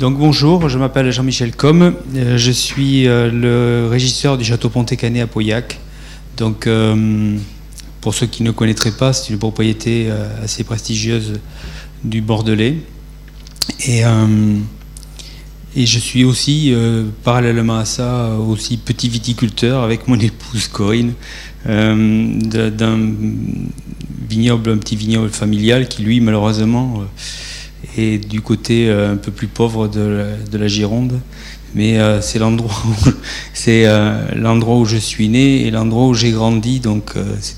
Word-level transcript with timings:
Donc 0.00 0.16
bonjour, 0.16 0.66
je 0.70 0.78
m'appelle 0.78 1.12
Jean-Michel 1.12 1.54
Com, 1.54 1.94
euh, 2.16 2.38
je 2.38 2.50
suis 2.50 3.06
euh, 3.06 3.30
le 3.30 3.86
régisseur 3.86 4.38
du 4.38 4.46
château 4.46 4.70
Ponté-Canet 4.70 5.24
à 5.24 5.26
Pauillac. 5.26 5.78
Donc 6.38 6.66
euh, 6.66 7.36
pour 8.00 8.14
ceux 8.14 8.26
qui 8.26 8.42
ne 8.42 8.50
connaîtraient 8.50 8.96
pas, 8.96 9.12
c'est 9.12 9.30
une 9.30 9.38
propriété 9.38 10.10
assez 10.42 10.64
prestigieuse 10.64 11.38
du 12.02 12.22
Bordelais. 12.22 12.78
Et, 13.86 14.00
et 15.76 15.86
je 15.86 15.98
suis 15.98 16.24
aussi, 16.24 16.74
parallèlement 17.22 17.76
à 17.76 17.84
ça, 17.84 18.30
aussi 18.36 18.78
petit 18.78 19.10
viticulteur 19.10 19.82
avec 19.82 20.08
mon 20.08 20.18
épouse 20.18 20.68
Corinne, 20.68 21.12
d'un 21.66 22.98
vignoble, 24.30 24.70
un 24.70 24.78
petit 24.78 24.96
vignoble 24.96 25.28
familial 25.28 25.88
qui 25.88 26.02
lui 26.02 26.22
malheureusement 26.22 27.04
et 27.96 28.18
du 28.18 28.40
côté 28.40 28.88
euh, 28.88 29.12
un 29.12 29.16
peu 29.16 29.30
plus 29.30 29.46
pauvre 29.46 29.88
de 29.88 30.36
la, 30.52 30.68
Gironde. 30.68 31.20
Mais 31.74 31.98
euh, 31.98 32.20
c'est 32.20 32.38
l'endroit 32.38 32.74
où, 32.86 33.10
c'est, 33.54 33.86
euh, 33.86 34.22
l'endroit 34.34 34.76
où 34.76 34.84
je 34.84 34.96
suis 34.96 35.28
né 35.28 35.66
et 35.66 35.70
l'endroit 35.70 36.06
où 36.06 36.14
j'ai 36.14 36.30
grandi, 36.32 36.80
donc 36.80 37.14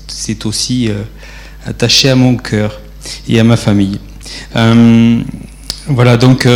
c'est, 0.07 0.45
aussi 0.45 0.89
attaché 1.65 2.09
à 2.09 2.15
mon 2.15 2.35
cœur 2.35 2.79
et 3.27 3.39
à 3.39 3.43
ma 3.43 3.57
famille. 3.57 3.99
voilà, 5.87 6.17
donc 6.17 6.47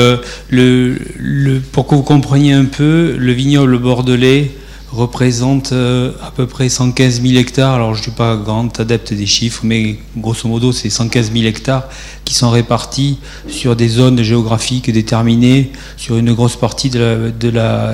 pour 1.72 1.88
que 1.88 1.96
vous 1.96 2.04
compreniez 2.04 2.54
un 2.54 2.66
peu, 2.66 3.16
le 3.18 3.32
vignoble 3.34 3.78
bordelais, 3.80 4.52
représente 4.92 5.74
euh, 5.74 6.14
à 6.22 6.32
peu 6.32 6.48
près 6.48 6.70
115 6.70 7.22
000 7.22 7.36
hectares. 7.36 7.74
Alors 7.74 7.94
je 7.94 8.00
ne 8.00 8.04
suis 8.04 8.12
pas 8.12 8.36
grand 8.36 8.80
adepte 8.80 9.14
des 9.14 9.26
chiffres, 9.26 9.62
mais 9.64 9.98
grosso 10.16 10.48
modo 10.48 10.72
c'est 10.72 10.90
115 10.90 11.32
000 11.34 11.46
hectares 11.46 11.90
qui 12.24 12.34
sont 12.34 12.50
répartis 12.50 13.20
sur 13.48 13.76
des 13.76 13.90
zones 13.90 14.22
géographiques 14.22 14.92
déterminées 14.92 15.72
sur 15.98 16.18
une 16.18 16.34
grosse 16.34 16.56
partie 16.56 16.90
de 16.90 17.32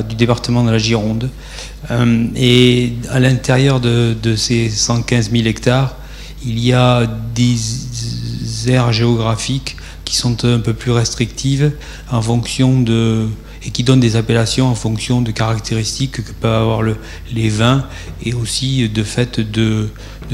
du 0.07 0.15
département 0.15 0.63
de 0.63 0.71
la 0.71 0.77
Gironde. 0.77 1.29
Euh, 1.91 2.25
et 2.35 2.93
à 3.09 3.19
l'intérieur 3.19 3.79
de, 3.79 4.15
de, 4.21 4.35
ces 4.35 4.69
115 4.69 5.31
000 5.31 5.45
hectares, 5.47 5.95
il 6.45 6.59
y 6.59 6.73
a 6.73 7.05
des 7.35 7.55
aires 8.67 8.93
géographiques 8.93 9.75
qui 10.05 10.15
sont 10.15 10.45
un 10.45 10.59
peu 10.59 10.73
plus 10.73 10.91
restrictives 10.91 11.71
en 12.11 12.21
fonction 12.21 12.79
de 12.81 13.27
et 13.65 13.71
qui 13.71 13.83
donne 13.83 13.99
des 13.99 14.15
appellations 14.15 14.67
en 14.67 14.75
fonction 14.75 15.21
de 15.21 15.31
caractéristiques 15.31 16.23
que 16.23 16.31
peuvent 16.33 16.61
avoir 16.61 16.81
le, 16.81 16.97
les 17.33 17.49
vins 17.49 17.85
et 18.23 18.33
aussi 18.33 18.89
de 18.89 19.03
fait 19.03 19.39
de, 19.39 19.89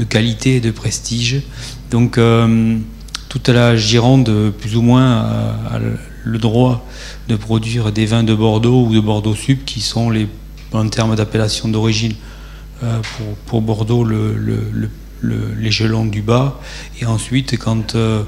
qualité 0.08 0.56
et 0.56 0.60
de 0.60 0.70
prestige. 0.70 1.42
Donc 1.90 2.18
euh, 2.18 2.76
toute 3.28 3.48
la 3.48 3.76
Gironde, 3.76 4.52
plus 4.58 4.76
ou 4.76 4.82
moins, 4.82 5.12
a, 5.12 5.78
le 6.24 6.38
droit 6.38 6.86
de 7.28 7.36
produire 7.36 7.92
des 7.92 8.06
vins 8.06 8.24
de 8.24 8.34
Bordeaux 8.34 8.86
ou 8.86 8.94
de 8.94 9.00
Bordeaux 9.00 9.34
Sub 9.34 9.64
qui 9.64 9.80
sont 9.80 10.10
les, 10.10 10.26
en 10.72 10.88
termes 10.88 11.14
d'appellation 11.14 11.68
d'origine 11.68 12.14
euh, 12.82 13.00
pour, 13.46 13.62
Bordeaux 13.62 14.04
le, 14.04 14.30
l'échelon 15.58 16.06
du 16.06 16.22
bas. 16.22 16.60
Et 17.00 17.06
ensuite, 17.06 17.58
quand 17.58 17.94
euh, 17.94 18.22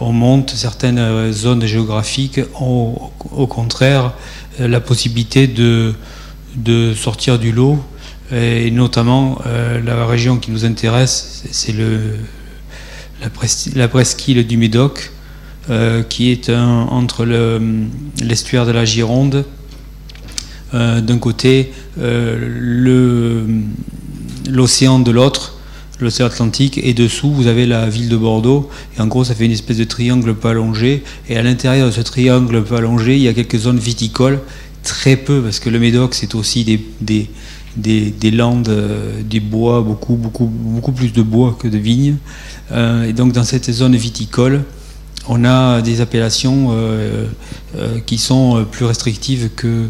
on 0.00 0.12
monte 0.12 0.50
certaines 0.50 1.32
zones 1.32 1.64
géographiques, 1.64 2.40
au 2.58 3.46
contraire, 3.46 4.12
la 4.58 4.80
possibilité 4.80 5.46
de, 5.46 5.94
de 6.56 6.94
sortir 6.94 7.38
du 7.38 7.52
lot, 7.52 7.82
et 8.30 8.70
notamment 8.70 9.40
euh, 9.46 9.80
la 9.82 10.06
région 10.06 10.38
qui 10.38 10.50
nous 10.50 10.64
intéresse, 10.64 11.44
c'est 11.50 11.74
la, 13.20 13.88
presqu'île 13.88 14.46
du 14.46 14.56
Médoc, 14.56 15.12
euh, 15.70 16.02
qui 16.02 16.30
est 16.30 16.50
entre 16.50 17.24
l'estuaire 18.22 18.66
de 18.66 18.72
la 18.72 18.84
Gironde, 18.84 19.44
d'un 20.72 21.18
côté, 21.18 21.70
l'océan 24.48 24.98
de 25.00 25.10
l'autre, 25.10 25.51
l'océan 26.02 26.26
Atlantique, 26.26 26.78
et 26.82 26.94
dessous, 26.94 27.30
vous 27.30 27.46
avez 27.46 27.66
la 27.66 27.88
ville 27.88 28.08
de 28.08 28.16
Bordeaux. 28.16 28.68
Et 28.96 29.00
en 29.00 29.06
gros, 29.06 29.24
ça 29.24 29.34
fait 29.34 29.46
une 29.46 29.52
espèce 29.52 29.78
de 29.78 29.84
triangle 29.84 30.34
peu 30.34 30.48
allongé. 30.48 31.02
Et 31.28 31.36
à 31.36 31.42
l'intérieur 31.42 31.86
de 31.86 31.92
ce 31.92 32.00
triangle 32.00 32.62
peu 32.64 32.76
allongé, 32.76 33.16
il 33.16 33.22
y 33.22 33.28
a 33.28 33.34
quelques 33.34 33.58
zones 33.58 33.78
viticoles, 33.78 34.40
très 34.82 35.16
peu, 35.16 35.40
parce 35.40 35.58
que 35.58 35.70
le 35.70 35.78
Médoc, 35.78 36.14
c'est 36.14 36.34
aussi 36.34 36.64
des, 36.64 36.80
des, 37.00 37.30
des, 37.76 38.30
landes, 38.30 38.68
euh, 38.68 39.22
des 39.22 39.40
bois, 39.40 39.80
beaucoup, 39.80 40.14
beaucoup, 40.14 40.46
beaucoup 40.46 40.92
plus 40.92 41.12
de 41.12 41.22
bois 41.22 41.56
que 41.58 41.68
de 41.68 41.78
vignes. 41.78 42.16
Euh, 42.72 43.04
et 43.04 43.12
donc, 43.12 43.32
dans 43.32 43.44
cette 43.44 43.70
zone 43.70 43.96
viticole, 43.96 44.64
on 45.28 45.44
a 45.44 45.82
des 45.82 46.00
appellations 46.00 46.68
euh, 46.72 47.26
qui 48.06 48.18
sont 48.18 48.66
plus 48.70 48.84
restrictives 48.84 49.50
que, 49.54 49.86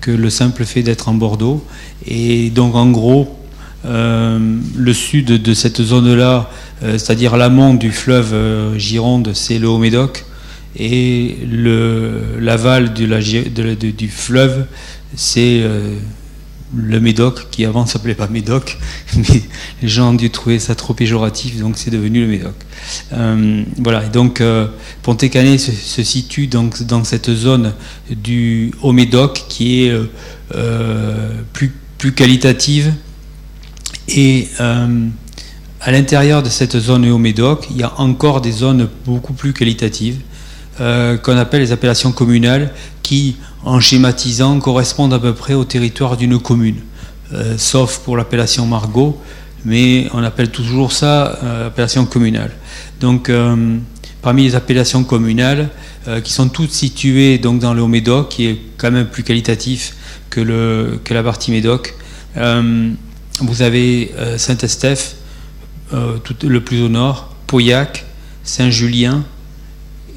que 0.00 0.10
le 0.10 0.30
simple 0.30 0.64
fait 0.64 0.82
d'être 0.82 1.08
en 1.08 1.14
Bordeaux. 1.14 1.64
Et 2.06 2.50
donc, 2.50 2.74
en 2.74 2.90
gros, 2.90 3.36
le 3.86 4.92
sud 4.92 5.26
de 5.26 5.54
cette 5.54 5.82
zone-là, 5.82 6.50
euh, 6.82 6.92
c'est-à-dire 6.92 7.36
l'amont 7.36 7.74
du 7.74 7.90
fleuve 7.90 8.32
euh, 8.34 8.78
Gironde, 8.78 9.32
c'est 9.34 9.58
le 9.58 9.68
Haut-Médoc, 9.68 10.24
et 10.78 11.38
l'aval 12.38 12.92
du 12.92 14.08
fleuve, 14.08 14.66
c'est 15.14 15.64
le 16.76 17.00
Médoc, 17.00 17.46
qui 17.50 17.64
avant 17.64 17.86
s'appelait 17.86 18.14
pas 18.14 18.28
Médoc, 18.28 18.76
mais 19.16 19.42
les 19.80 19.88
gens 19.88 20.10
ont 20.10 20.14
dû 20.14 20.28
trouver 20.28 20.58
ça 20.58 20.74
trop 20.74 20.92
péjoratif, 20.92 21.58
donc 21.58 21.78
c'est 21.78 21.90
devenu 21.90 22.20
le 22.20 22.26
Médoc. 22.26 22.54
voilà, 23.78 24.04
et 24.04 24.10
donc 24.10 24.42
Ponté-Canet 25.02 25.58
se, 25.58 26.02
situe 26.02 26.46
dans 26.46 27.04
cette 27.04 27.32
zone 27.32 27.72
du 28.10 28.70
Haut-Médoc 28.82 29.46
qui 29.48 29.84
est 29.84 29.94
plus 31.54 32.12
qualitative, 32.12 32.92
et 34.08 34.48
euh, 34.60 35.08
à 35.80 35.90
l'intérieur 35.90 36.42
de 36.42 36.48
cette 36.48 36.78
zone 36.78 37.08
au 37.10 37.18
Médoc, 37.18 37.66
il 37.70 37.78
y 37.78 37.82
a 37.82 37.92
encore 38.00 38.40
des 38.40 38.52
zones 38.52 38.88
beaucoup 39.04 39.32
plus 39.32 39.52
qualitatives 39.52 40.20
euh, 40.80 41.16
qu'on 41.16 41.36
appelle 41.36 41.60
les 41.60 41.72
appellations 41.72 42.12
communales 42.12 42.72
qui, 43.02 43.36
en 43.64 43.80
schématisant, 43.80 44.58
correspondent 44.60 45.14
à 45.14 45.18
peu 45.18 45.34
près 45.34 45.54
au 45.54 45.64
territoire 45.64 46.16
d'une 46.16 46.38
commune, 46.38 46.76
euh, 47.32 47.54
sauf 47.56 47.98
pour 47.98 48.16
l'appellation 48.16 48.66
Margot, 48.66 49.20
mais 49.64 50.08
on 50.12 50.22
appelle 50.22 50.50
toujours 50.50 50.92
ça 50.92 51.38
appellation 51.66 52.06
communale. 52.06 52.52
Donc, 53.00 53.32
parmi 54.22 54.44
les 54.44 54.54
appellations 54.54 55.02
communales, 55.02 55.70
qui 56.22 56.32
sont 56.32 56.48
toutes 56.48 56.70
situées 56.70 57.38
donc 57.38 57.58
dans 57.58 57.74
le 57.74 57.82
Haut-Médoc, 57.82 58.28
qui 58.28 58.46
est 58.46 58.60
quand 58.76 58.92
même 58.92 59.06
plus 59.06 59.24
qualitatif 59.24 59.96
que, 60.30 60.40
le, 60.40 61.00
que 61.02 61.12
la 61.14 61.24
partie 61.24 61.50
Médoc, 61.50 61.96
vous 63.40 63.62
avez 63.62 64.12
euh, 64.16 64.38
Saint-Estèphe, 64.38 65.16
euh, 65.92 66.18
le 66.42 66.60
plus 66.60 66.82
au 66.82 66.88
nord, 66.88 67.34
Pauillac, 67.46 68.04
Saint-Julien 68.44 69.24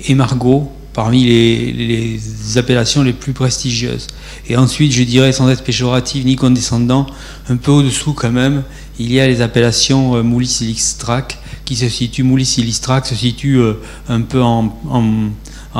et 0.07 0.15
Margot, 0.15 0.71
parmi 0.93 1.23
les, 1.23 2.19
appellations 2.57 3.03
les 3.03 3.13
plus 3.13 3.33
prestigieuses. 3.33 4.07
Et 4.47 4.57
ensuite, 4.57 4.91
je 4.91 5.03
dirais, 5.03 5.31
sans 5.31 5.49
être 5.49 5.63
péjoratif 5.63 6.25
ni 6.25 6.35
condescendant, 6.35 7.05
un 7.47 7.57
peu 7.57 7.71
au-dessous 7.71 8.13
quand 8.13 8.31
même, 8.31 8.63
il 8.97 9.13
y 9.13 9.19
a 9.19 9.27
les 9.27 9.41
appellations 9.41 10.15
euh, 10.15 10.23
Moulis-Listrac, 10.23 11.37
qui 11.65 11.75
se 11.75 11.87
situent, 11.89 12.23
Moulis-Listrac 12.23 13.05
se 13.05 13.15
situe 13.15 13.61
un 14.07 14.21
peu 14.21 14.41
en, 14.41 14.73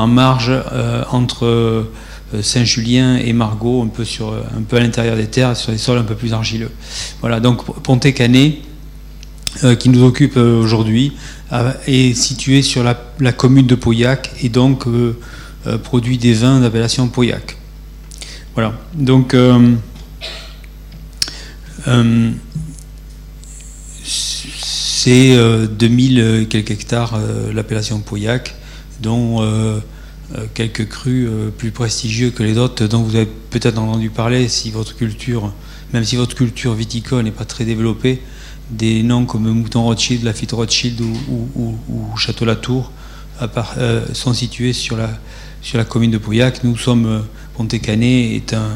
marge 0.06 0.52
entre 1.10 1.46
euh, 1.46 1.82
Saint-Julien 2.42 3.16
et 3.16 3.32
Margot, 3.32 3.82
un 3.82 3.88
peu, 3.88 4.04
sur, 4.04 4.32
un 4.32 4.62
peu 4.62 4.76
à 4.76 4.80
l'intérieur 4.80 5.16
des 5.16 5.26
terres, 5.26 5.56
sur 5.56 5.72
des 5.72 5.78
sols 5.78 5.98
un 5.98 6.04
peu 6.04 6.14
plus 6.14 6.32
argileux. 6.32 6.70
Voilà, 7.20 7.40
donc 7.40 7.64
Ponté-Canet, 7.82 8.58
euh, 9.64 9.74
qui 9.74 9.88
nous 9.88 10.04
occupe 10.04 10.36
euh, 10.36 10.60
aujourd'hui, 10.60 11.12
est 11.86 12.14
situé 12.14 12.62
sur 12.62 12.84
la, 12.84 13.32
commune 13.32 13.66
de 13.66 13.74
Pauillac 13.74 14.30
et 14.40 14.48
donc 14.48 14.84
produit 15.82 16.16
des 16.16 16.32
vins 16.32 16.60
d'appellation 16.60 17.08
Pauillac. 17.08 17.56
Voilà, 18.54 18.72
donc 18.94 19.34
c'est 24.04 25.36
2000 25.36 26.46
quelques 26.48 26.70
hectares 26.70 27.18
l'appellation 27.52 27.98
Pauillac, 27.98 28.54
dont 29.00 29.42
euh, 29.42 29.80
quelques 30.54 30.88
crus 30.88 31.26
euh, 31.28 31.50
plus 31.50 31.70
prestigieux 31.70 32.30
que 32.30 32.42
les 32.42 32.58
autres 32.58 32.86
dont 32.86 33.02
vous 33.02 33.16
avez 33.16 33.26
peut-être 33.26 33.78
entendu 33.78 34.10
parler 34.10 34.48
si 34.48 34.70
votre 34.70 34.96
culture, 34.96 35.52
même 35.92 36.04
si 36.04 36.16
votre 36.16 36.34
culture 36.34 36.74
viticole 36.74 37.24
n'est 37.24 37.30
pas 37.30 37.44
très 37.44 37.64
développée, 37.64 38.22
des 38.70 39.02
noms 39.02 39.26
comme 39.26 39.50
Mouton 39.50 39.82
Rothschild, 39.82 40.22
Lafitte 40.22 40.52
Rothschild 40.52 41.00
ou, 41.00 42.16
Château 42.16 42.44
Latour 42.44 42.92
euh, 43.78 44.06
sont 44.12 44.32
situés 44.32 44.72
sur 44.72 44.96
la, 44.96 45.10
sur 45.62 45.78
la 45.78 45.84
commune 45.84 46.12
de 46.12 46.18
Pauillac. 46.18 46.62
Nous 46.62 46.76
sommes, 46.76 47.24
Ponté-Canet 47.56 48.36
est 48.36 48.54
un, 48.54 48.70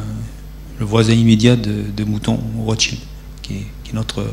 le 0.81 0.85
voisin 0.85 1.12
immédiat 1.12 1.55
de, 1.55 2.05
Mouton 2.05 2.41
Rothschild, 2.65 3.01
qui 3.43 3.55
est 3.55 3.93
notre 3.93 4.27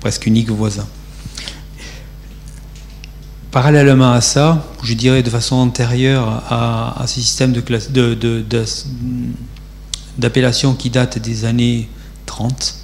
presque 0.00 0.26
unique 0.26 0.50
voisin. 0.50 0.86
Parallèlement 3.56 4.12
à 4.12 4.20
ça, 4.20 4.62
je 4.82 4.92
dirais 4.92 5.22
de 5.22 5.30
façon 5.30 5.56
antérieure 5.56 6.42
à, 6.50 7.02
ces 7.06 7.22
systèmes 7.22 7.54
d'appellation 10.18 10.74
qui 10.74 10.90
datent 10.90 11.18
des 11.18 11.46
années 11.46 11.88
30, 12.26 12.74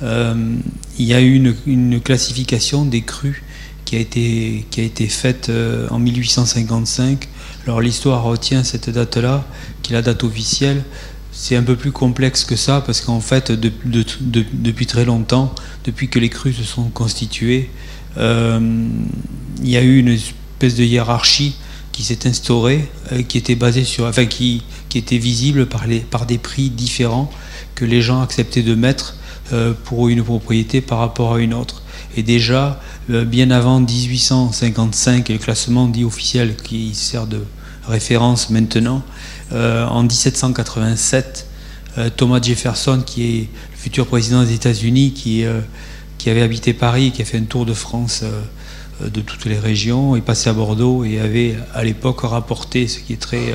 il 0.00 1.04
y 1.04 1.12
a 1.12 1.20
eu 1.20 1.54
une, 1.66 2.00
classification 2.00 2.86
des 2.86 3.02
crues 3.02 3.44
qui 3.84 3.96
a 3.96 3.98
été, 3.98 5.06
faite 5.10 5.52
en 5.90 5.98
1855. 5.98 7.28
Alors 7.66 7.82
l'histoire 7.82 8.22
retient 8.22 8.64
cette 8.64 8.88
date-là, 8.88 9.44
qui 9.82 9.92
est 9.92 9.96
la 9.96 10.00
date 10.00 10.24
officielle, 10.24 10.82
c'est 11.30 11.56
un 11.56 11.62
peu 11.62 11.76
plus 11.76 11.92
complexe 11.92 12.46
que 12.46 12.56
ça 12.56 12.80
parce 12.80 13.02
qu'en 13.02 13.20
fait, 13.20 13.52
depuis 13.52 14.86
très 14.86 15.04
longtemps, 15.04 15.54
depuis 15.84 16.08
que 16.08 16.18
les 16.18 16.30
crues 16.30 16.54
se 16.54 16.64
sont 16.64 16.84
constituées, 16.88 17.68
euh, 17.68 17.95
il 18.18 19.70
y 19.70 19.76
a 19.76 19.82
eu 19.82 19.98
une 19.98 20.08
espèce 20.08 20.74
de 20.76 20.84
hiérarchie 20.84 21.56
qui 21.92 22.02
s'est 22.02 22.28
instaurée, 22.28 22.88
euh, 23.12 23.22
qui 23.22 23.38
était 23.38 23.54
basée 23.54 23.84
sur, 23.84 24.04
enfin, 24.04 24.26
qui, 24.26 24.62
était 24.94 25.18
visible 25.18 25.66
par, 25.66 25.86
les, 25.86 26.00
par 26.00 26.24
des 26.24 26.38
prix 26.38 26.70
différents 26.70 27.30
que 27.74 27.84
les 27.84 28.00
gens 28.00 28.22
acceptaient 28.22 28.62
de 28.62 28.74
mettre 28.74 29.16
euh, 29.52 29.74
pour 29.84 30.08
une 30.08 30.24
propriété 30.24 30.80
par 30.80 30.98
rapport 30.98 31.34
à 31.34 31.38
une 31.38 31.52
autre. 31.52 31.82
Et 32.16 32.22
déjà, 32.22 32.80
bien 33.10 33.50
avant 33.50 33.78
1855, 33.78 35.28
le 35.28 35.36
classement 35.36 35.86
dit 35.86 36.02
officiel 36.02 36.56
qui 36.56 36.94
sert 36.94 37.26
de 37.26 37.44
référence 37.86 38.50
maintenant, 38.50 39.02
euh, 39.52 39.86
en 39.86 40.02
1787, 40.02 41.46
euh, 41.98 42.10
Thomas 42.14 42.40
Jefferson, 42.40 43.02
qui 43.04 43.22
est 43.24 43.40
le 43.40 43.76
futur 43.76 44.06
président 44.06 44.42
des 44.42 44.54
États-Unis, 44.54 45.12
qui, 45.12 45.44
euh, 45.44 45.60
qui 46.26 46.30
avait 46.30 46.42
habité 46.42 46.72
Paris, 46.72 47.12
qui 47.12 47.22
a 47.22 47.24
fait 47.24 47.38
un 47.38 47.44
tour 47.44 47.64
de 47.64 47.72
France 47.72 48.24
de 49.00 49.20
toutes 49.20 49.44
les 49.44 49.60
régions, 49.60 50.16
est 50.16 50.20
passé 50.20 50.50
à 50.50 50.52
Bordeaux 50.52 51.04
et 51.04 51.20
avait 51.20 51.54
à 51.72 51.84
l'époque 51.84 52.22
rapporté 52.22 52.88
ce 52.88 52.98
qui 52.98 53.12
est 53.12 53.20
très, 53.20 53.54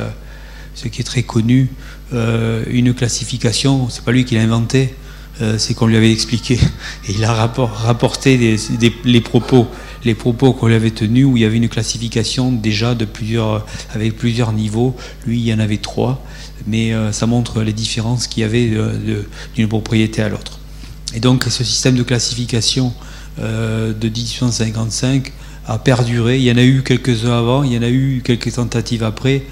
ce 0.74 0.88
qui 0.88 1.02
est 1.02 1.04
très 1.04 1.24
connu, 1.24 1.70
une 2.14 2.94
classification. 2.94 3.90
C'est 3.90 4.06
pas 4.06 4.14
lui 4.14 4.24
qui 4.24 4.36
l'a 4.36 4.44
inventé, 4.44 4.94
c'est 5.58 5.74
qu'on 5.74 5.86
lui 5.86 5.98
avait 5.98 6.14
expliqué. 6.14 6.54
Et 7.10 7.12
il 7.12 7.26
a 7.26 7.34
rapporté 7.34 8.58
les 9.04 9.20
propos 9.20 9.68
les 10.06 10.16
propos 10.16 10.54
qu'on 10.54 10.68
lui 10.68 10.76
avait 10.76 10.92
tenus 10.92 11.26
où 11.26 11.36
il 11.36 11.44
y 11.44 11.46
avait 11.46 11.58
une 11.58 11.68
classification 11.68 12.54
déjà 12.54 12.96
de 12.96 13.04
plusieurs, 13.04 13.66
avec 13.94 14.16
plusieurs 14.16 14.54
niveaux. 14.54 14.96
Lui, 15.28 15.40
il 15.40 15.46
y 15.46 15.54
en 15.54 15.60
avait 15.60 15.78
trois, 15.78 16.26
mais 16.68 16.94
euh, 16.94 17.12
ça 17.12 17.28
montre 17.28 17.64
les 17.64 17.74
différences 17.74 18.28
qu'il 18.28 18.44
y 18.44 18.46
avait 18.46 18.72
d'une 19.56 19.68
propriété 19.68 20.22
à 20.22 20.30
l'autre. 20.30 20.61
Et 21.14 21.20
donc, 21.20 21.46
ce 21.50 21.64
système 21.64 21.96
de 21.96 22.04
classification 22.04 22.94
euh, 23.40 23.94
de 23.94 24.08
1855 24.08 25.32
a 25.68 25.78
perduré. 25.78 26.38
Il 26.38 26.44
y 26.44 26.52
en 26.52 26.58
a 26.58 26.64
eu 26.64 26.84
quelques-uns 26.84 27.38
avant, 27.38 27.64
il 27.64 27.74
y 27.74 27.78
en 27.78 27.82
a 27.82 27.90
eu 27.90 28.22
quelques 28.24 28.54
tentatives 28.54 29.04
après, 29.04 29.44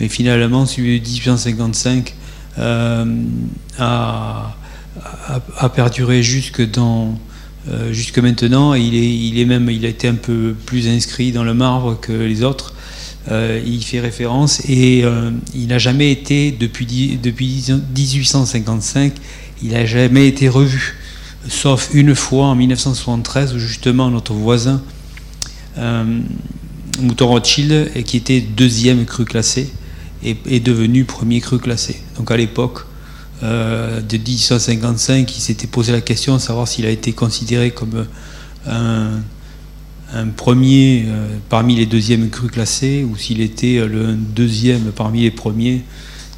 mais 0.00 0.08
finalement, 0.08 0.66
celui 0.66 1.00
de 1.00 1.06
1855 1.06 2.14
euh, 2.58 3.04
a, 3.78 4.56
a, 5.56 5.68
perduré 5.68 6.22
jusque 6.22 6.68
dans 6.70 7.18
euh, 7.70 7.92
jusque 7.92 8.18
maintenant. 8.18 8.74
Il 8.74 8.94
est, 8.94 9.16
il 9.16 9.38
est 9.38 9.44
même, 9.44 9.70
il 9.70 9.84
a 9.86 9.88
été 9.88 10.08
un 10.08 10.14
peu 10.14 10.54
plus 10.66 10.88
inscrit 10.88 11.32
dans 11.32 11.44
le 11.44 11.54
marbre 11.54 11.98
que 12.00 12.12
les 12.12 12.42
autres. 12.42 12.74
Il 13.30 13.84
fait 13.84 14.00
référence 14.00 14.62
et 14.70 15.04
il 15.54 15.66
n'a 15.66 15.76
jamais 15.76 16.10
été, 16.10 16.50
depuis, 16.50 17.18
depuis 17.22 17.62
1855, 17.94 19.12
il 19.62 19.72
n'a 19.72 19.84
jamais 19.84 20.26
été 20.26 20.48
revu, 20.48 20.96
sauf 21.46 21.90
une 21.92 22.14
fois 22.14 22.46
en 22.46 22.54
1973 22.54 23.54
où 23.54 23.58
justement 23.58 24.10
notre 24.10 24.32
voisin, 24.32 24.82
Mouton 27.00 27.28
Rothschild, 27.28 28.02
qui 28.04 28.16
était 28.16 28.40
deuxième 28.40 29.04
cru 29.04 29.24
classé, 29.24 29.70
est, 30.24 30.60
devenu 30.60 31.04
premier 31.04 31.40
cru 31.40 31.58
classé. 31.58 32.00
Donc 32.16 32.30
à 32.30 32.36
l'époque, 32.36 32.86
euh, 33.42 34.00
de 34.00 34.16
1855, 34.16 35.36
il 35.36 35.40
s'était 35.40 35.66
posé 35.66 35.92
la 35.92 36.00
question 36.00 36.34
de 36.34 36.40
savoir 36.40 36.66
s'il 36.66 36.86
a 36.86 36.90
été 36.90 37.12
considéré 37.12 37.70
comme 37.70 38.06
un, 38.66 39.20
premier 40.36 41.04
euh, 41.06 41.36
parmi 41.48 41.76
les 41.76 41.86
deuxièmes 41.86 42.30
crus 42.30 42.50
classés 42.50 43.04
ou 43.04 43.16
s'il 43.16 43.40
était 43.40 43.86
le 43.86 44.14
deuxième 44.14 44.90
parmi 44.92 45.22
les 45.22 45.30
premiers. 45.30 45.82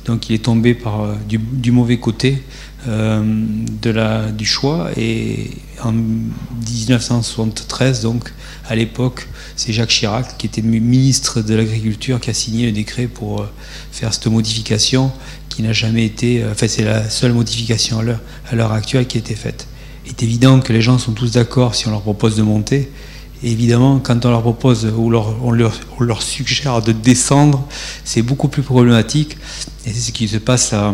Donc 0.04 0.28
il 0.28 0.34
est 0.34 0.44
tombé 0.44 0.76
euh, 0.86 1.14
du, 1.28 1.70
mauvais 1.70 1.98
côté 1.98 2.42
de 2.86 3.90
la, 3.90 4.30
du 4.30 4.46
choix. 4.46 4.90
Et 4.96 5.50
en 5.82 5.92
1973, 5.92 8.02
donc 8.02 8.32
à 8.68 8.74
l'époque, 8.74 9.28
c'est 9.56 9.72
Jacques 9.72 9.90
Chirac 9.90 10.38
qui 10.38 10.46
était 10.46 10.62
ministre 10.62 11.42
de 11.42 11.54
l'Agriculture 11.54 12.20
qui 12.20 12.30
a 12.30 12.34
signé 12.34 12.66
le 12.66 12.72
décret 12.72 13.06
pour 13.06 13.46
faire 13.92 14.14
cette 14.14 14.26
modification 14.26 15.12
qui 15.48 15.62
n'a 15.62 15.72
jamais 15.72 16.06
été. 16.06 16.42
Euh, 16.42 16.52
enfin, 16.52 16.68
c'est 16.68 16.84
la 16.84 17.10
seule 17.10 17.32
modification 17.32 17.98
à 17.98 18.54
l'heure 18.54 18.72
actuelle 18.72 19.06
qui 19.06 19.18
a 19.18 19.20
été 19.20 19.34
faite. 19.34 19.66
Il 20.06 20.10
est 20.10 20.22
évident 20.22 20.60
que 20.60 20.72
les 20.72 20.80
gens 20.80 20.98
sont 20.98 21.12
tous 21.12 21.32
d'accord 21.32 21.74
si 21.74 21.86
on 21.86 21.90
leur 21.90 22.00
propose 22.00 22.36
de 22.36 22.42
monter. 22.42 22.90
évidemment, 23.42 23.98
quand 23.98 24.24
on 24.24 24.30
leur 24.30 24.42
propose 24.42 24.86
ou 24.86 25.14
on, 25.14 25.50
leur, 25.50 26.22
suggère 26.22 26.82
de 26.82 26.92
descendre, 26.92 27.66
c'est 28.04 28.22
beaucoup 28.22 28.48
plus 28.48 28.62
problématique. 28.62 29.36
Et 29.86 29.92
c'est 29.92 30.00
ce 30.00 30.12
qui 30.12 30.28
se 30.28 30.38
passe 30.38 30.72
à, 30.72 30.92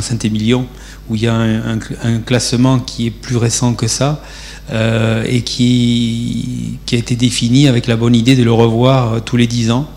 Saint-Émilion, 0.00 0.68
où 1.10 1.16
il 1.16 1.22
y 1.22 1.26
a 1.26 1.34
un, 1.34 2.18
classement 2.20 2.78
qui 2.78 3.08
est 3.08 3.10
plus 3.10 3.36
récent 3.36 3.74
que 3.74 3.88
ça. 3.88 4.22
Euh, 4.70 5.24
et 5.26 5.42
qui, 5.42 6.78
a 6.92 6.94
été 6.94 7.16
défini 7.16 7.66
avec 7.66 7.88
la 7.88 7.96
bonne 7.96 8.14
idée 8.14 8.36
de 8.36 8.44
le 8.44 8.52
revoir 8.52 9.14
euh, 9.14 9.20
tous 9.20 9.36
les 9.36 9.48
dix 9.48 9.72
ans. 9.72 9.90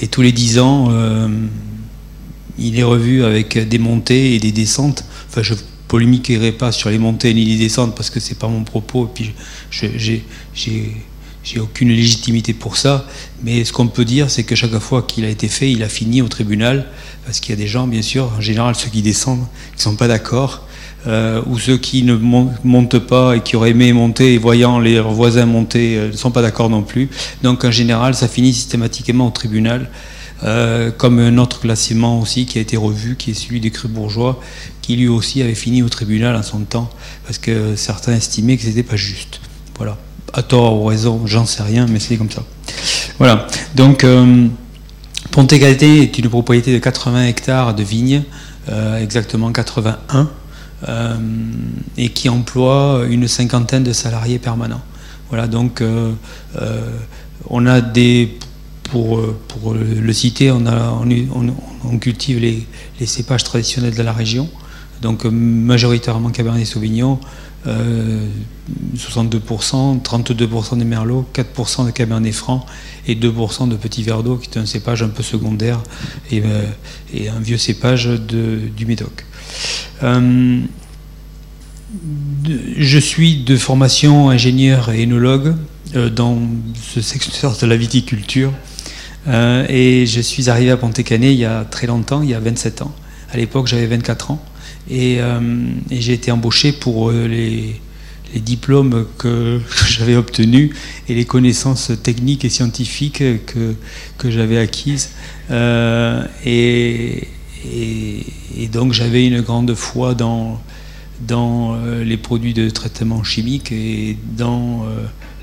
Et 0.00 0.08
tous 0.08 0.22
les 0.22 0.32
dix 0.32 0.58
ans, 0.58 0.90
il 2.56 2.78
est 2.78 2.84
revu 2.84 3.24
avec 3.24 3.58
des 3.58 3.78
montées 3.78 4.34
et 4.34 4.38
des 4.38 4.52
descentes. 4.52 5.04
Enfin, 5.28 5.42
je 5.42 5.54
polémiquerai 5.88 6.52
pas 6.52 6.70
sur 6.70 6.88
les 6.90 6.98
montées 6.98 7.34
ni 7.34 7.44
les 7.44 7.56
descentes 7.56 7.96
parce 7.96 8.08
que 8.08 8.20
c'est 8.20 8.38
pas 8.38 8.46
mon 8.46 8.62
propos. 8.62 9.06
Et 9.06 9.10
puis, 9.12 9.34
j'ai 9.72 10.24
aucune 11.56 11.88
légitimité 11.88 12.52
pour 12.52 12.76
ça. 12.76 13.06
Mais 13.42 13.64
ce 13.64 13.72
qu'on 13.72 13.88
peut 13.88 14.04
dire, 14.04 14.30
c'est 14.30 14.42
que 14.42 14.54
chaque 14.54 14.78
fois 14.78 15.02
qu'il 15.02 15.24
a 15.24 15.28
été 15.28 15.48
fait, 15.48 15.70
il 15.70 15.82
a 15.82 15.88
fini 15.88 16.20
au 16.20 16.28
tribunal 16.28 16.86
parce 17.24 17.40
qu'il 17.40 17.54
y 17.54 17.58
a 17.58 17.60
des 17.60 17.68
gens, 17.68 17.86
bien 17.86 18.02
sûr, 18.02 18.32
en 18.36 18.40
général 18.40 18.74
ceux 18.74 18.90
qui 18.90 19.02
descendent, 19.02 19.46
qui 19.76 19.82
sont 19.82 19.96
pas 19.96 20.08
d'accord. 20.08 20.64
Euh, 21.06 21.40
ou 21.46 21.60
ceux 21.60 21.78
qui 21.78 22.02
ne 22.02 22.16
montent 22.16 22.98
pas 22.98 23.36
et 23.36 23.40
qui 23.40 23.54
auraient 23.54 23.70
aimé 23.70 23.92
monter 23.92 24.34
et 24.34 24.38
voyant 24.38 24.80
leurs 24.80 25.12
voisins 25.12 25.46
monter 25.46 25.96
euh, 25.96 26.08
ne 26.08 26.16
sont 26.16 26.32
pas 26.32 26.42
d'accord 26.42 26.68
non 26.70 26.82
plus. 26.82 27.08
Donc 27.42 27.64
en 27.64 27.70
général, 27.70 28.16
ça 28.16 28.26
finit 28.26 28.52
systématiquement 28.52 29.28
au 29.28 29.30
tribunal 29.30 29.90
euh, 30.44 30.90
comme 30.90 31.18
un 31.18 31.38
autre 31.38 31.60
classement 31.60 32.20
aussi 32.20 32.46
qui 32.46 32.58
a 32.58 32.60
été 32.60 32.76
revu, 32.76 33.16
qui 33.16 33.30
est 33.30 33.34
celui 33.34 33.60
des 33.60 33.70
crus 33.70 33.90
bourgeois, 33.90 34.40
qui 34.82 34.96
lui 34.96 35.08
aussi 35.08 35.40
avait 35.40 35.54
fini 35.54 35.82
au 35.82 35.88
tribunal 35.88 36.36
en 36.36 36.42
son 36.42 36.60
temps, 36.60 36.90
parce 37.24 37.38
que 37.38 37.74
certains 37.76 38.14
estimaient 38.14 38.56
que 38.56 38.62
c'était 38.62 38.82
pas 38.82 38.96
juste. 38.96 39.40
Voilà. 39.76 39.98
À 40.32 40.42
tort 40.42 40.80
ou 40.80 40.86
raison, 40.86 41.22
j'en 41.26 41.46
sais 41.46 41.62
rien, 41.62 41.86
mais 41.88 42.00
c'est 42.00 42.16
comme 42.16 42.30
ça. 42.30 42.42
Voilà. 43.18 43.46
Donc, 43.74 44.04
euh, 44.04 44.46
est 45.36 46.18
une 46.18 46.28
propriété 46.28 46.72
de 46.72 46.78
80 46.78 47.26
hectares 47.26 47.74
de 47.74 47.82
vignes, 47.82 48.22
euh, 48.68 49.02
exactement 49.02 49.52
81, 49.52 50.28
euh, 50.88 51.16
et 51.96 52.10
qui 52.10 52.28
emploie 52.28 53.04
une 53.08 53.26
cinquantaine 53.28 53.84
de 53.84 53.92
salariés 53.92 54.38
permanents. 54.38 54.82
Voilà, 55.30 55.46
donc 55.46 55.82
on 57.50 57.66
a 57.66 57.80
des 57.80 58.38
pour, 58.90 59.18
euh, 59.18 59.36
le 60.00 60.12
citer, 60.12 60.50
on, 60.50 61.98
cultive 61.98 62.38
les, 62.38 63.06
cépages 63.06 63.44
traditionnels 63.44 63.94
de 63.94 64.02
la 64.02 64.12
région, 64.12 64.48
donc 65.02 65.24
euh, 65.24 65.30
majoritairement 65.30 66.30
Cabernet 66.30 66.66
Sauvignon, 66.66 67.20
62%, 67.66 69.96
euh, 69.96 69.98
32% 70.02 70.78
des 70.78 70.84
merlots, 70.84 71.26
4% 71.34 71.86
de 71.86 71.90
cabernet 71.90 72.32
franc 72.32 72.64
et 73.06 73.14
2% 73.14 73.68
de 73.68 73.76
petit 73.76 74.02
verre 74.02 74.22
d'eau, 74.22 74.36
qui 74.36 74.50
est 74.50 74.58
un 74.58 74.66
cépage 74.66 75.02
un 75.02 75.08
peu 75.08 75.22
secondaire 75.22 75.82
et, 76.30 76.42
et 77.12 77.28
un 77.28 77.40
vieux 77.40 77.58
cépage 77.58 78.06
du 78.06 78.86
Médoc. 78.86 79.24
je 82.76 82.98
suis 82.98 83.42
de 83.42 83.56
formation 83.56 84.30
ingénieur 84.30 84.90
et 84.90 85.02
énologue 85.02 85.54
dans 86.14 86.38
ce 86.74 87.00
secteur 87.00 87.56
de 87.56 87.66
la 87.66 87.76
viticulture. 87.76 88.52
Euh, 89.26 89.66
et 89.68 90.06
je 90.06 90.20
suis 90.20 90.48
arrivé 90.48 90.70
à 90.70 90.76
Pontécanet 90.76 91.32
il 91.32 91.38
y 91.38 91.44
a 91.44 91.64
très 91.64 91.86
longtemps, 91.86 92.22
il 92.22 92.30
y 92.30 92.34
a 92.34 92.40
27 92.40 92.82
ans. 92.82 92.94
À 93.30 93.36
l'époque, 93.36 93.66
j'avais 93.66 93.86
24 93.86 94.30
ans. 94.30 94.42
Euh, 94.90 95.70
et, 95.90 96.00
j'ai 96.00 96.14
été 96.14 96.30
embauché 96.30 96.72
pour 96.72 97.10
euh, 97.10 97.26
les, 97.26 97.80
diplômes 98.40 99.06
que, 99.16 99.60
j'avais 99.88 100.16
obtenus 100.16 100.70
et 101.08 101.14
les 101.14 101.24
connaissances 101.24 101.92
techniques 102.02 102.44
et 102.44 102.50
scientifiques 102.50 103.22
que, 103.46 103.74
que 104.18 104.30
j'avais 104.30 104.58
acquises. 104.58 105.10
Et, 106.44 107.28
et, 107.64 108.68
donc 108.70 108.92
j'avais 108.92 109.26
une 109.26 109.40
grande 109.40 109.74
foi 109.74 110.14
dans, 110.14 110.60
dans 111.20 111.76
les 112.02 112.18
produits 112.18 112.52
de 112.52 112.68
traitement 112.68 113.24
chimique 113.24 113.72
et 113.72 114.18
dans 114.36 114.84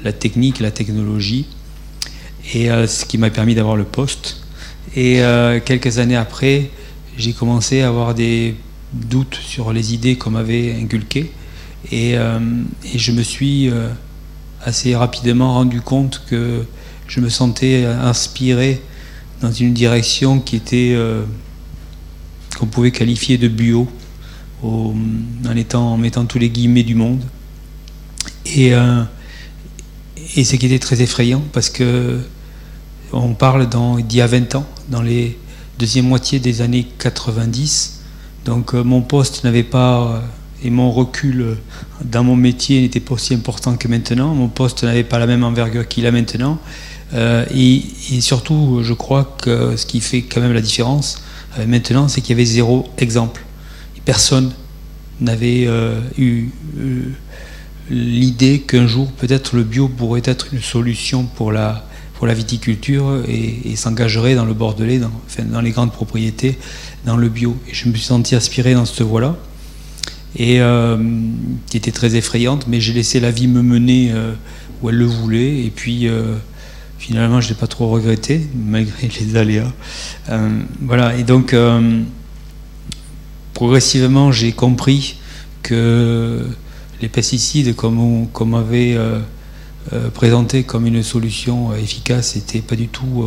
la 0.03 0.13
technique, 0.13 0.59
la 0.59 0.69
technologie. 0.69 1.47
et 2.53 2.67
ce 2.67 3.03
qui 3.05 3.17
m'a 3.17 3.31
permis 3.31 3.55
d'avoir 3.55 3.75
le 3.75 3.83
poste. 3.83 4.41
Et 4.95 5.21
quelques 5.65 5.97
années 5.97 6.15
après, 6.15 6.69
j'ai 7.17 7.33
commencé 7.33 7.81
à 7.81 7.87
avoir 7.87 8.13
des 8.13 8.55
doutes 8.95 9.35
sur 9.35 9.73
les 9.73 9.93
idées 9.93 10.17
qu'on 10.17 10.31
m'avait 10.31 10.75
inculquées. 10.75 11.31
Et, 11.91 12.13
et, 12.13 12.97
je 12.97 13.11
me 13.11 13.21
suis 13.21 13.69
assez 14.63 14.95
rapidement 14.95 15.53
rendu 15.53 15.81
compte 15.81 16.23
que 16.27 16.65
je 17.07 17.19
me 17.19 17.29
sentais 17.29 17.85
inspiré 17.85 18.81
dans 19.41 19.51
une 19.51 19.73
direction 19.73 20.39
qui 20.39 20.55
était 20.55 20.93
euh, 20.95 21.23
qu'on 22.57 22.65
pouvait 22.65 22.91
qualifier 22.91 23.37
de 23.37 23.47
bio, 23.47 23.87
en, 24.63 24.93
mettant 25.97 26.25
tous 26.25 26.39
les 26.39 26.49
guillemets 26.49 26.83
du 26.83 26.95
monde. 26.95 27.21
Et, 28.45 28.73
euh, 28.73 29.03
et 30.35 30.43
ce 30.43 30.55
qui 30.55 30.65
était 30.65 30.79
très 30.79 31.01
effrayant 31.01 31.43
parce 31.53 31.69
que 31.69 32.19
on 33.11 33.33
parle 33.33 33.69
d'il 33.69 34.17
y 34.17 34.21
a 34.21 34.27
20 34.27 34.55
ans, 34.55 34.65
dans 34.89 35.01
les 35.01 35.37
deuxième 35.77 36.07
moitié 36.07 36.39
des 36.39 36.61
années 36.61 36.87
90. 36.97 37.94
Donc 38.45 38.73
euh, 38.73 38.83
mon 38.83 39.01
poste 39.01 39.43
n'avait 39.43 39.63
pas 39.63 40.23
et 40.63 40.69
mon 40.69 40.91
recul 40.91 41.57
dans 42.03 42.23
mon 42.23 42.35
métier 42.35 42.81
n'était 42.81 42.99
pas 42.99 43.15
aussi 43.15 43.33
important 43.33 43.75
que 43.75 43.87
maintenant. 43.87 44.33
Mon 44.33 44.47
poste 44.47 44.83
n'avait 44.83 45.03
pas 45.03 45.19
la 45.19 45.27
même 45.27 45.43
envergure 45.43 45.87
qu'il 45.87 46.05
a 46.07 46.11
maintenant. 46.11 46.59
Euh, 47.13 47.45
et, 47.53 47.83
surtout, 48.19 48.79
je 48.81 48.93
crois 48.93 49.35
que 49.41 49.75
ce 49.75 49.85
qui 49.85 50.01
fait 50.01 50.23
quand 50.23 50.41
même 50.41 50.53
la 50.53 50.61
différence 50.61 51.21
euh, 51.59 51.67
maintenant, 51.67 52.07
c'est 52.07 52.21
qu'il 52.21 52.31
y 52.31 52.33
avait 52.33 52.45
zéro 52.45 52.87
exemple. 52.97 53.43
Personne 54.05 54.51
n'avait 55.21 55.65
euh, 55.67 56.01
eu 56.17 56.49
l'idée 57.89 58.61
qu'un 58.61 58.87
jour, 58.87 59.11
peut-être 59.11 59.55
le 59.55 59.63
bio 59.63 59.87
pourrait 59.87 60.23
être 60.25 60.47
une 60.53 60.61
solution 60.61 61.25
pour 61.25 61.51
la, 61.51 61.85
pour 62.15 62.27
la 62.27 62.33
viticulture 62.33 63.23
et, 63.27 63.75
s'engagerait 63.75 64.35
dans 64.35 64.45
le 64.45 64.53
Bordelais, 64.53 64.99
dans, 64.99 65.61
les 65.61 65.71
grandes 65.71 65.91
propriétés, 65.91 66.57
dans 67.05 67.17
le 67.17 67.29
bio. 67.29 67.55
Et 67.69 67.73
je 67.73 67.89
me 67.89 67.93
suis 67.93 68.03
senti 68.03 68.35
aspiré 68.35 68.73
dans 68.73 68.85
cette 68.85 69.01
voie-là 69.01 69.35
et 70.37 70.59
qui 71.67 71.77
était 71.77 71.91
très 71.91 72.15
effrayante, 72.15 72.67
mais 72.67 72.81
j'ai 72.81 72.93
laissé 72.93 73.19
la 73.19 73.31
vie 73.31 73.47
me 73.47 73.61
mener 73.61 74.13
où 74.81 74.89
elle 74.89 74.97
le 74.97 75.05
voulait, 75.05 75.63
et 75.63 75.71
puis 75.73 76.09
finalement, 77.05 77.39
je 77.39 77.49
n'ai 77.49 77.55
pas 77.55 77.67
trop 77.67 77.89
regretté, 77.89 78.47
malgré 78.55 79.09
les 79.19 79.35
aléas. 79.35 79.71
Euh, 80.29 80.59
voilà, 80.81 81.15
et 81.15 81.23
donc, 81.23 81.53
euh, 81.53 82.01
progressivement, 83.53 84.31
j'ai 84.31 84.51
compris 84.51 85.17
que 85.61 86.47
les 87.01 87.09
pesticides, 87.09 87.75
comme 87.75 87.99
on, 87.99 88.53
avait 88.53 88.97
euh, 89.93 90.09
présenté 90.09 90.63
comme 90.63 90.87
une 90.87 91.03
solution 91.03 91.73
efficace, 91.75 92.35
n'étaient 92.35 92.61
pas 92.61 92.75
du 92.75 92.87
tout 92.87 93.25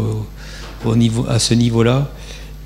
au 0.84 0.96
niveau, 0.96 1.26
à 1.28 1.38
ce 1.38 1.54
niveau-là. 1.54 2.10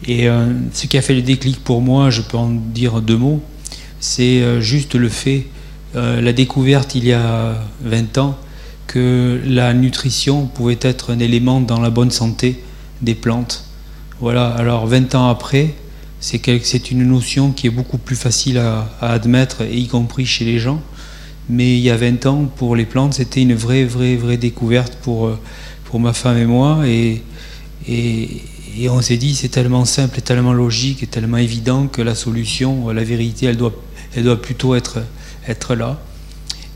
Et 0.07 0.27
ce 0.73 0.89
qui 0.89 0.99
a 0.99 1.03
fait 1.03 1.15
le 1.15 1.23
déclic 1.23 1.63
pour 1.63 1.81
moi, 1.81 2.11
je 2.11 2.23
peux 2.23 2.37
en 2.37 2.51
dire 2.51 3.01
deux 3.01 3.17
mots, 3.17 3.41
c'est 4.01 4.61
juste 4.61 4.97
le 4.97 5.09
fait, 5.09 5.47
la 5.95 6.33
découverte 6.33 6.97
il 6.97 7.05
y 7.05 7.13
a 7.13 7.55
20 7.85 8.19
ans, 8.19 8.37
que 8.89 9.41
la 9.47 9.73
nutrition 9.75 10.47
pouvait 10.47 10.79
être 10.81 11.13
un 11.13 11.19
élément 11.19 11.61
dans 11.61 11.81
la 11.81 11.91
bonne 11.91 12.11
santé 12.11 12.63
des 13.01 13.15
plantes. 13.15 13.65
Voilà, 14.21 14.49
alors 14.49 14.87
20 14.87 15.15
ans 15.15 15.29
après, 15.29 15.75
c'est 16.21 16.91
une 16.91 17.05
notion 17.09 17.51
qui 17.51 17.67
est 17.67 17.71
beaucoup 17.71 17.99
plus 17.99 18.17
facile 18.17 18.59
à, 18.59 18.89
admettre, 19.01 19.63
y 19.63 19.89
compris 19.89 20.27
chez 20.27 20.45
les 20.45 20.59
gens. 20.59 20.81
Mais 21.49 21.77
il 21.77 21.81
y 21.81 21.91
a 21.91 21.97
20 21.97 22.27
ans, 22.27 22.45
pour 22.45 22.77
les 22.77 22.85
plantes, 22.85 23.15
c'était 23.15 23.43
une 23.43 23.55
vraie, 23.55 23.85
vraie, 23.85 24.17
vraie 24.17 24.37
découverte 24.37 24.97
pour, 25.03 25.27
euh, 25.27 25.39
pour 25.85 26.01
ma 26.01 26.13
femme 26.13 26.39
et 26.39 26.47
moi. 26.47 26.87
Et, 26.87 27.23
et, 27.89 28.89
on 28.89 29.01
s'est 29.03 29.17
dit, 29.17 29.35
c'est 29.35 29.49
tellement 29.49 29.85
simple 29.85 30.19
et 30.19 30.23
tellement 30.23 30.53
logique 30.53 31.03
et 31.03 31.07
tellement 31.07 31.37
évident 31.37 31.89
que 31.89 32.01
la 32.01 32.15
solution, 32.15 32.89
la 32.91 33.05
vérité, 33.05 33.47
elle 33.47 33.57
doit, 33.57 33.75
elle 34.15 34.25
doit 34.25 34.41
plutôt 34.41 34.75
être, 34.75 35.01
être 35.47 35.75
là. 35.75 36.01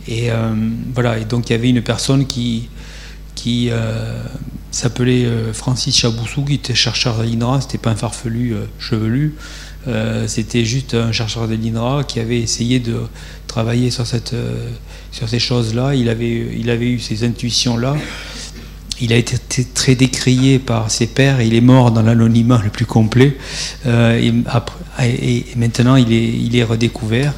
Et 0.09 0.31
euh, 0.31 0.55
voilà, 0.95 1.19
et 1.19 1.25
donc 1.25 1.49
il 1.49 1.53
y 1.53 1.57
avait 1.57 1.71
une 1.71 1.83
personne 1.83 2.27
qui, 2.27 2.69
qui 3.35 3.69
euh, 3.71 4.23
s'appelait 4.71 5.25
euh, 5.25 5.53
Francis 5.53 5.97
Chaboussou, 5.97 6.45
qui 6.45 6.55
était 6.55 6.75
chercheur 6.75 7.19
de 7.19 7.25
l'INRA, 7.25 7.61
c'était 7.61 7.79
pas 7.79 7.91
un 7.91 7.97
farfelu 7.97 8.55
chevelu, 8.79 9.35
c'était 10.27 10.65
juste 10.65 10.95
un 10.95 11.13
chercheur 11.13 11.49
de 11.49 11.55
l'INRA 11.55 12.05
qui 12.05 12.21
avait 12.21 12.41
essayé 12.41 12.81
de 12.81 12.97
travailler 13.47 13.91
sur, 13.91 14.07
cette, 14.07 14.35
sur 15.13 15.29
ces 15.29 15.39
choses-là. 15.39 15.95
Il 15.95 16.09
avait, 16.09 16.49
il 16.59 16.71
avait 16.71 16.91
eu 16.91 16.99
ces 16.99 17.25
intuitions-là. 17.25 17.97
Il 19.01 19.13
a 19.13 19.17
été 19.17 19.37
très 19.75 19.95
décrié 19.95 20.59
par 20.59 20.91
ses 20.91 21.07
pairs, 21.07 21.41
il 21.43 21.55
est 21.55 21.61
mort 21.61 21.91
dans 21.91 22.03
l'anonymat 22.03 22.63
le 22.65 22.71
plus 22.71 22.87
complet. 22.87 23.37
et, 23.87 24.33
et, 25.03 25.47
maintenant, 25.57 25.97
il 25.97 26.13
est, 26.13 26.29
il 26.29 26.57
est 26.57 26.65
redécouvert. 26.65 27.35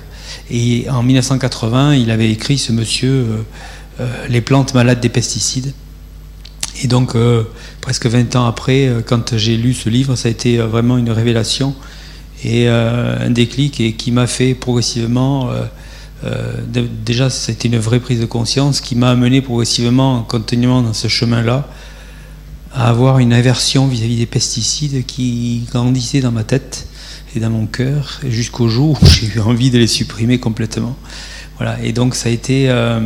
Et 0.50 0.88
en 0.88 1.02
1980, 1.02 1.94
il 1.94 2.10
avait 2.10 2.30
écrit 2.30 2.58
ce 2.58 2.72
monsieur 2.72 3.10
euh, 3.10 3.42
euh, 4.00 4.26
Les 4.28 4.40
plantes 4.40 4.74
malades 4.74 5.00
des 5.00 5.08
pesticides. 5.08 5.72
Et 6.82 6.86
donc, 6.86 7.14
euh, 7.14 7.44
presque 7.80 8.06
20 8.06 8.36
ans 8.36 8.46
après, 8.46 8.88
quand 9.06 9.36
j'ai 9.36 9.56
lu 9.56 9.74
ce 9.74 9.88
livre, 9.88 10.14
ça 10.14 10.28
a 10.28 10.30
été 10.30 10.58
vraiment 10.58 10.96
une 10.96 11.10
révélation 11.10 11.74
et 12.44 12.68
un 12.68 13.30
déclic 13.30 13.80
et 13.80 13.94
qui 13.94 14.12
m'a 14.12 14.26
fait 14.26 14.54
progressivement. 14.54 15.50
déjà, 17.04 17.30
c'était 17.30 17.68
une 17.68 17.78
vraie 17.78 18.00
prise 18.00 18.20
de 18.20 18.26
conscience 18.26 18.80
qui 18.80 18.94
m'a 18.94 19.10
amené 19.10 19.42
progressivement, 19.42 20.22
continuellement 20.22 20.82
dans 20.82 20.92
ce 20.92 21.08
chemin-là, 21.08 21.68
à 22.72 22.88
avoir 22.88 23.18
une 23.18 23.32
aversion 23.32 23.88
vis 23.88 24.02
à 24.02 24.06
-vis 24.06 24.18
des 24.18 24.26
pesticides 24.26 25.04
qui 25.04 25.66
grandissait 25.72 26.20
dans 26.20 26.32
ma 26.32 26.44
tête 26.44 26.86
et 27.34 27.40
dans 27.40 27.50
mon 27.50 27.66
cœur, 27.66 28.20
jusqu'au 28.26 28.68
jour 28.68 28.98
où 29.02 29.06
j'ai 29.20 29.26
eu 29.36 29.40
envie 29.40 29.70
de 29.70 29.78
les 29.78 29.86
supprimer 29.86 30.38
complètement. 30.38 30.96
Voilà, 31.56 31.82
et 31.82 31.92
donc 31.92 32.14
ça 32.14 32.28
a 32.28 32.32
été 32.32 32.70
euh, 32.70 33.00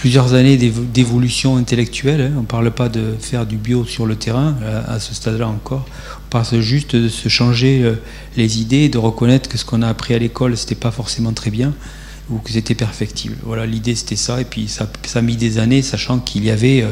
plusieurs 0.00 0.32
années 0.32 0.56
d'évolution 0.56 1.58
intellectuelle. 1.58 2.22
Hein. 2.22 2.32
On 2.38 2.40
ne 2.40 2.46
parle 2.46 2.70
pas 2.70 2.88
de 2.88 3.16
faire 3.20 3.44
du 3.44 3.56
bio 3.56 3.84
sur 3.84 4.06
le 4.06 4.16
terrain 4.16 4.56
à, 4.88 4.98
ce 4.98 5.14
stade-là 5.14 5.46
encore. 5.46 5.84
On 6.26 6.30
parle 6.30 6.62
juste 6.62 6.96
de 6.96 7.10
se 7.10 7.28
changer 7.28 7.82
euh, 7.82 7.96
les 8.34 8.62
idées, 8.62 8.88
de 8.88 8.96
reconnaître 8.96 9.50
que 9.50 9.58
ce 9.58 9.66
qu'on 9.66 9.82
a 9.82 9.88
appris 9.88 10.14
à 10.14 10.18
l'école, 10.18 10.56
c'était 10.56 10.74
pas 10.74 10.90
forcément 10.90 11.34
très 11.34 11.50
bien 11.50 11.74
ou 12.30 12.38
que 12.38 12.50
c'était 12.50 12.74
perfectible. 12.74 13.36
Voilà, 13.42 13.66
l'idée 13.66 13.94
c'était 13.94 14.16
ça, 14.16 14.40
et 14.40 14.46
puis 14.46 14.68
ça, 14.68 14.90
ça, 15.04 15.18
a 15.18 15.22
mis 15.22 15.36
des 15.36 15.58
années, 15.58 15.82
sachant 15.82 16.18
qu'il 16.18 16.46
y 16.46 16.50
avait 16.50 16.80
euh, 16.80 16.88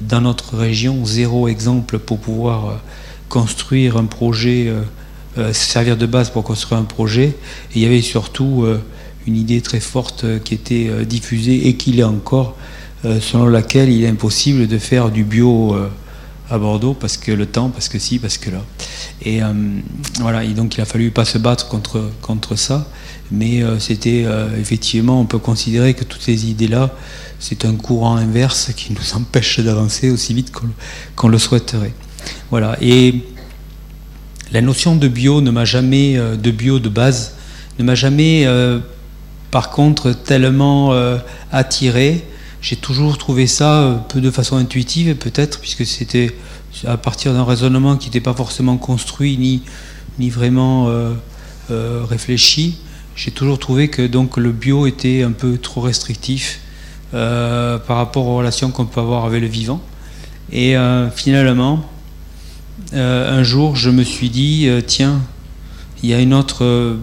dans 0.00 0.22
notre 0.22 0.56
région 0.56 1.06
zéro 1.06 1.46
exemple 1.46 2.00
pour 2.00 2.18
pouvoir 2.18 2.82
construire 3.28 3.96
un 3.96 4.06
projet 4.06 4.72
euh, 5.38 5.54
servir 5.54 5.96
de 5.96 6.04
base 6.04 6.28
pour 6.28 6.44
construire 6.44 6.78
un 6.78 6.84
projet. 6.84 7.28
Et 7.28 7.76
il 7.76 7.82
y 7.82 7.86
avait 7.86 8.02
surtout 8.02 8.64
euh, 8.64 8.82
une 9.26 9.36
idée 9.36 9.60
très 9.60 9.80
forte 9.80 10.24
euh, 10.24 10.38
qui 10.38 10.54
était 10.54 10.90
diffusée 11.04 11.68
et 11.68 11.76
qui 11.76 11.92
l'est 11.92 12.02
encore, 12.02 12.56
selon 13.20 13.46
laquelle 13.46 13.90
il 13.90 14.04
est 14.04 14.08
impossible 14.08 14.68
de 14.68 14.78
faire 14.78 15.10
du 15.10 15.24
bio 15.24 15.74
à 16.48 16.58
Bordeaux 16.58 16.94
parce 16.94 17.16
que 17.16 17.32
le 17.32 17.46
temps, 17.46 17.68
parce 17.68 17.88
que 17.88 17.98
si, 17.98 18.20
parce 18.20 18.38
que 18.38 18.50
là. 18.50 18.62
Et 19.24 19.40
voilà, 20.20 20.44
et 20.44 20.54
donc 20.54 20.76
il 20.76 20.80
a 20.80 20.84
fallu 20.84 21.10
pas 21.10 21.24
se 21.24 21.36
battre 21.36 21.66
contre, 21.66 22.12
contre 22.20 22.54
ça, 22.54 22.86
mais 23.32 23.60
c'était 23.80 24.24
effectivement, 24.56 25.20
on 25.20 25.24
peut 25.24 25.40
considérer 25.40 25.94
que 25.94 26.04
toutes 26.04 26.22
ces 26.22 26.48
idées-là, 26.48 26.94
c'est 27.40 27.64
un 27.64 27.74
courant 27.74 28.14
inverse 28.14 28.70
qui 28.76 28.92
nous 28.92 29.14
empêche 29.16 29.58
d'avancer 29.58 30.08
aussi 30.08 30.32
vite 30.32 30.52
qu'on 31.16 31.28
le 31.28 31.38
souhaiterait. 31.38 31.94
Voilà, 32.50 32.76
et 32.80 33.16
la 34.52 34.60
notion 34.60 34.96
de 34.96 35.08
bio 35.08 35.40
ne 35.40 35.50
m'a 35.50 35.64
jamais, 35.64 36.18
euh, 36.18 36.36
de 36.36 36.50
bio 36.50 36.78
de 36.78 36.88
base, 36.90 37.34
ne 37.78 37.84
m'a 37.84 37.94
jamais, 37.94 38.44
euh, 38.46 38.80
par 39.52 39.70
contre, 39.70 40.12
tellement 40.12 40.92
euh, 40.92 41.18
attiré. 41.52 42.24
J'ai 42.60 42.74
toujours 42.74 43.18
trouvé 43.18 43.46
ça 43.46 43.82
un 43.82 43.94
peu 43.94 44.20
de 44.20 44.30
façon 44.32 44.56
intuitive, 44.56 45.14
peut-être, 45.14 45.60
puisque 45.60 45.86
c'était 45.86 46.34
à 46.86 46.96
partir 46.96 47.32
d'un 47.32 47.44
raisonnement 47.44 47.96
qui 47.96 48.08
n'était 48.08 48.20
pas 48.20 48.34
forcément 48.34 48.76
construit 48.76 49.38
ni, 50.18 50.30
vraiment 50.30 50.88
réfléchi. 51.68 52.78
J'ai 53.16 53.32
toujours 53.32 53.58
trouvé 53.58 53.88
que 53.88 54.06
donc 54.06 54.36
le 54.36 54.52
bio 54.52 54.86
était 54.86 55.22
un 55.22 55.32
peu 55.32 55.58
trop 55.58 55.80
restrictif 55.80 56.60
par 57.10 57.96
rapport 57.96 58.26
aux 58.26 58.36
relations 58.36 58.70
qu'on 58.70 58.86
peut 58.86 59.00
avoir 59.00 59.24
avec 59.24 59.42
le 59.42 59.48
vivant. 59.48 59.82
Et 60.52 60.76
finalement, 61.16 61.84
euh, 62.94 63.38
un 63.38 63.42
jour, 63.42 63.76
je 63.76 63.90
me 63.90 64.02
suis 64.02 64.28
dit, 64.28 64.66
euh, 64.66 64.80
tiens, 64.84 65.20
il 66.02 66.10
y 66.10 66.14
a 66.14 66.20
une 66.20 66.34
autre 66.34 66.64
euh, 66.64 66.96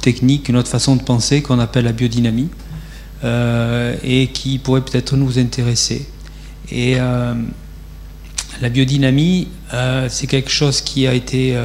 technique, 0.00 0.48
une 0.48 0.56
autre 0.56 0.68
façon 0.68 0.96
de 0.96 1.02
penser 1.02 1.42
qu'on 1.42 1.58
appelle 1.58 1.84
la 1.84 1.92
biodynamie, 1.92 2.48
et 3.24 4.28
qui 4.32 4.58
pourrait 4.58 4.82
peut-être 4.82 5.16
nous 5.16 5.38
intéresser. 5.38 6.06
Et 6.70 6.96
la 6.96 8.68
biodynamie, 8.70 9.48
c'est 10.08 10.26
quelque 10.26 10.50
chose 10.50 10.80
qui 10.80 11.06
a 11.06 11.14
été 11.14 11.56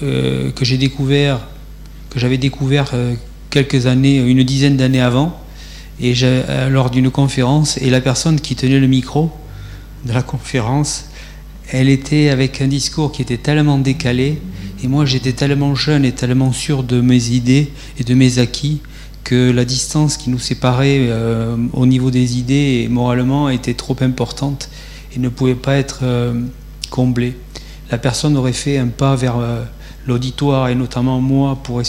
que 0.00 0.52
j'ai 0.62 0.78
découvert, 0.78 1.40
que 2.10 2.18
j'avais 2.18 2.38
découvert 2.38 2.92
quelques 3.50 3.86
années, 3.86 4.18
une 4.18 4.42
dizaine 4.44 4.76
d'années 4.76 5.00
avant, 5.00 5.40
lors 6.68 6.90
d'une 6.90 7.10
conférence, 7.10 7.78
et 7.78 7.90
la 7.90 8.00
personne 8.00 8.40
qui 8.40 8.54
tenait 8.54 8.80
le 8.80 8.86
micro 8.86 9.32
de 10.04 10.12
la 10.12 10.22
conférence, 10.22 11.06
elle 11.72 11.88
était 11.88 12.28
avec 12.28 12.60
un 12.60 12.68
discours 12.68 13.10
qui 13.10 13.22
était 13.22 13.38
tellement 13.38 13.78
décalé, 13.78 14.40
et 14.82 14.88
moi 14.88 15.04
j'étais 15.04 15.32
tellement 15.32 15.74
jeune 15.74 16.04
et 16.04 16.12
tellement 16.12 16.52
sûr 16.52 16.82
de 16.82 17.00
mes 17.00 17.28
idées 17.30 17.70
et 17.98 18.04
de 18.04 18.14
mes 18.14 18.38
acquis, 18.38 18.80
que 19.26 19.50
la 19.50 19.64
distance 19.64 20.16
qui 20.16 20.30
nous 20.30 20.38
séparait 20.38 21.08
euh, 21.08 21.56
au 21.72 21.84
niveau 21.84 22.12
des 22.12 22.38
idées 22.38 22.82
et 22.84 22.88
moralement 22.88 23.48
était 23.48 23.74
trop 23.74 23.96
importante 24.00 24.70
et 25.14 25.18
ne 25.18 25.28
pouvait 25.28 25.56
pas 25.56 25.74
être 25.74 26.00
euh, 26.04 26.32
comblée. 26.90 27.36
La 27.90 27.98
personne 27.98 28.36
aurait 28.36 28.52
fait 28.52 28.78
un 28.78 28.86
pas 28.86 29.16
vers 29.16 29.38
euh, 29.38 29.64
l'auditoire 30.06 30.68
et 30.68 30.76
notamment 30.76 31.20
moi 31.20 31.58
pour, 31.60 31.82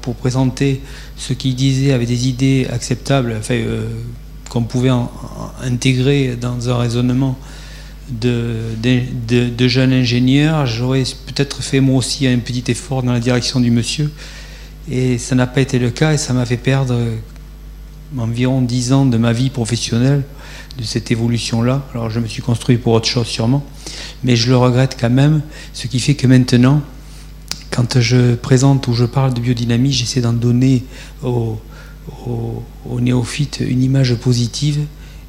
pour, 0.00 0.14
présenter 0.14 0.80
ce 1.18 1.34
qu'il 1.34 1.54
disait 1.54 1.92
avec 1.92 2.08
des 2.08 2.28
idées 2.28 2.66
acceptables, 2.72 3.36
enfin, 3.38 3.60
qu'on 4.48 4.62
pouvait 4.62 4.90
intégrer 5.62 6.34
dans 6.40 6.70
un 6.70 6.78
raisonnement 6.78 7.38
de, 8.10 9.68
jeunes 9.68 9.92
ingénieurs. 9.92 10.66
J'aurais 10.66 11.04
peut-être 11.26 11.62
fait 11.62 11.80
moi 11.80 11.96
aussi 11.96 12.26
un 12.26 12.38
petit 12.38 12.64
effort 12.68 13.02
dans 13.02 13.12
la 13.12 13.20
direction 13.20 13.60
du 13.60 13.70
monsieur. 13.70 14.10
Et 14.90 15.18
ça 15.18 15.34
n'a 15.34 15.46
pas 15.46 15.60
été 15.60 15.78
le 15.78 15.90
cas 15.90 16.12
et 16.12 16.18
ça 16.18 16.32
m'a 16.32 16.46
fait 16.46 16.56
perdre 16.56 16.96
environ 18.18 18.62
dix 18.62 18.92
ans 18.92 19.06
de 19.06 19.16
ma 19.16 19.32
vie 19.32 19.50
professionnelle, 19.50 20.22
de 20.78 20.84
cette 20.84 21.10
évolution-là. 21.10 21.86
Alors 21.92 22.10
je 22.10 22.20
me 22.20 22.26
suis 22.26 22.42
construit 22.42 22.76
pour 22.76 22.92
autre 22.94 23.08
chose 23.08 23.26
sûrement, 23.26 23.64
mais 24.24 24.36
je 24.36 24.48
le 24.48 24.56
regrette 24.56 24.96
quand 24.98 25.10
même, 25.10 25.42
ce 25.72 25.86
qui 25.86 26.00
fait 26.00 26.14
que 26.14 26.26
maintenant, 26.26 26.82
quand 27.70 28.00
je 28.00 28.34
présente 28.34 28.88
ou 28.88 28.94
je 28.94 29.04
parle 29.04 29.32
de 29.32 29.40
biodynamie, 29.40 29.92
j'essaie 29.92 30.20
d'en 30.20 30.32
donner 30.32 30.84
aux, 31.22 31.60
néophytes 33.00 33.60
une 33.60 33.82
image 33.82 34.14
positive 34.16 34.80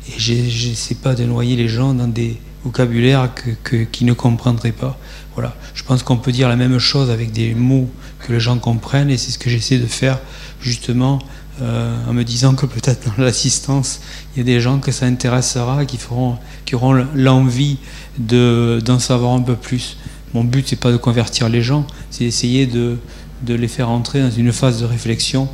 et 0.09 0.19
je 0.19 0.33
n'essaie 0.69 0.95
pas 0.95 1.13
de 1.13 1.23
noyer 1.23 1.55
les 1.55 1.67
gens 1.67 1.93
dans 1.93 2.07
des 2.07 2.38
vocabulaires 2.63 3.30
que, 3.63 3.77
qui 3.84 4.06
ne 4.06 4.13
comprendraient 4.13 4.72
pas. 4.72 4.98
Voilà. 5.36 5.56
Je 5.74 5.84
pense 5.84 6.03
qu'on 6.03 6.18
peut 6.18 6.32
dire 6.32 6.50
la 6.50 6.56
même 6.56 6.77
chose 6.80 7.10
avec 7.10 7.32
des 7.32 7.53
mots 7.53 7.89
que 8.20 8.34
les 8.34 8.39
gens 8.39 8.58
comprennent 8.58 9.10
et 9.10 9.18
c'est 9.18 9.32
ce 9.32 9.39
que 9.39 9.50
j'essaie 9.50 9.77
de 9.77 9.88
faire 9.88 10.20
justement 10.62 11.20
euh, 11.62 11.96
en 12.08 12.13
me 12.13 12.24
disant 12.24 12.56
que 12.56 12.65
peut-être 12.65 13.15
dans 13.15 13.24
l'assistance, 13.24 14.01
il 14.34 14.39
y 14.39 14.41
a 14.41 14.44
des 14.44 14.60
gens 14.60 14.80
que 14.80 14.91
ça 14.91 15.06
intéressera, 15.06 15.86
qui, 15.86 15.98
feront, 15.98 16.38
qui 16.65 16.75
auront 16.75 17.06
l'envie 17.13 17.77
d'en 18.18 19.00
savoir 19.00 19.34
un 19.34 19.41
peu 19.41 19.56
plus. 19.56 19.98
Mon 20.34 20.44
but, 20.44 20.68
c'est 20.68 20.80
pas 20.80 20.91
de 20.91 20.98
convertir 20.98 21.50
les 21.50 21.62
gens, 21.62 21.86
c'est 22.10 22.24
d'essayer 22.24 22.65
de, 22.65 22.98
de, 23.44 23.53
les 23.53 23.68
faire 23.68 23.89
entrer 23.89 24.22
dans 24.22 24.32
une 24.32 24.53
phase 24.53 24.80
de 24.80 24.86
réflexion 24.86 25.50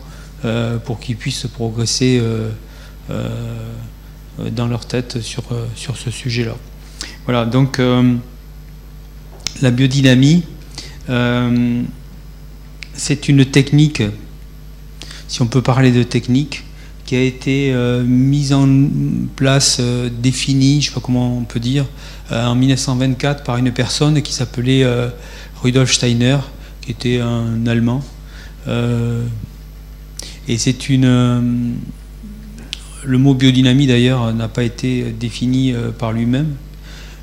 euh, 0.45 0.77
pour 0.77 0.99
qu'ils 0.99 1.17
puissent 1.17 1.47
progresser 1.47 2.21
euh, 2.21 2.51
dans 4.51 4.67
leur 4.67 4.85
tête 4.85 5.19
sur, 5.21 5.43
sur 5.75 5.97
ce 5.97 6.11
sujet-là. 6.11 6.55
Voilà, 7.27 7.45
donc 7.45 7.79
la 9.61 9.71
biodynamie, 9.71 10.43
euh, 11.09 11.83
c'est 12.93 13.29
une 13.29 13.45
technique, 13.45 14.03
si 15.27 15.41
on 15.41 15.47
peut 15.47 15.61
parler 15.61 15.91
de 15.91 16.03
technique, 16.03 16.63
qui 17.05 17.15
a 17.15 17.21
été 17.21 17.71
euh, 17.73 18.03
mise 18.03 18.51
en 18.53 18.67
place, 19.35 19.77
euh, 19.79 20.09
définie, 20.09 20.81
je 20.81 20.89
ne 20.89 20.89
sais 20.89 20.99
pas 20.99 20.99
comment 21.01 21.37
on 21.37 21.43
peut 21.43 21.59
dire, 21.59 21.85
en 22.29 22.55
1924 22.55 23.43
par 23.43 23.55
une 23.57 23.71
personne 23.71 24.21
qui 24.21 24.33
s'appelait 24.33 24.85
Rudolf 25.63 25.93
Steiner, 25.93 26.39
qui 26.81 26.91
était 26.91 27.21
un 27.21 27.65
Allemand. 27.65 28.03
et 28.67 30.57
c'est 30.57 30.89
une. 30.89 31.77
le 33.05 33.17
mot 33.17 33.33
biodynamie 33.33 33.87
d'ailleurs 33.87 34.33
n'a 34.33 34.49
pas 34.49 34.63
été 34.63 35.03
défini 35.17 35.73
par 35.97 36.11
lui-même. 36.11 36.53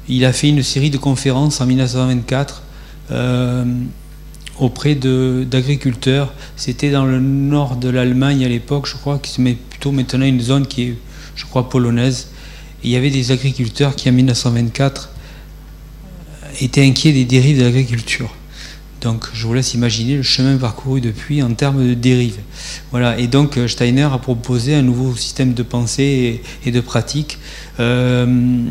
Il 0.08 0.24
a 0.24 0.32
fait 0.32 0.48
une 0.48 0.62
série 0.62 0.90
de 0.90 0.98
conférences 0.98 1.60
en 1.60 1.66
1924 1.66 2.62
euh, 3.10 3.64
auprès 4.58 4.94
d'agriculteurs. 4.94 6.32
C'était 6.56 6.90
dans 6.90 7.04
le 7.04 7.20
nord 7.20 7.76
de 7.76 7.88
l'Allemagne 7.88 8.44
à 8.44 8.48
l'époque, 8.48 8.86
je 8.86 8.96
crois, 8.96 9.18
qui 9.18 9.30
se 9.30 9.40
met 9.40 9.54
plutôt 9.54 9.92
maintenant 9.92 10.26
une 10.26 10.40
zone 10.40 10.66
qui 10.66 10.82
est, 10.82 10.94
je 11.36 11.44
crois, 11.46 11.68
polonaise. 11.68 12.28
il 12.82 12.90
y 12.90 12.96
avait 12.96 13.10
des 13.10 13.32
agriculteurs 13.32 13.96
qui, 13.96 14.08
en 14.08 14.12
1924, 14.12 15.10
étaient 16.60 16.84
inquiets 16.86 17.12
des 17.12 17.24
dérives 17.24 17.58
de 17.58 17.64
l'agriculture. 17.64 18.34
Donc 19.00 19.26
je 19.34 19.46
vous 19.46 19.52
laisse 19.52 19.74
imaginer 19.74 20.16
le 20.16 20.22
chemin 20.22 20.56
parcouru 20.56 21.02
depuis 21.02 21.42
en 21.42 21.52
termes 21.52 21.86
de 21.86 21.92
dérives. 21.92 22.38
Voilà. 22.90 23.18
Et 23.18 23.26
donc 23.26 23.58
Steiner 23.66 24.08
a 24.10 24.18
proposé 24.18 24.74
un 24.74 24.82
nouveau 24.82 25.14
système 25.14 25.52
de 25.52 25.62
pensée 25.62 26.42
et, 26.64 26.70
de 26.70 26.80
pratique. 26.80 27.38
Euh, 27.80 28.66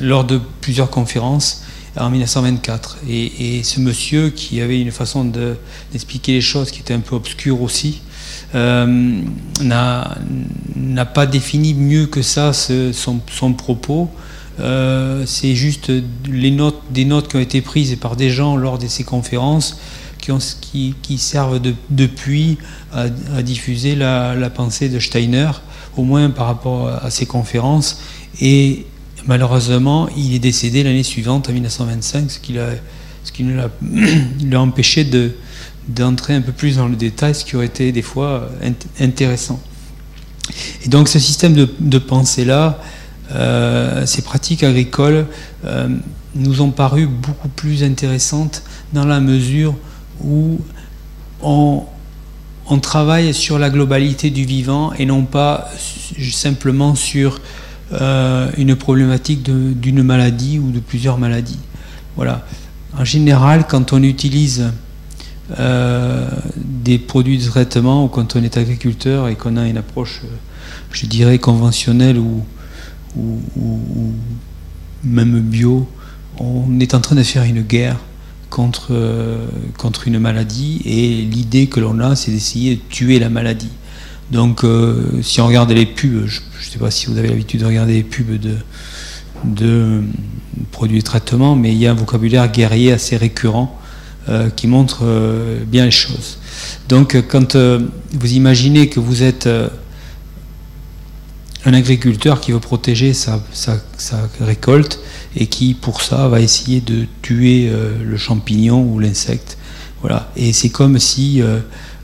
lors 0.00 0.24
de 0.24 0.40
plusieurs 0.60 0.90
conférences 0.90 1.62
en 1.98 2.10
1924. 2.10 2.98
Et, 3.08 3.62
ce 3.62 3.80
monsieur 3.80 4.30
qui 4.30 4.60
avait 4.60 4.80
une 4.80 4.90
façon 4.90 5.24
d'expliquer 5.24 6.32
les 6.32 6.40
choses 6.40 6.70
qui 6.70 6.80
était 6.80 6.94
un 6.94 7.00
peu 7.00 7.16
obscure 7.16 7.62
aussi, 7.62 8.02
euh, 8.54 9.20
n'a 9.60 11.04
pas 11.14 11.26
défini 11.26 11.74
mieux 11.74 12.06
que 12.06 12.22
ça 12.22 12.52
son, 12.52 13.20
propos. 13.56 14.10
Euh, 14.58 15.24
c'est 15.26 15.54
juste 15.54 15.92
les 16.30 16.50
notes, 16.50 16.80
des 16.90 17.04
notes 17.04 17.28
qui 17.28 17.36
ont 17.36 17.40
été 17.40 17.60
prises 17.60 17.96
par 17.96 18.16
des 18.16 18.30
gens 18.30 18.56
lors 18.56 18.78
de 18.78 18.86
ces 18.86 19.04
conférences 19.04 19.78
qui, 20.60 21.18
servent 21.18 21.60
de, 21.60 21.74
à, 22.92 23.42
diffuser 23.42 23.94
la, 23.94 24.34
la, 24.34 24.50
pensée 24.50 24.88
de 24.88 24.98
Steiner, 24.98 25.50
au 25.96 26.02
moins 26.02 26.30
par 26.30 26.46
rapport 26.46 26.88
à 26.88 27.10
ces 27.10 27.26
conférences. 27.26 28.00
Et 28.40 28.86
Malheureusement, 29.26 30.08
il 30.16 30.34
est 30.34 30.38
décédé 30.38 30.84
l'année 30.84 31.02
suivante, 31.02 31.48
en 31.48 31.52
1925, 31.52 32.30
ce 32.30 32.38
qui 32.38 32.52
l'a 32.52 34.58
empêché 34.60 35.04
d'entrer 35.88 36.34
un 36.34 36.40
peu 36.40 36.52
plus 36.52 36.76
dans 36.76 36.86
le 36.86 36.94
détail, 36.94 37.34
ce 37.34 37.44
qui 37.44 37.56
aurait 37.56 37.66
été 37.66 37.90
des 37.90 38.02
fois 38.02 38.48
intéressant. 39.00 39.60
Et 40.84 40.88
donc 40.88 41.08
ce 41.08 41.18
système 41.18 41.54
de, 41.54 41.98
pensée-là, 41.98 42.80
euh, 43.32 44.06
ces 44.06 44.22
pratiques 44.22 44.62
agricoles 44.62 45.26
euh, 45.64 45.88
nous 46.36 46.60
ont 46.60 46.70
paru 46.70 47.06
beaucoup 47.06 47.48
plus 47.48 47.82
intéressantes 47.82 48.62
dans 48.92 49.04
la 49.04 49.18
mesure 49.18 49.74
où 50.22 50.60
on 51.42 52.78
travaille 52.80 53.34
sur 53.34 53.58
la 53.58 53.70
globalité 53.70 54.30
du 54.30 54.44
vivant 54.44 54.92
et 54.92 55.04
non 55.04 55.24
pas 55.24 55.68
simplement 56.30 56.94
sur 56.94 57.40
euh, 57.92 58.50
une 58.56 58.74
problématique 58.74 59.44
d'une 59.44 60.02
maladie 60.02 60.58
ou 60.58 60.72
de 60.72 60.80
plusieurs 60.80 61.18
maladies. 61.18 61.60
Voilà. 62.16 62.44
En 62.98 63.04
général, 63.04 63.66
quand 63.68 63.92
on 63.92 64.02
utilise 64.02 64.72
euh, 65.58 66.28
des 66.56 66.98
produits 66.98 67.38
de 67.38 67.44
traitement 67.44 68.04
ou 68.04 68.08
quand 68.08 68.34
on 68.34 68.42
est 68.42 68.56
agriculteur 68.56 69.28
et 69.28 69.36
qu'on 69.36 69.56
a 69.56 69.68
une 69.68 69.76
approche, 69.76 70.22
je 70.90 71.06
dirais, 71.06 71.38
conventionnelle 71.38 72.18
ou, 72.18 72.44
même 75.04 75.40
bio, 75.40 75.88
on 76.38 76.80
est 76.80 76.92
en 76.94 77.00
train 77.00 77.14
de 77.14 77.22
faire 77.22 77.44
une 77.44 77.62
guerre 77.62 77.98
contre, 78.50 78.92
contre 79.78 80.08
une 80.08 80.18
maladie 80.18 80.82
et 80.84 81.22
l'idée 81.22 81.68
que 81.68 81.78
l'on 81.80 82.00
a, 82.00 82.16
c'est 82.16 82.32
d'essayer 82.32 82.74
de 82.76 82.80
tuer 82.88 83.18
la 83.20 83.28
maladie. 83.28 83.70
Donc, 84.30 84.64
euh, 84.64 85.22
si 85.22 85.40
on 85.40 85.46
regarde 85.46 85.70
les 85.70 85.86
pubs, 85.86 86.26
je 86.26 86.40
ne 86.40 86.64
sais 86.64 86.78
pas 86.78 86.90
si 86.90 87.06
vous 87.06 87.16
avez 87.16 87.28
l'habitude 87.28 87.60
de 87.60 87.66
regarder 87.66 87.94
les 87.94 88.02
pubs 88.02 88.40
de, 89.44 90.02
produits 90.72 90.98
de 90.98 91.04
traitement, 91.04 91.54
mais 91.54 91.72
il 91.72 91.78
y 91.78 91.86
a 91.86 91.92
un 91.92 91.94
vocabulaire 91.94 92.50
guerrier 92.50 92.92
assez 92.92 93.16
récurrent 93.16 93.78
euh, 94.28 94.50
qui 94.50 94.66
montre 94.66 95.00
euh, 95.02 95.62
bien 95.64 95.84
les 95.84 95.92
choses. 95.92 96.38
Donc, 96.88 97.16
quand 97.28 97.56
vous 97.56 98.32
imaginez 98.32 98.88
que 98.88 98.98
vous 98.98 99.22
êtes 99.22 99.48
un 101.64 101.74
agriculteur 101.74 102.40
qui 102.40 102.52
veut 102.52 102.60
protéger 102.60 103.12
sa, 103.12 103.40
sa, 103.52 103.78
récolte 104.40 104.98
et 105.36 105.46
qui, 105.46 105.74
pour 105.74 106.02
ça, 106.02 106.28
va 106.28 106.40
essayer 106.40 106.80
de 106.80 107.06
tuer 107.22 107.70
le 108.02 108.16
champignon 108.16 108.82
ou 108.82 108.98
l'insecte, 108.98 109.58
voilà. 110.00 110.30
Et 110.36 110.52
c'est 110.52 110.70
comme 110.70 110.98
si 110.98 111.42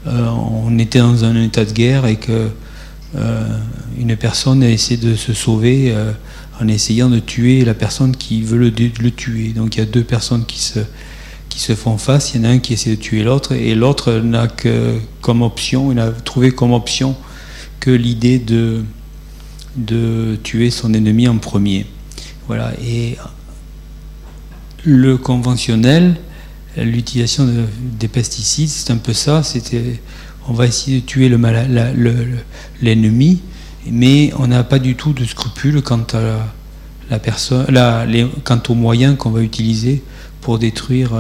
on 0.07 0.79
était 0.79 0.99
dans 0.99 1.25
un 1.25 1.41
état 1.43 1.65
de 1.65 1.73
guerre 1.73 2.07
et 2.07 2.17
que 2.17 2.49
euh, 3.15 3.59
une 3.99 4.17
personne 4.17 4.63
a 4.63 4.71
essayé 4.71 4.99
de 4.99 5.15
se 5.15 5.35
sauver 5.35 5.93
euh, 5.93 6.13
en 6.61 6.69
essayant 6.69 7.11
de 7.11 7.19
tuer 7.19 7.65
la 7.65 7.75
personne 7.75 8.17
qui 8.17 8.43
veut 8.43 8.59
le, 8.59 8.73
le, 9.01 9.11
tuer. 9.11 9.49
Donc 9.49 9.77
il 9.77 9.81
y 9.81 9.83
a 9.83 9.87
deux 9.87 10.03
personnes 10.03 10.47
qui 10.47 10.61
se, 10.61 10.81
qui 11.51 11.61
se 11.61 11.75
font 11.75 11.99
face, 11.99 12.33
il 12.35 12.41
y 12.41 12.47
en 12.47 12.49
a 12.49 12.53
un 12.53 12.59
qui 12.59 12.73
essaie 12.73 12.91
de 12.91 13.01
tuer 13.01 13.23
l'autre, 13.23 13.53
et 13.53 13.75
l'autre 13.75 14.13
n'a 14.15 14.49
que 14.49 14.99
comme 15.21 15.43
option, 15.43 15.93
il 15.93 16.13
trouvé 16.25 16.53
comme 16.53 16.73
option 16.73 17.15
que 17.81 17.91
l'idée 17.91 18.39
de, 18.39 18.83
de 19.77 20.39
tuer 20.43 20.71
son 20.71 20.95
ennemi 20.95 21.29
en 21.29 21.37
premier. 21.37 21.87
Voilà. 22.47 22.73
Et 22.83 23.19
le 24.85 25.19
conventionnel, 25.19 26.17
l'utilisation 26.77 27.49
des 27.99 28.09
pesticides, 28.09 28.69
c'est 28.69 28.93
un 28.93 28.97
peu 28.97 29.13
ça. 29.13 29.43
C'était, 29.43 30.01
on 30.49 30.53
va 30.53 30.67
essayer 30.67 31.01
de 31.01 31.07
tuer 31.07 31.29
l'ennemi, 32.81 33.43
mais 33.91 34.33
on 34.39 34.47
n'a 34.47 34.65
pas 34.65 34.79
du 34.79 34.95
tout 34.95 35.13
de 35.13 35.25
scrupule 35.25 35.83
quant 35.83 36.07
à 36.15 36.47
la 37.11 37.19
personne, 37.19 37.67
aux 38.69 38.75
moyens 38.75 39.17
qu'on 39.17 39.31
va 39.31 39.43
utiliser 39.43 40.03
pour 40.41 40.59
détruire 40.59 41.13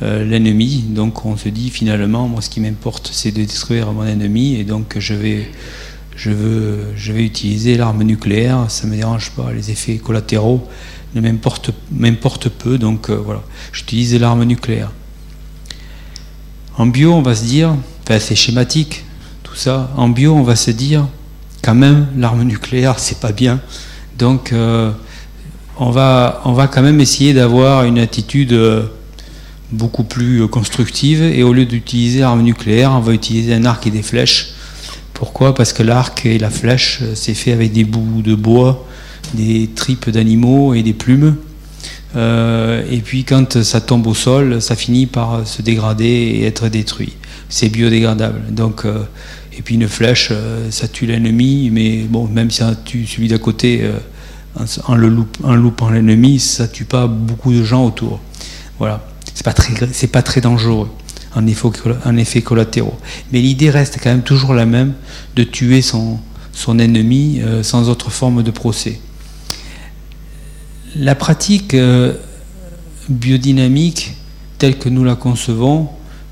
l'ennemi. 0.00 0.84
Donc 0.88 1.24
on 1.24 1.36
se 1.36 1.48
dit 1.48 1.70
finalement, 1.70 2.28
moi 2.28 2.40
ce 2.40 2.50
qui 2.50 2.60
m'importe 2.60 3.10
c'est 3.12 3.32
de 3.32 3.42
détruire 3.42 3.92
mon 3.92 4.06
ennemi 4.06 4.54
et 4.54 4.64
donc 4.64 4.96
je 4.98 5.14
vais, 5.14 5.50
je 6.16 6.30
veux, 6.30 6.92
je 6.96 7.12
vais 7.12 7.24
utiliser 7.24 7.76
l'arme 7.76 8.02
nucléaire, 8.02 8.66
ça 8.70 8.86
ne 8.86 8.92
me 8.92 8.96
dérange 8.96 9.32
pas, 9.32 9.52
les 9.52 9.70
effets 9.70 9.96
collatéraux 9.96 10.66
ne 11.14 11.20
m'importent 11.20 12.48
peu, 12.48 12.78
donc 12.78 13.10
voilà, 13.10 13.42
j'utilise 13.72 14.14
l'arme 14.18 14.44
nucléaire. 14.44 14.90
En 16.78 16.86
bio, 16.86 17.12
on 17.14 17.22
va 17.22 17.34
se 17.34 17.44
dire, 17.44 17.74
enfin 18.02 18.18
c'est 18.18 18.34
schématique, 18.34 19.04
tout 19.42 19.54
ça. 19.54 19.90
En 19.96 20.08
bio, 20.08 20.34
on 20.34 20.42
va 20.42 20.56
se 20.56 20.70
dire, 20.70 21.06
quand 21.62 21.74
même, 21.74 22.06
l'arme 22.16 22.42
nucléaire, 22.42 22.98
c'est 22.98 23.18
pas 23.18 23.32
bien. 23.32 23.60
Donc, 24.18 24.52
euh, 24.52 24.92
on, 25.78 25.90
va, 25.90 26.42
on 26.44 26.52
va 26.52 26.68
quand 26.68 26.82
même 26.82 27.00
essayer 27.00 27.34
d'avoir 27.34 27.84
une 27.84 27.98
attitude 27.98 28.52
euh, 28.52 28.84
beaucoup 29.72 30.04
plus 30.04 30.46
constructive. 30.48 31.22
Et 31.22 31.42
au 31.42 31.52
lieu 31.52 31.66
d'utiliser 31.66 32.20
l'arme 32.20 32.42
nucléaire, 32.42 32.92
on 32.92 33.00
va 33.00 33.12
utiliser 33.12 33.54
un 33.54 33.64
arc 33.64 33.86
et 33.86 33.90
des 33.90 34.02
flèches. 34.02 34.50
Pourquoi? 35.12 35.54
Parce 35.54 35.72
que 35.72 35.82
l'arc 35.82 36.24
et 36.26 36.38
la 36.38 36.50
flèche, 36.50 37.00
euh, 37.02 37.14
c'est 37.14 37.34
fait 37.34 37.52
avec 37.52 37.72
des 37.72 37.84
bouts 37.84 38.22
de 38.22 38.34
bois, 38.34 38.86
des 39.34 39.70
tripes 39.74 40.10
d'animaux 40.10 40.74
et 40.74 40.82
des 40.82 40.92
plumes. 40.92 41.36
Euh, 42.16 42.82
et 42.90 42.98
puis 42.98 43.24
quand 43.24 43.62
ça 43.62 43.80
tombe 43.80 44.06
au 44.06 44.14
sol, 44.14 44.62
ça 44.62 44.74
finit 44.74 45.06
par 45.06 45.46
se 45.46 45.62
dégrader 45.62 46.04
et 46.04 46.44
être 46.44 46.68
détruit. 46.68 47.14
C'est 47.48 47.68
biodégradable. 47.68 48.40
Donc, 48.50 48.84
euh, 48.84 49.02
et 49.56 49.62
puis 49.62 49.74
une 49.74 49.88
flèche, 49.88 50.28
euh, 50.30 50.70
ça 50.70 50.88
tue 50.88 51.06
l'ennemi, 51.06 51.70
mais 51.70 51.98
bon, 52.08 52.26
même 52.26 52.50
si 52.50 52.58
ça 52.58 52.74
tue 52.74 53.06
celui 53.06 53.28
d'à 53.28 53.38
côté 53.38 53.88
en, 54.86 54.94
le 54.94 55.14
en 55.42 55.54
loupant 55.54 55.90
l'ennemi, 55.90 56.38
ça 56.38 56.68
tue 56.68 56.84
pas 56.84 57.06
beaucoup 57.06 57.52
de 57.52 57.62
gens 57.62 57.84
autour. 57.84 58.20
Voilà. 58.78 59.06
C'est 59.34 59.44
pas 59.44 59.52
très, 59.52 60.06
pas 60.06 60.22
très 60.22 60.40
dangereux 60.40 60.88
en 61.34 61.46
effet, 61.46 61.68
en 62.06 62.16
effet 62.16 62.40
collatéraux. 62.40 62.98
Mais 63.32 63.40
l'idée 63.40 63.68
reste 63.68 63.98
quand 64.02 64.08
même 64.08 64.22
toujours 64.22 64.54
la 64.54 64.64
même 64.64 64.94
de 65.34 65.42
tuer 65.42 65.82
son, 65.82 66.18
son 66.52 66.78
ennemi 66.78 67.42
sans 67.62 67.90
autre 67.90 68.10
forme 68.10 68.42
de 68.42 68.50
procès. 68.50 68.98
La 70.94 71.14
pratique 71.14 71.74
euh, 71.74 72.14
biodynamique 73.08 74.14
telle 74.58 74.78
que 74.78 74.88
nous 74.88 75.04
la 75.04 75.14
concevons 75.16 75.88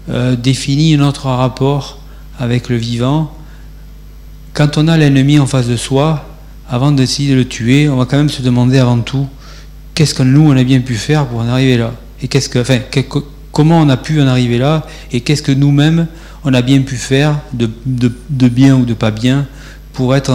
euh, 0.08 0.36
définit 0.36 0.96
notre 0.96 1.26
rapport 1.26 1.98
avec 2.38 2.68
le 2.68 2.76
vivant. 2.76 3.32
Quand 4.52 4.78
on 4.78 4.88
a 4.88 4.96
l'ennemi 4.96 5.38
en 5.38 5.46
face 5.46 5.66
de 5.66 5.76
soi, 5.76 6.28
avant 6.68 6.92
d'essayer 6.92 7.30
de 7.30 7.36
le 7.36 7.46
tuer, 7.46 7.88
on 7.88 7.96
va 7.96 8.04
quand 8.06 8.16
même 8.16 8.30
se 8.30 8.42
demander 8.42 8.78
avant 8.78 9.00
tout 9.00 9.26
qu'est-ce 9.94 10.14
que 10.14 10.22
nous 10.22 10.42
on 10.42 10.56
a 10.56 10.64
bien 10.64 10.80
pu 10.80 10.94
faire 10.94 11.26
pour 11.26 11.40
en 11.40 11.48
arriver 11.48 11.76
là? 11.76 11.92
Et 12.22 12.28
qu'est-ce 12.28 12.48
que, 12.48 12.60
enfin, 12.60 12.78
comment 13.52 13.80
on 13.80 13.88
a 13.88 13.96
pu 13.96 14.20
en 14.22 14.26
arriver 14.26 14.58
là? 14.58 14.86
Et 15.12 15.20
qu'est-ce 15.20 15.42
que 15.42 15.52
nous-mêmes 15.52 16.06
on 16.44 16.54
a 16.54 16.62
bien 16.62 16.80
pu 16.82 16.96
faire 16.96 17.40
de, 17.52 17.68
bien 18.48 18.76
ou 18.76 18.84
de 18.84 18.94
pas 18.94 19.10
bien 19.10 19.46
pour 19.92 20.14
être 20.14 20.32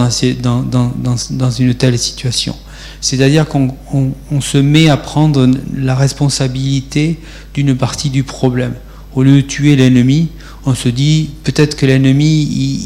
dans 1.30 1.50
une 1.50 1.74
telle 1.74 1.98
situation? 1.98 2.54
C'est-à-dire 3.00 3.46
qu'on 3.48 4.40
se 4.40 4.58
met 4.58 4.88
à 4.88 4.96
prendre 4.96 5.48
la 5.74 5.94
responsabilité 5.94 7.18
d'une 7.54 7.74
partie 7.74 8.10
du 8.10 8.24
problème. 8.24 8.74
Au 9.14 9.22
lieu 9.22 9.36
de 9.36 9.40
tuer 9.40 9.74
l'ennemi, 9.74 10.28
on 10.66 10.74
se 10.74 10.88
dit 10.88 11.30
peut-être 11.42 11.76
que 11.76 11.86
l'ennemi 11.86 12.42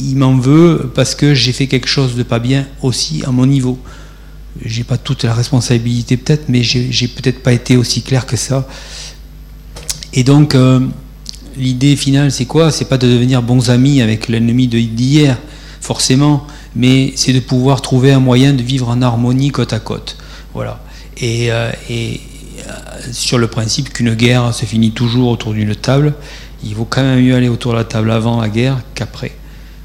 il, 0.09 0.16
m'en 0.16 0.37
veut 0.37 0.90
parce 0.94 1.14
que 1.14 1.35
j'ai 1.35 1.53
fait 1.53 1.66
quelque 1.66 1.88
chose 1.88 2.14
de 2.14 2.22
pas 2.22 2.38
bien 2.38 2.66
aussi 2.83 3.22
à 3.27 3.31
mon 3.31 3.46
niveau. 3.46 3.79
J'ai 4.64 4.85
pas 4.85 4.96
toute 4.96 5.24
la 5.24 5.35
responsabilité 5.35 6.16
peut-être, 6.16 6.44
mais 6.48 6.62
j'ai 6.62 7.09
peut-être 7.09 7.42
pas 7.42 7.53
été 7.53 7.77
aussi 7.77 8.03
clair 8.03 8.24
que 8.24 8.37
ça. 8.37 8.68
Et 10.12 10.22
donc 10.22 10.55
euh, 10.55 10.81
l'idée 11.57 11.96
finale 11.96 12.31
c'est 12.31 12.46
quoi? 12.46 12.70
C'est 12.70 12.85
pas 12.85 12.98
de 12.98 13.09
devenir 13.09 13.42
bons 13.42 13.68
amis 13.68 14.00
avec 14.00 14.29
l'ennemi 14.29 14.68
d'hier, 14.68 15.37
forcément, 15.85 16.47
mais 16.75 17.12
c'est 17.14 17.35
de 17.35 17.40
pouvoir 17.40 17.83
trouver 17.83 18.11
un 18.11 18.18
moyen 18.18 18.55
de 18.55 18.62
vivre 18.62 18.88
en 18.88 19.03
harmonie 19.03 19.51
côte 19.51 19.75
à 19.75 19.81
côte. 19.81 20.16
Voilà. 20.55 20.81
Et, 21.18 21.53
euh, 21.53 21.70
euh, 21.90 22.14
sur 23.12 23.37
le 23.37 23.49
principe 23.49 23.92
qu'une 23.92 24.14
guerre 24.14 24.55
se 24.55 24.64
finit 24.64 24.92
toujours 24.92 25.29
autour 25.29 25.53
d'une 25.53 25.77
table, 25.77 26.14
il 26.64 26.75
vaut 26.75 26.87
quand 26.88 27.03
même 27.03 27.23
mieux 27.23 27.35
aller 27.35 27.49
autour 27.51 27.73
de 27.73 27.77
la 27.77 27.85
table 27.85 28.11
avant 28.11 28.40
la 28.40 28.49
guerre 28.49 28.79
qu'après. 28.94 29.33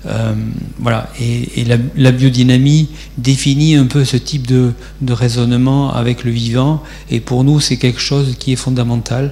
Euh, 0.06 0.34
voilà. 0.80 1.10
Et, 1.20 1.66
la, 1.66 2.12
biodynamie 2.12 2.88
définit 3.18 3.76
un 3.76 3.86
peu 3.86 4.06
ce 4.06 4.16
type 4.16 4.48
de, 4.48 4.72
raisonnement 5.10 5.94
avec 5.94 6.24
le 6.24 6.32
vivant. 6.32 6.82
Et 7.12 7.20
pour 7.20 7.44
nous, 7.44 7.60
c'est 7.60 7.76
quelque 7.76 8.00
chose 8.00 8.38
qui 8.40 8.54
est 8.54 8.62
fondamental, 8.68 9.32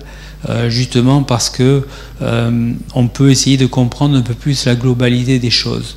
justement 0.67 1.23
parce 1.23 1.49
que 1.49 1.88
on 2.21 3.08
peut 3.08 3.32
essayer 3.32 3.58
de 3.58 3.65
comprendre 3.65 4.17
un 4.17 4.21
peu 4.21 4.34
plus 4.34 4.65
la 4.65 4.75
globalité 4.75 5.39
des 5.39 5.49
choses. 5.49 5.95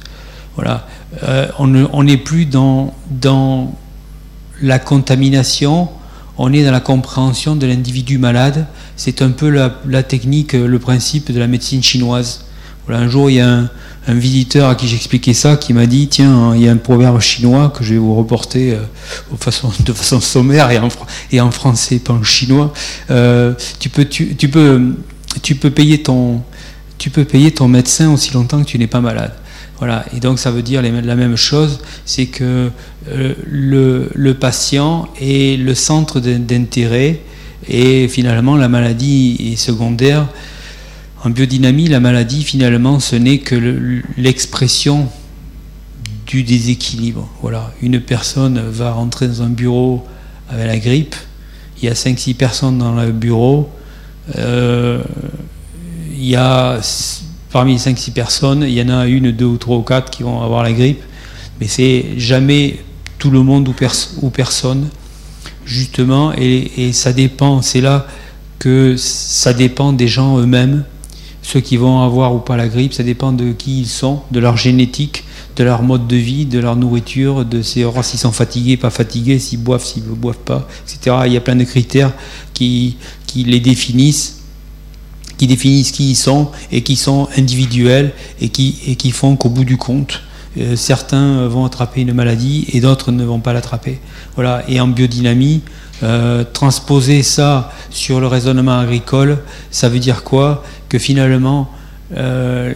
Voilà. 0.57 0.87
Euh, 1.23 1.49
on 1.59 2.03
n'est 2.03 2.17
plus 2.17 2.47
dans, 2.47 2.95
la 4.63 4.79
contamination, 4.79 5.89
on 6.39 6.53
est 6.53 6.65
dans 6.65 6.71
la 6.71 6.81
compréhension 6.81 7.57
de 7.57 7.67
l'individu 7.67 8.19
malade. 8.19 8.67
C'est 8.97 9.23
un 9.23 9.31
peu 9.31 9.49
la, 9.49 10.03
technique, 10.03 10.53
le 10.53 10.79
principe 10.79 11.33
de 11.33 11.39
la 11.39 11.47
médecine 11.47 11.83
chinoise. 11.83 12.45
Voilà, 12.87 13.05
un 13.05 13.09
jour, 13.09 13.31
il 13.31 13.37
y 13.37 13.41
a 13.41 13.49
un, 13.49 13.71
visiteur 14.09 14.69
à 14.69 14.75
qui 14.75 14.89
j'expliquais 14.89 15.35
ça 15.35 15.57
qui 15.57 15.73
m'a 15.73 15.87
dit 15.87 16.09
Tiens, 16.09 16.53
il 16.57 16.63
y 16.63 16.69
a 16.69 16.73
un 16.73 16.77
proverbe 16.77 17.21
chinois 17.21 17.71
que 17.71 17.85
je 17.85 17.93
vais 17.93 17.99
vous 17.99 18.17
reporter 18.17 18.73
euh, 18.73 18.83
de, 19.81 19.93
façon, 19.93 20.21
sommaire 20.21 20.71
et 20.71 21.41
en, 21.41 21.51
français, 21.51 22.01
pas 22.01 22.15
en 22.15 22.23
chinois. 22.23 22.73
Euh, 23.11 23.55
tu, 23.79 23.89
peux 23.89 25.71
payer 25.71 26.03
ton, 26.03 26.43
tu 26.99 27.11
peux 27.11 27.25
payer 27.25 27.53
ton 27.53 27.69
médecin 27.69 28.13
aussi 28.13 28.33
longtemps 28.33 28.63
que 28.63 28.69
tu 28.69 28.79
n'es 28.79 28.89
pas 28.89 29.01
malade. 29.01 29.33
Voilà, 29.81 30.05
et 30.15 30.21
donc 30.21 30.39
ça 30.39 30.51
veut 30.51 30.61
dire 30.61 30.83
la 30.83 31.17
même 31.17 31.37
chose, 31.37 31.81
c'est 32.05 32.27
que 32.27 32.71
euh, 33.09 33.35
le, 33.47 34.33
patient 34.35 35.09
est 35.19 35.59
le 35.59 35.75
centre 35.75 36.21
d'intérêt 36.21 37.21
et 37.67 38.07
finalement 38.09 38.57
la 38.57 38.69
maladie 38.69 39.53
est 39.53 39.57
secondaire. 39.57 40.29
En 41.25 41.31
biodynamie, 41.31 41.89
la 41.89 41.99
maladie 41.99 42.45
finalement 42.45 43.01
ce 43.01 43.17
n'est 43.17 43.39
que 43.39 44.03
l'expression 44.19 45.09
du 46.27 46.43
déséquilibre. 46.43 47.27
Voilà, 47.41 47.73
une 47.81 48.03
personne 48.03 48.61
va 48.61 48.93
rentrer 48.93 49.29
dans 49.29 49.43
un 49.43 49.49
bureau 49.49 50.05
avec 50.51 50.67
la 50.67 50.79
grippe, 50.79 51.17
il 51.81 51.87
y 51.87 51.89
a 51.89 51.95
5-6 51.95 52.35
personnes 52.35 52.77
dans 52.77 52.95
le 52.95 53.13
bureau, 53.13 53.71
euh, 54.37 55.03
il 56.13 56.27
y 56.27 56.37
a 56.37 56.81
parmi 57.51 57.73
les 57.73 57.79
5-6 57.79 58.13
personnes, 58.13 58.63
il 58.63 58.73
y 58.73 58.83
en 58.83 58.89
a 58.89 59.07
une, 59.07 59.33
deux 59.33 59.47
ou 59.47 59.57
trois 59.57 59.77
ou 59.77 59.83
quatre 59.83 60.11
qui 60.11 60.23
vont 60.23 60.41
avoir 60.41 60.63
la 60.63 60.73
grippe, 60.73 61.03
mais 61.61 61.67
c'est 61.67 62.07
jamais 62.17 62.79
tout 63.19 63.31
le 63.31 63.43
monde 63.43 63.69
ou, 63.69 64.31
personne, 64.31 64.89
justement, 65.67 66.33
et, 66.33 66.93
ça 66.93 67.13
dépend, 67.13 67.61
c'est 67.61 67.81
là 67.81 68.07
que 68.59 68.97
ça 68.97 69.53
dépend 69.53 69.93
des 69.93 70.09
gens 70.09 70.39
eux-mêmes, 70.39 70.85
ceux 71.43 71.61
qui 71.61 71.77
vont 71.77 72.03
avoir 72.03 72.35
ou 72.35 72.39
pas 72.39 72.57
la 72.57 72.69
grippe, 72.69 72.93
ça 72.93 73.03
dépend 73.03 73.33
de 73.33 73.53
qui 73.53 73.81
ils 73.81 73.87
sont, 73.87 74.23
de 74.31 74.41
leur 74.41 74.57
génétique, 74.57 75.25
de 75.57 75.65
leur 75.65 75.83
mode 75.83 76.07
de 76.07 76.17
vie, 76.17 76.47
de 76.47 76.59
leur 76.59 76.77
nourriture, 76.77 77.45
de 77.45 77.63
s'ils 77.63 77.85
sont 77.85 78.33
fatigués, 78.33 78.77
pas 78.77 78.91
fatigués, 78.91 79.39
s'ils 79.39 79.59
boivent, 79.59 79.85
s'ils 79.85 80.05
ne 80.05 80.11
boivent 80.11 80.39
pas, 80.39 80.69
etc. 80.85 81.17
Il 81.27 81.33
y 81.33 81.37
a 81.37 81.41
plein 81.41 81.57
de 81.57 81.65
critères 81.65 82.13
qui 82.55 82.97
les 83.35 83.61
définissent 83.61 84.40
qui 85.41 85.47
définissent 85.47 85.91
qui 85.91 86.11
ils 86.11 86.17
sont 86.17 86.51
et 86.71 86.83
qui 86.83 86.97
sont 86.97 87.27
individuels 87.39 88.13
et 88.43 88.51
qui, 88.51 88.77
et 88.87 88.95
qui 88.95 89.11
font 89.11 89.37
qu'au 89.37 89.49
bout 89.49 89.65
du 89.65 89.79
compte, 89.79 90.21
euh, 90.59 90.77
certains 90.77 91.49
vont 91.49 91.65
attraper 91.65 92.03
une 92.03 92.13
maladie 92.13 92.67
et 92.75 92.81
d'autres 92.83 93.11
ne 93.11 93.25
vont 93.25 93.41
pas 93.41 93.55
l'attraper. 93.55 94.01
Voilà. 94.35 94.63
Et 94.69 94.83
en 94.83 94.89
biodynamie, 94.89 95.63
euh, 96.03 96.45
transposer 96.53 97.23
ça 97.23 97.73
sur 97.89 98.21
le 98.21 98.27
raisonnement 98.27 98.81
agricole, 98.81 99.39
ça 99.71 99.89
veut 99.89 99.99
dire 99.99 100.25
quoi? 100.25 100.63
Que 100.91 100.99
finalement, 100.99 101.71
euh, 102.19 102.75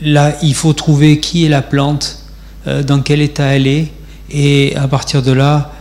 là, 0.00 0.36
il 0.44 0.54
faut 0.54 0.74
trouver 0.74 1.18
qui 1.18 1.44
est 1.44 1.48
la 1.48 1.62
plante, 1.62 2.20
dans 2.86 3.00
quel 3.00 3.20
état 3.20 3.46
elle 3.56 3.66
est, 3.66 3.88
et 4.30 4.76
à 4.76 4.86
partir 4.86 5.22
de 5.22 5.32
là, 5.32 5.72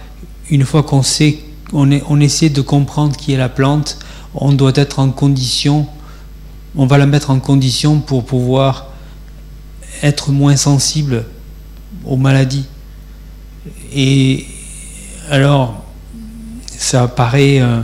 une 0.50 0.66
fois 0.66 0.82
qu'on 0.82 1.04
sait, 1.04 1.38
on, 1.72 1.92
est, 1.92 2.04
on 2.10 2.20
essaie 2.20 2.50
de 2.50 2.62
comprendre 2.62 3.16
qui 3.16 3.32
est 3.32 3.38
la 3.38 3.48
plante, 3.48 4.00
on 4.36 4.54
doit 4.54 4.74
être 4.76 5.00
en 5.00 5.10
condition, 5.10 5.88
on 6.76 6.86
va 6.86 6.98
la 6.98 7.06
mettre 7.06 7.30
en 7.30 7.40
condition 7.40 8.00
pour 8.00 8.26
pouvoir 8.26 8.88
être 10.02 10.32
moins 10.32 10.56
sensible 10.56 11.26
aux 12.06 12.18
maladies. 12.18 12.66
Et 13.94 14.46
alors, 15.30 15.84
ça 16.68 17.08
paraît 17.08 17.62
euh, 17.62 17.82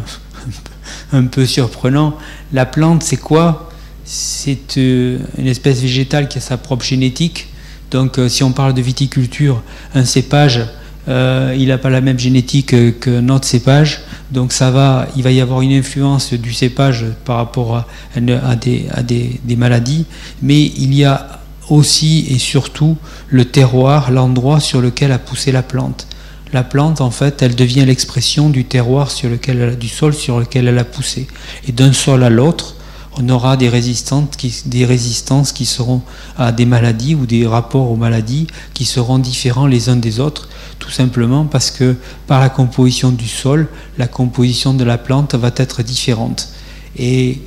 un 1.12 1.26
peu 1.26 1.46
surprenant. 1.46 2.18
La 2.52 2.66
plante, 2.66 3.04
c'est 3.04 3.18
quoi? 3.18 3.70
C'est 4.04 4.78
euh, 4.78 5.20
une 5.38 5.48
espèce 5.48 5.82
végétale 5.82 6.28
qui 6.28 6.40
a 6.40 6.42
sa 6.42 6.58
propre 6.58 6.84
génétique. 6.84 7.48
Donc, 7.92 8.18
euh, 8.18 8.28
si 8.28 8.44
on 8.44 8.52
parle 8.52 8.74
de 8.74 8.82
viticulture, 8.82 9.62
un 9.94 10.04
cépage 10.04 10.62
euh, 11.10 11.56
il 11.58 11.69
n'a 11.69 11.78
pas 11.78 11.89
la 11.89 12.02
même 12.02 12.19
génétique 12.19 13.00
que 13.00 13.19
notre 13.19 13.48
cépage, 13.48 14.02
donc 14.32 14.54
ça 14.54 14.69
va, 14.69 15.08
il 15.15 15.24
va 15.24 15.32
y 15.32 15.41
avoir 15.41 15.62
une 15.62 15.72
influence 15.72 16.34
du 16.34 16.54
cépage 16.54 17.06
par 17.26 17.38
rapport 17.38 17.78
à, 17.78 18.56
des, 18.56 19.39
maladies, 19.58 20.06
mais 20.41 20.65
il 20.65 20.93
y 20.93 21.04
a 21.04 21.39
aussi 21.69 22.28
et 22.30 22.38
surtout 22.38 22.98
le 23.28 23.45
terroir, 23.45 24.12
l'endroit 24.12 24.60
sur 24.60 24.82
lequel 24.82 25.12
a 25.12 25.19
poussé 25.19 25.52
la 25.52 25.63
plante. 25.63 26.08
La 26.54 26.63
plante, 26.63 27.02
en 27.02 27.12
fait, 27.12 27.41
elle 27.41 27.56
devient 27.56 27.86
l'expression 27.86 28.50
du 28.50 28.65
terroir 28.65 29.12
sur 29.12 29.30
lequel 29.30 29.78
du 29.78 29.88
sol 29.88 30.13
sur 30.13 30.39
lequel 30.39 30.67
elle 30.67 30.80
a 30.80 30.84
poussé. 30.84 31.28
Et 31.67 31.72
d'un 31.72 31.93
sol 31.93 32.24
à 32.24 32.30
l'autre, 32.30 32.76
on 33.17 33.28
aura 33.30 33.58
des 33.58 33.69
résistances, 33.69 34.28
qui, 34.38 35.65
seront 35.65 36.02
à 36.38 36.52
des 36.52 36.65
maladies 36.65 37.15
ou 37.15 37.26
des 37.26 37.45
rapports 37.48 37.91
aux 37.91 37.95
maladies 37.95 38.48
qui 38.74 38.86
seront 38.86 39.19
différents 39.19 39.67
les 39.67 39.89
uns 39.89 39.95
des 39.95 40.19
autres, 40.19 40.48
tout 40.78 40.91
simplement 40.91 41.45
parce 41.45 41.72
que 41.72 41.95
par 42.28 42.39
la 42.39 42.50
composition 42.50 43.12
du 43.12 43.28
sol, 43.28 43.67
la 43.98 44.08
composition 44.08 44.74
de 44.74 44.84
la 44.84 44.98
plante 44.98 45.36
va 45.36 45.52
être 45.56 45.84
différente. 45.84 46.50
Et, 46.98 47.39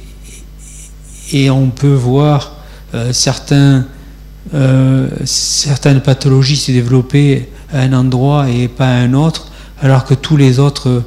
on 1.50 1.70
peut 1.70 1.94
voir 1.94 2.56
euh, 2.94 3.12
euh, 4.54 5.08
certaines 5.24 6.00
pathologies 6.02 6.56
se 6.56 6.72
développer 6.72 7.48
à 7.72 7.80
un 7.80 7.94
endroit 7.94 8.50
et 8.50 8.68
pas 8.68 8.88
à 8.88 8.96
un 8.96 9.14
autre, 9.14 9.46
alors 9.80 10.04
que 10.04 10.12
tous 10.12 10.36
les 10.36 10.58
autres 10.58 11.02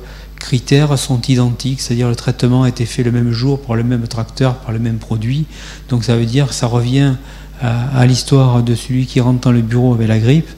critères 0.46 1.00
sont 1.00 1.20
identiques, 1.22 1.82
c'est-à-dire 1.82 2.08
le 2.08 2.16
traitement 2.16 2.64
a 2.64 2.70
été 2.70 2.86
fait 2.86 3.02
le 3.02 3.12
même 3.12 3.32
jour 3.32 3.60
pour 3.60 3.76
le 3.76 3.84
même 3.84 4.08
tracteur, 4.08 4.58
par 4.58 4.74
le 4.74 4.78
même 4.78 5.00
produit. 5.00 5.46
Donc 5.90 6.04
ça 6.04 6.16
veut 6.16 6.28
dire, 6.28 6.54
ça 6.54 6.68
revient 6.68 7.16
à, 7.62 8.06
l'histoire 8.06 8.62
de 8.62 8.76
celui 8.76 9.08
qui 9.08 9.20
rentre 9.20 9.40
dans 9.42 9.52
le 9.52 9.64
bureau 9.64 9.96
avec 9.96 10.08
la 10.08 10.20
grippe, 10.20 10.50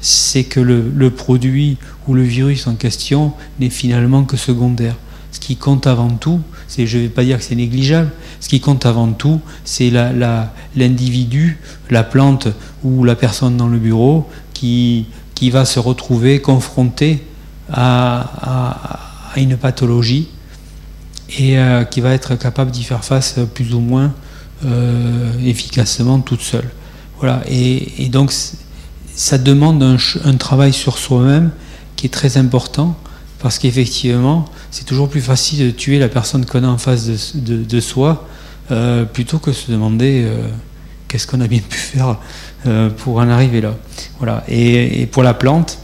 c'est 0.00 0.44
que 0.44 0.60
le, 0.60 1.10
produit 1.10 1.76
ou 2.08 2.14
le 2.14 2.22
virus 2.22 2.66
en 2.66 2.74
question 2.74 3.34
n'est 3.60 3.68
finalement 3.68 4.24
que 4.24 4.38
secondaire. 4.38 4.96
Ce 5.30 5.40
qui 5.40 5.56
compte 5.56 5.86
avant 5.86 6.08
tout, 6.08 6.40
c'est, 6.66 6.86
je 6.86 6.96
ne 6.96 7.02
vais 7.02 7.08
pas 7.10 7.22
dire 7.22 7.36
que 7.36 7.44
c'est 7.44 7.54
négligeable, 7.54 8.12
ce 8.40 8.48
qui 8.48 8.60
compte 8.60 8.86
avant 8.86 9.12
tout, 9.12 9.42
c'est 9.66 9.90
l'individu, 10.74 11.58
la, 11.90 11.98
la 11.98 12.04
plante 12.04 12.48
ou 12.82 13.04
la 13.04 13.14
personne 13.14 13.58
dans 13.58 13.68
le 13.68 13.78
bureau 13.78 14.26
qui, 14.54 15.04
qui 15.34 15.50
va 15.50 15.66
se 15.66 15.80
retrouver 15.80 16.40
confronté 16.40 17.22
à, 17.70 19.10
une 19.42 19.56
pathologie 19.56 20.28
et 21.38 21.58
euh, 21.58 21.84
qui 21.84 22.00
va 22.00 22.12
être 22.12 22.34
capable 22.36 22.70
d'y 22.70 22.84
faire 22.84 23.04
face 23.04 23.36
plus 23.54 23.74
ou 23.74 23.80
moins 23.80 24.12
euh, 24.64 25.32
efficacement 25.44 26.20
toute 26.20 26.40
seule. 26.40 26.68
Voilà. 27.18 27.42
Et, 27.48 28.08
donc 28.08 28.32
ça 29.14 29.38
demande 29.38 29.82
un, 29.82 30.36
travail 30.36 30.72
sur 30.72 30.98
soi-même 30.98 31.50
qui 31.96 32.06
est 32.06 32.10
très 32.10 32.36
important 32.36 32.96
parce 33.38 33.58
qu'effectivement 33.58 34.46
c'est 34.70 34.84
toujours 34.84 35.08
plus 35.08 35.20
facile 35.20 35.66
de 35.66 35.70
tuer 35.70 35.98
la 35.98 36.08
personne 36.08 36.44
qu'on 36.44 36.64
a 36.64 36.68
en 36.68 36.78
face 36.78 37.36
de, 37.36 37.80
soi 37.80 38.26
euh, 38.70 39.04
plutôt 39.04 39.38
que 39.38 39.52
se 39.52 39.70
demander 39.70 40.28
qu'est-ce 41.06 41.26
qu'on 41.26 41.40
a 41.40 41.46
bien 41.46 41.60
pu 41.60 41.78
faire 41.78 42.18
pour 42.98 43.18
en 43.18 43.28
arriver 43.28 43.60
là. 43.60 43.76
Voilà. 44.18 44.42
et 44.48 45.06
pour 45.06 45.22
la 45.22 45.34
plante, 45.34 45.78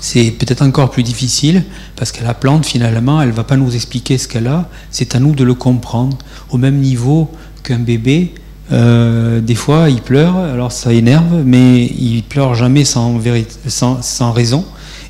c'est 0.00 0.30
peut-être 0.30 0.62
encore 0.62 0.90
plus 0.90 1.02
difficile 1.02 1.64
parce 1.96 2.12
que 2.12 2.22
la 2.22 2.34
plante, 2.34 2.66
finalement, 2.66 3.20
elle 3.20 3.28
ne 3.28 3.34
va 3.34 3.44
pas 3.44 3.56
nous 3.56 3.74
expliquer 3.74 4.18
ce 4.18 4.28
qu'elle 4.28 4.46
a, 4.46 4.68
c'est 4.90 5.14
à 5.14 5.20
nous 5.20 5.34
de 5.34 5.44
le 5.44 5.54
comprendre. 5.54 6.18
Au 6.50 6.58
même 6.58 6.78
niveau 6.78 7.30
qu'un 7.62 7.78
bébé, 7.78 8.34
euh, 8.70 9.40
des 9.40 9.54
fois, 9.54 9.90
il 9.90 10.00
pleure, 10.02 10.36
alors 10.36 10.72
ça 10.72 10.92
énerve, 10.92 11.42
mais 11.44 11.86
il 11.86 12.22
pleure 12.22 12.54
jamais 12.54 12.84
sans, 12.84 13.18
raison. 14.32 14.64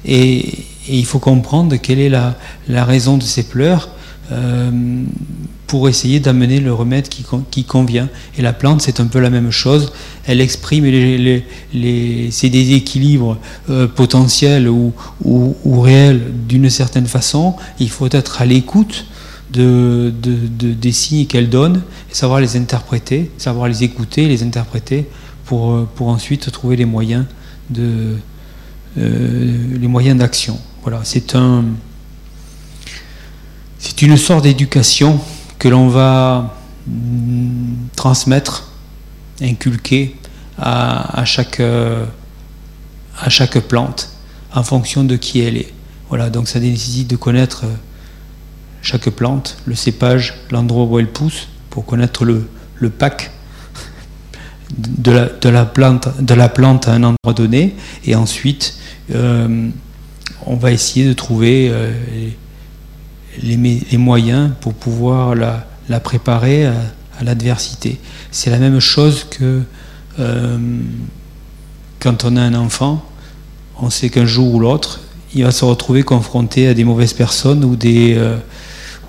Et, 0.05 0.65
il 0.91 1.05
faut 1.05 1.19
comprendre 1.19 1.77
quelle 1.77 1.99
est 1.99 2.09
la, 2.09 2.35
la 2.67 2.87
raison 2.87 3.19
de 3.19 3.23
ses 3.23 3.43
pleurs. 3.43 3.91
Euh, 4.33 4.71
pour 5.69 5.89
essayer 5.89 6.19
d'amener 6.19 6.61
le 6.61 6.73
remède 6.73 7.09
qui, 7.09 7.25
qui, 7.51 7.65
convient. 7.65 8.09
Et 8.37 8.43
la 8.43 8.55
plante, 8.55 8.81
c'est 8.81 9.01
un 9.01 9.07
peu 9.07 9.21
la 9.21 9.29
même 9.29 9.51
chose. 9.51 9.93
Elle 10.27 10.41
exprime 10.41 10.85
les, 10.87 11.45
les, 11.73 12.31
déséquilibres 12.43 13.37
euh, 13.69 13.87
potentiels 13.87 14.69
ou, 14.69 14.95
ou, 15.23 15.81
réels 15.81 16.23
d'une 16.49 16.71
certaine 16.71 17.07
façon. 17.07 17.55
Il 17.79 17.91
faut 17.91 18.09
être 18.11 18.41
à 18.41 18.47
l'écoute 18.47 19.05
de, 19.53 20.13
de, 20.23 20.73
des 20.73 20.93
signes 20.93 21.27
qu'elle 21.27 21.51
donne, 21.51 21.83
et 22.11 22.15
savoir 22.15 22.41
les 22.41 22.57
interpréter, 22.57 23.31
savoir 23.37 23.69
les 23.69 23.85
écouter, 23.85 24.27
les 24.27 24.43
interpréter, 24.43 25.07
pour, 25.45 25.73
euh, 25.73 25.89
pour 25.95 26.09
ensuite 26.09 26.51
trouver 26.51 26.77
les 26.77 26.87
moyens 26.87 27.27
de 27.69 28.17
euh, 28.97 29.79
les 29.79 29.87
moyens 29.87 30.19
d'action. 30.19 30.59
Voilà, 30.83 31.01
c'est 31.05 31.35
un 31.35 31.65
c'est 33.79 34.01
une 34.03 34.17
sorte 34.17 34.45
d'éducation 34.45 35.21
que 35.59 35.69
l'on 35.69 35.89
va 35.89 36.55
mm, 36.87 37.89
transmettre, 37.97 38.73
inculquer 39.41 40.17
à, 40.61 41.25
chaque, 41.25 41.61
euh, 41.61 42.05
à 43.19 43.29
chaque 43.29 43.59
plante 43.61 44.11
en 44.53 44.63
fonction 44.63 45.05
de 45.05 45.17
qui 45.17 45.41
elle 45.41 45.57
est. 45.57 45.73
Voilà, 46.09 46.31
donc 46.31 46.49
ça 46.49 46.59
nécessite 46.59 47.09
de 47.09 47.17
connaître 47.17 47.65
euh, 47.65 47.75
chaque 48.83 49.11
plante, 49.11 49.59
le 49.67 49.75
cépage, 49.75 50.35
l'endroit 50.51 50.85
où 50.85 50.99
elle 50.99 51.11
pousse, 51.11 51.49
pour 51.71 51.85
connaître 51.85 52.25
le, 52.25 52.49
le 52.77 52.91
pack 52.91 53.31
de 54.77 55.13
la, 55.13 55.27
de, 55.27 55.49
la 55.49 55.65
plante, 55.65 56.09
de 56.21 56.35
la 56.35 56.49
plante 56.49 56.89
à 56.89 56.93
un 56.93 57.05
endroit 57.05 57.35
donné, 57.35 57.77
et 58.05 58.15
ensuite 58.15 58.77
euh, 59.15 59.69
on 60.47 60.57
va 60.57 60.73
essayer 60.73 61.07
de 61.07 61.13
trouver 61.13 61.73
les, 63.43 63.99
moyens 63.99 64.51
pour 64.61 64.75
pouvoir 64.75 65.35
la, 65.35 66.01
préparer 66.01 66.67
à, 66.67 66.75
l'adversité. 67.23 67.99
C'est 68.31 68.51
la 68.51 68.59
même 68.59 68.79
chose 68.79 69.25
que 69.29 69.63
euh, 70.21 70.59
quand 71.99 72.25
on 72.25 72.37
a 72.37 72.43
un 72.43 72.55
enfant, 72.55 73.05
on 73.81 73.91
sait 73.91 74.09
qu'un 74.09 74.25
jour 74.25 74.55
ou 74.55 74.61
l'autre, 74.61 75.01
il 75.35 75.43
va 75.45 75.51
se 75.51 75.65
retrouver 75.65 76.05
confronté 76.05 76.69
à 76.69 76.75
des 76.75 76.85
mauvaises 76.85 77.13
personnes 77.13 77.65
ou 77.65 77.75
des, 77.75 78.15
euh, 78.17 78.37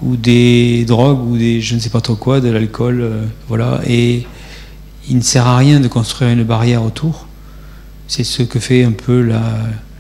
ou 0.02 0.16
des 0.16 0.86
drogues 0.86 1.24
ou 1.28 1.38
des 1.38 1.62
je 1.62 1.76
ne 1.76 1.80
sais 1.80 1.90
pas 1.90 2.02
trop 2.02 2.16
quoi, 2.16 2.42
de 2.42 2.50
l'alcool, 2.50 3.02
euh, 3.02 3.26
voilà. 3.48 3.82
Et 3.88 4.26
il 5.08 5.18
ne 5.18 5.22
sert 5.22 5.46
à 5.46 5.58
rien 5.58 5.80
de 5.80 5.88
construire 5.88 6.32
une 6.32 6.44
barrière 6.44 6.84
autour. 6.84 7.28
C'est 8.08 8.24
ce 8.24 8.42
que 8.42 8.60
fait 8.60 8.84
un 8.84 8.92
peu 8.92 9.22
la 9.22 9.44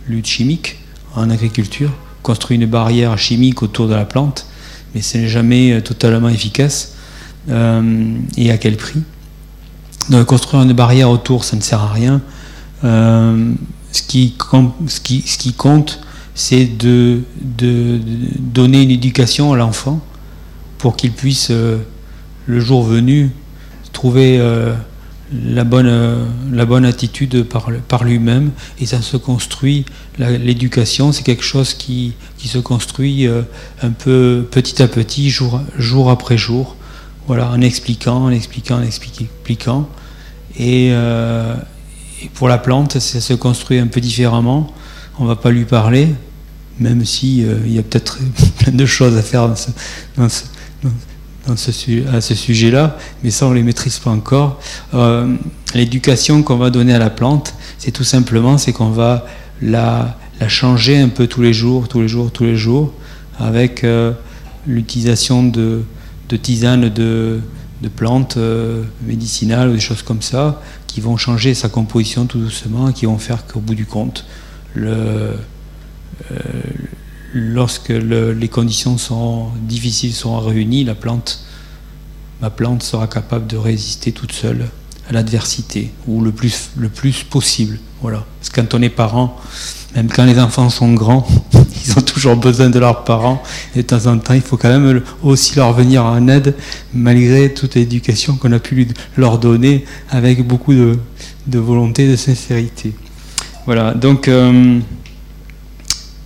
lutte 0.07 0.25
chimique 0.25 0.77
en 1.15 1.29
agriculture 1.29 1.91
construit 2.23 2.57
une 2.57 2.65
barrière 2.65 3.17
chimique 3.17 3.63
autour 3.63 3.87
de 3.87 3.95
la 3.95 4.05
plante, 4.05 4.45
mais 4.93 5.01
ce 5.01 5.17
n'est 5.17 5.27
jamais 5.27 5.73
euh, 5.73 5.81
totalement 5.81 6.29
efficace. 6.29 6.95
Euh, 7.49 8.17
et 8.37 8.51
à 8.51 8.57
quel 8.57 8.77
prix? 8.77 9.01
Donc, 10.09 10.25
Construire 10.27 10.63
une 10.63 10.73
barrière 10.73 11.09
autour, 11.09 11.43
ça 11.43 11.55
ne 11.55 11.61
sert 11.61 11.81
à 11.81 11.91
rien. 11.91 12.21
Euh, 12.83 13.53
ce, 13.91 14.01
qui, 14.01 14.33
compte, 15.57 15.99
c'est 16.35 16.65
de, 16.65 17.21
donner 18.39 18.83
une 18.83 18.91
éducation 18.91 19.53
à 19.53 19.57
l'enfant 19.57 19.99
pour 20.77 20.95
qu'il 20.95 21.11
puisse, 21.11 21.49
le 21.49 22.59
jour 22.59 22.83
venu, 22.83 23.31
trouver 23.91 24.39
la 25.31 25.63
bonne, 25.63 25.87
euh, 25.87 26.25
la 26.51 26.65
bonne 26.65 26.85
attitude 26.85 27.43
par, 27.43 27.69
par 27.87 28.03
lui-même 28.03 28.51
et 28.79 28.85
ça 28.85 29.01
se 29.01 29.17
construit. 29.17 29.85
L'éducation, 30.17 31.11
c'est 31.11 31.23
quelque 31.23 31.43
chose 31.43 31.73
qui, 31.73 32.13
qui 32.37 32.47
se 32.47 32.57
construit 32.57 33.27
euh, 33.27 33.43
un 33.81 33.91
peu 33.91 34.47
petit 34.49 34.81
à 34.81 34.87
petit, 34.87 35.29
jour, 35.29 35.61
jour 35.77 36.09
après 36.09 36.37
jour, 36.37 36.75
voilà, 37.27 37.49
en 37.51 37.61
expliquant, 37.61 38.25
en 38.25 38.31
expliquant, 38.31 38.77
en 38.77 38.83
expliquant. 38.83 39.87
Et, 40.57 40.89
euh, 40.91 41.55
et 42.23 42.29
pour 42.29 42.47
la 42.47 42.57
plante, 42.57 42.99
ça 42.99 43.21
se 43.21 43.33
construit 43.33 43.79
un 43.79 43.87
peu 43.87 44.01
différemment. 44.01 44.73
On 45.19 45.23
ne 45.23 45.27
va 45.27 45.35
pas 45.35 45.51
lui 45.51 45.65
parler, 45.65 46.07
même 46.79 47.05
si 47.05 47.39
il 47.39 47.71
y 47.71 47.77
a 47.77 47.83
peut-être 47.83 48.17
plein 48.59 48.73
de 48.73 48.85
choses 48.85 49.15
à 49.15 49.21
faire 49.21 49.47
dans 49.47 50.29
ce, 50.29 50.43
à 51.51 52.21
ce 52.21 52.35
sujet-là, 52.35 52.97
mais 53.23 53.31
ça 53.31 53.45
on 53.45 53.49
ne 53.49 53.55
les 53.55 53.63
maîtrise 53.63 53.99
pas 53.99 54.11
encore. 54.11 54.59
Euh, 54.93 55.35
l'éducation 55.73 56.43
qu'on 56.43 56.57
va 56.57 56.69
donner 56.69 56.93
à 56.93 56.99
la 56.99 57.09
plante, 57.09 57.53
c'est 57.77 57.91
tout 57.91 58.03
simplement 58.03 58.57
qu'on 58.73 58.89
va 58.89 59.25
la, 59.61 60.15
changer 60.47 60.97
un 60.97 61.09
peu 61.09 61.27
tous 61.27 61.41
les 61.41 61.53
jours, 61.53 61.87
tous 61.87 62.01
les 62.01 62.07
jours, 62.07 62.31
tous 62.31 62.45
les 62.45 62.55
jours, 62.55 62.93
avec 63.39 63.83
euh, 63.83 64.13
l'utilisation 64.65 65.43
de, 65.43 65.83
tisanes 66.41 66.89
de, 66.89 67.41
plantes 67.95 68.37
euh, 68.37 68.83
médicinales 69.05 69.69
ou 69.69 69.73
des 69.73 69.79
choses 69.79 70.01
comme 70.01 70.21
ça, 70.21 70.61
qui 70.87 71.01
vont 71.01 71.17
changer 71.17 71.53
sa 71.53 71.69
composition 71.69 72.25
tout 72.25 72.39
doucement 72.39 72.91
qui 72.91 73.05
vont 73.05 73.17
faire 73.17 73.45
qu'au 73.45 73.59
bout 73.59 73.75
du 73.75 73.85
compte, 73.85 74.25
le, 74.75 75.33
lorsque 77.33 77.89
les 77.89 78.47
conditions 78.47 78.97
sont 78.97 79.47
difficiles 79.61 80.13
sont 80.13 80.39
réunies, 80.39 80.83
la 80.83 80.95
plante, 80.95 81.43
ma 82.41 82.49
plante 82.49 82.83
sera 82.83 83.07
capable 83.07 83.47
de 83.47 83.57
résister 83.57 84.11
toute 84.11 84.31
seule 84.31 84.67
à 85.09 85.13
l'adversité, 85.13 85.91
ou 86.07 86.21
le 86.21 86.31
plus, 86.31 86.69
le 86.77 86.89
plus 86.89 87.23
possible. 87.23 87.79
Voilà. 88.01 88.25
Parce 88.39 88.49
que 88.49 88.61
quand 88.61 88.73
on 88.75 88.81
est 88.81 88.89
parent, 88.89 89.35
même 89.95 90.07
quand 90.07 90.25
les 90.25 90.39
enfants 90.39 90.69
sont 90.69 90.93
grands, 90.93 91.25
ils 91.85 91.97
ont 91.97 92.01
toujours 92.01 92.35
besoin 92.35 92.69
de 92.69 92.77
leurs 92.77 93.03
parents. 93.03 93.41
Et 93.75 93.81
de 93.81 93.87
temps 93.87 94.05
en 94.05 94.19
temps, 94.19 94.35
il 94.35 94.41
faut 94.41 94.57
quand 94.57 94.69
même 94.69 95.01
aussi 95.23 95.55
leur 95.55 95.73
venir 95.73 96.05
en 96.05 96.27
aide, 96.27 96.55
malgré 96.93 97.53
toute 97.53 97.75
l'éducation 97.75 98.35
qu'on 98.35 98.51
a 98.51 98.59
pu 98.59 98.87
leur 99.17 99.39
donner, 99.39 99.85
avec 100.11 100.45
beaucoup 100.45 100.73
de, 100.73 100.99
volonté, 101.47 102.07
de 102.07 102.15
sincérité. 102.15 102.93
Voilà. 103.65 103.95
Donc, 103.95 104.27
euh, 104.27 104.79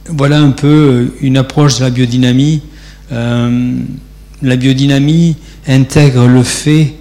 voilà 0.09 0.39
un 0.39 0.51
peu 0.51 1.13
une 1.21 1.37
approche 1.37 1.77
de 1.77 1.83
la 1.83 1.89
biodynamie. 1.89 2.61
Euh, 3.11 3.77
la 4.41 4.55
biodynamie 4.55 5.35
intègre 5.67 6.27
le 6.27 6.43
fait 6.43 6.93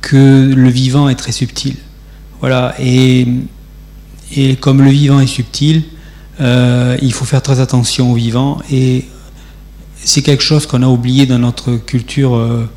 que 0.00 0.52
le 0.54 0.68
vivant 0.68 1.08
est 1.08 1.16
très 1.16 1.32
subtil. 1.32 1.74
Voilà, 2.40 2.74
et, 2.78 3.26
comme 4.60 4.82
le 4.82 4.90
vivant 4.90 5.20
est 5.20 5.26
subtil, 5.26 5.82
euh, 6.40 6.96
il 7.02 7.12
faut 7.12 7.24
faire 7.24 7.42
très 7.42 7.60
attention 7.60 8.12
au 8.12 8.14
vivant, 8.14 8.58
et 8.70 9.04
c'est 9.96 10.22
quelque 10.22 10.42
chose 10.42 10.66
qu'on 10.66 10.82
a 10.82 10.86
oublié 10.86 11.26
dans 11.26 11.38
notre 11.38 11.76
culture 11.76 12.36
euh, 12.36 12.68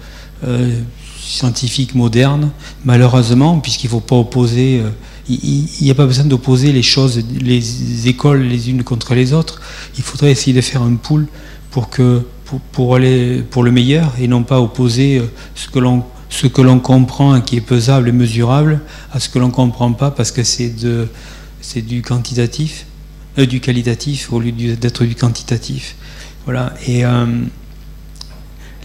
euh, 0.48 0.80
scientifique 1.22 1.94
moderne, 1.94 2.52
malheureusement, 2.86 3.60
puisqu'il 3.60 3.88
ne 3.88 3.92
faut 3.92 4.00
pas 4.00 4.16
opposer, 4.16 4.82
il 5.30 5.68
n'y 5.82 5.92
a 5.92 5.96
pas 5.96 6.06
besoin 6.06 6.26
d'opposer 6.26 6.72
les 6.72 6.84
choses, 6.84 7.24
les 7.40 8.08
écoles 8.08 8.42
les 8.42 8.70
unes 8.70 8.84
contre 8.84 9.14
les 9.14 9.34
autres, 9.34 9.62
il 9.98 10.04
faudrait 10.04 10.32
essayer 10.32 10.54
de 10.54 10.62
faire 10.62 10.82
un 10.82 10.96
pool 10.96 11.28
pour, 11.72 11.90
que, 11.90 12.24
pour, 12.72 12.96
aller 12.96 13.44
pour 13.50 13.64
le 13.64 13.72
meilleur, 13.72 14.14
et 14.20 14.28
non 14.28 14.44
pas 14.44 14.60
opposer 14.60 15.22
ce 15.56 15.70
que 15.70 15.80
l'on 15.80 16.04
ce 16.30 16.48
que 16.48 16.62
l'on 16.62 16.80
comprend 16.80 17.42
qui 17.42 17.58
est 17.58 17.62
pesable 17.62 18.08
et 18.08 18.12
mesurable 18.12 18.82
à 19.12 19.20
ce 19.20 19.30
que 19.30 19.40
l'on 19.40 19.48
ne 19.48 19.52
comprend 19.52 19.92
pas 19.94 20.12
parce 20.12 20.32
que 20.32 20.44
c'est 20.44 20.70
du 21.82 22.02
quantitatif, 22.02 22.86
euh, 23.38 23.46
du 23.46 23.60
qualitatif 23.60 24.32
au 24.32 24.40
lieu 24.40 24.52
d'être 24.52 25.04
du 25.06 25.16
quantitatif. 25.16 25.96
Voilà. 26.46 26.74
Et 26.88 27.04
euh, 27.06 27.26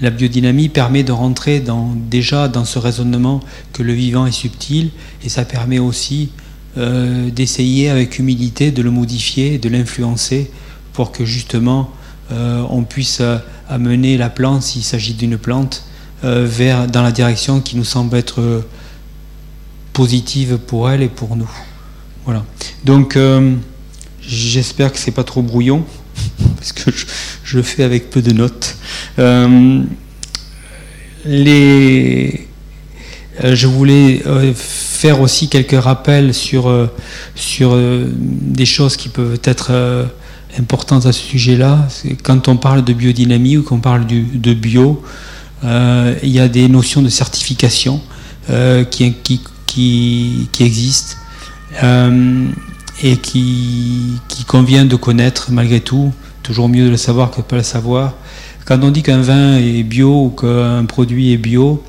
la 0.01 0.11
biodynamie 0.11 0.69
permet 0.69 1.03
de 1.03 1.13
rentrer 1.13 1.63
déjà 2.11 2.49
dans 2.49 2.65
ce 2.65 2.79
raisonnement 2.79 3.41
que 3.73 3.83
le 3.83 3.93
vivant 3.93 4.27
est 4.27 4.33
subtil 4.33 4.91
et 5.23 5.29
ça 5.29 5.45
permet 5.45 5.79
aussi 5.79 6.31
euh, 6.77 7.31
d'essayer 7.31 7.91
avec 7.91 8.19
humilité 8.19 8.71
de 8.73 8.83
le 8.83 8.91
modifier, 8.91 9.59
de 9.59 9.69
l'influencer 9.69 10.51
pour 10.93 11.13
que 11.13 11.25
justement 11.25 11.91
on 12.31 12.83
puisse 12.85 13.23
amener 13.69 14.17
la 14.17 14.31
plante, 14.31 14.63
s'il 14.63 14.83
s'agit 14.83 15.15
d'une 15.15 15.39
plante, 15.39 15.85
euh, 16.25 16.47
vers, 16.47 16.87
dans 16.87 17.03
la 17.03 17.13
direction 17.13 17.61
qui 17.61 17.77
nous 17.77 17.85
semble 17.85 18.17
être 18.17 18.41
euh, 18.41 18.65
positive 19.93 20.59
pour 20.59 20.91
elle 20.91 21.03
et 21.03 21.09
pour 21.09 21.37
nous. 21.37 21.51
Voilà. 22.25 22.45
Donc, 22.85 23.17
euh, 23.17 23.55
j'espère 24.23 24.93
que 24.93 24.99
c'est 24.99 25.11
pas 25.11 25.25
trop 25.25 25.43
brouillon, 25.43 25.85
parce 26.57 26.73
que 26.73 26.91
je, 27.45 27.57
le 27.57 27.63
fais 27.63 27.83
avec 27.83 28.11
peu 28.11 28.23
de 28.23 28.33
notes. 28.33 28.77
les, 31.25 32.47
je 33.43 33.67
voulais 33.67 34.23
faire 34.55 35.21
aussi 35.21 35.49
quelques 35.49 35.81
rappels 35.81 36.35
sur, 36.35 36.89
sur 37.35 37.77
des 37.77 38.67
choses 38.67 38.97
qui 38.97 39.09
peuvent 39.09 39.41
être 39.45 39.73
importantes 40.59 41.07
à 41.07 41.13
ce 41.13 41.21
sujet-là. 41.21 41.89
Quand 42.23 42.49
on 42.49 42.57
parle 42.57 42.85
de 42.85 42.93
biodynamie 42.93 43.57
ou 43.57 43.63
qu'on 43.63 43.81
parle 43.81 44.07
de 44.07 44.55
bio, 44.55 45.03
euh, 45.65 46.15
il 46.23 46.31
y 46.31 46.41
a 46.41 46.49
des 46.49 46.69
notions 46.69 47.01
de 47.01 47.09
certification 47.09 48.01
euh, 48.51 48.85
qui, 48.85 49.15
qui, 49.15 49.41
qui, 49.67 50.49
existent 50.61 51.17
euh, 51.83 52.49
et 53.03 53.17
qui, 53.17 54.21
convient 54.47 54.85
de 54.85 54.97
connaître 54.97 55.51
malgré 55.51 55.81
tout. 55.81 56.13
Toujours 56.43 56.69
mieux 56.69 56.85
de 56.85 56.91
le 56.91 56.97
savoir 56.97 57.31
que 57.31 57.37
de 57.37 57.41
ne 57.41 57.47
pas 57.47 57.57
le 57.57 57.63
savoir. 57.63 58.15
Quand 58.67 58.83
on 58.83 58.91
dit 58.91 59.03
qu'un 59.03 59.23
vin 59.23 59.57
est 59.57 59.83
bio 59.83 60.27
ou 60.27 60.31
qu'un 60.31 60.85
produit 60.85 61.33
est 61.33 61.39
bio, 61.39 61.83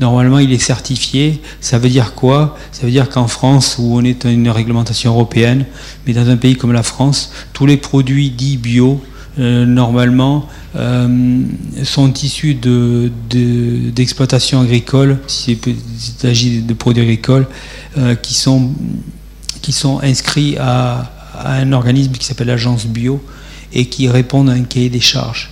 normalement 0.00 0.38
il 0.38 0.52
est 0.52 0.58
certifié. 0.58 1.40
Ça 1.60 1.78
veut 1.78 1.88
dire 1.88 2.14
quoi? 2.14 2.56
Ça 2.72 2.86
veut 2.86 2.90
dire 2.90 3.08
qu'en 3.08 3.28
France, 3.28 3.76
où 3.78 3.96
on 3.96 4.02
est 4.02 4.24
dans 4.24 4.30
une 4.30 4.48
réglementation 4.48 5.12
européenne, 5.12 5.66
mais 6.06 6.14
dans 6.14 6.28
un 6.28 6.36
pays 6.36 6.56
comme 6.56 6.72
la 6.72 6.82
France, 6.82 7.32
tous 7.52 7.66
les 7.66 7.76
produits 7.76 8.30
dits 8.30 8.56
bio, 8.56 9.00
normalement, 9.38 10.48
euh, 10.76 11.42
sont 11.84 12.12
issus 12.14 12.54
d'exploitations 12.54 14.60
de, 14.60 14.66
agricoles, 14.66 15.18
s'il 15.26 15.58
s'agit 16.18 16.62
de 16.62 16.74
produits 16.74 17.02
agricoles, 17.02 17.46
euh, 17.96 18.14
qui, 18.14 18.34
sont, 18.34 18.72
qui 19.68 19.72
sont 19.74 20.00
inscrits 20.02 20.56
à, 20.58 21.12
un 21.44 21.72
organisme 21.72 22.12
qui 22.12 22.24
s'appelle 22.24 22.46
l'agence 22.46 22.86
bio 22.86 23.22
et 23.74 23.84
qui 23.84 24.08
répondent 24.08 24.48
à 24.48 24.54
un 24.54 24.62
cahier 24.62 24.88
des 24.88 25.00
charges. 25.00 25.50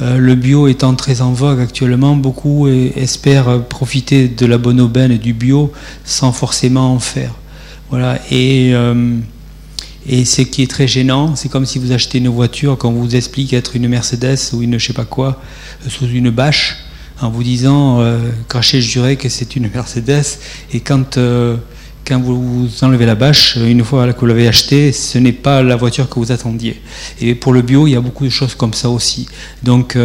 Euh, 0.00 0.16
le 0.16 0.34
bio 0.34 0.68
étant 0.68 0.94
très 0.94 1.20
en 1.20 1.32
vogue 1.32 1.60
actuellement, 1.60 2.16
beaucoup 2.16 2.66
espèrent 2.66 3.62
profiter 3.64 4.28
de 4.28 4.46
la 4.46 4.56
bonne 4.56 4.80
aubaine 4.80 5.18
du 5.18 5.34
bio 5.34 5.70
sans 6.04 6.32
forcément 6.32 6.94
en 6.94 6.98
faire. 6.98 7.34
Voilà. 7.90 8.18
Et 8.30 8.74
et 10.06 10.24
ce 10.24 10.42
qui 10.42 10.62
est 10.62 10.70
très 10.70 10.88
gênant, 10.88 11.36
c'est 11.36 11.48
comme 11.48 11.64
si 11.64 11.78
vous 11.78 11.92
achetez 11.92 12.18
une 12.18 12.28
voiture, 12.28 12.76
quand 12.76 12.88
on 12.88 13.00
vous 13.00 13.14
explique 13.14 13.52
être 13.52 13.76
une 13.76 13.86
Mercedes 13.88 14.38
ou 14.52 14.62
une 14.62 14.78
je 14.78 14.86
sais 14.86 14.92
pas 14.92 15.04
quoi, 15.04 15.40
euh, 15.86 15.90
sous 15.90 16.08
une 16.08 16.30
bâche, 16.30 16.78
en 17.20 17.30
vous 17.30 17.44
disant, 17.44 18.00
euh, 18.00 18.18
crachez 18.48 18.80
juré 18.80 19.16
que 19.16 19.28
c'est 19.28 19.54
une 19.54 19.70
Mercedes, 19.74 20.38
et 20.72 20.80
quand, 20.80 21.18
euh, 21.18 21.56
quand 22.06 22.20
vous 22.20 22.68
enlevez 22.82 23.06
la 23.06 23.14
bâche, 23.14 23.56
une 23.56 23.84
fois 23.84 24.12
que 24.12 24.20
vous 24.20 24.26
l'avez 24.26 24.48
achetée, 24.48 24.92
ce 24.92 25.18
n'est 25.18 25.32
pas 25.32 25.62
la 25.62 25.76
voiture 25.76 26.08
que 26.08 26.18
vous 26.18 26.32
attendiez. 26.32 26.80
Et 27.20 27.34
pour 27.34 27.52
le 27.52 27.62
bio, 27.62 27.86
il 27.86 27.92
y 27.92 27.96
a 27.96 28.00
beaucoup 28.00 28.24
de 28.24 28.30
choses 28.30 28.54
comme 28.54 28.74
ça 28.74 28.90
aussi. 28.90 29.26
Donc, 29.62 29.96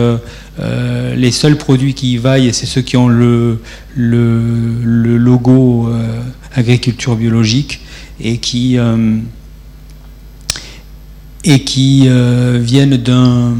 les 1.16 1.32
seuls 1.32 1.58
produits 1.58 1.94
qui 1.94 2.14
y 2.14 2.18
vaillent, 2.18 2.54
c'est 2.54 2.66
ceux 2.66 2.82
qui 2.82 2.98
ont 2.98 3.08
le, 3.08 3.60
logo 3.96 5.90
agriculture 6.54 7.16
biologique 7.16 7.82
et 8.20 8.38
qui 8.38 8.78
et 11.48 11.64
qui 11.64 12.04
euh, 12.08 12.60
viennent 12.62 12.98
d'un, 12.98 13.56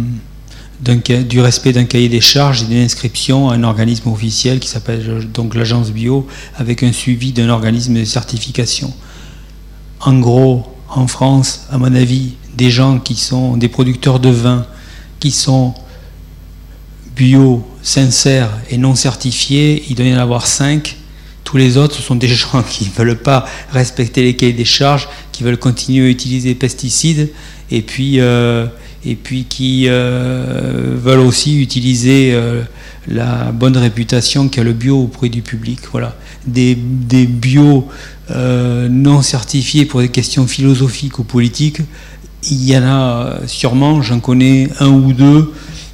du 0.80 1.42
respect 1.42 1.74
d'un 1.74 1.86
cahier 1.86 2.10
des 2.10 2.22
charges 2.22 2.64
et 2.64 2.66
d'une 2.66 2.84
inscription 2.84 3.50
à 3.50 3.56
un 3.56 3.64
organisme 3.64 4.10
officiel 4.10 4.60
qui 4.60 4.68
s'appelle 4.68 5.28
donc 5.34 5.56
l'agence 5.56 5.92
bio 5.92 6.28
avec 6.56 6.84
un 6.84 6.92
suivi 6.92 7.32
d'un 7.32 7.50
organisme 7.50 7.96
de 7.96 8.06
certification. 8.06 8.94
En 10.00 10.20
gros, 10.20 10.66
en 10.90 11.08
France, 11.08 11.66
à 11.72 11.78
mon 11.78 11.94
avis, 11.96 12.34
des 12.56 12.70
gens 12.70 13.00
qui 13.00 13.16
sont 13.16 13.58
des 13.58 13.70
producteurs 13.70 14.20
de 14.20 14.30
vin 14.30 14.66
qui 15.20 15.32
sont 15.32 15.74
bio, 17.16 17.68
sincères 17.82 18.52
et 18.70 18.78
non 18.78 18.94
certifiés, 18.94 19.84
il 19.90 19.96
doit 19.96 20.06
y 20.06 20.16
en 20.16 20.20
avoir 20.20 20.46
cinq. 20.46 20.98
Tous 21.44 21.58
les 21.58 21.78
autres, 21.78 21.96
ce 21.96 22.02
sont 22.04 22.16
des 22.16 22.28
gens 22.28 22.62
qui 22.62 22.86
ne 22.86 22.92
veulent 22.92 23.18
pas 23.18 23.46
respecter 23.72 24.22
les 24.22 24.36
cahiers 24.36 24.54
des 24.54 24.66
charges, 24.66 25.08
qui 25.32 25.44
veulent 25.44 25.58
continuer 25.58 26.06
à 26.06 26.10
utiliser 26.10 26.50
des 26.50 26.56
pesticides 26.56 27.32
et 27.70 27.82
puis, 27.82 28.20
euh, 28.20 28.68
et 29.06 29.16
puis 29.16 29.46
qui 29.46 29.86
euh, 29.88 30.96
veulent 30.96 31.20
aussi 31.20 31.62
utiliser 31.62 32.32
euh, 32.34 32.64
la 33.08 33.52
bonne 33.52 33.78
réputation 33.78 34.50
qu'a 34.50 34.64
le 34.64 34.74
bio 34.74 35.04
auprès 35.04 35.30
du 35.30 35.42
public. 35.42 35.80
Voilà. 35.92 36.16
Des, 36.46 36.76
des 36.76 37.26
bio 37.26 37.88
non 38.30 39.22
certifiés 39.22 39.86
pour 39.86 40.02
des 40.02 40.10
questions 40.10 40.48
philosophiques 40.48 41.18
ou 41.18 41.24
politiques, 41.24 41.80
il 42.50 42.66
y 42.66 42.78
en 42.78 42.84
a 42.84 43.40
sûrement, 43.48 44.02
j'en 44.02 44.20
connais 44.20 44.68
un 44.82 44.90
ou 44.90 45.14
deux, 45.14 45.54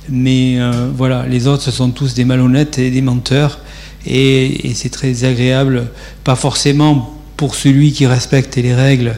mais 0.09 0.57
voilà, 0.95 1.27
les 1.27 1.45
autres, 1.45 1.61
ce 1.61 1.69
sont 1.69 1.91
tous 1.91 2.15
des 2.15 2.25
malhonnêtes 2.25 2.79
et 2.79 2.89
des 2.89 3.03
menteurs, 3.03 3.59
et 4.07 4.71
c'est 4.73 4.89
très 4.89 5.25
agréable, 5.25 5.89
pas 6.23 6.35
forcément 6.35 7.15
pour 7.37 7.53
celui 7.53 7.91
qui 7.91 8.07
respecte 8.07 8.55
les 8.55 8.73
règles 8.73 9.15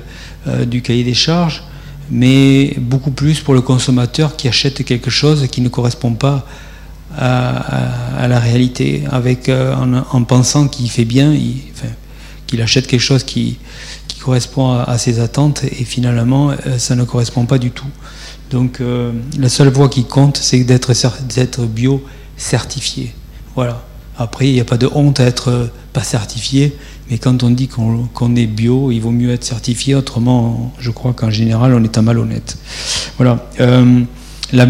du 0.67 0.81
cahier 0.81 1.05
des 1.05 1.13
charges, 1.13 1.63
mais 2.09 2.73
beaucoup 2.77 3.11
plus 3.11 3.39
pour 3.39 3.53
le 3.53 3.61
consommateur 3.61 4.35
qui 4.35 4.47
achète 4.47 4.83
quelque 4.83 5.09
chose 5.09 5.47
qui 5.47 5.61
ne 5.61 5.69
correspond 5.69 6.13
pas 6.13 6.45
à, 7.17 8.27
la 8.27 8.39
réalité, 8.39 9.03
avec, 9.11 9.49
euh, 9.49 9.75
en, 10.11 10.23
pensant 10.23 10.67
qu'il 10.67 10.89
fait 10.89 11.05
bien, 11.05 11.33
qu'il 12.47 12.61
achète 12.61 12.87
quelque 12.87 13.01
chose 13.01 13.23
qui, 13.23 13.57
correspond 14.19 14.71
à, 14.71 14.97
ses 14.97 15.19
attentes, 15.19 15.63
et 15.65 15.85
finalement, 15.85 16.49
euh, 16.49 16.79
ça 16.79 16.95
ne 16.95 17.03
correspond 17.03 17.45
pas 17.45 17.59
du 17.59 17.69
tout. 17.69 17.85
Donc 18.49 18.81
euh, 18.81 19.11
la 19.37 19.49
seule 19.49 19.69
voie 19.69 19.87
qui 19.87 20.03
compte, 20.03 20.37
c'est 20.37 20.63
d'être 20.63 21.61
bio 21.67 22.03
certifié. 22.35 23.13
Voilà. 23.55 23.83
Après, 24.17 24.47
il 24.47 24.53
n'y 24.53 24.59
a 24.59 24.65
pas 24.65 24.77
de 24.77 24.89
honte 24.95 25.19
à 25.19 25.25
être 25.25 25.69
pas 25.93 26.01
certifié, 26.01 26.75
mais 27.09 27.17
quand 27.17 27.43
on 27.43 27.51
dit 27.51 27.67
qu'on 27.67 28.35
est 28.35 28.47
bio, 28.47 28.91
il 28.91 28.99
vaut 28.99 29.11
mieux 29.11 29.31
être 29.31 29.43
certifié, 29.43 29.95
autrement, 29.95 30.73
je 30.79 30.89
crois 30.89 31.13
qu'en 31.13 31.29
général, 31.29 31.73
on 31.73 31.83
est 31.83 31.97
un 31.97 32.01
malhonnête. 32.01 32.57
Voilà. 33.17 33.45
Euh, 33.59 34.01
la, 34.51 34.65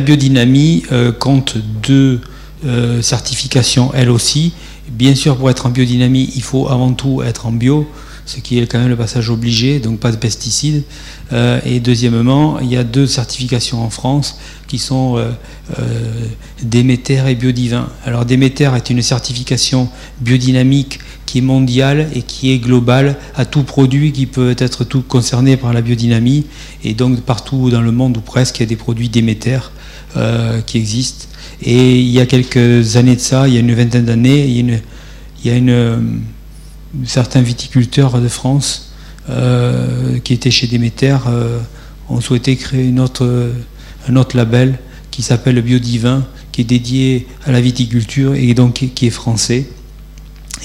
biodynamie 0.00 0.84
euh, 0.90 1.12
compte 1.12 1.56
deux 1.82 2.20
euh, 2.64 3.02
certifications, 3.02 3.92
elle 3.94 4.10
aussi, 4.10 4.54
Bien 4.88 5.14
sûr, 5.14 5.36
pour 5.36 5.48
être 5.48 5.66
en 5.66 5.70
biodynamie, 5.70 6.30
il 6.36 6.42
faut 6.42 6.68
avant 6.68 6.92
tout 6.92 7.22
être 7.22 7.46
en 7.46 7.52
bio, 7.52 7.88
ce 8.26 8.40
qui 8.40 8.58
est 8.58 8.66
quand 8.66 8.78
même 8.78 8.88
le 8.88 8.96
passage 8.96 9.30
obligé, 9.30 9.80
donc 9.80 10.00
pas 10.00 10.10
de 10.10 10.16
pesticides. 10.16 10.82
Euh, 11.32 11.60
et 11.64 11.80
deuxièmement, 11.80 12.58
il 12.60 12.70
y 12.70 12.76
a 12.76 12.84
deux 12.84 13.06
certifications 13.06 13.82
en 13.82 13.90
France 13.90 14.38
qui 14.66 14.78
sont 14.78 15.16
euh, 15.16 15.30
euh, 15.78 17.28
et 17.28 17.34
Biodivin. 17.34 17.88
Alors 18.04 18.24
Déméter 18.24 18.70
est 18.74 18.90
une 18.90 19.02
certification 19.02 19.88
biodynamique 20.20 21.00
qui 21.26 21.38
est 21.38 21.42
mondiale 21.42 22.08
et 22.14 22.22
qui 22.22 22.52
est 22.52 22.58
globale 22.58 23.16
à 23.34 23.44
tout 23.44 23.62
produit 23.62 24.12
qui 24.12 24.26
peut 24.26 24.54
être 24.58 24.84
tout 24.84 25.02
concerné 25.02 25.56
par 25.56 25.72
la 25.72 25.82
biodynamie. 25.82 26.46
Et 26.82 26.94
donc 26.94 27.20
partout 27.22 27.70
dans 27.70 27.82
le 27.82 27.92
monde 27.92 28.16
ou 28.16 28.20
presque, 28.20 28.58
il 28.58 28.60
y 28.60 28.66
a 28.66 28.68
des 28.68 28.76
produits 28.76 29.08
Déméter 29.08 29.58
qui 30.66 30.78
existent. 30.78 31.26
Et 31.62 31.98
il 31.98 32.10
y 32.10 32.20
a 32.20 32.26
quelques 32.26 32.96
années 32.96 33.16
de 33.16 33.20
ça, 33.20 33.48
il 33.48 33.54
y 33.54 33.56
a 33.56 33.60
une 33.60 33.74
vingtaine 33.74 34.04
d'années, 34.04 34.46
il 34.46 34.80
y 35.44 35.50
a, 35.50 35.56
une, 35.56 36.20
certains 37.04 37.42
viticulteurs 37.42 38.20
de 38.20 38.28
France 38.28 38.92
euh, 39.30 40.18
qui 40.18 40.34
étaient 40.34 40.50
chez 40.50 40.66
Déméter 40.66 41.16
euh, 41.26 41.58
ont 42.08 42.20
souhaité 42.20 42.56
créer 42.56 42.92
autre, 42.98 43.52
un 44.08 44.16
autre 44.16 44.36
label 44.36 44.78
qui 45.10 45.22
s'appelle 45.22 45.60
Biodivin, 45.62 46.26
qui 46.52 46.62
est 46.62 46.64
dédié 46.64 47.26
à 47.46 47.52
la 47.52 47.60
viticulture 47.60 48.34
et 48.34 48.52
donc 48.54 48.90
qui 48.94 49.06
est 49.06 49.10
français. 49.10 49.66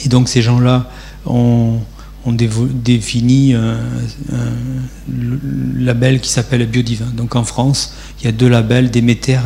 Et 0.04 0.10
donc 0.10 0.28
ces 0.30 0.42
gens-là 0.42 0.90
ont, 1.26 1.80
défini 2.26 3.54
un, 3.54 3.80
label 5.78 6.20
qui 6.20 6.30
s'appelle 6.30 6.66
Biodivin. 6.68 7.12
Donc 7.16 7.36
en 7.36 7.44
France, 7.44 7.94
il 8.20 8.26
y 8.26 8.28
a 8.28 8.32
deux 8.32 8.50
labels, 8.50 8.92
Déméter 8.92 9.40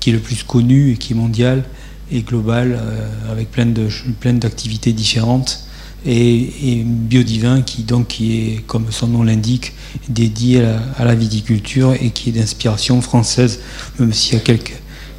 qui 0.00 0.10
est 0.10 0.12
le 0.12 0.18
plus 0.18 0.44
connu 0.44 0.92
et 0.92 0.96
qui 0.96 1.12
est 1.12 1.16
mondial 1.16 1.64
et 2.10 2.22
global, 2.22 2.78
euh, 2.80 3.32
avec 3.32 3.50
plein 3.50 4.34
d'activités 4.34 4.92
différentes 4.92 5.65
et, 6.06 6.82
Biodivin 6.84 7.62
qui 7.62 7.82
donc 7.82 8.08
qui 8.08 8.38
est 8.38 8.66
comme 8.66 8.86
son 8.90 9.08
nom 9.08 9.22
l'indique 9.22 9.72
dédié 10.08 10.64
à 10.96 11.04
la, 11.04 11.14
viticulture 11.14 11.94
et 12.00 12.10
qui 12.10 12.30
est 12.30 12.32
d'inspiration 12.32 13.00
française 13.00 13.60
même 13.98 14.12
s'il 14.12 14.34
y 14.34 14.36
a 14.36 14.40
quelques 14.40 14.74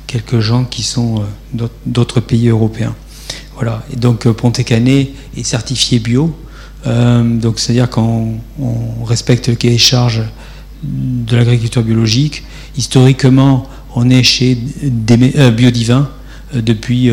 quelques 0.08 0.40
gens 0.40 0.64
qui 0.64 0.82
sont 0.82 1.22
euh, 1.60 1.68
d'autres 1.86 2.22
pays 2.22 2.48
européens. 2.48 2.96
Voilà. 3.56 3.84
Et 3.92 3.98
donc 3.98 4.26
euh, 4.26 4.34
Pontet-Canet 4.34 5.10
est 5.36 5.44
certifié 5.44 6.00
bio. 6.00 6.36
Euh, 6.88 7.24
donc 7.38 7.60
c'est 7.60 7.74
à 7.74 7.76
dire 7.76 7.90
qu'on 7.90 8.40
respecte 9.04 9.50
le 9.50 9.56
cahier 9.56 9.74
des 9.74 9.80
charges 9.80 10.24
de 10.84 11.36
l'agriculture 11.36 11.84
biologique. 11.84 12.44
Historiquement 12.78 13.68
on 13.96 14.10
est 14.10 14.24
chez 14.24 14.56
Biodivin 14.56 16.10
depuis 16.54 17.10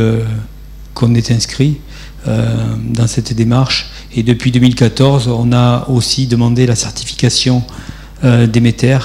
qu'on 0.92 1.14
est 1.14 1.30
inscrit 1.30 1.78
dans 2.26 3.06
cette 3.06 3.34
démarche. 3.34 3.90
Et 4.16 4.22
depuis 4.22 4.52
2014, 4.52 5.28
on 5.28 5.52
a 5.52 5.86
aussi 5.88 6.26
demandé 6.26 6.66
la 6.66 6.76
certification 6.76 7.64
euh, 8.22 8.46
Déméter 8.46 8.98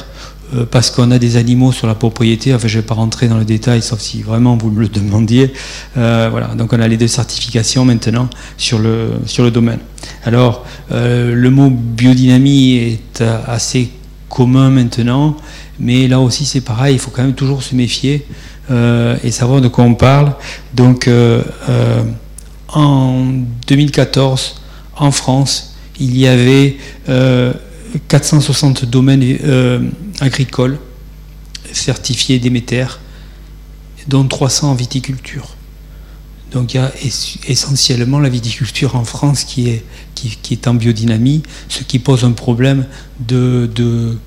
euh, 0.53 0.65
parce 0.70 0.91
qu'on 0.91 1.11
a 1.11 1.17
des 1.17 1.36
animaux 1.36 1.72
sur 1.72 1.88
la 1.88 1.95
propriété. 1.95 2.53
Enfin, 2.53 2.67
je 2.67 2.78
ne 2.78 2.82
vais 2.82 2.88
pas 2.88 2.93
rentrer 2.93 3.28
dans 3.28 3.38
le 3.38 3.45
détail, 3.45 3.82
sauf 3.82 3.99
si 3.99 4.22
vraiment 4.22 4.55
vous 4.55 4.70
me 4.70 4.82
le 4.82 4.88
demandiez. 4.88 5.51
voilà, 5.95 6.47
donc 6.55 6.74
on 6.74 6.80
a 6.80 6.88
les 6.88 6.97
deux 6.97 7.07
certifications 7.07 7.86
maintenant 7.86 8.30
sur 8.57 8.80
le, 8.80 9.13
sur 9.26 9.43
le 9.43 9.51
domaine. 9.51 9.80
Alors, 10.24 10.65
le 10.91 11.49
mot 11.49 11.70
biodynamie 11.70 12.76
est 12.76 13.24
assez 13.47 13.89
commun 14.30 14.70
maintenant, 14.70 15.36
mais 15.80 16.07
là 16.07 16.20
aussi 16.20 16.45
c'est 16.45 16.61
pareil, 16.61 16.95
il 16.95 16.99
faut 16.99 17.11
quand 17.11 17.24
même 17.24 17.34
toujours 17.34 17.63
se 17.63 17.76
méfier 17.76 18.26
et 18.72 19.32
savoir 19.32 19.61
de 19.61 19.67
quoi 19.67 19.84
on 19.84 19.95
parle. 19.95 20.34
Donc, 20.74 21.09
en 22.74 23.26
2014, 23.67 24.61
en 24.95 25.11
France, 25.11 25.76
il 25.99 26.17
y 26.17 26.28
avait 26.28 26.78
460 28.07 28.84
euh, 28.84 28.86
domaines 28.86 29.38
euh, 29.43 29.82
agricoles 30.20 30.80
certifiés 31.72 32.39
Déméter, 32.39 32.86
dont 34.07 34.28
300 34.28 34.72
en 34.72 34.76
viticulture. 34.76 35.55
Donc 36.51 36.74
il 36.74 36.78
y 36.78 36.80
a 36.80 36.91
essentiellement 37.47 38.20
la 38.20 38.30
viticulture 38.30 38.95
en 38.95 39.03
France 39.03 39.43
qui 39.43 39.70
est, 39.70 39.84
qui, 40.15 40.53
est 40.53 40.67
en 40.67 40.74
biodynamie, 40.74 41.43
ce 41.67 41.84
qui 41.84 41.99
pose 41.99 42.24
un 42.24 42.32
problème 42.32 42.88
de, 43.20 43.70
de, 43.76 44.17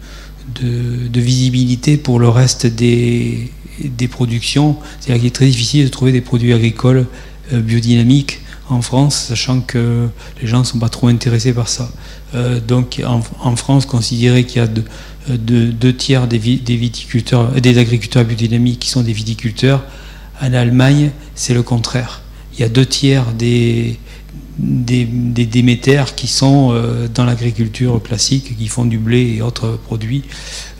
de, 0.60 1.20
visibilité 1.20 1.96
pour 1.96 2.20
le 2.20 2.28
reste 2.28 2.66
des, 2.66 3.50
des 3.82 4.06
productions. 4.06 4.76
C'est-à-dire 5.00 5.20
qu'il 5.20 5.26
est 5.28 5.34
très 5.34 5.46
difficile 5.46 5.84
de 5.84 5.90
trouver 5.90 6.12
des 6.12 6.20
produits 6.20 6.52
agricoles 6.52 7.06
biodynamique 7.50 8.42
en 8.72 8.82
France, 8.82 9.26
sachant 9.28 9.60
que 9.60 10.08
les 10.40 10.46
gens 10.46 10.60
ne 10.60 10.64
sont 10.64 10.78
pas 10.78 10.88
trop 10.88 11.08
intéressés 11.08 11.52
par 11.52 11.68
ça. 11.68 11.90
Euh, 12.34 12.60
donc 12.60 13.02
en, 13.04 13.56
France, 13.56 13.86
considérer 13.86 14.44
qu'il 14.44 14.62
y 14.62 14.64
a 14.64 14.68
euh, 15.30 15.36
deux, 15.36 15.92
tiers 15.92 16.26
des, 16.26 16.38
viticulteurs, 16.38 17.52
des 17.52 17.78
agriculteurs 17.78 18.24
biodynamiques 18.24 18.80
qui 18.80 18.88
sont 18.88 19.02
des 19.02 19.12
viticulteurs, 19.12 19.84
en 20.40 20.52
Allemagne, 20.52 21.10
c'est 21.34 21.54
le 21.54 21.62
contraire. 21.62 22.22
Il 22.54 22.60
y 22.60 22.64
a 22.64 22.68
deux 22.68 22.86
tiers 22.86 23.26
des, 23.32 23.98
des, 24.58 25.04
déméters 25.46 26.14
qui 26.14 26.26
sont 26.26 26.74
dans 27.14 27.24
l'agriculture 27.24 28.02
classique, 28.02 28.56
qui 28.58 28.68
font 28.68 28.84
du 28.84 28.98
blé 28.98 29.36
et 29.36 29.42
autres 29.42 29.78
produits, 29.86 30.24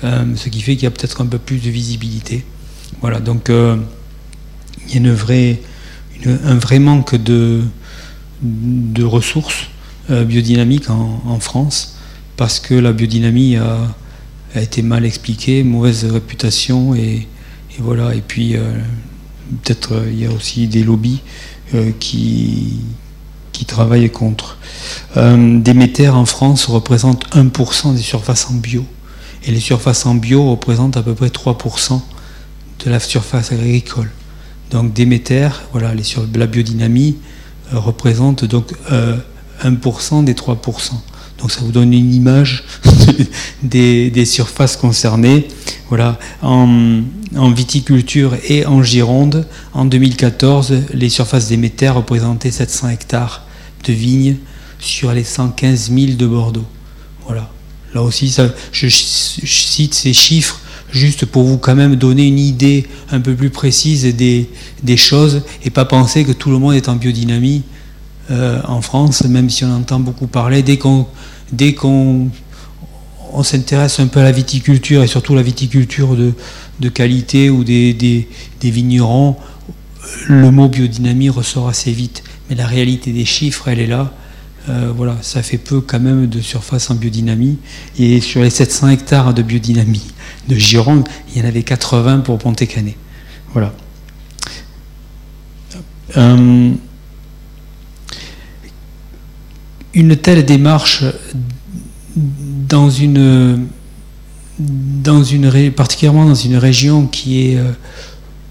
ce 0.03 0.49
qui 0.49 0.61
fait 0.63 0.75
qu'il 0.75 0.83
y 0.83 0.87
a 0.87 0.91
peut-être 0.91 1.21
un 1.21 1.27
peu 1.27 1.39
plus 1.39 1.59
de 1.59 1.71
visibilité. 1.71 2.45
Voilà, 3.01 3.21
donc 3.21 3.49
il 3.49 4.93
y 4.93 4.95
a 4.95 4.97
une 4.97 5.13
vraie 5.13 5.61
un 6.27 6.57
vrai 6.57 6.79
manque 6.79 7.15
de, 7.17 7.63
de 8.43 9.05
ressources 9.05 9.69
euh, 10.11 10.25
biodynamiques 10.25 10.91
en, 10.91 11.39
France, 11.39 11.97
parce 12.37 12.59
que 12.59 12.75
la 12.75 12.93
biodynamie 12.93 13.57
a, 13.57 13.95
été 14.55 14.83
mal 14.83 15.05
expliquée, 15.05 15.63
mauvaise 15.63 16.05
réputation, 16.05 16.95
et, 16.95 17.29
voilà. 17.79 18.15
Et 18.15 18.21
puis, 18.21 18.57
euh, 18.57 18.61
peut-être 19.63 19.95
euh, 19.95 20.11
il 20.11 20.19
y 20.19 20.27
a 20.27 20.31
aussi 20.31 20.67
des 20.67 20.85
lobbies 20.85 21.21
qui, 22.01 22.81
qui 23.53 23.65
travaillent 23.65 24.11
contre. 24.11 24.59
Déméter 25.17 26.11
en 26.11 26.27
France 26.27 26.67
représente 26.67 27.35
1% 27.35 27.95
des 27.95 28.03
surfaces 28.03 28.51
en 28.51 28.55
bio. 28.55 28.85
Et 29.45 29.53
les 29.53 29.61
surfaces 29.61 30.05
en 30.05 30.15
bio 30.15 30.51
représentent 30.51 30.99
à 30.99 31.03
peu 31.03 31.15
près 31.15 31.29
3% 31.29 31.99
de 32.85 32.91
la 32.91 33.01
surface 33.01 33.53
agricole. 33.53 34.11
Donc 34.73 34.95
Déméter, 34.95 35.51
voilà, 35.73 35.95
les 35.95 36.03
sur 36.03 36.27
la 36.35 36.47
biodynamie 36.47 37.17
euh, 37.73 37.79
représente 37.79 38.45
donc 38.47 38.73
1% 38.91 38.91
euh, 38.91 40.23
des 40.23 40.33
3%. 40.33 40.93
Donc 41.39 41.51
ça 41.51 41.61
vous 41.61 41.73
donne 41.73 41.93
une 41.93 42.15
image 42.15 42.65
des, 43.63 44.25
surfaces 44.25 44.77
concernées. 44.77 45.49
Voilà, 45.89 46.19
en, 46.41 47.03
viticulture 47.55 48.35
et 48.49 48.65
en 48.65 48.83
Gironde, 48.83 49.47
en 49.75 49.85
2014, 49.85 50.75
les 50.95 51.11
surfaces 51.11 51.49
Déméter 51.49 51.91
représentaient 51.91 52.51
700 52.51 52.89
hectares 52.89 53.45
de 53.85 53.93
vignes 53.93 54.37
sur 54.79 55.13
les 55.13 55.25
115 55.25 55.91
000 55.93 56.13
de 56.13 56.27
Bordeaux. 56.27 56.67
Voilà. 57.27 57.51
Là 57.93 58.03
aussi, 58.03 58.35
je 58.73 58.89
cite 58.89 59.93
ces 59.93 60.15
chiffres 60.15 60.62
juste 60.93 61.25
pour 61.25 61.43
vous 61.45 61.59
quand 61.59 61.75
même 61.75 61.97
donner 61.97 62.27
une 62.27 62.39
idée 62.39 62.87
un 63.11 63.21
peu 63.21 63.35
plus 63.35 63.51
précise 63.51 64.15
des, 64.15 64.97
choses 64.97 65.43
et 65.65 65.71
pas 65.71 65.85
penser 65.85 66.25
que 66.25 66.33
tout 66.33 66.51
le 66.51 66.59
monde 66.59 66.75
est 66.75 66.89
en 66.89 66.97
biodynamie 66.97 67.63
euh, 68.31 68.61
en 68.69 68.83
France, 68.83 69.25
même 69.25 69.51
si 69.51 69.65
on 69.65 69.75
entend 69.75 69.99
beaucoup 69.99 70.27
parler. 70.27 70.63
Dès 70.63 70.77
qu'on 70.77 71.07
s'intéresse 73.43 73.99
un 74.01 74.07
peu 74.07 74.21
à 74.21 74.25
la 74.25 74.33
viticulture 74.33 75.03
et 75.03 75.07
surtout 75.07 75.35
la 75.35 75.43
viticulture 75.43 76.15
de, 76.15 76.89
qualité 76.91 77.51
ou 77.51 77.65
des, 77.65 78.29
vignerons, 78.63 79.37
le 80.29 80.51
mot 80.51 80.69
biodynamie 80.69 81.31
ressort 81.31 81.69
assez 81.69 81.93
vite. 81.93 82.23
Mais 82.51 82.57
la 82.57 82.67
réalité 82.67 83.13
des 83.13 83.25
chiffres, 83.25 83.69
elle 83.69 83.81
est 83.81 83.87
là. 83.87 84.13
Euh, 84.69 84.93
voilà, 84.95 85.17
ça 85.23 85.43
fait 85.43 85.59
peu 85.59 85.81
quand 85.81 85.99
même 85.99 86.27
de 86.27 86.41
surface 86.41 86.91
en 86.91 86.95
biodynamie. 86.95 87.59
Et 87.99 88.21
sur 88.21 88.43
les 88.43 88.51
700 88.51 88.91
hectares 88.91 89.35
de 89.35 89.43
biodynamie 89.43 90.13
de 90.49 90.55
Gironde, 90.55 91.09
il 91.29 91.41
y 91.41 91.45
en 91.45 91.49
avait 91.49 91.63
80 91.63 92.21
pour 92.21 92.39
Pontet-Canet. 92.39 92.97
Voilà. 93.53 93.73
Euh, 96.17 96.73
une 99.95 100.17
telle 100.17 100.45
démarche 100.45 101.05
dans 102.17 102.91
une, 102.91 103.67
dans 104.59 105.25
une 105.25 105.71
particulièrement 105.73 106.27
dans 106.27 106.35
une 106.35 106.57
région 106.57 107.07
qui 107.07 107.49
est 107.49 107.59
euh, 107.59 107.73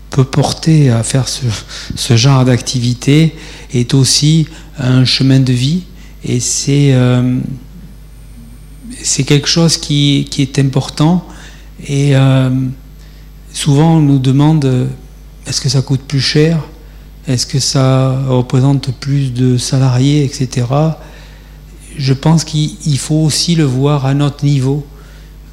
peu 0.10 0.24
portée 0.24 0.90
à 0.90 1.04
faire 1.04 1.28
ce, 1.28 2.16
genre 2.16 2.46
d'activité 2.46 3.36
est 3.74 3.94
aussi 3.94 4.48
un 4.78 5.06
chemin 5.06 5.40
de 5.40 5.54
vie 5.54 5.84
et 6.24 6.40
c'est 6.40 6.94
euh, 6.94 7.40
c'est 9.04 9.24
quelque 9.24 9.48
chose 9.48 9.78
qui, 9.78 10.28
qui, 10.30 10.42
est 10.42 10.60
important 10.60 11.26
et 11.88 12.16
euh, 12.16 12.50
souvent, 13.52 13.96
on 13.96 14.02
nous 14.02 14.20
demande 14.20 14.90
est-ce 15.46 15.62
que 15.62 15.70
ça 15.70 15.82
coûte 15.82 16.02
plus 16.02 16.20
cher? 16.20 16.64
Est-ce 17.28 17.46
que 17.46 17.60
ça 17.60 18.22
représente 18.28 18.92
plus 19.00 19.34
de 19.34 19.58
salariés, 19.58 20.24
etc. 20.24 20.68
Je 21.98 22.14
pense 22.14 22.44
qu'il 22.44 22.98
faut 22.98 23.16
aussi 23.24 23.56
le 23.56 23.64
voir 23.64 24.06
à 24.06 24.14
notre 24.14 24.46
niveau. 24.46 24.86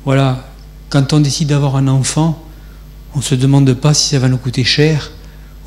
Voilà, 0.05 0.49
quand 0.89 1.13
on 1.13 1.21
décide 1.21 1.49
d'avoir 1.49 1.77
un 1.77 1.89
enfant, 1.89 2.43
on 3.15 3.19
ne 3.19 3.23
se 3.23 3.35
demande 3.35 3.73
pas 3.75 3.95
si 3.95 4.09
ça 4.11 4.19
va 4.19 4.29
nous 4.29 4.39
coûter 4.39 4.65
cher 4.65 5.11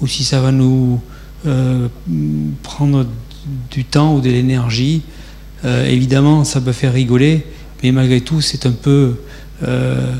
ou 0.01 0.07
si 0.07 0.23
ça 0.23 0.41
va 0.41 0.51
nous 0.51 0.99
euh, 1.45 1.87
prendre 2.63 3.05
du 3.69 3.85
temps 3.85 4.15
ou 4.15 4.21
de 4.21 4.29
l'énergie. 4.29 5.01
Euh, 5.65 5.85
évidemment, 5.85 6.43
ça 6.43 6.61
peut 6.61 6.71
faire 6.71 6.93
rigoler, 6.93 7.45
mais 7.83 7.91
malgré 7.91 8.21
tout, 8.21 8.41
c'est 8.41 8.65
un 8.65 8.71
peu 8.71 9.15
euh, 9.63 10.13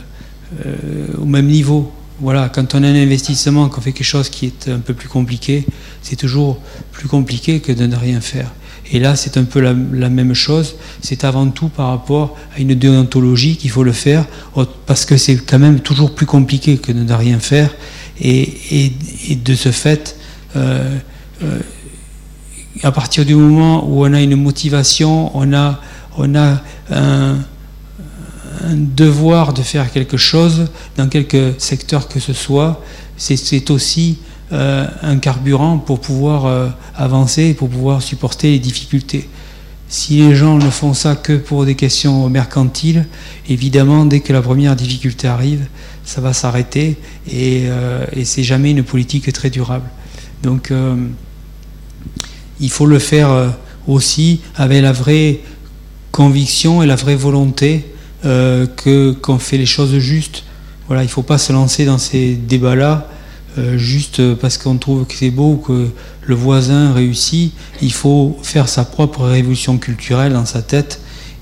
au 1.17 1.25
même 1.25 1.47
niveau. 1.47 1.91
Voilà, 2.19 2.49
quand 2.49 2.75
on 2.75 2.83
a 2.83 2.87
un 2.87 2.95
investissement, 2.95 3.67
qu'on 3.69 3.81
fait 3.81 3.93
quelque 3.93 4.05
chose 4.05 4.29
qui 4.29 4.45
est 4.45 4.69
un 4.69 4.79
peu 4.79 4.93
plus 4.93 5.09
compliqué, 5.09 5.65
c'est 6.03 6.15
toujours 6.15 6.59
plus 6.91 7.07
compliqué 7.07 7.59
que 7.59 7.71
de 7.71 7.87
ne 7.87 7.95
rien 7.95 8.21
faire. 8.21 8.51
Et 8.91 8.99
là, 8.99 9.15
c'est 9.15 9.37
un 9.37 9.45
peu 9.45 9.61
la, 9.61 9.73
même 9.73 10.33
chose. 10.33 10.75
C'est 11.01 11.23
avant 11.23 11.47
tout 11.49 11.69
par 11.69 11.87
rapport 11.87 12.37
à 12.55 12.59
une 12.59 12.75
déontologie 12.75 13.55
qu'il 13.55 13.71
faut 13.71 13.83
le 13.83 13.93
faire, 13.93 14.25
parce 14.85 15.05
que 15.05 15.17
c'est 15.17 15.37
quand 15.37 15.59
même 15.59 15.79
toujours 15.79 16.13
plus 16.13 16.25
compliqué 16.25 16.77
que 16.77 16.91
de 16.91 17.03
ne 17.03 17.13
rien 17.13 17.39
faire. 17.39 17.73
Et, 18.21 18.91
de 19.43 19.55
ce 19.55 19.71
fait, 19.71 20.17
euh, 20.55 20.97
euh, 21.43 21.59
à 22.83 22.91
partir 22.91 23.25
du 23.25 23.35
moment 23.35 23.85
où 23.87 24.05
on 24.05 24.13
a 24.13 24.21
une 24.21 24.35
motivation, 24.35 25.35
on 25.37 25.53
a, 25.53 25.79
on 26.17 26.35
a 26.35 26.61
un, 26.89 27.37
devoir 28.73 29.53
de 29.53 29.61
faire 29.61 29.91
quelque 29.91 30.17
chose 30.17 30.67
dans 30.95 31.07
quelque 31.07 31.55
secteur 31.57 32.07
que 32.07 32.19
ce 32.19 32.33
soit, 32.33 32.81
c'est 33.17 33.71
aussi 33.71 34.19
euh, 34.51 34.87
un 35.01 35.17
carburant 35.17 35.77
pour 35.77 35.99
pouvoir 35.99 36.45
euh, 36.45 36.69
avancer 36.95 37.53
pour 37.53 37.69
pouvoir 37.69 38.01
supporter 38.01 38.51
les 38.51 38.59
difficultés. 38.59 39.27
Si 39.87 40.17
les 40.17 40.35
gens 40.35 40.57
ne 40.57 40.69
font 40.69 40.93
ça 40.93 41.15
que 41.15 41.33
pour 41.33 41.65
des 41.65 41.75
questions 41.75 42.29
mercantiles, 42.29 43.07
évidemment, 43.49 44.05
dès 44.05 44.21
que 44.21 44.31
la 44.31 44.41
première 44.41 44.75
difficulté 44.75 45.27
arrive, 45.27 45.65
ça 46.05 46.21
va 46.21 46.33
s'arrêter 46.33 46.97
et, 47.29 47.63
euh, 47.65 48.05
et 48.13 48.25
c'est 48.25 48.43
jamais 48.43 48.71
une 48.71 48.83
politique 48.83 49.31
très 49.33 49.49
durable. 49.49 49.85
Donc, 50.43 50.71
il 52.61 52.69
faut 52.69 52.85
le 52.85 52.99
faire 52.99 53.53
aussi 53.87 54.39
avec 54.55 54.81
la 54.81 54.91
vraie 54.91 55.41
conviction 56.11 56.83
et 56.83 56.85
la 56.85 56.95
vraie 56.95 57.15
volonté 57.15 57.85
euh, 58.25 58.67
que 58.67 59.13
qu'on 59.13 59.39
fait 59.39 59.57
les 59.57 59.65
choses 59.65 59.97
justes. 59.97 60.43
Il 60.89 60.97
ne 60.97 61.07
faut 61.07 61.23
pas 61.23 61.37
se 61.37 61.53
lancer 61.53 61.85
dans 61.85 61.97
ces 61.97 62.35
débats-là 62.35 63.09
euh, 63.57 63.77
juste 63.77 64.35
parce 64.35 64.57
qu'on 64.57 64.77
trouve 64.77 65.05
que 65.05 65.13
c'est 65.13 65.31
beau, 65.31 65.55
que 65.55 65.87
le 66.21 66.35
voisin 66.35 66.93
réussit. 66.93 67.53
Il 67.81 67.93
faut 67.93 68.37
faire 68.43 68.67
sa 68.67 68.83
propre 68.83 69.23
révolution 69.23 69.77
culturelle 69.77 70.33
dans 70.33 70.45
sa 70.45 70.61
tête. 70.61 70.99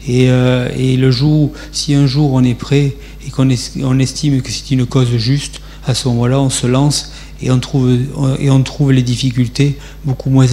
Et, 0.07 0.29
euh, 0.29 0.69
le 0.77 1.11
jour, 1.11 1.51
si 1.71 1.95
un 1.95 2.05
jour 2.05 2.31
on 2.33 2.43
est 2.43 2.53
prêt 2.53 2.95
et 3.27 3.31
qu'on 3.31 3.49
on 3.81 3.99
estime 3.99 4.41
que 4.41 4.51
c'est 4.51 4.71
une 4.71 4.85
cause 4.85 5.17
juste, 5.17 5.61
à 5.87 5.95
ce 5.95 6.07
moment-là, 6.09 6.39
on 6.39 6.51
se 6.51 6.67
lance 6.67 7.11
et 7.41 7.51
on 7.51 7.59
trouve, 7.59 7.97
et 8.39 8.49
on 8.49 8.61
trouve 8.63 8.91
les 8.91 9.01
difficultés 9.01 9.77
beaucoup 10.05 10.29
moins, 10.29 10.47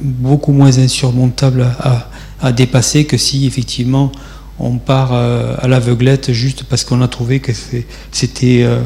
beaucoup 0.00 0.52
moins 0.52 0.78
insurmontables 0.78 1.62
à, 1.62 2.10
à, 2.40 2.52
dépasser 2.52 3.04
que 3.04 3.16
si 3.16 3.46
effectivement 3.46 4.12
on 4.58 4.78
part 4.78 5.12
euh, 5.12 5.54
à 5.58 5.68
l'aveuglette 5.68 6.32
juste 6.32 6.64
parce 6.64 6.84
qu'on 6.84 7.00
a 7.02 7.08
trouvé 7.08 7.40
que 7.40 7.52
c'était 8.12 8.62
euh, 8.62 8.82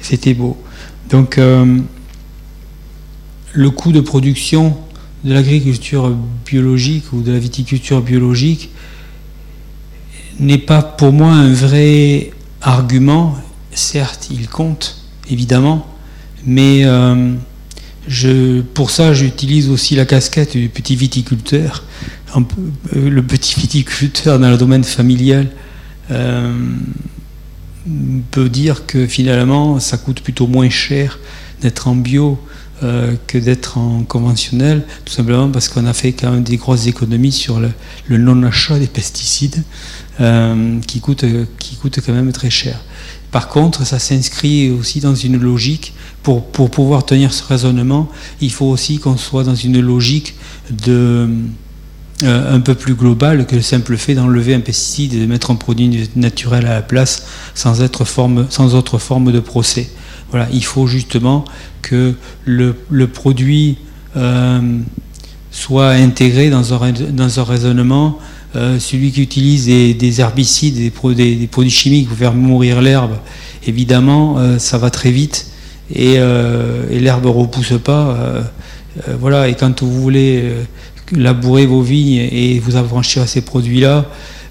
c'était 0.00 0.34
beau. 0.34 0.56
Donc 1.10 1.38
euh, 1.38 1.78
le 3.52 3.70
coût 3.70 3.92
de 3.92 4.00
production 4.00 4.76
de 5.24 5.34
l'agriculture 5.34 6.14
biologique 6.46 7.12
ou 7.12 7.22
de 7.22 7.32
la 7.32 7.38
viticulture 7.38 8.00
biologique 8.00 8.70
n'est 10.38 10.58
pas 10.58 10.82
pour 10.82 11.12
moi 11.12 11.32
un 11.32 11.52
vrai 11.52 12.32
argument. 12.62 13.36
Certes, 13.72 14.28
il 14.30 14.48
compte, 14.48 15.02
évidemment, 15.28 15.86
mais 16.46 16.84
je, 18.08 18.60
pour 18.60 18.90
ça, 18.90 19.12
j'utilise 19.12 19.68
aussi 19.68 19.94
la 19.94 20.06
casquette 20.06 20.56
du 20.56 20.68
petit 20.68 20.96
viticulteur 20.96 21.84
euh, 22.36 23.10
le 23.10 23.22
petit 23.22 23.58
viticulteur 23.58 24.38
dans 24.38 24.50
le 24.50 24.56
domaine 24.56 24.84
familial 24.84 25.48
euh, 26.10 26.52
peut 28.30 28.48
dire 28.48 28.86
que 28.86 29.06
finalement 29.06 29.80
ça 29.80 29.96
coûte 29.96 30.20
plutôt 30.20 30.46
moins 30.46 30.70
cher 30.70 31.18
d'être 31.60 31.88
en 31.88 31.94
bio 31.94 32.38
euh, 32.82 33.14
que 33.26 33.36
d'être 33.36 33.78
en 33.78 34.04
conventionnel, 34.04 34.84
tout 35.04 35.12
simplement 35.12 35.48
parce 35.48 35.68
qu'on 35.68 35.86
a 35.86 35.92
fait 35.92 36.12
quand 36.12 36.30
même 36.30 36.42
des 36.42 36.56
grosses 36.56 36.86
économies 36.86 37.32
sur 37.32 37.60
le, 37.60 38.18
non-achat 38.18 38.78
des 38.78 38.86
pesticides 38.86 39.62
qui, 40.18 41.00
qui 41.00 41.00
coûtent 41.00 42.00
quand 42.04 42.12
même 42.12 42.32
très 42.32 42.50
cher. 42.50 42.80
Par 43.30 43.48
contre, 43.48 43.86
ça 43.86 43.98
s'inscrit 43.98 44.70
aussi 44.70 45.00
dans 45.00 45.14
une 45.14 45.38
logique, 45.38 45.94
pour, 46.22 46.50
pouvoir 46.50 47.06
tenir 47.06 47.32
ce 47.32 47.44
raisonnement, 47.44 48.08
il 48.40 48.52
faut 48.52 48.66
aussi 48.66 48.98
qu'on 48.98 49.16
soit 49.16 49.44
dans 49.44 49.54
une 49.54 49.80
logique 49.80 50.34
de 50.70 51.28
euh, 52.22 52.54
un 52.54 52.60
peu 52.60 52.74
plus 52.74 52.94
global 52.94 53.46
que 53.46 53.56
le 53.56 53.62
simple 53.62 53.96
fait 53.96 54.14
d'enlever 54.14 54.52
un 54.52 54.60
pesticide 54.60 55.14
et 55.14 55.20
de 55.20 55.26
mettre 55.26 55.50
un 55.50 55.54
produit 55.54 56.10
naturel 56.16 56.66
à 56.66 56.74
la 56.74 56.82
place 56.82 57.26
sans, 57.54 57.80
autre 57.80 58.04
forme 58.04 59.32
de 59.32 59.40
procès. 59.40 59.90
Il 60.52 60.64
faut 60.64 60.86
justement 60.86 61.44
que 61.80 62.14
le, 62.44 62.74
produit 63.06 63.78
euh, 64.16 64.60
soit 65.50 65.90
intégré 65.90 66.50
dans 66.50 66.74
un 66.74 67.44
raisonnement. 67.44 68.18
Euh, 68.56 68.78
celui 68.80 69.12
qui 69.12 69.22
utilise 69.22 69.66
des, 69.66 70.20
herbicides, 70.20 70.76
des, 70.76 70.90
produits 70.90 71.70
chimiques 71.70 72.08
pour 72.08 72.16
faire 72.16 72.34
mourir 72.34 72.80
l'herbe, 72.80 73.16
évidemment, 73.66 74.58
ça 74.58 74.78
va 74.78 74.90
très 74.90 75.10
vite 75.10 75.46
et, 75.94 76.14
et 76.14 77.00
l'herbe 77.00 77.24
ne 77.26 77.30
repousse 77.30 77.74
pas. 77.84 78.16
voilà, 79.20 79.48
et 79.48 79.54
quand 79.54 79.82
vous 79.82 80.00
voulez 80.00 80.50
labourer 81.12 81.66
vos 81.66 81.82
vignes 81.82 82.28
et 82.32 82.58
vous 82.58 82.76
affranchir 82.76 83.22
à 83.22 83.26
ces 83.26 83.42
produits-là, 83.42 84.06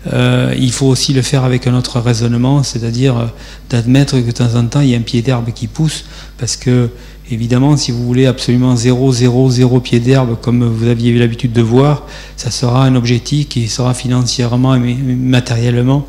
euh, 0.07 0.55
il 0.57 0.71
faut 0.71 0.85
aussi 0.85 1.13
le 1.13 1.21
faire 1.21 1.43
avec 1.43 1.67
un 1.67 1.75
autre 1.75 1.99
raisonnement, 1.99 2.63
c'est-à-dire 2.63 3.17
euh, 3.17 3.25
d'admettre 3.69 4.19
que 4.19 4.25
de 4.25 4.31
temps 4.31 4.55
en 4.55 4.65
temps 4.65 4.79
il 4.79 4.89
y 4.89 4.95
a 4.95 4.97
un 4.97 5.01
pied 5.01 5.21
d'herbe 5.21 5.51
qui 5.53 5.67
pousse, 5.67 6.05
parce 6.37 6.55
que 6.55 6.89
évidemment 7.29 7.75
si 7.75 7.91
vous 7.91 8.05
voulez 8.05 8.25
absolument 8.25 8.75
0, 8.77 9.11
0, 9.11 9.49
0 9.49 9.79
pied 9.81 9.99
d'herbe 9.99 10.37
comme 10.41 10.63
vous 10.63 10.87
aviez 10.87 11.17
l'habitude 11.19 11.51
de 11.51 11.61
voir, 11.61 12.05
ça 12.37 12.49
sera 12.49 12.85
un 12.85 12.95
objectif 12.95 13.49
qui 13.49 13.67
sera 13.67 13.93
financièrement 13.93 14.75
et 14.75 14.79
matériellement 14.79 16.07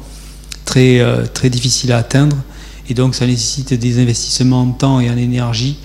très, 0.65 1.01
euh, 1.01 1.27
très 1.27 1.51
difficile 1.51 1.91
à 1.91 1.99
atteindre, 1.99 2.37
et 2.89 2.95
donc 2.95 3.17
ça 3.17 3.27
nécessite 3.27 3.75
des 3.75 4.01
investissements 4.01 4.63
en 4.63 4.71
temps 4.71 5.01
et 5.01 5.11
en 5.11 5.17
énergie 5.17 5.79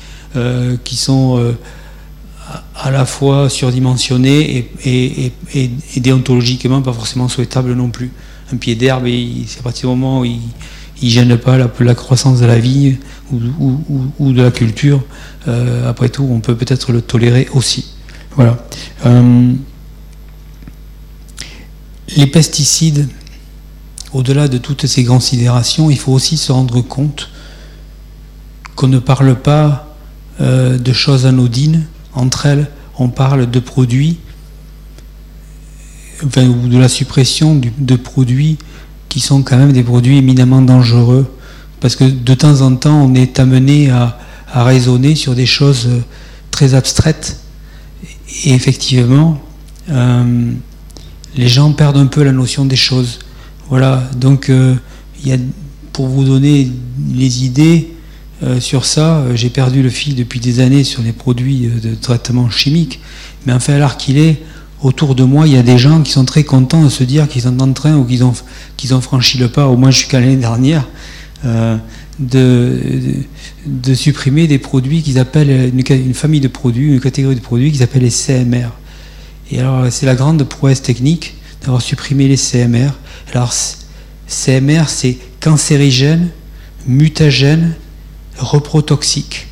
qui 0.83 0.97
sont 0.97 1.55
à 2.75 2.91
la 2.91 3.05
fois 3.05 3.49
surdimensionné 3.49 4.69
et, 4.85 5.31
et, 5.53 5.99
déontologiquement 5.99 6.81
pas 6.81 6.93
forcément 6.93 7.27
souhaitable 7.27 7.73
non 7.73 7.89
plus. 7.89 8.11
Un 8.53 8.57
pied 8.57 8.75
d'herbe, 8.75 9.07
c'est 9.47 9.59
à 9.59 9.63
partir 9.63 9.89
du 9.89 9.95
moment 9.95 10.21
où 10.21 10.25
il 10.25 10.39
ne 11.01 11.09
gêne 11.09 11.37
pas 11.37 11.57
la, 11.57 11.95
croissance 11.95 12.39
de 12.39 12.45
la 12.45 12.59
vigne 12.59 12.97
ou, 13.31 14.31
de 14.33 14.41
la 14.41 14.51
culture, 14.51 15.03
euh, 15.47 15.89
après 15.89 16.09
tout, 16.09 16.27
on 16.29 16.39
peut 16.39 16.55
peut-être 16.55 16.91
le 16.91 17.01
tolérer 17.01 17.47
aussi. 17.53 17.93
Voilà. 18.35 18.57
Euh, 19.05 19.53
les 22.15 22.27
pesticides, 22.27 23.07
au-delà 24.13 24.47
de 24.47 24.57
toutes 24.57 24.85
ces 24.85 25.03
considérations, 25.03 25.89
il 25.89 25.97
faut 25.97 26.11
aussi 26.11 26.37
se 26.37 26.51
rendre 26.51 26.81
compte 26.81 27.29
qu'on 28.75 28.87
ne 28.87 28.99
parle 28.99 29.35
pas 29.35 29.95
euh, 30.41 30.77
de 30.77 30.93
choses 30.93 31.25
anodines, 31.25 31.87
entre 32.15 32.45
elles, 32.45 32.67
on 32.97 33.09
parle 33.09 33.49
de 33.49 33.59
produits, 33.59 34.17
enfin, 36.25 36.47
ou 36.47 36.67
de 36.67 36.77
la 36.77 36.87
suppression 36.87 37.59
de 37.77 37.95
produits 37.95 38.57
qui 39.09 39.19
sont 39.19 39.43
quand 39.43 39.57
même 39.57 39.73
des 39.73 39.83
produits 39.83 40.17
éminemment 40.17 40.61
dangereux. 40.61 41.31
Parce 41.79 41.95
que 41.95 42.05
de 42.05 42.33
temps 42.33 42.61
en 42.61 42.75
temps, 42.75 43.03
on 43.03 43.13
est 43.15 43.39
amené 43.39 43.89
à, 43.89 44.17
raisonner 44.53 45.15
sur 45.15 45.35
des 45.35 45.45
choses 45.45 45.89
très 46.49 46.75
abstraites. 46.75 47.39
Et 48.45 48.53
effectivement, 48.53 49.41
euh, 49.89 50.51
les 51.35 51.47
gens 51.49 51.73
perdent 51.73 51.97
un 51.97 52.05
peu 52.05 52.23
la 52.23 52.31
notion 52.31 52.63
des 52.63 52.77
choses. 52.77 53.19
Voilà, 53.69 54.01
donc 54.15 54.49
euh, 54.49 54.75
pour 55.91 56.07
vous 56.07 56.23
donner 56.23 56.71
les 57.13 57.45
idées, 57.45 57.94
euh, 58.43 58.59
sur 58.59 58.85
ça, 58.85 59.19
euh, 59.19 59.35
j'ai 59.35 59.49
perdu 59.49 59.81
le 59.81 59.89
fil 59.89 60.13
depuis 60.15 60.41
des 60.41 60.59
années 60.59 60.83
sur 60.83 61.01
les 61.01 61.13
produits 61.13 61.67
euh, 61.67 61.79
de 61.79 61.95
traitement 61.95 62.49
chimique. 62.49 62.99
Mais 63.45 63.53
enfin, 63.53 63.73
alors 63.73 63.95
qu'il 63.95 64.17
est, 64.17 64.41
autour 64.81 65.15
de 65.15 65.23
moi, 65.23 65.47
il 65.47 65.53
y 65.53 65.57
a 65.57 65.63
des 65.63 65.77
gens 65.77 66.01
qui 66.01 66.11
sont 66.11 66.25
très 66.25 66.43
contents 66.43 66.83
de 66.83 66.89
se 66.89 67.05
dire 67.05 67.29
qu'ils 67.29 67.43
sont 67.43 67.61
en 67.61 67.71
train 67.71 67.95
ou 67.95 68.03
qu'ils 68.03 68.25
ont, 68.25 68.33
ont 68.91 69.01
franchi 69.01 69.37
le 69.37 69.47
pas. 69.47 69.67
Au 69.67 69.77
moins, 69.77 69.89
je 69.89 69.99
suis 69.99 70.07
qu'à 70.07 70.19
l'année 70.19 70.35
dernière. 70.35 70.85
de, 72.17 72.79
de, 73.65 73.93
supprimer 73.93 74.47
des 74.47 74.57
produits 74.57 75.01
qu'ils 75.01 75.19
appellent 75.19 75.71
une, 75.73 76.13
famille 76.13 76.39
de 76.39 76.47
produits, 76.47 76.93
une 76.93 76.99
catégorie 76.99 77.35
de 77.35 77.41
produits 77.41 77.71
qu'ils 77.71 77.83
appellent 77.83 78.03
les 78.03 78.09
CMR. 78.09 78.69
Et 79.51 79.59
alors 79.59 79.91
c'est 79.91 80.05
la 80.05 80.15
grande 80.15 80.43
prouesse 80.43 80.81
technique 80.81 81.35
d'avoir 81.61 81.81
supprimé 81.81 82.27
les 82.27 82.37
CMR. 82.37 82.91
Alors 83.33 83.53
CMR 84.27 84.85
c'est 84.87 85.17
cancérigène, 85.39 86.29
mutagène, 86.87 87.75
reprotoxique. 88.37 89.47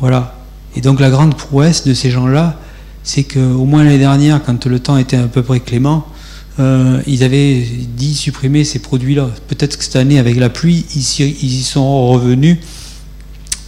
Voilà. 0.00 0.34
Et 0.74 0.80
donc 0.80 1.00
la 1.00 1.10
grande 1.10 1.36
prouesse 1.36 1.84
de 1.84 1.94
ces 1.94 2.10
gens-là, 2.10 2.58
c'est 3.02 3.24
qu'au 3.24 3.64
moins 3.64 3.84
l'année 3.84 3.98
dernière, 3.98 4.42
quand 4.44 4.66
le 4.66 4.78
temps 4.78 4.96
était 4.96 5.16
à 5.16 5.26
peu 5.26 5.42
près 5.42 5.60
clément, 5.60 6.06
euh, 6.58 7.02
ils 7.06 7.22
avaient 7.22 7.62
dit 7.96 8.14
supprimer 8.14 8.64
ces 8.64 8.78
produits-là. 8.78 9.28
Peut-être 9.48 9.76
que 9.76 9.84
cette 9.84 9.96
année, 9.96 10.18
avec 10.18 10.36
la 10.36 10.48
pluie, 10.48 10.86
ils, 10.94 11.44
y 11.44 11.62
sont 11.62 12.08
revenus. 12.08 12.58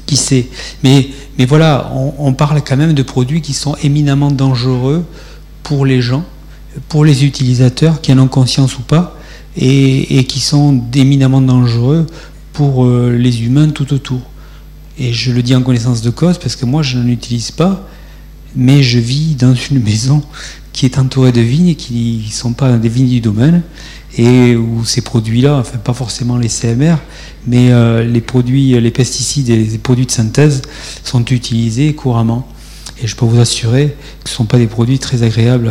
Qui 0.06 0.16
sait? 0.16 0.46
Mais, 0.82 1.08
mais 1.38 1.44
voilà, 1.44 1.92
on, 2.18 2.32
parle 2.32 2.62
quand 2.66 2.78
même 2.78 2.94
de 2.94 3.02
produits 3.02 3.42
qui 3.42 3.52
sont 3.52 3.76
éminemment 3.82 4.30
dangereux 4.30 5.04
pour 5.62 5.84
les 5.84 6.00
gens, 6.00 6.24
pour 6.88 7.04
les 7.04 7.26
utilisateurs, 7.26 8.00
qui 8.00 8.10
en 8.12 8.18
ont 8.18 8.28
conscience 8.28 8.78
ou 8.78 8.82
pas, 8.82 9.18
et, 9.54 10.24
qui 10.24 10.40
sont 10.40 10.82
éminemment 10.94 11.42
dangereux 11.42 12.06
pour 12.58 12.86
euh, 12.86 13.16
les 13.16 13.44
humains 13.44 13.68
tout 13.68 13.92
autour. 13.94 14.20
Et 14.98 15.12
je 15.12 15.30
le 15.30 15.44
dis 15.44 15.54
en 15.54 15.62
connaissance 15.62 16.02
de 16.02 16.10
cause 16.10 16.38
parce 16.38 16.56
que 16.56 16.66
moi 16.66 16.82
je 16.82 16.98
n'en 16.98 17.06
utilise 17.06 17.52
pas, 17.52 17.88
mais 18.56 18.82
je 18.82 18.98
vis 18.98 19.36
dans 19.36 19.54
une 19.70 19.80
maison 19.80 20.24
qui 20.72 20.84
est 20.84 20.98
entourée 20.98 21.30
de 21.30 21.40
vignes 21.40 21.76
qui 21.76 22.24
ne 22.26 22.32
sont 22.32 22.54
pas 22.54 22.76
des 22.76 22.88
vignes 22.88 23.10
du 23.10 23.20
domaine 23.20 23.62
et 24.16 24.56
où 24.56 24.84
ces 24.84 25.02
produits-là, 25.02 25.56
enfin 25.58 25.78
pas 25.78 25.92
forcément 25.92 26.36
les 26.36 26.48
CMR, 26.48 26.96
mais 27.46 27.70
euh, 27.70 28.02
les 28.02 28.20
produits, 28.20 28.80
les 28.80 28.90
pesticides 28.90 29.50
et 29.50 29.56
les 29.56 29.78
produits 29.78 30.06
de 30.06 30.10
synthèse 30.10 30.62
sont 31.04 31.24
utilisés 31.26 31.94
couramment. 31.94 32.48
Et 33.00 33.06
je 33.06 33.14
peux 33.14 33.24
vous 33.24 33.38
assurer 33.38 33.94
que 34.24 34.30
ce 34.30 34.34
ne 34.34 34.36
sont 34.38 34.46
pas 34.46 34.58
des 34.58 34.66
produits 34.66 34.98
très 34.98 35.22
agréables 35.22 35.70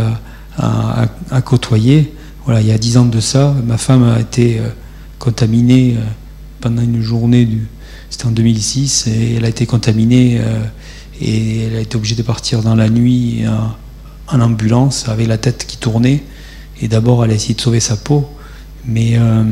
à, 0.57 1.41
côtoyer. 1.43 2.13
Voilà, 2.45 2.61
il 2.61 2.67
y 2.67 2.71
a 2.71 2.77
dix 2.77 2.95
ans 2.95 3.03
de 3.03 3.19
ça, 3.19 3.53
ma 3.65 3.77
femme 3.77 4.03
a 4.03 4.21
été 4.21 4.59
euh, 4.59 4.69
contaminée 5.19 5.97
pendant 6.60 6.82
une 6.82 7.01
journée 7.01 7.47
c'était 8.10 8.26
en 8.26 8.32
2006 8.32 9.08
et 9.08 9.36
elle 9.36 9.45
a 9.45 9.49
été 9.49 9.66
contaminée 9.66 10.41
et 11.22 11.64
elle 11.64 11.76
a 11.76 11.80
été 11.80 11.95
obligée 11.95 12.16
de 12.16 12.22
partir 12.22 12.62
dans 12.62 12.76
la 12.76 12.89
nuit 12.89 13.43
en, 14.28 14.39
ambulance 14.39 15.08
avec 15.10 15.28
la 15.28 15.38
tête 15.38 15.66
qui 15.68 15.78
tournait. 15.78 16.24
Et 16.82 16.88
d'abord, 16.88 17.26
elle 17.26 17.32
a 17.32 17.34
essayé 17.34 17.55
de 17.55 17.62
sauver 17.62 17.80
sa 17.80 17.97
peau. 17.97 18.28
Mais 18.86 19.18
euh, 19.18 19.43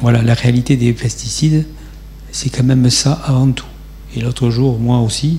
voilà, 0.00 0.22
la 0.22 0.34
réalité 0.34 0.76
des 0.76 0.92
pesticides, 0.92 1.66
c'est 2.32 2.50
quand 2.50 2.64
même 2.64 2.90
ça 2.90 3.12
avant 3.24 3.50
tout. 3.50 3.66
Et 4.16 4.20
l'autre 4.20 4.50
jour, 4.50 4.78
moi 4.78 5.00
aussi, 5.00 5.38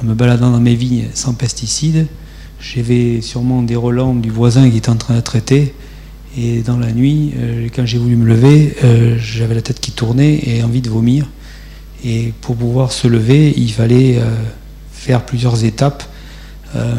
en 0.00 0.04
me 0.04 0.14
baladant 0.14 0.50
dans 0.50 0.60
mes 0.60 0.74
vignes 0.74 1.06
sans 1.14 1.34
pesticides, 1.34 2.06
j'avais 2.60 3.20
sûrement 3.20 3.62
des 3.62 3.76
relents 3.76 4.14
du 4.14 4.30
voisin 4.30 4.68
qui 4.68 4.76
était 4.76 4.90
en 4.90 4.96
train 4.96 5.16
de 5.16 5.20
traiter. 5.20 5.74
Et 6.36 6.62
dans 6.62 6.78
la 6.78 6.92
nuit, 6.92 7.32
euh, 7.36 7.68
quand 7.74 7.84
j'ai 7.84 7.98
voulu 7.98 8.16
me 8.16 8.26
lever, 8.26 8.74
euh, 8.84 9.16
j'avais 9.18 9.54
la 9.54 9.62
tête 9.62 9.80
qui 9.80 9.92
tournait 9.92 10.40
et 10.44 10.62
envie 10.62 10.80
de 10.80 10.88
vomir. 10.88 11.26
Et 12.04 12.32
pour 12.40 12.56
pouvoir 12.56 12.90
se 12.90 13.06
lever, 13.06 13.52
il 13.56 13.70
fallait 13.72 14.18
faire 15.02 15.24
plusieurs 15.24 15.64
étapes 15.64 16.04
euh, 16.74 16.94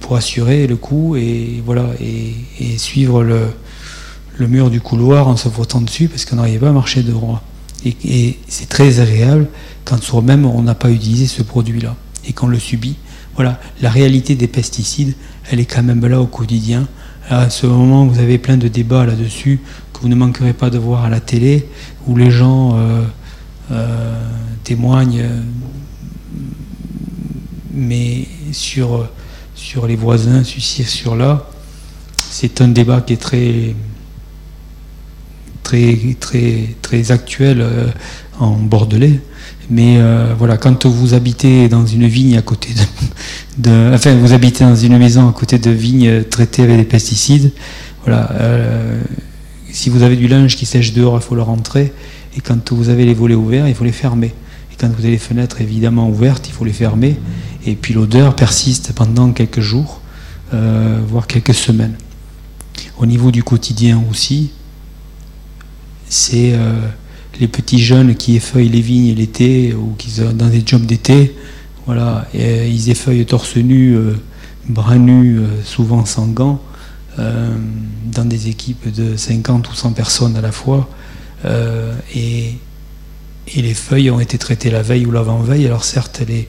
pour 0.00 0.16
assurer 0.16 0.66
le 0.66 0.76
coup 0.76 1.16
et 1.16 1.62
voilà 1.64 1.86
et, 2.00 2.78
suivre 2.78 3.24
le, 3.24 3.48
mur 4.46 4.70
du 4.70 4.80
couloir 4.80 5.26
en 5.26 5.36
se 5.36 5.48
frottant 5.48 5.80
dessus 5.80 6.08
parce 6.08 6.24
qu'on 6.24 6.36
n'arrivait 6.36 6.60
pas 6.60 6.68
à 6.68 6.72
marcher 6.72 7.02
de 7.02 7.10
droit. 7.10 7.42
Et, 7.84 8.38
c'est 8.46 8.68
très 8.68 9.00
agréable 9.00 9.48
quand 9.84 10.00
soi-même 10.02 10.46
on 10.46 10.62
n'a 10.62 10.74
pas 10.74 10.90
utilisé 10.90 11.26
ce 11.26 11.42
produit-là 11.42 11.96
et 12.26 12.32
qu'on 12.32 12.46
le 12.46 12.58
subit. 12.58 12.96
Voilà, 13.34 13.60
la 13.80 13.90
réalité 13.90 14.34
des 14.34 14.48
pesticides, 14.48 15.14
elle 15.50 15.60
est 15.60 15.64
quand 15.64 15.82
même 15.82 16.04
là 16.06 16.20
au 16.20 16.26
quotidien. 16.26 16.86
À 17.30 17.50
ce 17.50 17.66
moment, 17.66 18.06
vous 18.06 18.20
avez 18.20 18.38
plein 18.38 18.56
de 18.56 18.68
débats 18.68 19.04
là-dessus 19.04 19.60
que 19.92 20.00
vous 20.00 20.08
ne 20.08 20.14
manquerez 20.14 20.54
pas 20.54 20.70
de 20.70 20.78
voir 20.78 21.04
à 21.04 21.10
la 21.10 21.20
télé, 21.20 21.68
où 22.06 22.16
les 22.16 22.30
gens 22.30 22.78
euh, 22.78 23.02
euh, 23.70 24.30
témoignent 24.64 25.28
mais 27.74 28.26
sur, 28.52 29.08
sur 29.54 29.86
les 29.86 29.94
voisins, 29.94 30.42
sur 30.42 31.16
là, 31.16 31.46
c'est 32.16 32.62
un 32.62 32.68
débat 32.68 33.02
qui 33.02 33.12
est 33.12 33.16
très, 33.16 33.74
très, 35.62 36.16
très, 36.18 36.76
très 36.80 37.12
actuel 37.12 37.60
euh, 37.60 37.88
en 38.40 38.56
Bordelais. 38.56 39.20
Mais 39.70 39.96
euh, 39.98 40.34
voilà, 40.38 40.56
quand 40.56 40.86
vous 40.86 41.12
habitez 41.12 41.68
dans 41.68 41.84
une 41.84 42.06
vigne 42.06 42.38
à 42.38 42.42
côté 42.42 42.70
de, 43.58 43.92
enfin, 43.94 44.14
vous 44.16 44.32
habitez 44.32 44.64
dans 44.64 44.76
une 44.76 44.96
maison 44.98 45.28
à 45.28 45.32
côté 45.32 45.58
de 45.58 45.70
vignes 45.70 46.24
traitées 46.24 46.62
avec 46.62 46.78
des 46.78 46.84
pesticides, 46.84 47.52
voilà, 48.04 48.30
euh, 48.32 49.02
si 49.70 49.90
vous 49.90 50.02
avez 50.02 50.16
du 50.16 50.28
linge 50.28 50.56
qui 50.56 50.64
sèche 50.64 50.94
dehors, 50.94 51.16
il 51.16 51.22
faut 51.22 51.34
le 51.34 51.42
rentrer. 51.42 51.92
Et 52.36 52.40
quand 52.40 52.72
vous 52.72 52.88
avez 52.88 53.04
les 53.04 53.12
volets 53.12 53.34
ouverts, 53.34 53.68
il 53.68 53.74
faut 53.74 53.84
les 53.84 53.92
fermer. 53.92 54.28
Et 54.72 54.76
quand 54.80 54.88
vous 54.88 55.00
avez 55.00 55.10
les 55.10 55.18
fenêtres 55.18 55.60
évidemment 55.60 56.08
ouvertes, 56.08 56.48
il 56.48 56.52
faut 56.52 56.64
les 56.64 56.72
fermer. 56.72 57.16
Et 57.66 57.74
puis 57.74 57.92
l'odeur 57.92 58.34
persiste 58.34 58.92
pendant 58.94 59.32
quelques 59.32 59.60
jours, 59.60 60.00
euh, 60.54 61.00
voire 61.06 61.26
quelques 61.26 61.54
semaines. 61.54 61.96
Au 62.96 63.04
niveau 63.04 63.30
du 63.30 63.42
quotidien 63.42 64.02
aussi, 64.10 64.50
c'est 66.08 66.54
les 67.40 67.48
petits 67.48 67.78
jeunes 67.78 68.14
qui 68.14 68.36
effeuillent 68.36 68.68
les 68.68 68.80
vignes 68.80 69.14
l'été 69.14 69.74
ou 69.74 69.94
qui 69.96 70.10
sont 70.10 70.32
dans 70.32 70.48
des 70.48 70.62
jobs 70.64 70.84
d'été. 70.84 71.34
Voilà, 71.86 72.26
et, 72.34 72.68
ils 72.68 72.90
effeuillent 72.90 73.26
torse 73.26 73.56
nu, 73.56 73.94
euh, 73.94 74.14
bras 74.68 74.98
nus, 74.98 75.40
souvent 75.64 76.04
sans 76.04 76.26
gants, 76.26 76.60
dans 77.16 78.24
des 78.24 78.46
équipes 78.46 78.94
de 78.94 79.16
50 79.16 79.68
ou 79.68 79.74
100 79.74 79.92
personnes 79.92 80.36
à 80.36 80.40
la 80.40 80.52
fois. 80.52 80.88
et 83.54 83.56
les 83.56 83.74
feuilles 83.74 84.10
ont 84.10 84.20
été 84.20 84.38
traitées 84.38 84.70
la 84.70 84.82
veille 84.82 85.06
ou 85.06 85.10
l'avant-veille. 85.10 85.66
Alors 85.66 85.84
certes, 85.84 86.22
les, 86.26 86.48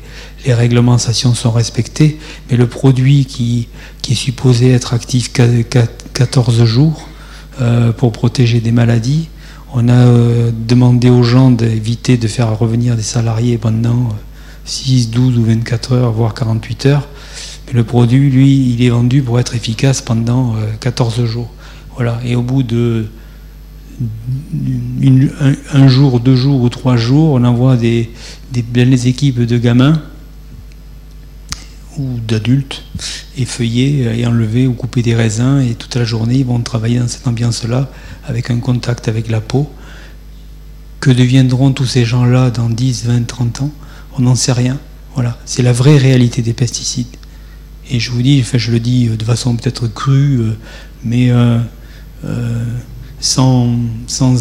réglementations 0.53 1.33
sont 1.33 1.51
respectées, 1.51 2.19
mais 2.49 2.57
le 2.57 2.67
produit 2.67 3.25
qui, 3.25 3.67
est 4.09 4.15
supposé 4.15 4.71
être 4.71 4.93
actif 4.93 5.31
14 5.31 6.65
jours 6.65 7.07
euh, 7.61 7.91
pour 7.91 8.11
protéger 8.11 8.59
des 8.59 8.71
maladies, 8.71 9.29
on 9.73 9.87
a 9.87 9.93
euh, 9.93 10.51
demandé 10.51 11.09
aux 11.09 11.23
gens 11.23 11.51
d'éviter 11.51 12.17
de 12.17 12.27
faire 12.27 12.57
revenir 12.57 12.95
des 12.95 13.03
salariés 13.03 13.57
pendant 13.57 14.09
6, 14.65 15.07
euh, 15.07 15.15
12 15.15 15.37
ou 15.37 15.43
24 15.43 15.93
heures, 15.93 16.11
voire 16.11 16.33
48 16.33 16.85
heures. 16.87 17.07
Le 17.73 17.83
produit, 17.83 18.29
lui, 18.29 18.73
il 18.73 18.83
est 18.83 18.89
vendu 18.89 19.21
pour 19.21 19.39
être 19.39 19.55
efficace 19.55 20.01
pendant 20.01 20.55
14 20.79 21.23
jours. 21.25 21.51
Voilà. 21.95 22.19
Et 22.25 22.35
au 22.35 22.41
bout 22.41 22.63
de 22.63 23.05
un, 25.73 25.87
jour, 25.87 26.19
deux 26.19 26.35
jours 26.35 26.61
ou 26.61 26.69
trois 26.69 26.97
jours, 26.97 27.33
on 27.33 27.43
envoie 27.43 27.75
des, 27.75 28.09
des 28.51 28.63
belles 28.63 29.05
équipes 29.05 29.41
de 29.41 29.57
gamins 29.57 30.01
ou 31.99 32.19
d'adultes 32.25 32.83
effeuiller 33.37 34.19
et 34.19 34.25
enlever 34.25 34.67
ou 34.67 34.73
couper 34.73 35.01
des 35.01 35.15
raisins 35.15 35.59
et 35.61 35.75
toute 35.75 35.95
la 35.95 36.05
journée 36.05 36.37
ils 36.37 36.45
vont 36.45 36.59
travailler 36.61 36.99
dans 36.99 37.07
cette 37.07 37.27
ambiance-là 37.27 37.89
avec 38.27 38.49
un 38.49 38.59
contact 38.59 39.07
avec 39.07 39.29
la 39.29 39.41
peau. 39.41 39.69
Que 40.99 41.11
deviendront 41.11 41.71
tous 41.71 41.85
ces 41.85 42.05
gens-là 42.05 42.49
dans 42.49 42.69
10, 42.69 43.05
20, 43.05 43.27
30 43.27 43.61
ans? 43.61 43.71
On 44.17 44.21
n'en 44.21 44.35
sait 44.35 44.51
rien. 44.51 44.77
Voilà, 45.13 45.37
c'est 45.45 45.63
la 45.63 45.71
vraie 45.71 45.97
réalité 45.97 46.41
des 46.41 46.53
pesticides. 46.53 47.07
Et 47.89 47.99
je 47.99 48.11
vous 48.11 48.21
dis, 48.21 48.39
enfin, 48.41 48.57
je 48.57 48.71
le 48.71 48.79
dis 48.79 49.07
de 49.07 49.23
façon 49.23 49.55
peut-être 49.55 49.87
crue, 49.87 50.39
euh, 50.39 50.57
mais 51.03 51.31
euh, 51.31 51.59
euh, 52.25 52.65
sans, 53.19 53.75
sans, 54.07 54.37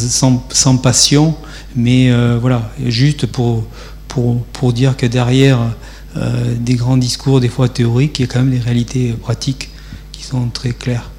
sans, 0.50 0.76
passion, 0.76 1.36
mais 1.74 2.10
euh, 2.10 2.38
voilà, 2.40 2.70
juste 2.86 3.26
pour, 3.26 3.66
pour, 4.06 4.42
pour, 4.44 4.72
dire 4.72 4.96
que 4.96 5.06
derrière 5.06 5.58
euh, 6.16 6.54
des 6.58 6.74
grands 6.74 6.96
discours, 6.96 7.40
des 7.40 7.48
fois 7.48 7.68
théoriques, 7.68 8.18
il 8.18 8.22
y 8.22 8.24
a 8.24 8.28
quand 8.28 8.40
même 8.40 8.50
des 8.50 8.60
réalités 8.60 9.12
pratiques 9.12 9.70
qui 10.12 10.22
sont 10.22 10.48
très 10.48 10.72
claires. 10.72 11.10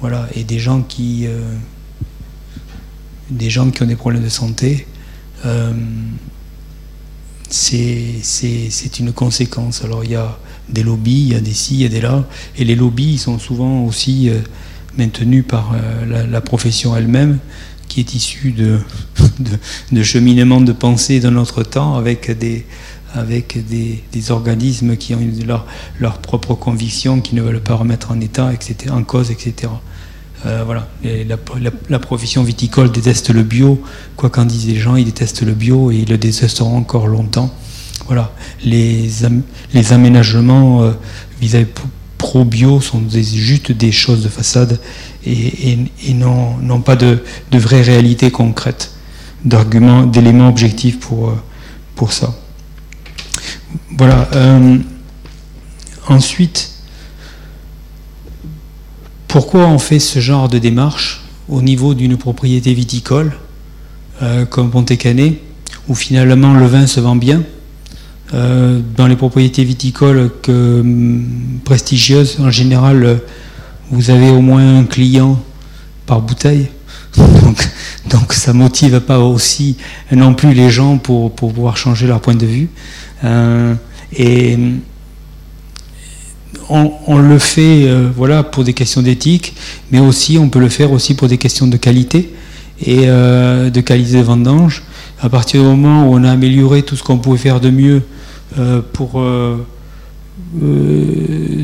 Voilà, 0.00 0.28
et 0.34 0.44
des 0.44 0.58
gens 0.58 0.82
qui, 0.82 1.26
euh, 1.26 1.54
des 3.30 3.50
gens 3.50 3.70
qui 3.70 3.82
ont 3.82 3.86
des 3.86 3.96
problèmes 3.96 4.22
de 4.22 4.28
santé, 4.28 4.86
c'est 7.50 8.98
une 9.00 9.12
conséquence. 9.12 9.84
Alors 9.84 10.04
il 10.04 10.12
y 10.12 10.16
a 10.16 10.38
des 10.68 10.82
lobbies, 10.82 11.22
il 11.22 11.32
y 11.32 11.34
a 11.34 11.40
des 11.40 11.54
ci, 11.54 11.74
il 11.74 11.80
y 11.80 11.86
a 11.86 11.88
des 11.88 12.00
là, 12.00 12.26
et 12.56 12.64
les 12.64 12.76
lobbies 12.76 13.18
sont 13.18 13.38
souvent 13.38 13.84
aussi 13.84 14.30
maintenue 14.98 15.42
par 15.44 15.72
euh, 15.74 16.26
la, 16.26 16.40
profession 16.40 16.94
elle-même, 16.94 17.38
qui 17.86 18.00
est 18.00 18.14
issue 18.14 18.50
de, 18.50 18.80
de, 19.92 20.02
cheminement 20.02 20.60
de 20.60 20.72
pensée 20.72 21.20
de 21.20 21.30
notre 21.30 21.62
temps 21.62 21.94
avec 21.94 22.36
des, 22.36 22.66
avec 23.14 23.58
des, 23.66 24.30
organismes 24.30 24.96
qui 24.96 25.14
ont 25.14 25.20
leurs 25.46 25.66
leur 25.98 26.18
propres 26.18 26.54
convictions, 26.54 27.20
qui 27.20 27.34
ne 27.34 27.42
veulent 27.42 27.60
pas 27.60 27.74
remettre 27.74 28.10
en 28.10 28.20
état, 28.20 28.52
etc., 28.52 28.90
en 28.90 29.02
cause, 29.02 29.30
etc. 29.30 29.72
voilà. 30.44 30.88
la, 31.88 31.98
profession 31.98 32.42
viticole 32.42 32.92
déteste 32.92 33.30
le 33.30 33.42
bio. 33.42 33.82
Quoi 34.16 34.30
qu'en 34.30 34.44
disent 34.44 34.66
les 34.66 34.76
gens, 34.76 34.96
ils 34.96 35.04
détestent 35.04 35.42
le 35.42 35.54
bio 35.54 35.90
et 35.90 35.96
ils 35.96 36.08
le 36.08 36.18
détesteront 36.18 36.76
encore 36.76 37.06
longtemps. 37.06 37.52
Voilà. 38.06 38.32
Les, 38.62 39.10
aménagements 39.90 40.92
vis-à-vis 41.40 41.66
pro-bio 42.18 42.80
sont 42.80 43.02
juste 43.08 43.72
des 43.72 43.92
choses 43.92 44.22
de 44.22 44.28
façade 44.28 44.80
et, 45.24 45.78
non, 46.12 46.80
pas 46.80 46.96
de, 46.96 47.22
de 47.50 47.58
vraies 47.58 47.82
réalités 47.82 48.30
concrètes, 48.30 48.92
d'arguments, 49.44 50.04
d'éléments 50.04 50.48
objectifs 50.48 50.98
pour, 50.98 51.32
pour 51.94 52.12
ça. 52.12 52.34
Voilà. 53.98 54.28
Euh, 54.32 54.78
ensuite, 56.06 56.70
pourquoi 59.26 59.66
on 59.66 59.80
fait 59.80 59.98
ce 59.98 60.20
genre 60.20 60.48
de 60.48 60.58
démarche 60.58 61.24
au 61.48 61.62
niveau 61.62 61.94
d'une 61.94 62.16
propriété 62.16 62.74
viticole 62.74 63.32
euh, 64.22 64.46
comme 64.46 64.70
Pontécanet, 64.70 65.40
où 65.88 65.96
finalement 65.96 66.54
le 66.54 66.66
vin 66.66 66.86
se 66.86 67.00
vend 67.00 67.16
bien 67.16 67.42
euh, 68.34 68.80
Dans 68.96 69.08
les 69.08 69.16
propriétés 69.16 69.64
viticoles 69.64 70.30
que, 70.42 70.80
hum, 70.80 71.58
prestigieuses, 71.64 72.38
en 72.38 72.52
général, 72.52 73.20
vous 73.90 74.10
avez 74.10 74.30
au 74.30 74.40
moins 74.40 74.78
un 74.78 74.84
client 74.84 75.42
par 76.06 76.22
bouteille. 76.22 76.68
Donc, 77.16 77.68
donc 78.10 78.32
ça 78.32 78.52
motive 78.52 79.00
pas 79.00 79.18
aussi 79.18 79.76
non 80.12 80.34
plus 80.34 80.52
les 80.54 80.70
gens 80.70 80.98
pour, 80.98 81.34
pouvoir 81.34 81.76
changer 81.76 82.06
leur 82.06 82.20
point 82.20 82.34
de 82.34 82.46
vue. 82.46 82.68
Et 84.16 84.56
on, 86.70 87.18
le 87.18 87.38
fait 87.38 87.86
euh, 87.86 88.08
voilà, 88.14 88.42
pour 88.42 88.64
des 88.64 88.72
questions 88.72 89.02
d'éthique, 89.02 89.54
mais 89.90 90.00
aussi 90.00 90.38
on 90.38 90.48
peut 90.48 90.60
le 90.60 90.68
faire 90.68 90.92
aussi 90.92 91.14
pour 91.14 91.28
des 91.28 91.38
questions 91.38 91.66
de 91.66 91.76
qualité 91.76 92.34
et 92.84 93.08
euh, 93.08 93.70
de 93.70 93.80
qualité 93.80 94.18
de 94.18 94.22
vendange. 94.22 94.82
À 95.20 95.28
partir 95.28 95.62
du 95.62 95.66
moment 95.66 96.08
où 96.08 96.14
on 96.14 96.24
a 96.24 96.30
amélioré 96.30 96.82
tout 96.82 96.96
ce 96.96 97.02
qu'on 97.02 97.18
pouvait 97.18 97.38
faire 97.38 97.60
de 97.60 97.70
mieux 97.70 98.02
pour, 98.92 99.22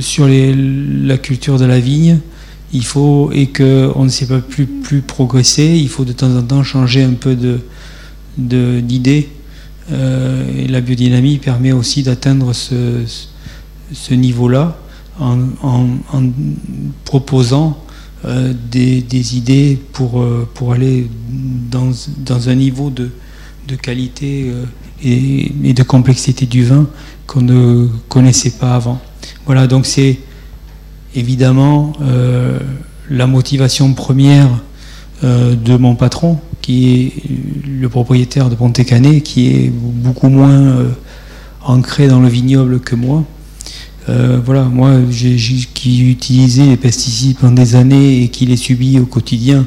sur 0.01 0.27
la 0.29 1.19
culture 1.19 1.59
de 1.59 1.65
la 1.65 1.79
vigne, 1.79 2.19
il 2.73 2.85
faut 2.85 3.31
et 3.33 3.47
qu'on 3.47 4.05
ne 4.05 4.09
sait 4.09 4.27
pas 4.27 4.41
plus, 4.41 4.67
plus 4.67 5.03
progresser, 5.03 5.79
il 5.81 5.89
faut 5.89 6.05
de 6.05 6.13
temps 6.13 6.35
en 6.37 6.43
temps 6.43 6.65
changer 6.65 7.05
un 7.05 7.13
peu 7.13 7.37
de 7.37 7.61
d'idée. 8.37 9.29
Euh, 9.93 10.67
la 10.69 10.81
biodynamie 10.81 11.39
permet 11.39 11.73
aussi 11.73 12.03
d'atteindre 12.03 12.53
ce, 12.55 13.05
niveau-là 14.11 14.77
en, 15.21 15.39
proposant 17.05 17.79
euh, 18.25 18.55
des, 18.71 19.37
idées 19.37 19.79
pour, 19.93 20.23
euh, 20.23 20.49
pour 20.55 20.73
aller 20.73 21.09
dans, 21.71 21.91
dans, 22.19 22.49
un 22.49 22.55
niveau 22.55 22.89
de, 22.91 23.11
de 23.69 23.77
qualité 23.77 24.53
et, 25.03 25.73
de 25.75 25.83
complexité 25.83 26.47
du 26.47 26.65
vin 26.65 26.89
qu'on 27.27 27.43
ne 27.43 27.89
connaissait 28.09 28.53
pas 28.53 28.75
avant. 28.75 29.01
Voilà, 29.45 29.67
donc 29.67 29.85
c'est 29.85 30.19
évidemment 31.15 31.93
la 33.11 33.27
motivation 33.27 33.93
première 33.93 34.49
de 35.23 35.77
mon 35.77 35.95
patron, 35.95 36.39
qui 36.65 36.95
est 36.95 37.13
le 37.69 37.87
propriétaire 37.91 38.49
de 38.49 38.55
Pontécanet, 38.55 39.21
qui 39.21 39.49
est 39.51 39.71
beaucoup 39.71 40.31
moins 40.31 40.49
euh, 40.51 40.89
ancré 41.63 42.09
dans 42.09 42.21
le 42.21 42.29
vignoble 42.29 42.81
que 42.81 42.95
moi. 42.95 43.23
voilà, 44.09 44.65
moi 44.65 44.93
qui 45.13 46.03
ai 46.03 46.11
utilisé 46.11 46.65
les 46.65 46.79
pesticides 46.79 47.37
pendant 47.37 47.63
des 47.63 47.75
années 47.75 48.23
et 48.23 48.29
qui 48.29 48.47
les 48.47 48.57
subis 48.57 48.99
au 48.99 49.05
quotidien 49.05 49.67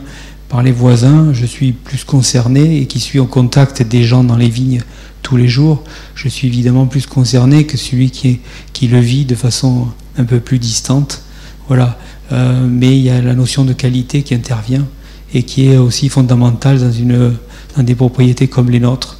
par 0.49 0.63
les 0.63 0.71
voisins, 0.71 1.33
je 1.33 1.45
suis 1.45 1.71
plus 1.71 2.03
concerné 2.03 2.81
et 2.81 2.87
qui 2.87 2.99
suis 2.99 3.19
en 3.19 3.27
contact 3.27 3.83
des 3.83 4.03
gens 4.03 4.23
dans 4.23 4.37
les 4.37 4.49
vignes 4.49 4.81
tous 5.21 5.37
les 5.37 5.47
jours, 5.47 5.83
je 6.15 6.27
suis 6.29 6.47
évidemment 6.47 6.87
plus 6.87 7.05
concerné 7.05 7.65
que 7.65 7.77
celui 7.77 8.09
qui, 8.09 8.39
qui 8.73 8.87
le 8.87 8.99
vit 8.99 9.25
de 9.25 9.35
façon 9.35 9.89
un 10.17 10.23
peu 10.23 10.39
plus 10.39 10.57
distante. 10.57 11.21
Voilà. 11.67 11.99
Euh, 12.31 12.65
mais 12.67 12.97
il 12.97 13.03
y 13.03 13.09
a 13.09 13.21
la 13.21 13.35
notion 13.35 13.63
de 13.63 13.73
qualité 13.73 14.23
qui 14.23 14.33
intervient 14.33 14.85
et 15.33 15.43
qui 15.43 15.67
est 15.67 15.77
aussi 15.77 16.09
fondamentale 16.09 16.79
dans, 16.79 16.91
une, 16.91 17.35
des 17.77 17.95
propriétés 17.95 18.47
comme 18.47 18.69
les 18.69 18.79
nôtres. 18.79 19.17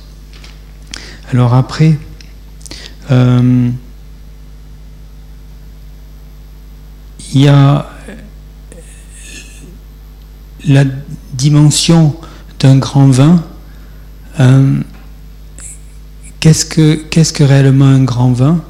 Alors 1.32 1.54
après, 1.54 1.98
euh, 3.12 3.70
il 7.34 7.42
y 7.42 7.48
a 7.48 7.90
la 10.66 10.84
dimension 11.34 12.16
d'un 12.60 12.78
grand 12.78 13.08
vin. 13.08 13.44
Euh, 14.40 14.80
qu'est-ce, 16.40 16.66
que, 16.66 16.96
qu'est-ce 16.96 17.34
que 17.34 17.44
réellement 17.44 17.86
un 17.86 18.04
grand 18.04 18.32
vin 18.32 18.64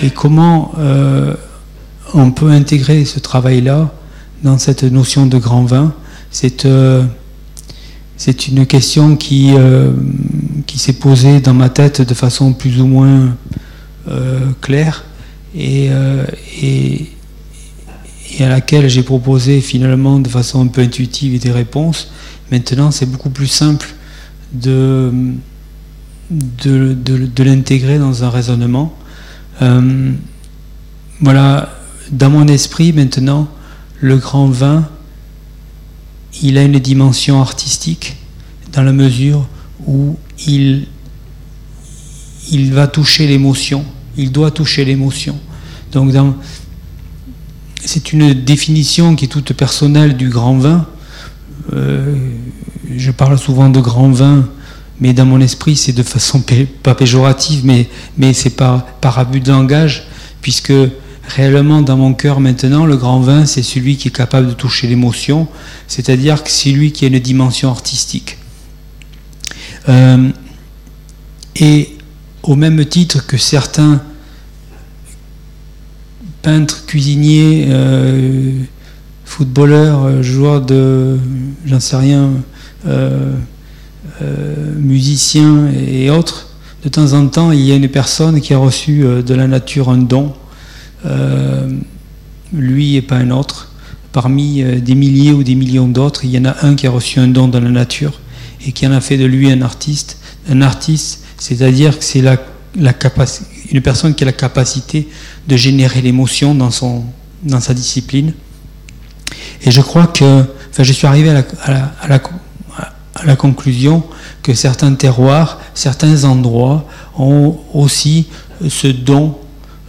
et 0.00 0.10
comment 0.10 0.72
on 2.14 2.30
peut 2.30 2.50
intégrer 2.50 3.04
ce 3.04 3.18
travail-là 3.18 3.90
dans 4.42 4.58
cette 4.58 4.82
notion 4.84 5.26
de 5.26 5.38
grand 5.38 5.64
vin. 5.64 5.94
C'est 6.32 6.64
euh, 6.64 7.04
une 8.48 8.66
question 8.66 9.16
qui, 9.16 9.50
euh, 9.54 9.92
qui 10.66 10.78
s'est 10.78 10.94
posée 10.94 11.40
dans 11.40 11.52
ma 11.52 11.68
tête 11.68 12.00
de 12.00 12.14
façon 12.14 12.54
plus 12.54 12.80
ou 12.80 12.86
moins 12.86 13.36
euh, 14.08 14.40
claire 14.62 15.04
et, 15.54 15.90
à 18.40 18.48
laquelle 18.48 18.88
j'ai 18.88 19.02
proposé 19.02 19.60
finalement 19.60 20.18
de 20.18 20.28
façon 20.28 20.64
un 20.64 20.68
peu 20.68 20.80
intuitive 20.80 21.38
des 21.38 21.52
réponses. 21.52 22.10
Maintenant, 22.50 22.90
c'est 22.90 23.04
beaucoup 23.04 23.30
plus 23.30 23.46
simple 23.46 23.88
de 24.54 25.12
l'intégrer 27.38 27.98
dans 27.98 28.24
un 28.24 28.30
raisonnement. 28.30 28.96
voilà, 31.20 31.78
dans 32.10 32.30
mon 32.30 32.48
esprit 32.48 32.94
maintenant, 32.94 33.48
le 34.00 34.16
grand 34.16 34.46
vin, 34.46 34.88
il 36.42 36.58
a 36.58 36.62
une 36.62 36.78
dimension 36.78 37.40
artistique 37.40 38.16
dans 38.72 38.82
la 38.82 38.92
mesure 38.92 39.46
où 39.86 40.16
il, 40.46 40.86
il 42.50 42.72
va 42.72 42.86
toucher 42.88 43.26
l'émotion, 43.26 43.84
il 44.16 44.32
doit 44.32 44.50
toucher 44.50 44.84
l'émotion. 44.84 45.38
Donc 45.92 46.12
c'est 47.84 48.12
une 48.12 48.32
définition 48.32 49.14
qui 49.14 49.26
est 49.26 49.28
toute 49.28 49.52
personnelle 49.52 50.16
du 50.16 50.28
grand 50.28 50.58
vin. 50.58 50.86
Euh, 51.72 52.16
je 52.96 53.10
parle 53.10 53.38
souvent 53.38 53.68
de 53.68 53.80
grand 53.80 54.10
vin, 54.10 54.48
mais 55.00 55.12
dans 55.12 55.26
mon 55.26 55.40
esprit 55.40 55.76
c'est 55.76 55.92
de 55.92 56.02
façon 56.02 56.42
pas 56.82 56.94
péjorative, 56.94 57.64
mais, 57.64 57.88
mais 58.18 58.32
c'est 58.32 58.50
par, 58.50 58.84
par 59.00 59.18
abus 59.18 59.40
de 59.40 59.50
langage, 59.50 60.06
puisque 60.40 60.72
réellement 61.28 61.82
dans 61.82 61.96
mon 61.96 62.14
cœur 62.14 62.40
maintenant, 62.40 62.84
le 62.84 62.96
grand 62.96 63.20
vin, 63.20 63.46
c'est 63.46 63.62
celui 63.62 63.96
qui 63.96 64.08
est 64.08 64.12
capable 64.12 64.48
de 64.48 64.52
toucher 64.52 64.86
l'émotion, 64.86 65.48
c'est-à-dire 65.88 66.42
que 66.42 66.50
c'est 66.50 66.70
lui 66.70 66.92
qui 66.92 67.04
a 67.04 67.08
une 67.08 67.18
dimension 67.18 67.70
artistique. 67.70 68.38
Euh, 69.88 70.28
et 71.56 71.96
au 72.42 72.56
même 72.56 72.84
titre 72.84 73.26
que 73.26 73.36
certains 73.36 74.02
peintres, 76.42 76.86
cuisiniers, 76.86 77.66
euh, 77.68 78.60
footballeurs, 79.24 80.04
euh, 80.04 80.22
joueurs 80.22 80.60
de, 80.60 81.18
j'en 81.64 81.80
sais 81.80 81.96
rien, 81.96 82.30
musiciens 84.76 85.68
et 85.72 86.10
autres, 86.10 86.48
de 86.82 86.88
temps 86.88 87.12
en 87.12 87.28
temps, 87.28 87.52
il 87.52 87.60
y 87.60 87.70
a 87.70 87.76
une 87.76 87.88
personne 87.88 88.40
qui 88.40 88.54
a 88.54 88.58
reçu 88.58 89.04
de 89.04 89.34
la 89.34 89.46
nature 89.46 89.88
un 89.88 89.98
don 89.98 90.34
lui 92.52 92.96
et 92.96 93.02
pas 93.02 93.16
un 93.16 93.30
autre. 93.30 93.68
Parmi 94.12 94.62
euh, 94.62 94.78
des 94.78 94.94
milliers 94.94 95.32
ou 95.32 95.42
des 95.42 95.54
millions 95.54 95.88
d'autres, 95.88 96.24
il 96.24 96.30
y 96.30 96.38
en 96.38 96.44
a 96.44 96.66
un 96.66 96.74
qui 96.74 96.86
a 96.86 96.90
reçu 96.90 97.18
un 97.18 97.28
don 97.28 97.48
dans 97.48 97.60
la 97.60 97.70
nature 97.70 98.20
et 98.66 98.72
qui 98.72 98.86
en 98.86 98.92
a 98.92 99.00
fait 99.00 99.16
de 99.16 99.24
lui 99.24 99.50
un 99.50 99.62
artiste. 99.62 100.18
Un 100.50 100.60
artiste, 100.60 101.24
c'est-à-dire 101.38 101.98
que 101.98 102.04
c'est 102.04 102.20
la, 102.20 102.36
une 102.76 103.80
personne 103.80 104.14
qui 104.14 104.24
a 104.24 104.26
la 104.26 104.32
capacité 104.32 105.08
de 105.48 105.56
générer 105.56 106.02
l'émotion 106.02 106.54
dans, 106.54 106.70
dans 107.42 107.60
sa 107.60 107.74
discipline. 107.74 108.34
Et 109.62 109.70
je 109.70 109.80
crois 109.80 110.08
que, 110.08 110.42
enfin, 110.70 110.82
je 110.82 110.92
suis 110.92 111.06
arrivé 111.06 111.30
à 111.30 112.20
la 113.24 113.36
conclusion 113.36 114.02
que 114.42 114.52
certains 114.52 114.94
terroirs, 114.94 115.60
certains 115.74 116.24
endroits 116.24 116.86
ont 117.16 117.56
aussi 117.72 118.26
ce 118.68 118.88
don 118.88 119.38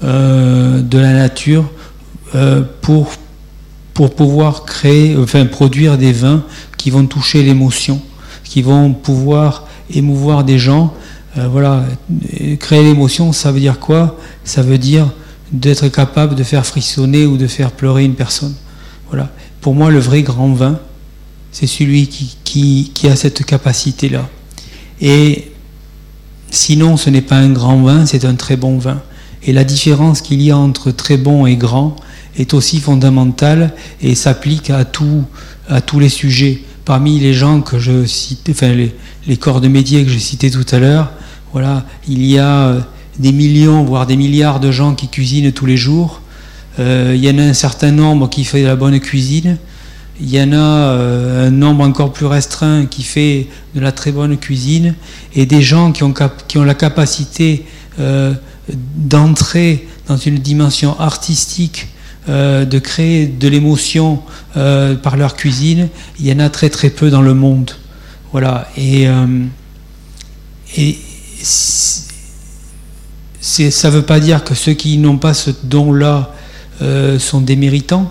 euh, 0.04 0.82
de 0.82 0.98
la 0.98 1.14
nature 1.14 1.70
euh, 2.36 2.62
pour, 2.82 3.12
pour 3.94 4.16
pouvoir 4.16 4.66
créer, 4.66 5.16
enfin 5.18 5.46
produire 5.46 5.98
des 5.98 6.12
vins 6.12 6.44
qui 6.78 6.90
vont 6.90 7.06
toucher 7.06 7.44
l'émotion, 7.44 8.02
qui 8.44 8.62
vont 8.62 8.94
pouvoir 8.94 9.68
émouvoir 9.94 10.44
des 10.44 10.60
gens. 10.60 10.94
Euh, 11.38 11.48
voilà, 11.48 11.86
créer 12.60 12.84
l'émotion, 12.84 13.32
ça 13.32 13.52
veut 13.52 13.60
dire 13.60 13.80
quoi? 13.80 14.18
Ça 14.44 14.62
veut 14.62 14.78
dire 14.78 15.10
d'être 15.54 15.88
capable 15.88 16.36
de 16.36 16.44
faire 16.44 16.66
frissonner 16.66 17.26
ou 17.26 17.38
de 17.38 17.48
faire 17.48 17.72
pleurer 17.72 18.04
une 18.04 18.16
personne. 18.16 18.56
Voilà. 19.10 19.30
pour 19.62 19.76
moi, 19.76 19.92
le 19.92 20.00
vrai 20.00 20.24
grand 20.24 20.52
vin, 20.54 20.80
c'est 21.52 21.68
celui 21.68 22.08
qui, 22.08 22.92
qui, 22.94 23.08
a 23.08 23.16
cette 23.16 23.46
capacité-là. 23.46 24.28
Et 25.00 25.52
sinon, 26.50 26.98
ce 26.98 27.12
n'est 27.12 27.22
pas 27.22 27.38
un 27.38 27.52
grand 27.52 27.82
vin, 27.84 28.06
c'est 28.08 28.26
un 28.26 28.34
très 28.34 28.58
bon 28.58 28.80
vin. 28.80 29.02
Et 29.46 29.54
la 29.54 29.64
différence 29.64 30.22
qu'il 30.22 30.42
y 30.42 30.52
a 30.52 30.58
entre 30.58 30.92
très 30.92 31.18
bon 31.18 31.46
et 31.46 31.56
grand 31.56 31.96
est 32.38 32.54
aussi 32.54 32.80
fondamentale 32.80 33.74
et 34.02 34.16
s'applique 34.16 34.70
à, 34.70 34.86
à 35.70 35.82
tous 35.82 36.00
les 36.00 36.10
sujets. 36.10 36.64
Parmi 36.86 37.20
les 37.20 37.34
gens 37.34 37.62
que 37.62 37.80
je 37.80 38.06
cite, 38.06 38.50
enfin 38.50 38.74
les, 38.74 38.94
les 39.28 39.38
corps 39.38 39.62
de 39.62 39.68
métier 39.68 40.04
que 40.04 40.10
j'ai 40.10 40.20
cités 40.20 40.52
tout 40.52 40.66
à 40.72 40.80
l'heure, 40.80 41.12
voilà, 41.52 41.86
il 42.08 42.26
y 42.26 42.40
a 42.40 42.68
euh, 42.68 42.80
des 43.20 43.32
millions, 43.32 43.84
voire 43.84 44.08
des 44.08 44.16
milliards 44.16 44.60
de 44.60 44.72
gens 44.72 44.96
qui 44.96 45.08
cuisinent 45.08 45.52
tous 45.52 45.66
les 45.66 45.78
jours. 45.78 46.22
Euh, 46.80 47.14
il 47.16 47.24
y 47.24 47.30
en 47.30 47.38
a 47.38 47.44
un 47.44 47.54
certain 47.54 47.92
nombre 47.92 48.30
qui 48.30 48.44
fait 48.44 48.64
de 48.64 48.68
la 48.68 48.76
bonne 48.76 49.00
cuisine. 49.00 49.58
Il 50.20 50.30
y 50.30 50.42
en 50.42 50.52
a 50.52 50.56
euh, 50.56 51.48
un 51.48 51.52
nombre 51.52 51.86
encore 51.86 52.12
plus 52.12 52.26
restreint 52.26 52.86
qui 52.86 53.04
fait 53.04 53.48
de 53.76 53.80
la 53.80 53.92
très 53.92 54.12
bonne 54.12 54.38
cuisine. 54.38 54.96
Et 55.36 55.46
des 55.46 55.62
gens 55.62 55.92
qui 55.92 56.04
ont, 56.04 56.14
qui 56.48 56.58
ont 56.58 56.64
la 56.64 56.74
capacité 56.74 57.66
d'entrer 58.70 59.88
dans 60.08 60.18
une 60.18 60.40
dimension 60.40 61.00
artistique, 61.00 61.88
de 62.28 62.80
créer 62.80 63.28
de 63.28 63.48
l'émotion 63.48 64.22
par 64.54 65.18
leur 65.18 65.36
cuisine, 65.36 65.90
il 66.20 66.28
y 66.28 66.32
en 66.32 66.40
a 66.40 66.50
très 66.50 66.70
très 66.70 66.90
peu 66.90 67.10
dans 67.10 67.22
le 67.22 67.34
monde. 67.34 67.72
Voilà. 68.32 68.70
Et, 68.78 69.08
et 70.78 70.98
ça 73.44 73.90
ne 73.90 73.96
veut 73.96 74.04
pas 74.04 74.20
dire 74.20 74.44
que 74.44 74.56
ceux 74.56 74.74
qui 74.74 74.98
n'ont 74.98 75.18
pas 75.18 75.34
ce 75.34 75.52
don-là 75.64 76.34
euh, 76.82 77.20
sont 77.20 77.42
des 77.42 77.56
méritants, 77.56 78.10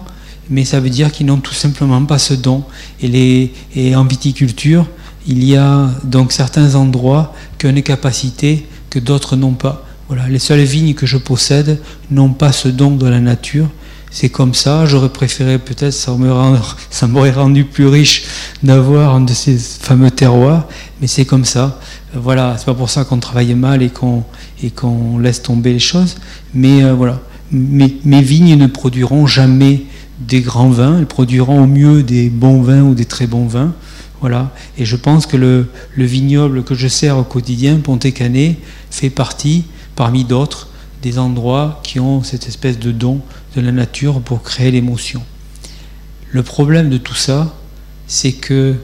mais 0.50 0.64
ça 0.64 0.78
veut 0.80 0.90
dire 0.90 1.10
qu'ils 1.10 1.26
n'ont 1.26 1.38
tout 1.38 1.54
simplement 1.54 2.04
pas 2.04 2.18
ce 2.18 2.34
don. 2.34 2.64
Et, 3.02 3.52
et 3.74 3.96
en 3.96 4.04
viticulture, 4.04 4.86
il 5.26 5.42
y 5.42 5.56
a 5.56 5.90
donc 6.04 6.32
certains 6.32 6.74
endroits 6.74 7.34
qui 7.58 7.66
ont 7.66 7.70
une 7.70 7.82
capacité 7.82 8.66
que 8.90 8.98
d'autres 8.98 9.36
n'ont 9.36 9.54
pas. 9.54 9.86
Voilà, 10.14 10.28
les 10.28 10.38
seules 10.38 10.60
vignes 10.60 10.92
que 10.92 11.06
je 11.06 11.16
possède 11.16 11.80
n'ont 12.10 12.34
pas 12.34 12.52
ce 12.52 12.68
don 12.68 12.90
de 12.90 13.08
la 13.08 13.18
nature. 13.18 13.70
C'est 14.10 14.28
comme 14.28 14.52
ça, 14.52 14.84
j'aurais 14.84 15.08
préféré 15.08 15.58
peut-être, 15.58 15.94
ça 15.94 17.06
m'aurait 17.06 17.30
rendu 17.30 17.64
plus 17.72 17.86
riche 17.86 18.24
d'avoir 18.62 19.14
un 19.14 19.22
de 19.22 19.32
ces 19.32 19.56
fameux 19.56 20.10
terroirs, 20.10 20.68
mais 21.00 21.06
c'est 21.06 21.24
comme 21.24 21.46
ça. 21.46 21.80
Voilà, 22.12 22.56
c'est 22.58 22.66
pas 22.66 22.74
pour 22.74 22.90
ça 22.90 23.06
qu'on 23.06 23.20
travaille 23.20 23.54
mal 23.54 23.82
et 23.82 23.88
qu'on 23.88 25.18
laisse 25.18 25.40
tomber 25.40 25.72
les 25.72 25.78
choses. 25.78 26.16
Mais 26.52 26.84
euh, 26.84 26.92
voilà, 26.92 27.18
mes, 27.50 28.20
vignes 28.20 28.58
ne 28.58 28.66
produiront 28.66 29.26
jamais 29.26 29.84
des 30.20 30.42
grands 30.42 30.68
vins, 30.68 30.98
elles 30.98 31.06
produiront 31.06 31.62
au 31.62 31.66
mieux 31.66 32.02
des 32.02 32.28
bons 32.28 32.60
vins 32.60 32.82
ou 32.82 32.94
des 32.94 33.06
très 33.06 33.26
bons 33.26 33.46
vins. 33.46 33.72
Voilà. 34.20 34.52
Et 34.76 34.84
je 34.84 34.96
pense 34.96 35.24
que 35.24 35.38
le, 35.38 35.68
vignoble 35.96 36.64
que 36.64 36.74
je 36.74 36.86
sers 36.86 37.16
au 37.16 37.24
quotidien, 37.24 37.78
Ponté-Canet, 37.78 38.58
fait 38.90 39.08
partie, 39.08 39.64
parmi 39.96 40.24
d'autres, 40.24 40.68
des 41.02 41.18
endroits 41.18 41.80
qui 41.82 42.00
ont 42.00 42.22
cette 42.22 42.46
espèce 42.46 42.78
de 42.78 42.92
don 42.92 43.20
de 43.56 43.60
la 43.60 43.72
nature 43.72 44.20
pour 44.20 44.42
créer 44.42 44.70
l'émotion. 44.70 45.22
Le 46.30 46.42
problème 46.42 46.88
de 46.88 46.96
tout 46.96 47.14
ça, 47.14 47.54
c'est 48.06 48.32
que 48.32 48.76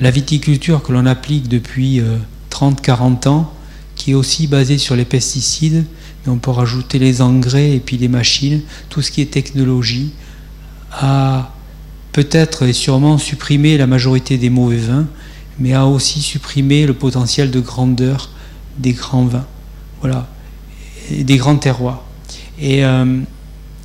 la 0.00 0.10
viticulture 0.10 0.82
que 0.82 0.92
l'on 0.92 1.06
applique 1.06 1.48
depuis 1.48 2.02
30-40 2.50 3.26
euh, 3.26 3.30
ans, 3.30 3.52
qui 3.94 4.12
est 4.12 4.14
aussi 4.14 4.46
basée 4.46 4.78
sur 4.78 4.96
les 4.96 5.04
pesticides, 5.04 5.84
mais 6.24 6.32
on 6.32 6.38
peut 6.38 6.50
rajouter 6.50 6.98
les 6.98 7.20
engrais 7.20 7.72
et 7.72 7.80
puis 7.80 7.98
les 7.98 8.08
machines, 8.08 8.62
tout 8.88 9.02
ce 9.02 9.10
qui 9.10 9.20
est 9.20 9.30
technologie, 9.30 10.12
a 10.92 11.52
peut-être 12.12 12.64
et 12.64 12.72
sûrement 12.72 13.18
supprimé 13.18 13.76
la 13.76 13.86
majorité 13.86 14.38
des 14.38 14.50
mauvais 14.50 14.78
vins, 14.78 15.06
mais 15.58 15.74
a 15.74 15.86
aussi 15.86 16.22
supprimé 16.22 16.86
le 16.86 16.94
potentiel 16.94 17.50
de 17.50 17.60
grandeur 17.60 18.30
des 18.78 18.92
grands 18.92 19.26
vins, 19.26 19.46
voilà, 20.00 20.26
des 21.10 21.36
grands 21.36 21.56
terroirs. 21.56 22.02
Et, 22.60 22.84
euh, 22.84 23.20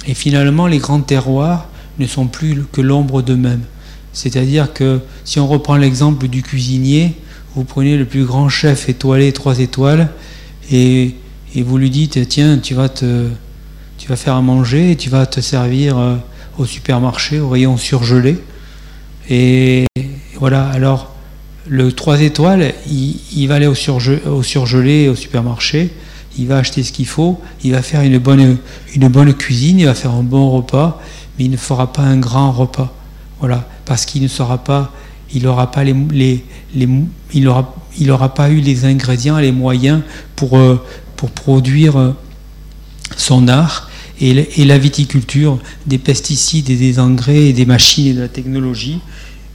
et 0.08 0.14
finalement, 0.14 0.68
les 0.68 0.78
grands 0.78 1.02
terroirs 1.02 1.68
ne 2.00 2.08
sont 2.08 2.28
plus 2.28 2.64
que 2.72 2.82
l'ombre 2.82 3.22
d'eux-mêmes. 3.22 3.64
C'est-à-dire 4.14 4.74
que 4.74 5.02
si 5.24 5.40
on 5.40 5.48
reprend 5.48 5.76
l'exemple 5.76 6.28
du 6.28 6.42
cuisinier, 6.42 7.14
vous 7.56 7.64
prenez 7.64 7.98
le 7.98 8.06
plus 8.06 8.26
grand 8.26 8.50
chef 8.50 8.90
étoilé, 8.90 9.32
trois 9.32 9.60
étoiles, 9.60 10.10
et, 10.72 11.16
vous 11.56 11.78
lui 11.78 11.90
dites, 11.90 12.28
tiens, 12.28 12.58
tu 12.58 12.74
vas, 12.74 12.90
te, 12.90 13.30
tu 13.98 14.10
vas 14.10 14.18
faire 14.18 14.36
à 14.36 14.42
manger, 14.42 14.92
et 14.92 14.96
tu 14.98 15.10
vas 15.10 15.26
te 15.26 15.40
servir 15.40 15.98
euh, 15.98 16.16
au 16.58 16.66
supermarché, 16.66 17.40
au 17.40 17.50
rayon 17.50 17.78
surgelé. 17.78 18.38
Et 19.30 19.86
voilà, 20.38 20.68
alors 20.68 21.16
le 21.68 21.92
3 21.92 22.22
étoiles, 22.22 22.74
il, 22.88 23.48
va 23.48 23.56
aller 23.56 23.68
au, 23.68 23.74
au 23.74 24.44
surgelé, 24.44 25.10
au 25.10 25.16
supermarché, 25.16 25.92
il 26.38 26.48
va 26.48 26.58
acheter 26.58 26.84
ce 26.84 26.92
qu'il 26.92 27.08
faut, 27.08 27.40
il 27.64 27.72
va 27.72 27.82
faire 27.82 28.02
une 28.02 28.18
bonne, 28.18 28.58
une 28.94 29.08
bonne 29.08 29.34
cuisine, 29.34 29.80
il 29.80 29.86
va 29.86 29.94
faire 29.94 30.12
un 30.12 30.24
bon 30.24 30.52
repas, 30.52 31.02
mais 31.38 31.46
il 31.46 31.52
ne 31.52 31.58
fera 31.58 31.92
pas 31.92 32.04
un 32.04 32.18
grand 32.18 32.52
repas. 32.52 32.94
Voilà 33.40 33.68
parce 33.86 34.06
qu'il 34.06 34.22
ne 34.24 34.28
sera 34.28 34.58
pas, 34.58 34.92
il 35.34 35.44
n'aura 35.44 35.72
pas 35.72 35.84
les, 35.84 36.44
il 37.34 37.48
aura, 37.48 37.76
il 37.98 38.12
aura 38.12 38.34
pas 38.34 38.50
eu 38.50 38.60
les 38.60 38.86
ingrédients, 38.86 39.38
les 39.38 39.52
moyens 39.52 40.02
pour, 40.36 40.58
euh, 40.58 40.84
pour 41.16 41.30
produire 41.32 41.98
euh, 41.98 42.12
son 43.16 43.48
art. 43.48 43.90
Et, 44.20 44.62
et, 44.62 44.66
la 44.66 44.78
viticulture, 44.78 45.60
des 45.86 45.98
pesticides 45.98 46.70
et 46.70 46.78
des 46.78 47.00
engrais 47.00 47.48
et 47.48 47.54
des 47.54 47.66
machines 47.66 48.08
et 48.08 48.14
de 48.14 48.22
la 48.22 48.30
technologie, 48.30 49.00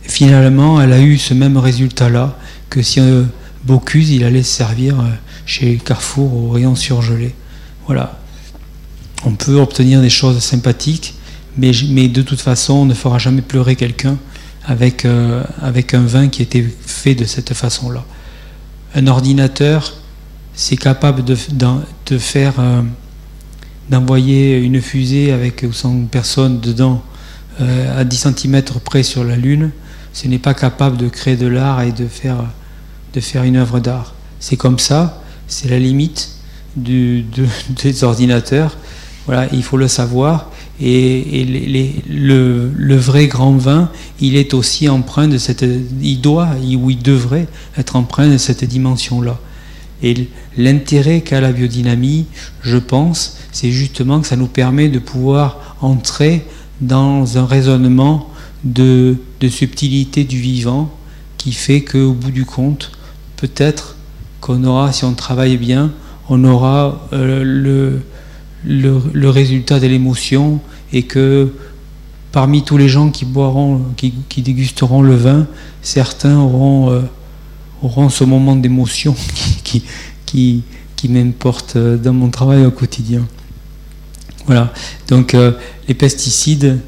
finalement, 0.03 0.81
elle 0.81 0.93
a 0.93 1.01
eu 1.01 1.17
ce 1.17 1.33
même 1.33 1.57
résultat-là 1.57 2.37
que 2.69 2.83
si 2.83 3.01
euh, 3.01 3.25
Bocuse, 3.65 4.11
il 4.11 4.25
allait 4.25 4.43
se 4.43 4.57
servir 4.57 4.97
chez 5.47 5.77
Carrefour 5.77 6.35
au 6.35 6.51
rayon 6.51 6.75
surgelé. 6.75 7.35
Voilà. 7.87 8.21
On 9.25 9.33
peut 9.33 9.57
obtenir 9.57 10.01
des 10.01 10.11
choses 10.11 10.39
sympathiques, 10.39 11.15
mais, 11.57 12.09
de 12.09 12.23
toute 12.23 12.41
façon, 12.41 12.75
on 12.75 12.85
ne 12.87 12.95
fera 12.95 13.19
jamais 13.19 13.43
pleurer 13.43 13.77
quelqu'un 13.77 14.17
avec, 14.65 15.05
euh, 15.05 15.43
avec 15.61 15.95
un 15.95 16.03
vin 16.03 16.29
qui 16.29 16.43
été 16.43 16.67
fait 16.87 17.15
de 17.15 17.25
cette 17.25 17.53
façon-là. 17.53 18.05
Un 18.95 19.07
ordinateur, 19.07 19.95
c'est 20.55 20.77
capable 20.77 21.25
de, 21.25 21.35
faire, 22.19 22.55
euh, 22.59 22.83
d'envoyer 23.91 24.59
une 24.59 24.81
fusée 24.81 25.33
avec 25.33 25.65
100 25.71 26.07
personnes 26.07 26.61
dedans 26.61 27.03
euh, 27.61 28.01
à 28.01 28.05
10 28.05 28.29
cm 28.37 28.63
près 28.85 29.03
sur 29.03 29.25
la 29.25 29.37
Lune. 29.37 29.71
Ce 30.13 30.29
n'est 30.29 30.39
pas 30.39 30.55
capable 30.55 30.97
de 30.97 31.09
créer 31.09 31.37
de 31.37 31.47
l'art 31.47 31.83
et 31.83 31.93
de 31.93 32.07
faire, 32.07 32.45
de 33.13 33.21
faire 33.21 33.45
une 33.45 33.57
œuvre 33.57 33.81
d'art. 33.81 34.15
C'est 34.39 34.57
comme 34.57 34.79
ça, 34.79 35.23
c'est 35.47 35.69
la 35.69 35.79
limite 35.79 36.31
du, 36.77 37.25
des 37.83 38.05
ordinateurs. 38.05 38.77
Voilà, 39.27 39.49
il 39.53 39.63
faut 39.63 39.77
le 39.77 39.89
savoir. 39.89 40.51
Et, 40.81 41.45
le, 42.09 42.97
vrai 42.97 43.27
grand 43.27 43.53
vin, 43.53 43.91
il 44.21 44.37
est 44.37 44.55
aussi 44.55 44.89
empreint 44.89 45.29
de 45.29 45.37
cette, 45.37 45.65
il 46.01 46.21
doit, 46.21 46.49
ou 46.79 46.91
il 46.91 47.03
devrait 47.03 47.47
être 47.77 47.97
empreint 47.97 48.29
de 48.29 48.39
cette 48.39 48.65
dimension-là. 48.65 49.39
Et 50.03 50.29
l'intérêt 50.57 51.21
qu'a 51.21 51.41
la 51.41 51.53
biodynamie, 51.53 52.27
je 52.63 52.79
pense, 52.79 53.39
c'est 53.53 53.71
justement 53.71 54.21
que 54.21 54.27
ça 54.27 54.37
nous 54.37 54.47
permet 54.47 54.89
de 54.89 54.99
pouvoir 54.99 55.77
entrer 55.81 56.45
dans 56.81 57.37
un 57.37 57.45
raisonnement 57.45 58.31
de, 58.65 59.17
subtilité 59.49 60.25
du 60.25 60.39
vivant 60.39 60.91
qui 61.37 61.53
fait 61.53 61.83
qu'au 61.83 62.13
bout 62.13 62.31
du 62.31 62.45
compte, 62.45 62.93
peut-être 63.41 63.97
qu'on 64.41 64.65
aura, 64.65 64.93
si 64.93 65.05
on 65.05 65.15
travaille 65.15 65.57
bien, 65.57 65.93
on 66.29 66.45
aura 66.45 67.09
euh, 67.13 68.03
le, 68.65 69.31
résultat 69.31 69.81
de 69.81 69.87
l'émotion 69.87 70.61
et 70.93 71.05
que 71.05 71.53
parmi 72.33 72.63
tous 72.63 72.77
les 72.77 72.89
gens 72.89 73.11
qui 73.11 73.25
boiront, 73.25 73.81
qui, 73.97 74.43
dégusteront 74.43 75.03
le 75.03 75.17
vin, 75.17 75.47
certains 75.83 76.39
auront, 76.39 76.91
euh, 76.91 78.09
ce 78.11 78.25
moment 78.25 78.57
d'émotion 78.57 79.17
qui, 80.27 80.63
m'importe 81.09 81.79
dans 81.79 82.13
mon 82.13 82.29
travail 82.29 82.67
au 82.67 82.71
quotidien. 82.71 83.27
Voilà. 84.45 84.73
Donc 85.09 85.35
euh, 85.35 85.53
les 85.89 85.95
pesticides, 85.95 86.79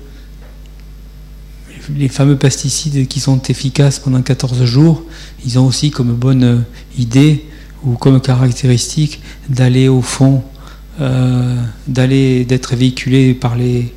les 1.97 2.09
fameux 2.09 2.37
pesticides 2.37 3.09
qui 3.09 3.21
sont 3.21 3.41
efficaces 3.43 3.99
pendant 3.99 4.23
14 4.23 4.65
jours, 4.65 5.03
ils 5.45 5.59
ont 5.59 5.67
aussi 5.67 5.91
comme 5.91 6.13
bonne 6.13 6.65
idée 6.99 7.45
ou 7.85 7.95
comme 7.95 8.21
caractéristique 8.21 9.21
d'aller 9.49 9.89
au 9.89 10.03
fond 10.03 10.43
euh, 11.01 11.57
d'aller 11.87 12.45
d'être 12.45 12.77
véhiculé 12.77 13.33
par 13.33 13.57
les, 13.57 13.93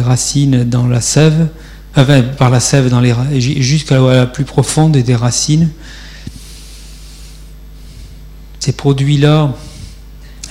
racines 0.00 0.62
dans 0.62 0.86
la 0.86 1.00
sève, 1.00 1.48
enfin, 1.96 2.22
par 2.22 2.48
la 2.48 2.60
sève 2.60 2.88
dans 2.88 3.00
les 3.00 3.12
jusqu'à 3.40 3.98
la 3.98 4.26
plus 4.26 4.44
profonde 4.44 4.96
des 4.96 5.16
racines. 5.16 5.68
Ces 8.60 8.72
produits-là 8.72 9.52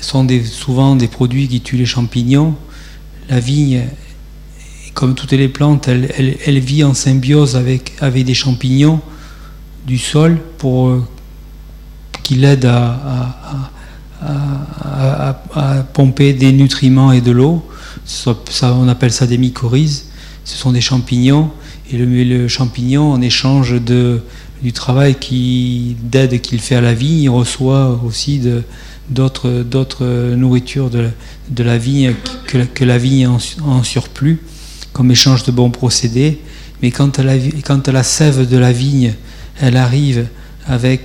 sont 0.01 0.27
souvent 0.43 0.97
des 0.97 1.07
produits 1.07 1.47
qui 1.47 1.61
tuent 1.61 1.77
les 1.77 1.85
champignons. 1.85 2.53
La 3.29 3.39
vigne 3.39 3.85
comme 4.93 5.15
toutes 5.15 5.31
les 5.31 5.47
plantes, 5.47 5.87
elle, 5.87 6.59
vit 6.59 6.83
en 6.83 6.93
symbiose 6.93 7.55
avec, 7.55 7.93
des 8.01 8.33
champignons 8.33 9.01
du 9.87 9.97
sol 9.97 10.37
euh, 10.63 10.99
qu'il 12.23 12.43
aide 12.43 12.65
à, 12.65 13.37
pomper 15.93 16.33
des 16.33 16.51
nutriments 16.51 17.11
et 17.11 17.21
de 17.21 17.31
l'eau. 17.31 17.65
On 18.61 18.87
appelle 18.87 19.11
ça 19.11 19.25
des 19.25 19.37
mycorhizes. 19.37 20.07
Ce 20.43 20.57
sont 20.57 20.71
des 20.71 20.81
champignons. 20.81 21.51
Et 21.91 21.97
le, 21.97 22.47
champignon, 22.47 23.11
en 23.11 23.21
échange 23.21 23.75
du 23.81 24.73
travail 24.73 25.15
d'aide 26.03 26.41
qu'il 26.41 26.59
fait 26.59 26.75
à 26.75 26.81
la 26.81 26.93
vigne, 26.93 27.23
il 27.23 27.29
reçoit 27.29 27.99
aussi 28.05 28.41
d'autres 29.09 30.35
nourritures 30.35 30.89
de, 30.89 31.09
la 31.63 31.77
vigne 31.77 32.13
que, 32.45 32.83
la 32.83 32.97
en, 33.27 33.37
en, 33.65 33.83
surplus, 33.83 34.39
comme 34.93 35.11
échange 35.11 35.43
de 35.43 35.51
bons 35.51 35.69
procédés. 35.69 36.39
Mais 36.81 36.91
quand 36.91 37.17
la, 37.19 38.03
sève 38.03 38.47
de 38.47 38.57
la 38.57 38.71
vigne, 38.71 39.13
elle 39.59 39.77
arrive 39.77 40.27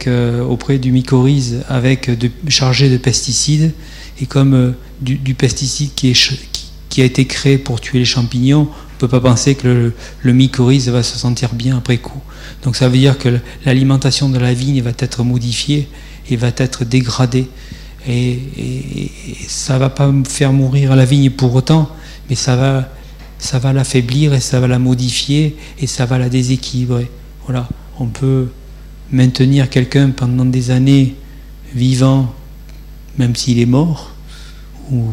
euh, 0.07 0.43
auprès 0.43 0.79
du 0.79 0.93
mycorhize 0.93 1.63
avec 1.69 2.11
de, 2.11 2.31
chargé 2.49 2.89
de 2.89 2.97
pesticides, 2.97 3.73
et 4.21 4.27
comme 4.27 4.55
euh, 4.55 4.73
du, 5.01 5.35
pesticide 5.35 5.91
qui, 5.95 6.11
est, 6.11 6.39
qui, 6.89 7.03
a 7.03 7.05
été 7.05 7.27
créé 7.27 7.59
pour 7.59 7.81
tuer 7.81 7.99
les 7.99 8.05
champignons, 8.05 8.69
on 8.71 8.95
ne 8.95 8.99
peut 8.99 9.09
pas 9.09 9.21
penser 9.21 9.55
que 9.55 9.69
le, 9.69 9.93
le 10.23 10.33
mycorhize 10.33 10.89
va 10.89 11.03
se 11.03 11.19
sentir 11.19 11.55
bien 11.55 11.77
après 11.77 11.99
coup. 11.99 12.23
Donc 12.63 12.77
ça 12.77 12.89
veut 12.89 12.97
dire 12.97 13.19
que 13.19 13.39
l'alimentation 13.67 14.31
de 14.31 14.39
la 14.39 14.55
vigne 14.55 14.81
va 14.81 14.93
être 14.99 15.23
modifiée 15.25 15.89
et 16.31 16.37
va 16.37 16.49
être 16.57 16.85
dégradée. 16.85 17.49
Et, 18.09 19.11
ça 19.49 19.75
ne 19.75 19.79
va 19.81 19.91
pas 19.91 20.13
faire 20.29 20.53
mourir 20.53 20.95
la 20.97 21.05
vigne 21.05 21.31
pour 21.31 21.55
autant, 21.55 21.91
mais 22.29 22.37
ça 22.37 22.57
va, 22.57 22.89
ça 23.39 23.59
va 23.59 23.73
l'affaiblir 23.73 24.35
et 24.35 24.41
ça 24.41 24.61
va 24.61 24.67
la 24.67 24.79
modifier 24.79 25.57
et 25.79 25.87
ça 25.87 26.07
va 26.07 26.19
la 26.19 26.29
déséquilibrer. 26.29 27.11
Voilà, 27.45 27.69
on 27.99 28.07
peut 28.07 28.49
maintenir 29.13 29.71
quelqu'un 29.71 30.11
pendant 30.11 30.45
des 30.45 30.71
années 30.71 31.15
vivant, 31.75 32.35
même 33.19 33.37
s'il 33.37 33.59
est 33.59 33.67
mort, 33.67 34.13
ou 34.91 35.11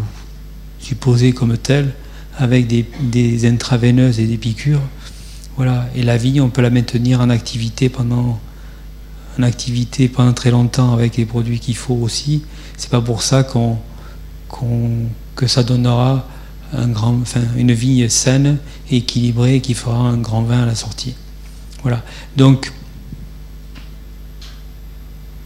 supposé 0.80 1.34
comme 1.34 1.58
tel, 1.58 1.94
avec 2.38 2.68
des, 2.68 3.46
intraveineuses 3.46 4.20
et 4.20 4.26
des 4.26 4.38
piqûres, 4.38 4.82
voilà. 5.56 5.88
Et 5.96 6.02
la 6.02 6.18
vigne, 6.18 6.42
on 6.42 6.50
peut 6.50 6.64
la 6.64 6.72
maintenir 6.72 7.22
en 7.22 7.30
activité 7.30 7.90
pendant, 7.90 8.40
en 9.38 9.44
activité 9.44 10.08
pendant 10.08 10.34
très 10.34 10.50
longtemps 10.50 10.94
avec 10.94 11.18
les 11.18 11.26
produits 11.26 11.60
qu'il 11.60 11.76
faut 11.76 11.94
aussi. 11.94 12.44
C'est 12.76 12.90
pas 12.90 13.02
pour 13.02 13.22
ça 13.22 13.44
qu'on, 13.44 13.78
que 15.36 15.48
ça 15.48 15.64
donnera 15.64 16.28
un 16.74 16.88
grand, 16.88 17.18
enfin, 17.22 17.42
une 17.56 17.72
vigne 17.72 18.10
saine, 18.10 18.58
équilibrée, 18.92 19.62
qui 19.62 19.74
fera 19.74 19.98
un 19.98 20.18
grand 20.18 20.44
vin 20.44 20.64
à 20.64 20.66
la 20.66 20.76
sortie. 20.76 21.16
Voilà. 21.84 22.02
Donc, 22.36 22.72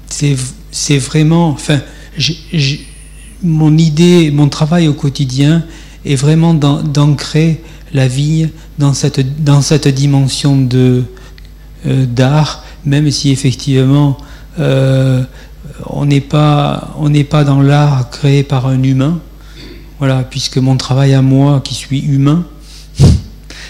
c'est, 0.09 0.97
vraiment, 0.97 1.49
enfin, 1.49 1.80
mon 3.43 3.78
idée, 3.78 4.32
mon 4.32 4.49
travail 4.49 4.88
au 4.88 4.93
quotidien 4.93 5.63
est 6.05 6.15
vraiment 6.15 6.53
d'ancrer 6.53 7.61
la 7.93 8.07
vigne 8.07 8.49
dans 8.80 8.93
cette, 8.93 9.43
dans 9.43 9.61
cette 9.61 9.88
dimension 9.88 10.59
de, 10.59 11.03
euh, 11.86 12.05
d'art, 12.05 12.63
même 12.86 13.11
si 13.11 13.32
effectivement 13.32 14.17
euh, 14.59 15.23
on 15.86 16.05
n'est 16.05 16.21
pas, 16.21 16.95
on 16.97 17.09
n'est 17.09 17.23
pas 17.23 17.43
dans 17.43 17.61
l'art 17.61 18.09
créé 18.09 18.43
par 18.43 18.67
un 18.67 18.82
humain. 18.82 19.19
Voilà, 19.99 20.23
puisque 20.23 20.57
mon 20.57 20.77
travail 20.77 21.13
à 21.13 21.21
moi, 21.21 21.61
qui 21.63 21.73
suis 21.73 21.99
humain, 21.99 22.45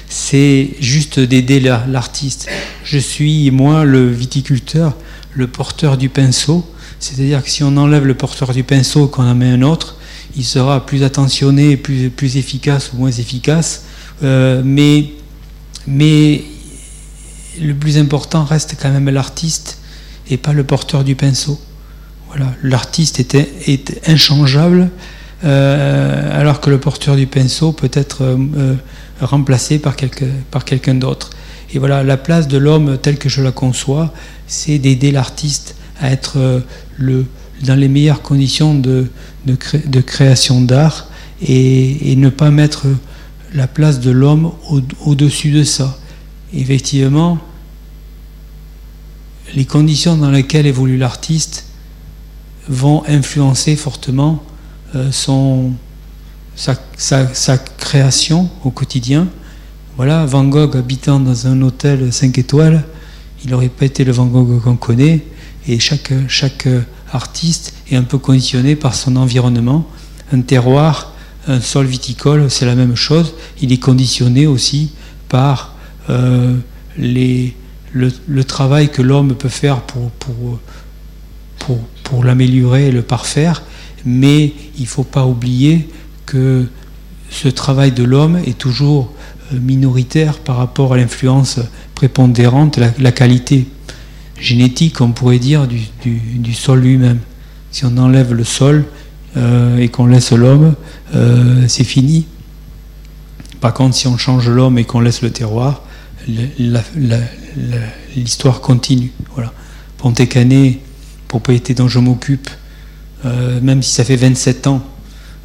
c'est 0.09 0.71
juste 0.79 1.19
d'aider 1.19 1.59
l'artiste. 1.59 2.49
Je 2.83 2.97
suis, 2.97 3.49
moi, 3.51 3.85
le 3.85 4.09
viticulteur, 4.09 4.95
le 5.33 5.47
porteur 5.47 5.97
du 5.97 6.09
pinceau. 6.09 6.69
C'est-à-dire 6.99 7.43
que 7.43 7.49
si 7.49 7.63
on 7.63 7.77
enlève 7.77 8.05
le 8.05 8.13
porteur 8.13 8.53
du 8.53 8.63
pinceau 8.63 9.07
qu'on 9.07 9.23
en 9.23 9.35
met 9.35 9.49
un 9.49 9.61
autre, 9.61 9.97
il 10.35 10.43
sera 10.43 10.85
plus 10.85 11.03
attentionné, 11.03 11.77
plus, 11.77 12.09
plus 12.09 12.37
efficace 12.37 12.91
ou 12.93 12.97
moins 12.97 13.11
efficace. 13.11 13.83
Euh, 14.23 14.61
mais, 14.65 15.11
mais 15.85 16.43
le 17.61 17.73
plus 17.73 17.97
important 17.97 18.43
reste 18.43 18.75
quand 18.81 18.91
même 18.91 19.09
l'artiste 19.09 19.79
et 20.29 20.37
pas 20.37 20.53
le 20.53 20.63
porteur 20.63 21.03
du 21.03 21.15
pinceau. 21.15 21.59
Voilà, 22.27 22.53
l'artiste 22.63 23.19
est, 23.19 23.35
est, 23.35 24.01
inchangeable, 24.07 24.89
euh, 25.43 26.39
alors 26.39 26.61
que 26.61 26.69
le 26.69 26.79
porteur 26.79 27.15
du 27.15 27.27
pinceau 27.27 27.71
peut 27.71 27.91
être 27.93 28.23
euh, 28.23 28.75
remplacé 29.21 29.79
par, 29.79 29.95
par 30.51 30.65
quelqu'un 30.65 30.95
d'autre. 30.95 31.29
Et 31.73 31.79
voilà, 31.79 32.03
la 32.03 32.17
place 32.17 32.47
de 32.47 32.57
l'homme 32.57 32.97
tel 32.97 33.17
que 33.17 33.29
je 33.29 33.41
la 33.41 33.51
conçois, 33.51 34.13
c'est 34.47 34.79
d'aider 34.79 35.11
l'artiste 35.11 35.75
à 35.99 36.11
être 36.11 36.63
le, 36.97 37.25
dans 37.63 37.75
les 37.75 37.87
meilleures 37.89 38.21
conditions 38.21 38.73
de, 38.73 39.07
de, 39.45 40.01
création 40.01 40.61
d'art 40.61 41.07
et, 41.41 42.11
et, 42.11 42.15
ne 42.15 42.29
pas 42.29 42.51
mettre 42.51 42.85
la 43.53 43.67
place 43.67 43.99
de 43.99 44.11
l'homme 44.11 44.51
au-dessus 45.05 45.51
de 45.51 45.63
ça. 45.63 45.99
Effectivement, 46.53 47.37
les 49.53 49.65
conditions 49.65 50.15
dans 50.15 50.31
lesquelles 50.31 50.67
évolue 50.67 50.97
l'artiste 50.97 51.65
vont 52.69 53.03
influencer 53.07 53.75
fortement 53.75 54.43
euh, 54.43 54.56
son, 55.11 55.71
sa, 56.55 57.57
création 57.77 58.49
au 58.63 58.71
quotidien. 58.71 59.27
Voilà, 59.95 60.25
Van 60.25 60.45
Gogh 60.45 60.75
habitant 60.75 61.19
dans 61.19 61.47
un 61.47 61.61
hôtel 61.61 62.11
5 62.11 62.37
étoiles, 62.37 62.83
il 63.43 63.51
n'aurait 63.51 63.69
pas 63.69 63.85
été 63.85 64.03
le 64.03 64.11
Van 64.11 64.25
Gogh 64.25 64.61
qu'on 64.61 64.75
connaît, 64.75 65.25
et 65.67 65.79
chaque, 65.79 66.13
chaque 66.27 66.67
artiste 67.11 67.73
est 67.91 67.95
un 67.95 68.03
peu 68.03 68.17
conditionné 68.17 68.75
par 68.75 68.95
son 68.95 69.15
environnement, 69.15 69.87
un 70.31 70.41
terroir 70.41 71.13
un 71.47 71.61
sol 71.61 71.85
viticole, 71.85 72.49
c'est 72.51 72.65
la 72.65 72.75
même 72.75 72.95
chose. 72.95 73.33
Il 73.61 73.71
est 73.71 73.77
conditionné 73.77 74.47
aussi 74.47 74.91
par 75.29 75.75
euh, 76.09 76.57
les, 76.97 77.55
le, 77.93 78.43
travail 78.43 78.89
que 78.89 79.01
l'homme 79.01 79.35
peut 79.35 79.49
faire 79.49 79.81
pour, 79.81 80.11
pour, 80.11 80.59
pour, 81.59 81.79
pour 82.03 82.23
l'améliorer 82.23 82.87
et 82.87 82.91
le 82.91 83.01
parfaire. 83.01 83.63
Mais 84.05 84.53
il 84.77 84.83
ne 84.83 84.87
faut 84.87 85.03
pas 85.03 85.25
oublier 85.25 85.89
que 86.25 86.65
ce 87.29 87.47
travail 87.47 87.91
de 87.91 88.03
l'homme 88.03 88.37
est 88.45 88.57
toujours 88.57 89.11
euh, 89.53 89.59
minoritaire 89.59 90.39
par 90.39 90.57
rapport 90.57 90.93
à 90.93 90.97
l'influence 90.97 91.59
prépondérante, 91.95 92.79
la, 92.99 93.11
qualité 93.11 93.67
génétique, 94.39 95.01
on 95.01 95.11
pourrait 95.11 95.39
dire, 95.39 95.67
du, 95.67 96.53
sol 96.53 96.81
lui-même. 96.81 97.19
Si 97.71 97.85
on 97.85 97.97
enlève 97.97 98.33
le 98.33 98.43
sol, 98.43 98.85
euh, 99.35 99.77
et 99.77 99.89
qu'on 99.89 100.05
laisse 100.05 100.31
l'homme, 100.31 100.75
euh, 101.15 101.65
c'est 101.67 101.83
fini. 101.83 102.25
Par 103.61 103.73
contre, 103.73 103.95
si 103.95 104.07
on 104.07 104.17
change 104.17 104.47
l'homme 104.49 104.77
et 104.77 104.83
qu'on 104.83 104.99
laisse 104.99 105.21
le 105.21 105.31
terroir, 105.31 105.83
l'histoire 108.15 108.61
continue. 108.61 109.11
Voilà. 109.33 109.53
Propriété 111.27 111.73
dont 111.73 111.87
je 111.87 111.99
m'occupe, 111.99 112.49
euh, 113.25 113.59
même 113.61 113.81
si 113.81 113.91
ça 113.93 114.03
fait 114.03 114.15
27 114.15 114.67
ans 114.67 114.81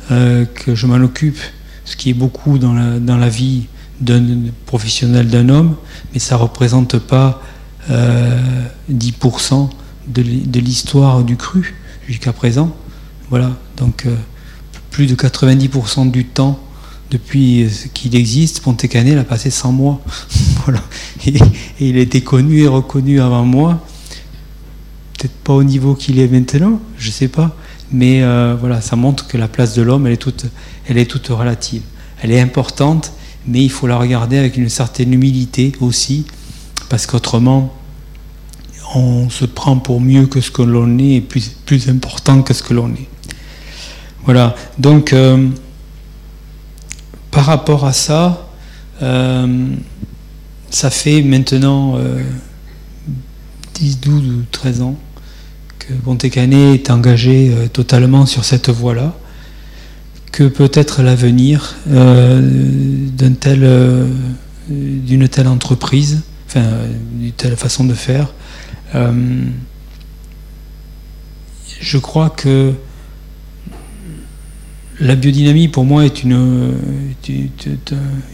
que 0.09 0.75
je 0.75 0.87
m'en 0.87 0.97
occupe, 0.97 1.39
ce 1.87 1.97
qui 1.97 2.11
est 2.11 2.15
beaucoup 2.15 2.59
dans 2.59 2.75
la, 2.75 2.99
dans 2.99 3.17
la 3.17 3.31
vie 3.31 3.65
d'un 3.99 4.23
professionnel 4.67 5.29
d'un 5.29 5.49
homme, 5.49 5.77
mais 6.13 6.19
ça 6.19 6.37
ne 6.37 6.43
représente 6.43 6.99
pas 6.99 7.41
10% 7.89 9.71
de 10.09 10.61
l'histoire 10.61 11.25
du 11.25 11.37
cru 11.37 11.75
jusqu'à 12.07 12.33
présent. 12.35 12.77
Voilà, 13.31 13.57
donc 13.79 14.05
euh, 14.05 14.15
plus 14.91 15.07
de 15.07 15.15
90% 15.15 16.11
du 16.11 16.27
temps 16.27 16.61
depuis 17.11 17.67
qu'il 17.95 18.15
existe, 18.15 18.61
Pontécanet 18.61 19.17
a 19.17 19.25
passé 19.25 19.51
100 19.51 19.73
mois. 19.73 20.01
voilà. 20.65 20.83
Et, 21.27 21.35
il 21.81 21.97
a 21.97 22.01
été 22.01 22.23
connu 22.23 22.61
et 22.63 22.67
reconnu 22.67 23.21
avant 23.21 23.45
moi. 23.45 23.85
Peut-être 25.19 25.35
pas 25.45 25.55
au 25.55 25.65
niveau 25.65 25.95
qu'il 25.95 26.19
est 26.19 26.29
maintenant, 26.29 26.81
je 26.99 27.09
ne 27.09 27.13
sais 27.13 27.29
pas. 27.29 27.57
Mais 27.93 28.23
euh, 28.23 28.57
voilà, 28.59 28.81
ça 28.81 28.97
montre 28.97 29.27
que 29.29 29.37
la 29.37 29.49
place 29.49 29.75
de 29.75 29.83
l'homme, 29.83 30.07
elle, 30.07 30.15
est 30.15 30.17
toute, 30.17 30.47
elle 30.89 30.97
est 30.97 31.11
toute 31.11 31.29
relative. 31.29 31.83
Elle 32.23 32.31
est 32.31 32.41
importante, 32.41 33.13
mais 33.47 33.63
il 33.63 33.71
faut 33.71 33.87
la 33.87 33.99
regarder 33.99 34.39
avec 34.39 34.57
une 34.57 34.71
certaine 34.71 35.13
humilité 35.13 35.73
aussi, 35.81 36.25
parce 36.89 37.07
qu'autrement, 37.07 37.75
on 38.95 39.29
se 39.29 39.45
prend 39.45 39.77
pour 39.77 40.01
mieux 40.01 40.27
que 40.27 40.41
ce 40.41 40.51
que 40.51 40.63
l'on 40.63 40.99
est 40.99 41.17
et 41.17 41.21
plus, 41.21 41.51
plus 41.67 41.89
important 41.89 42.43
que 42.43 42.55
ce 42.55 42.63
que 42.63 42.73
l'on 42.73 42.91
est. 42.95 43.09
Voilà, 44.25 44.55
donc 44.79 45.13
euh, 45.13 45.49
par 47.31 47.45
rapport 47.45 47.85
à 47.85 47.93
ça, 47.93 48.49
euh, 49.03 49.75
ça 50.71 50.91
fait 50.91 51.23
maintenant 51.23 51.99
10, 53.75 54.01
12 54.01 54.27
ou 54.29 54.43
13 54.51 54.83
ans 54.83 54.97
que 55.87 55.93
Pontécanet 55.95 56.75
est 56.75 56.91
engagé 56.91 57.51
euh, 57.51 57.69
totalement 57.69 58.27
sur 58.27 58.45
cette 58.45 58.71
voie-là, 58.71 59.15
que 60.31 60.45
peut 60.45 60.71
être 60.73 61.03
l'avenir 61.03 61.77
d'une 61.87 63.37
telle, 63.39 63.69
d'une 64.69 65.29
telle 65.29 65.47
entreprise, 65.47 66.23
enfin, 66.47 66.65
d'une 67.13 67.33
telle 67.33 67.55
façon 67.55 67.85
de 67.85 67.93
faire. 67.93 68.33
je 71.81 71.99
crois 71.99 72.31
que 72.31 72.73
la 75.01 75.17
biodynamie, 75.17 75.69
pour 75.69 75.85
moi, 75.85 76.07
est 76.07 76.23
une, 76.23 76.73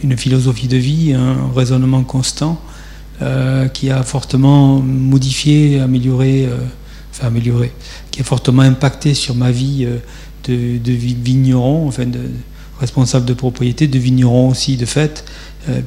une 0.01 0.17
philosophie 0.17 0.69
de 0.69 0.77
vie, 0.77 1.13
un 1.13 1.51
raisonnement 1.53 2.03
constant 2.03 2.61
euh, 3.21 3.67
qui 3.67 3.89
a 3.89 4.01
fortement 4.03 4.79
modifié, 4.79 5.81
amélioré, 5.81 6.45
euh, 6.45 6.55
enfin 7.19 7.27
amélioré, 7.27 7.71
qui 8.11 8.21
a 8.21 8.23
fortement 8.23 8.61
impacté 8.61 9.13
sur 9.13 9.35
ma 9.35 9.51
vie 9.51 9.85
euh, 9.85 9.97
de, 10.45 10.91
vigneron, 10.91 11.87
enfin 11.87 12.05
de 12.05 12.21
responsable 12.79 13.25
de 13.25 13.33
propriété, 13.33 13.87
de 13.87 13.99
vigneron 13.99 14.49
aussi 14.49 14.77
de 14.77 14.85
fait, 14.85 15.25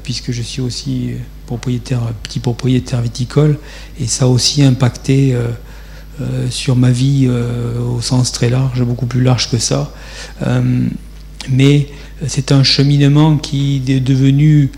puisque 0.04 0.30
je 0.30 0.42
suis 0.42 0.60
aussi 0.60 1.12
propriétaire, 1.46 2.00
petit 2.22 2.38
propriétaire 2.38 3.00
viticole, 3.00 3.58
et 3.98 4.06
ça 4.06 4.26
a 4.26 4.28
aussi 4.28 4.62
impacté 4.62 5.34
euh, 6.20 6.50
sur 6.50 6.76
ma 6.76 6.90
vie 6.90 7.26
euh, 7.26 7.80
au 7.80 8.02
sens 8.02 8.32
très 8.32 8.50
large, 8.50 8.82
beaucoup 8.82 9.06
plus 9.06 9.22
large 9.22 9.50
que 9.50 9.56
ça. 9.56 9.90
Euh, 10.42 10.86
mais 11.48 11.88
c'est 12.26 12.52
un 12.52 12.62
cheminement 12.62 13.38
qui 13.38 13.82
est 13.88 14.00
devenu 14.00 14.70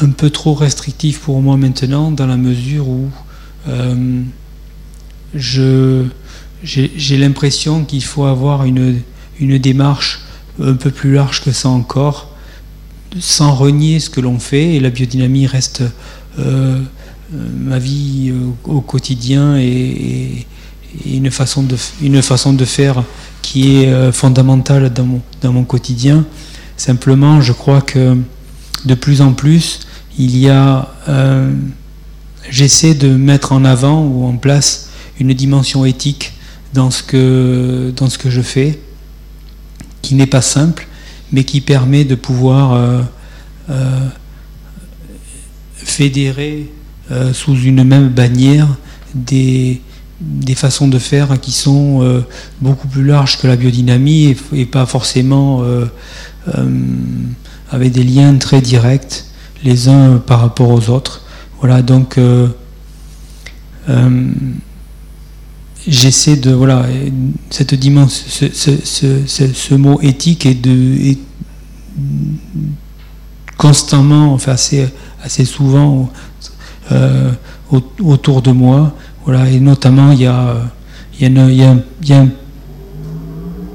un 0.00 0.10
peu 0.10 0.30
trop 0.30 0.54
restrictif 0.54 1.20
pour 1.20 1.40
moi 1.40 1.56
maintenant, 1.56 2.10
dans 2.10 2.26
la 2.26 2.36
mesure 2.36 2.88
où 2.88 3.08
j'ai 5.34 7.16
l'impression 7.16 7.84
qu'il 7.84 8.04
faut 8.04 8.24
avoir 8.24 8.64
une, 8.64 9.00
une, 9.40 9.58
démarche 9.58 10.20
un 10.62 10.74
peu 10.74 10.90
plus 10.90 11.14
large 11.14 11.42
que 11.42 11.52
ça 11.52 11.68
encore, 11.68 12.30
sans 13.18 13.54
renier 13.54 14.00
ce 14.00 14.10
que 14.10 14.20
l'on 14.20 14.38
fait, 14.38 14.74
et 14.74 14.80
la 14.80 14.90
biodynamie 14.90 15.46
reste 15.46 15.82
euh, 16.38 16.80
ma 17.32 17.78
vie 17.78 18.30
euh, 18.30 18.50
au 18.64 18.80
quotidien 18.80 19.56
et, 19.56 20.46
une, 21.06 21.30
façon 21.30 21.62
de, 21.64 21.76
une 22.02 22.22
façon 22.22 22.52
de 22.52 22.64
faire 22.64 23.02
qui 23.42 23.76
est 23.76 23.88
euh, 23.88 24.12
fondamentale 24.12 24.92
dans 24.92 25.04
mon, 25.04 25.22
dans 25.42 25.52
mon 25.52 25.64
quotidien. 25.64 26.24
Simplement, 26.76 27.40
je 27.40 27.52
crois 27.52 27.80
que 27.80 28.16
de 28.84 28.94
plus 28.94 29.20
en 29.20 29.32
plus, 29.32 29.80
il 30.18 30.36
y 30.36 30.48
a. 30.48 30.88
J'essaie 32.50 32.94
de 32.94 33.08
mettre 33.08 33.52
en 33.52 33.64
avant 33.64 34.04
ou 34.04 34.26
en 34.26 34.36
place 34.36 34.83
une 35.20 35.32
dimension 35.32 35.84
éthique 35.84 36.32
dans 36.72 36.90
ce 36.90 37.02
que, 37.02 37.92
dans 37.96 38.10
ce 38.10 38.18
que 38.18 38.30
je 38.30 38.40
fais, 38.40 38.80
qui 40.02 40.14
n'est 40.14 40.26
pas 40.26 40.42
simple, 40.42 40.86
mais 41.32 41.44
qui 41.44 41.60
permet 41.60 42.04
de 42.04 42.14
pouvoir 42.14 43.06
fédérer 45.84 46.70
euh, 47.10 47.32
sous 47.32 47.54
une 47.54 47.84
même 47.84 48.08
bannière 48.08 48.66
des, 49.14 49.82
des, 50.20 50.54
façons 50.54 50.88
de 50.88 50.98
faire 50.98 51.38
qui 51.38 51.52
sont 51.52 52.00
euh, 52.02 52.22
beaucoup 52.62 52.88
plus 52.88 53.04
larges 53.04 53.38
que 53.38 53.46
la 53.46 53.56
biodynamie 53.56 54.34
et, 54.54 54.64
pas 54.64 54.86
forcément 54.86 55.62
euh, 55.62 55.84
avec 57.70 57.92
des 57.92 58.04
liens 58.04 58.34
très 58.36 58.62
directs 58.62 59.24
les 59.62 59.88
uns 59.88 60.16
par 60.16 60.40
rapport 60.40 60.70
aux 60.70 60.88
autres. 60.88 61.22
Voilà, 61.60 61.82
donc 61.82 62.18
j'essaie 65.86 66.36
de 66.36 66.52
voilà 66.52 66.86
cette 67.50 67.74
dimension, 67.74 68.48
ce, 68.52 69.74
mot 69.74 70.00
éthique 70.00 70.46
est 70.46 70.54
de 70.54 71.16
constamment, 73.56 74.32
enfin 74.32 74.52
assez, 74.52 74.86
assez 75.22 75.44
souvent 75.44 76.10
euh, 76.92 77.32
autour 78.00 78.42
de 78.42 78.50
moi. 78.50 78.94
Voilà, 79.24 79.48
et 79.48 79.60
notamment, 79.60 80.12
il 80.12 80.20
y 80.20 80.26
a, 80.26 80.56
il 81.18 81.32
y 81.32 81.38
a, 81.38 81.48
il 81.50 82.08
y 82.08 82.12
a 82.12 82.20
un 82.20 82.28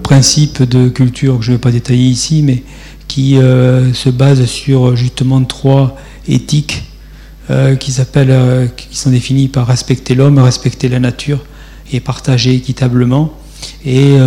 principe 0.04 0.64
de 0.64 0.90
culture 0.90 1.40
que 1.40 1.46
je 1.46 1.52
ne 1.52 1.56
vais 1.56 1.62
pas 1.62 1.72
détailler 1.72 2.08
ici, 2.08 2.44
mais 2.44 2.64
qui 3.08 3.38
euh, 3.38 3.94
se 3.94 4.10
base 4.10 4.46
sur 4.46 4.96
justement 4.96 5.44
trois 5.44 5.98
éthiques 6.28 6.84
euh, 7.50 7.76
qui, 7.76 7.92
s'appellent, 7.92 8.70
qui 8.78 8.96
sont 8.96 9.10
définies 9.10 9.48
par 9.48 9.66
respecter 9.66 10.14
l'homme, 10.14 10.38
respecter 10.38 10.88
la 10.90 11.00
nature 11.00 11.40
et 11.92 12.00
partager 12.00 12.54
équitablement. 12.54 13.34
Et 13.86 14.18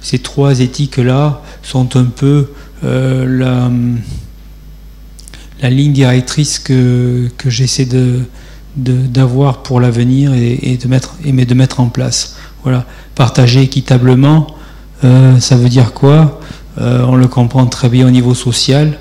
ces 0.00 0.18
trois 0.18 0.60
éthiques-là 0.60 1.42
sont 1.62 1.96
un 1.96 2.04
peu 2.04 2.48
la, 2.82 3.70
la 5.62 5.70
ligne 5.70 5.92
directrice 5.92 6.58
que, 6.58 7.28
que 7.36 7.50
j'essaie 7.50 7.86
de, 7.86 8.20
d'avoir 8.76 9.62
pour 9.62 9.80
l'avenir 9.80 10.32
et, 10.34 10.76
de 10.76 10.88
mettre, 10.88 11.16
et 11.24 11.32
de 11.32 11.54
mettre 11.54 11.80
en 11.80 11.88
place. 11.88 12.36
Voilà. 12.62 12.84
Partager 13.14 13.62
équitablement, 13.62 14.48
euh, 15.04 15.38
ça 15.40 15.56
veut 15.56 15.68
dire 15.68 15.92
quoi? 15.92 16.40
Euh, 16.78 17.04
On 17.06 17.16
le 17.16 17.28
comprend 17.28 17.66
très 17.66 17.88
bien 17.88 18.06
au 18.06 18.10
niveau 18.10 18.34
social, 18.34 18.98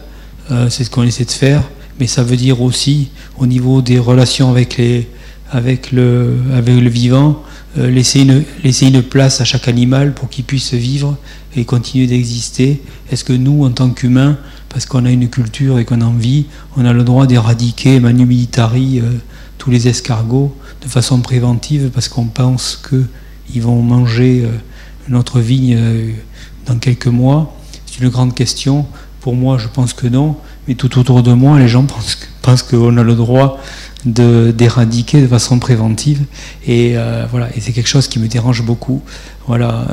euh, 0.52 0.70
c'est 0.70 0.84
ce 0.84 0.90
qu'on 0.90 1.04
essaie 1.04 1.26
de 1.26 1.32
faire, 1.32 1.64
mais 2.00 2.08
ça 2.08 2.24
veut 2.24 2.38
dire 2.38 2.62
aussi 2.62 3.10
au 3.38 3.46
niveau 3.46 3.82
des 3.82 4.00
relations 4.00 4.50
avec, 4.50 4.78
les, 4.78 5.10
avec, 5.52 5.92
le, 5.92 6.36
avec 6.54 6.76
le 6.76 6.90
vivant, 6.90 7.44
laisser, 7.76 8.22
une, 8.22 8.44
une 8.64 9.04
place 9.04 9.42
à 9.42 9.46
chaque 9.46 9.68
animal 9.68 10.14
pour 10.14 10.30
qu'il 10.30 10.46
puisse 10.46 10.74
vivre 10.74 11.18
et 11.56 11.66
continuer 11.66 12.08
d'exister. 12.08 12.82
Est-ce 13.12 13.24
que 13.24 13.34
nous, 13.34 13.64
en 13.66 13.72
tant 13.72 13.90
qu'humains, 13.90 14.38
parce 14.70 14.86
qu'on 14.86 15.06
a 15.06 15.12
une 15.12 15.30
culture 15.30 15.80
et 15.80 15.86
qu'on 15.86 16.02
a 16.02 16.06
envie, 16.06 16.48
on 16.76 16.86
a 16.86 16.94
le 16.94 17.04
droit 17.04 17.28
d'éradiquer 17.28 18.00
manu 18.00 18.26
militari 18.26 19.00
euh, 19.00 19.10
tous 19.58 19.72
les 19.72 19.88
escargots 19.88 20.54
de 20.84 20.90
façon 20.90 21.22
préventive 21.22 21.92
parce 21.94 22.10
qu'on 22.10 22.26
pense 22.26 22.82
qu'ils 22.90 23.62
vont 23.62 23.82
manger 23.82 24.44
euh, 24.44 24.50
notre 25.08 25.40
vigne 25.40 25.76
euh, 25.78 26.12
dans 26.66 26.78
quelques 26.78 27.08
mois? 27.08 27.58
C'est 27.86 28.04
une 28.04 28.10
grande 28.10 28.36
question. 28.36 28.86
Pour 29.22 29.36
moi, 29.36 29.58
je 29.58 29.68
pense 29.68 29.94
que 29.94 30.08
non. 30.08 30.36
Mais 30.68 30.76
tout 30.76 31.00
autour 31.00 31.24
de 31.24 31.32
moi, 31.34 31.58
les 31.58 31.68
gens 31.68 31.86
pensent, 32.42 32.64
qu'on 32.64 32.98
a 32.98 33.04
le 33.04 33.16
droit 33.16 33.60
d'éradiquer 34.06 35.22
de, 35.22 35.28
façon 35.28 35.60
préventive. 35.60 36.24
Et 36.68 36.96
voilà, 37.32 37.50
et 37.56 37.60
c'est 37.60 37.72
quelque 37.72 37.90
chose 37.90 38.08
qui 38.08 38.20
me 38.20 38.28
dérange 38.28 38.64
beaucoup. 38.64 39.02
Voilà, 39.48 39.86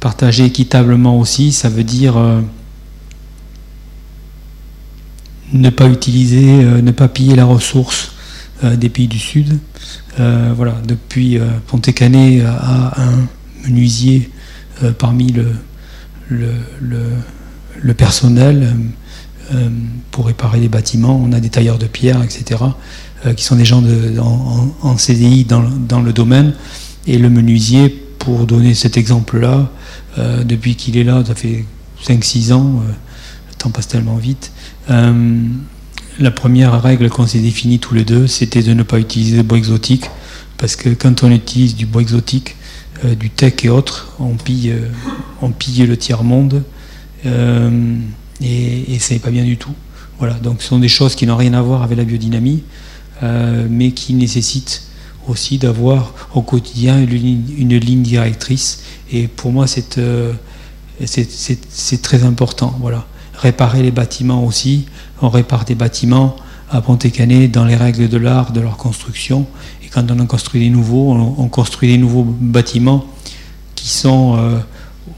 partager 0.00 0.44
équitablement 0.44 1.18
aussi, 1.18 1.52
ça 1.52 1.68
veut 1.68 1.84
dire 1.84 2.16
ne 5.54 5.70
pas 5.70 5.88
utiliser, 5.88 6.64
euh, 6.64 6.82
ne 6.82 6.90
pas 6.90 7.08
piller 7.08 7.36
la 7.36 7.44
ressource 7.44 8.12
euh, 8.62 8.76
des 8.76 8.88
pays 8.88 9.08
du 9.08 9.18
Sud. 9.18 9.58
Euh, 10.20 10.52
voilà, 10.54 10.74
depuis 10.86 11.38
Ponté-Canet 11.66 12.44
à 12.44 13.02
un 13.02 13.26
menuisier 13.64 14.30
parmi 14.98 15.32
le, 15.32 15.54
le, 16.28 17.94
personnel 17.94 18.76
pour 20.10 20.26
réparer 20.26 20.60
les 20.60 20.68
bâtiments. 20.68 21.20
On 21.22 21.32
a 21.32 21.40
des 21.40 21.50
tailleurs 21.50 21.78
de 21.78 21.86
pierre, 21.86 22.22
etc., 22.22 22.60
qui 23.36 23.44
sont 23.44 23.56
des 23.56 23.64
gens 23.64 23.82
en, 24.82 24.96
CDI 24.98 25.44
dans, 25.44 26.00
le 26.00 26.12
domaine. 26.12 26.54
Et 27.06 27.18
le 27.18 27.30
menuisier, 27.30 27.88
pour 28.18 28.46
donner 28.46 28.74
cet 28.74 28.96
exemple-là, 28.96 29.70
depuis 30.16 30.76
qu'il 30.76 30.96
est 30.96 31.04
là, 31.04 31.22
ça 31.26 31.34
fait 31.34 31.64
5-6 32.02 32.52
ans, 32.52 32.82
le 33.48 33.54
temps 33.56 33.70
passe 33.70 33.88
tellement 33.88 34.16
vite, 34.16 34.52
euh, 34.90 35.42
la 36.20 36.30
première 36.30 36.80
règle 36.80 37.08
qu'on 37.08 37.26
s'est 37.26 37.40
définie 37.40 37.78
tous 37.78 37.94
les 37.94 38.04
deux, 38.04 38.26
c'était 38.26 38.62
de 38.62 38.72
ne 38.72 38.82
pas 38.82 38.98
utiliser 38.98 39.38
de 39.38 39.42
bois 39.42 39.58
exotique, 39.58 40.04
parce 40.58 40.76
que 40.76 40.90
quand 40.90 41.24
on 41.24 41.30
utilise 41.30 41.74
du 41.74 41.86
bois 41.86 42.02
exotique, 42.02 42.56
euh, 43.04 43.14
du 43.14 43.30
tech 43.30 43.54
et 43.64 43.68
autres, 43.68 44.14
on 44.20 44.34
pille, 44.34 44.70
euh, 44.70 44.88
on 45.42 45.50
pille 45.50 45.86
le 45.86 45.96
tiers-monde, 45.96 46.62
et, 48.40 48.94
et 48.94 48.98
ça 48.98 49.14
n'est 49.14 49.20
pas 49.20 49.30
bien 49.30 49.44
du 49.44 49.56
tout. 49.56 49.74
Voilà, 50.18 50.34
donc 50.34 50.62
ce 50.62 50.68
sont 50.68 50.78
des 50.78 50.88
choses 50.88 51.14
qui 51.14 51.26
n'ont 51.26 51.36
rien 51.36 51.54
à 51.54 51.62
voir 51.62 51.82
avec 51.82 51.98
la 51.98 52.04
biodynamie, 52.04 52.62
mais 53.22 53.90
qui 53.92 54.14
nécessitent 54.14 54.82
aussi 55.26 55.58
d'avoir 55.58 56.12
au 56.34 56.42
quotidien 56.42 57.00
une, 57.00 57.78
ligne 57.78 58.02
directrice. 58.02 58.82
Et 59.10 59.26
pour 59.26 59.50
moi, 59.50 59.66
c'est 59.66 59.98
très 62.02 62.22
important. 62.22 62.76
Voilà 62.80 63.06
réparer 63.44 63.82
les 63.82 63.90
bâtiments 63.90 64.44
aussi. 64.44 64.86
On 65.20 65.28
répare 65.28 65.64
des 65.64 65.74
bâtiments 65.74 66.36
à 66.70 66.80
Pontécanet 66.80 67.48
dans 67.48 67.64
les 67.64 67.76
règles 67.76 68.08
de 68.08 68.16
l'art, 68.16 68.52
de 68.52 68.60
leur 68.60 68.76
construction. 68.76 69.46
Et 69.84 69.88
quand 69.88 70.10
on 70.10 70.18
en 70.18 70.26
construit 70.26 70.60
des 70.60 70.70
nouveaux, 70.70 71.12
on, 71.12 71.48
construit 71.48 71.90
des 71.90 71.98
nouveaux 71.98 72.24
bâtiments 72.24 73.04
qui 73.74 73.88
sont 73.88 74.36
euh, 74.36 74.58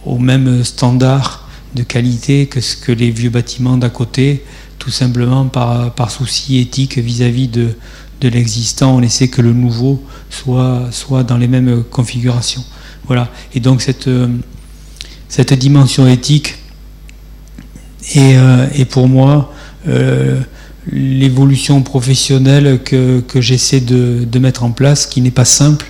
au 0.05 0.19
même 0.19 0.65
standard 0.65 1.46
de 1.77 1.85
qualité 1.85 2.47
que 2.47 2.61
ce 2.61 2.77
que 2.77 2.91
les 2.91 3.11
vieux 3.11 3.31
bâtiments 3.31 3.77
d'à 3.77 3.91
côté, 3.91 4.43
tout 4.79 4.91
simplement 4.91 5.47
par, 5.47 5.93
par 5.95 6.11
souci 6.11 6.59
éthique 6.59 6.99
vis-à-vis 6.99 7.49
de, 7.49 7.69
de 8.21 8.29
l'existant. 8.29 8.97
On 8.97 9.03
essaie 9.03 9.29
que 9.29 9.43
le 9.43 9.53
nouveau 9.53 10.03
soit, 10.31 10.89
soit 10.91 11.23
dans 11.23 11.37
les 11.37 11.49
mêmes 11.49 11.85
configurations. 11.85 12.65
Voilà. 13.07 13.31
Et 13.55 13.61
donc 13.61 13.83
cette, 13.83 14.09
euh, 14.09 14.27
cette 15.29 15.53
dimension 15.53 16.09
éthique 16.09 16.57
et, 18.15 18.37
et 18.75 18.85
pour 18.85 19.09
moi 19.09 19.53
l'évolution 20.91 21.83
professionnelle 21.83 22.81
que, 22.85 23.21
que 23.21 23.41
j'essaie 23.41 23.81
de, 23.81 24.25
de, 24.31 24.39
mettre 24.39 24.63
en 24.63 24.71
place, 24.71 25.07
qui 25.07 25.21
n'est 25.21 25.31
pas 25.31 25.45
simple, 25.45 25.87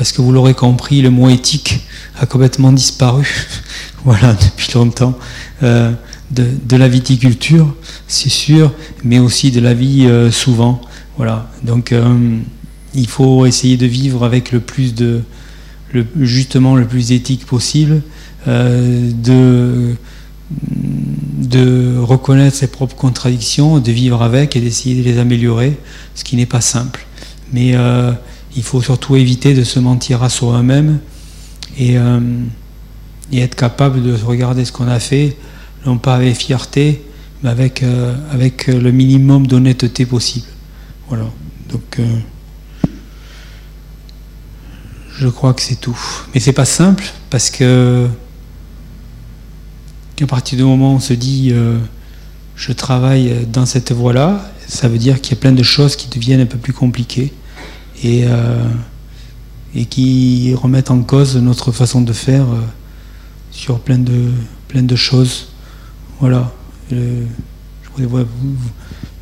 parce 0.00 0.12
que 0.12 0.22
vous 0.22 0.32
l'aurez 0.32 0.54
compris, 0.54 1.02
le 1.02 1.10
mot 1.10 1.28
éthique 1.28 1.80
a 2.18 2.24
complètement 2.24 2.72
disparu, 2.72 3.28
voilà, 4.06 4.32
depuis 4.32 4.72
longtemps, 4.72 5.12
euh, 5.62 5.92
de, 6.30 6.76
la 6.78 6.88
viticulture, 6.88 7.74
c'est 8.08 8.30
sûr, 8.30 8.72
mais 9.04 9.18
aussi 9.18 9.50
de 9.50 9.60
la 9.60 9.74
vie 9.74 10.06
euh, 10.06 10.30
souvent, 10.30 10.80
voilà. 11.18 11.50
Donc, 11.64 11.92
euh, 11.92 12.38
il 12.94 13.08
faut 13.08 13.44
essayer 13.44 13.76
de 13.76 13.84
vivre 13.84 14.24
avec 14.24 14.52
le 14.52 14.60
plus 14.60 14.94
de, 14.94 15.20
justement, 16.18 16.76
le 16.76 16.86
plus 16.86 17.12
éthique 17.12 17.44
possible, 17.44 18.00
de 18.46 19.94
reconnaître 21.98 22.56
ses 22.56 22.68
propres 22.68 22.96
contradictions, 22.96 23.80
de 23.80 23.92
vivre 23.92 24.22
avec 24.22 24.56
et 24.56 24.62
d'essayer 24.62 25.02
de 25.02 25.06
les 25.06 25.18
améliorer, 25.18 25.76
ce 26.14 26.24
qui 26.24 26.36
n'est 26.36 26.46
pas 26.46 26.62
simple. 26.62 27.06
Mais 27.52 27.74
il 28.56 28.62
faut 28.62 28.82
surtout 28.82 29.16
éviter 29.16 29.54
de 29.54 29.64
se 29.64 29.78
mentir 29.78 30.22
à 30.22 30.28
soi-même 30.28 30.98
et, 31.78 31.98
euh, 31.98 32.20
et, 33.32 33.40
être 33.40 33.54
capable 33.54 34.02
de 34.02 34.14
regarder 34.14 34.64
ce 34.64 34.72
qu'on 34.72 34.88
a 34.88 34.98
fait, 34.98 35.36
non 35.86 35.98
pas 35.98 36.16
avec 36.16 36.36
fierté, 36.36 37.02
mais 37.42 37.50
avec, 37.50 37.82
euh, 37.82 38.14
avec 38.32 38.66
le 38.66 38.90
minimum 38.90 39.46
d'honnêteté 39.46 40.04
possible. 40.06 40.46
Voilà. 41.08 41.26
Donc, 41.68 42.00
je 45.16 45.28
crois 45.28 45.54
que 45.54 45.62
c'est 45.62 45.80
tout. 45.80 45.98
Mais 46.34 46.40
c'est 46.40 46.52
pas 46.52 46.64
simple 46.64 47.04
parce 47.28 47.50
que 47.50 48.08
à 50.22 50.26
partir 50.26 50.58
du 50.58 50.64
moment 50.64 50.92
où 50.92 50.96
on 50.96 51.00
se 51.00 51.14
dit 51.14 51.50
euh, 51.52 51.78
je 52.56 52.72
travaille 52.72 53.46
dans 53.46 53.66
cette 53.66 53.92
voie-là, 53.92 54.50
ça 54.66 54.88
veut 54.88 54.98
dire 54.98 55.20
qu'il 55.20 55.34
y 55.34 55.38
a 55.38 55.40
plein 55.40 55.52
de 55.52 55.62
choses 55.62 55.96
qui 55.96 56.08
deviennent 56.08 56.40
un 56.40 56.46
peu 56.46 56.58
plus 56.58 56.72
compliquées 56.72 57.32
et, 58.02 58.24
euh, 58.26 58.64
et 59.74 59.84
qui 59.84 60.54
remettent 60.54 60.90
en 60.90 61.02
cause 61.02 61.36
notre 61.36 61.72
façon 61.72 62.00
de 62.00 62.12
faire 62.12 62.44
euh, 62.44 62.60
sur 63.50 63.80
plein 63.80 63.98
de, 63.98 64.30
plein 64.68 64.82
de 64.82 64.96
choses. 64.96 65.48
Voilà. 66.20 66.52
je 66.90 68.04
vois 68.04 68.24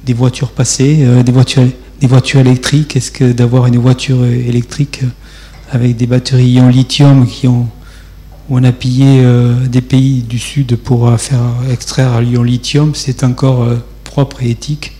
des 0.05 0.15
voitures 0.15 0.51
passer, 0.51 1.07
des, 1.23 1.33
voitures, 1.33 1.69
des 2.01 2.07
voitures 2.07 2.41
électriques. 2.41 2.97
Est-ce 2.97 3.11
que 3.11 3.33
d'avoir 3.33 3.67
une 3.67 3.79
voiture 3.79 4.25
électrique 4.25 5.03
avec 5.71 5.97
des 5.97 6.07
batteries 6.07 6.61
en 6.61 6.69
lithium 6.69 7.27
qui 7.27 7.47
ont 7.47 7.69
on 8.51 8.65
a 8.65 8.73
pillé 8.73 9.21
euh, 9.23 9.67
des 9.67 9.83
pays 9.83 10.23
du 10.23 10.39
Sud 10.39 10.77
pour 10.77 11.09
euh, 11.09 11.17
faire 11.17 11.43
extraire 11.71 12.21
l'ion 12.21 12.43
lithium, 12.43 12.95
c'est 12.95 13.23
encore 13.25 13.63
euh, 13.63 13.77
propre 14.05 14.43
et 14.43 14.51
éthique 14.51 14.93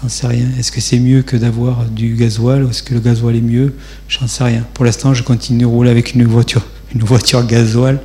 J'en 0.00 0.08
sais 0.08 0.26
rien. 0.26 0.46
Est-ce 0.58 0.70
que 0.70 0.80
c'est 0.80 0.98
mieux 0.98 1.22
que 1.22 1.36
d'avoir 1.36 1.84
du 1.86 2.14
gasoil 2.14 2.64
ou 2.64 2.70
est-ce 2.70 2.82
que 2.82 2.94
le 2.94 3.00
gasoil 3.00 3.36
est 3.36 3.40
mieux? 3.40 3.74
J'en 4.08 4.28
sais 4.28 4.44
rien. 4.44 4.64
Pour 4.74 4.84
l'instant, 4.84 5.12
je 5.14 5.22
continue 5.22 5.60
de 5.60 5.66
rouler 5.66 5.90
avec 5.90 6.14
une 6.14 6.24
voiture, 6.24 6.64
une 6.94 7.02
voiture 7.02 7.44
gasoil 7.44 8.00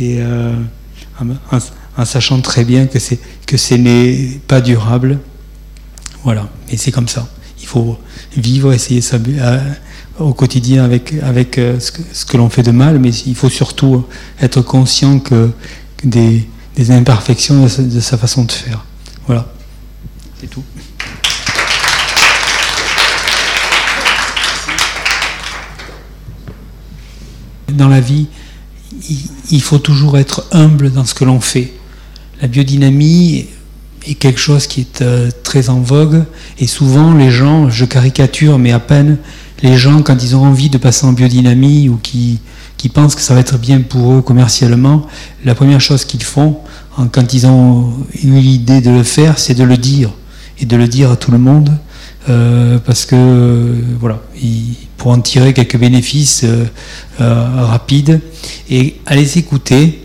et 0.00 0.20
en, 1.96 2.04
sachant 2.04 2.40
très 2.40 2.64
bien 2.64 2.86
que 2.86 2.98
c'est 2.98 3.18
que 3.46 3.56
ce 3.56 3.74
n'est 3.74 4.40
pas 4.48 4.60
durable. 4.60 5.18
Voilà. 6.24 6.48
Et 6.70 6.76
c'est 6.76 6.90
comme 6.90 7.08
ça. 7.08 7.28
Il 7.60 7.66
faut 7.66 7.98
vivre, 8.36 8.72
essayer 8.72 9.00
de 9.00 9.60
au 10.18 10.34
quotidien 10.34 10.84
avec, 10.84 11.14
avec 11.22 11.58
euh, 11.58 11.80
ce 11.80 12.24
que, 12.24 12.36
l'on 12.36 12.50
fait 12.50 12.62
de 12.62 12.70
mal, 12.70 12.98
mais 12.98 13.10
il 13.10 13.34
faut 13.34 13.48
surtout 13.48 14.04
être 14.40 14.60
conscient 14.60 15.18
que, 15.18 15.50
des, 16.04 16.46
imperfections 16.90 17.66
sa, 17.68 17.82
de 17.82 18.00
sa, 18.00 18.18
façon 18.18 18.44
de 18.44 18.52
faire. 18.52 18.84
Voilà, 19.26 19.50
c'est 20.40 20.48
tout. 20.48 20.62
Dans 27.74 27.88
la 27.88 28.00
vie, 28.00 28.26
il 29.50 29.62
faut 29.62 29.78
toujours 29.78 30.18
être 30.18 30.46
humble 30.52 30.92
dans 30.92 31.04
ce 31.04 31.14
que 31.14 31.24
l'on 31.24 31.40
fait. 31.40 31.72
La 32.40 32.48
biodynamie 32.48 33.46
est 34.06 34.14
quelque 34.14 34.40
chose 34.40 34.66
qui 34.66 34.80
est 34.80 35.02
euh, 35.02 35.30
très 35.44 35.68
en 35.68 35.80
vogue 35.80 36.24
et 36.58 36.66
souvent 36.66 37.14
les 37.14 37.30
gens, 37.30 37.70
je 37.70 37.84
caricature 37.84 38.58
mais 38.58 38.72
à 38.72 38.80
peine, 38.80 39.18
les 39.62 39.76
gens, 39.76 40.02
quand 40.02 40.22
ils 40.22 40.34
ont 40.34 40.44
envie 40.44 40.70
de 40.70 40.78
passer 40.78 41.06
en 41.06 41.12
biodynamie 41.12 41.88
ou 41.88 41.96
qui, 42.02 42.40
qui 42.76 42.88
pensent 42.88 43.14
que 43.14 43.20
ça 43.20 43.32
va 43.34 43.40
être 43.40 43.58
bien 43.58 43.80
pour 43.80 44.12
eux 44.12 44.22
commercialement, 44.22 45.06
la 45.44 45.54
première 45.54 45.80
chose 45.80 46.04
qu'ils 46.04 46.24
font, 46.24 46.58
quand 47.12 47.32
ils 47.32 47.46
ont 47.46 47.92
eu 48.22 48.30
l'idée 48.40 48.80
de 48.80 48.90
le 48.90 49.04
faire, 49.04 49.38
c'est 49.38 49.54
de 49.54 49.64
le 49.64 49.76
dire. 49.76 50.10
Et 50.58 50.66
de 50.66 50.76
le 50.76 50.86
dire 50.86 51.10
à 51.10 51.16
tout 51.16 51.30
le 51.30 51.38
monde, 51.38 51.70
euh, 52.28 52.78
parce 52.84 53.04
que, 53.04 53.74
voilà, 53.98 54.20
pour 55.02 55.10
en 55.10 55.20
tirer 55.20 55.52
quelques 55.52 55.78
bénéfices 55.78 56.44
euh, 56.44 56.64
euh, 57.20 57.66
rapides. 57.66 58.20
Et 58.70 59.00
à 59.04 59.16
les 59.16 59.36
écouter, 59.36 60.00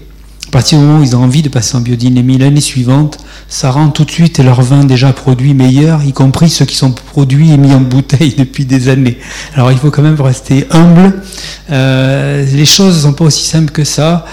à 0.47 0.49
partir 0.49 0.79
du 0.79 0.85
moment 0.85 1.01
où 1.01 1.03
ils 1.03 1.15
ont 1.15 1.23
envie 1.23 1.43
de 1.43 1.49
passer 1.49 1.77
en 1.77 1.81
biodynamie 1.81 2.39
l'année 2.39 2.61
suivante, 2.61 3.19
ça 3.47 3.69
rend 3.69 3.89
tout 3.89 4.05
de 4.05 4.09
suite 4.09 4.39
leur 4.39 4.59
vin 4.63 4.85
déjà 4.85 5.13
produit 5.13 5.53
meilleur, 5.53 6.03
y 6.03 6.13
compris 6.13 6.49
ceux 6.49 6.65
qui 6.65 6.75
sont 6.75 6.89
produits 6.89 7.51
et 7.51 7.57
mis 7.57 7.75
en 7.75 7.81
bouteille 7.93 8.33
depuis 8.35 8.65
des 8.65 8.89
années. 8.89 9.19
Alors 9.53 9.71
il 9.71 9.77
faut 9.77 9.91
quand 9.91 10.01
même 10.01 10.19
rester 10.19 10.65
humble. 10.71 11.21
Euh, 11.69 12.43
les 12.51 12.65
choses 12.65 12.95
ne 12.95 13.01
sont 13.01 13.13
pas 13.13 13.25
aussi 13.25 13.45
simples 13.45 13.71
que 13.71 13.83
ça. 13.83 14.25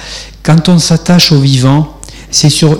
Quand 0.42 0.70
on 0.70 0.78
s'attache 0.78 1.30
au 1.30 1.40
vivant, 1.40 2.00
c'est 2.30 2.48
sur 2.48 2.78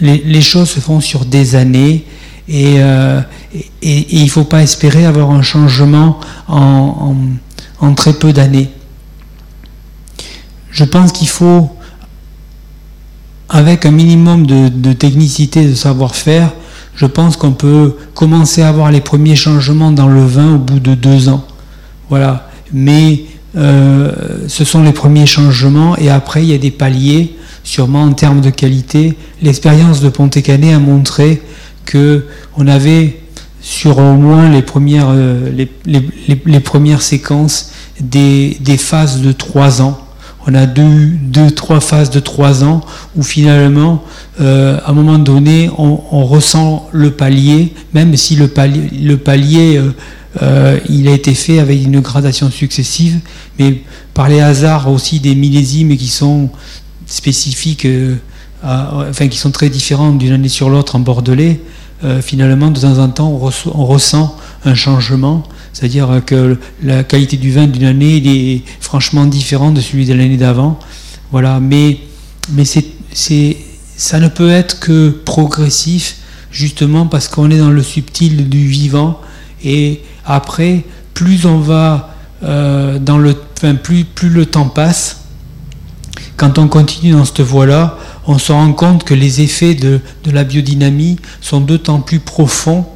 les, 0.00 0.42
choses 0.42 0.70
se 0.70 0.80
font 0.80 1.00
sur 1.00 1.24
des 1.24 1.54
années 1.54 2.04
et, 2.48 2.80
et, 3.54 4.16
il 4.16 4.24
ne 4.24 4.28
faut 4.28 4.44
pas 4.44 4.62
espérer 4.62 5.04
avoir 5.04 5.30
un 5.30 5.42
changement 5.42 6.20
en, 6.48 7.14
très 7.96 8.12
peu 8.12 8.32
d'années. 8.32 8.70
Je 10.70 10.84
pense 10.84 11.12
qu'il 11.12 11.28
faut 11.28 11.70
avec 13.48 13.86
un 13.86 13.90
minimum 13.90 14.46
de, 14.46 14.68
de 14.68 14.92
technicité, 14.92 15.66
de 15.66 15.74
savoir-faire, 15.74 16.52
je 16.98 17.06
pense 17.06 17.36
qu'on 17.36 17.52
peut 17.52 17.96
commencer 18.14 18.60
à 18.60 18.68
avoir 18.68 18.90
les 18.90 19.00
premiers 19.00 19.36
changements 19.36 19.92
dans 19.92 20.08
le 20.08 20.26
vin 20.26 20.56
au 20.56 20.58
bout 20.58 20.80
de 20.80 20.94
deux 20.94 21.28
ans. 21.28 21.46
Voilà. 22.10 22.50
Mais 22.72 23.22
euh, 23.56 24.12
ce 24.48 24.64
sont 24.64 24.82
les 24.82 24.92
premiers 24.92 25.24
changements 25.24 25.96
et 25.96 26.10
après 26.10 26.42
il 26.42 26.50
y 26.50 26.54
a 26.54 26.58
des 26.58 26.72
paliers, 26.72 27.36
sûrement 27.62 28.02
en 28.02 28.12
termes 28.14 28.40
de 28.40 28.50
qualité. 28.50 29.16
L'expérience 29.42 30.00
de 30.00 30.08
Pontet-Canet 30.08 30.74
a 30.74 30.80
montré 30.80 31.40
que 31.84 32.26
on 32.56 32.66
avait 32.66 33.20
sur 33.68 33.98
au 33.98 34.14
moins 34.14 34.48
les 34.48 34.62
premières, 34.62 35.08
euh, 35.10 35.50
les, 35.50 35.68
les, 35.84 36.60
premières 36.60 37.02
séquences 37.02 37.70
des, 38.00 38.56
des 38.60 38.78
phases 38.78 39.20
de 39.20 39.30
trois 39.30 39.82
ans. 39.82 40.00
On 40.46 40.54
a 40.54 40.64
deux, 40.64 41.08
deux, 41.20 41.50
trois 41.50 41.80
phases 41.80 42.08
de 42.08 42.18
trois 42.18 42.64
ans 42.64 42.80
où 43.14 43.22
finalement, 43.22 44.02
euh, 44.40 44.78
à 44.86 44.90
un 44.90 44.94
moment 44.94 45.18
donné, 45.18 45.68
on, 45.76 46.24
ressent 46.24 46.88
le 46.92 47.10
palier, 47.10 47.74
même 47.92 48.16
si 48.16 48.36
le 48.36 48.48
palier, 48.48 48.88
le 49.02 49.18
palier 49.18 49.78
euh, 50.40 50.78
il 50.88 51.06
a 51.06 51.12
été 51.12 51.34
fait 51.34 51.58
avec 51.58 51.84
une 51.84 52.00
gradation 52.00 52.50
successive, 52.50 53.20
mais 53.58 53.82
par 54.14 54.30
les 54.30 54.40
hasards 54.40 54.90
aussi 54.90 55.20
des 55.20 55.34
millésimes 55.34 55.94
qui 55.94 56.08
sont 56.08 56.48
spécifiques, 57.04 57.86
enfin 58.62 59.28
qui 59.28 59.36
sont 59.36 59.50
très 59.50 59.68
différents 59.68 60.12
d'une 60.12 60.32
année 60.32 60.48
sur 60.48 60.70
l'autre 60.70 60.96
en 60.96 61.00
Bordelais, 61.00 61.60
euh, 62.04 62.22
finalement, 62.22 62.70
de 62.70 62.80
temps 62.80 62.98
en 62.98 63.08
temps, 63.08 63.28
on, 63.28 63.86
ressent 63.86 64.36
un 64.64 64.74
changement 64.74 65.44
c'est-à-dire 65.72 66.22
que 66.26 66.58
la 66.82 67.04
qualité 67.04 67.36
du 67.36 67.52
vin 67.52 67.68
d'une 67.68 67.84
année 67.84 68.16
est 68.16 68.62
franchement 68.80 69.26
différente 69.26 69.74
de 69.74 69.80
celui 69.80 70.06
de 70.06 70.14
l'année 70.14 70.36
d'avant. 70.36 70.76
Voilà, 71.30 71.60
mais, 71.60 71.98
mais 72.50 72.64
c'est, 72.64 73.56
ça 73.96 74.18
ne 74.18 74.26
peut 74.26 74.50
être 74.50 74.80
que 74.80 75.10
progressif, 75.10 76.16
justement 76.50 77.06
parce 77.06 77.28
qu'on 77.28 77.50
est 77.50 77.58
dans 77.58 77.70
le 77.70 77.82
subtil 77.84 78.48
du 78.48 78.66
vivant. 78.66 79.20
Et 79.62 80.02
après, 80.24 80.84
plus 81.14 81.46
on 81.46 81.58
va 81.58 82.14
euh, 82.42 82.98
dans 82.98 83.18
le, 83.18 83.36
enfin, 83.56 83.74
plus, 83.74 84.04
plus 84.04 84.30
le 84.30 84.46
temps 84.46 84.68
passe, 84.68 85.17
quand 86.38 86.58
on 86.58 86.68
continue 86.68 87.12
dans 87.12 87.24
cette 87.24 87.40
voie-là, 87.40 87.98
on 88.26 88.38
se 88.38 88.52
rend 88.52 88.72
compte 88.72 89.04
que 89.04 89.12
les 89.12 89.42
effets 89.42 89.74
de, 89.74 90.00
de 90.24 90.30
la 90.30 90.44
biodynamie 90.44 91.16
sont 91.40 91.60
d'autant 91.60 92.00
plus 92.00 92.20
profonds 92.20 92.86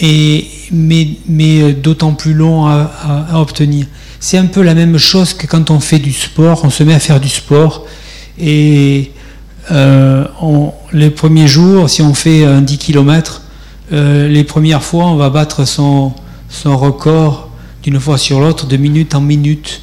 et, 0.00 0.48
mais, 0.72 1.08
mais 1.28 1.62
euh, 1.62 1.72
d'autant 1.72 2.14
plus 2.14 2.34
long 2.34 2.66
à, 2.66 2.90
à, 3.30 3.40
obtenir. 3.40 3.86
C'est 4.18 4.38
un 4.38 4.46
peu 4.46 4.62
la 4.62 4.74
même 4.74 4.98
chose 4.98 5.34
que 5.34 5.46
quand 5.46 5.70
on 5.70 5.78
fait 5.78 6.00
du 6.00 6.12
sport, 6.12 6.64
on 6.64 6.70
se 6.70 6.82
met 6.82 6.94
à 6.94 6.98
faire 6.98 7.20
du 7.20 7.28
sport 7.28 7.86
et 8.38 9.12
euh, 9.70 10.24
les 10.92 11.10
premiers 11.10 11.46
jours, 11.46 11.88
si 11.88 12.02
on 12.02 12.12
fait 12.12 12.44
un 12.44 12.60
10 12.60 12.78
km, 12.78 13.42
euh, 13.92 14.26
les 14.26 14.42
premières 14.42 14.82
fois, 14.82 15.04
on 15.04 15.16
va 15.16 15.30
battre 15.30 15.64
son, 15.64 16.12
son 16.48 16.76
record 16.76 17.50
d'une 17.84 18.00
fois 18.00 18.18
sur 18.18 18.40
l'autre, 18.40 18.66
de 18.66 18.76
minute 18.76 19.14
en 19.14 19.20
minute. 19.20 19.82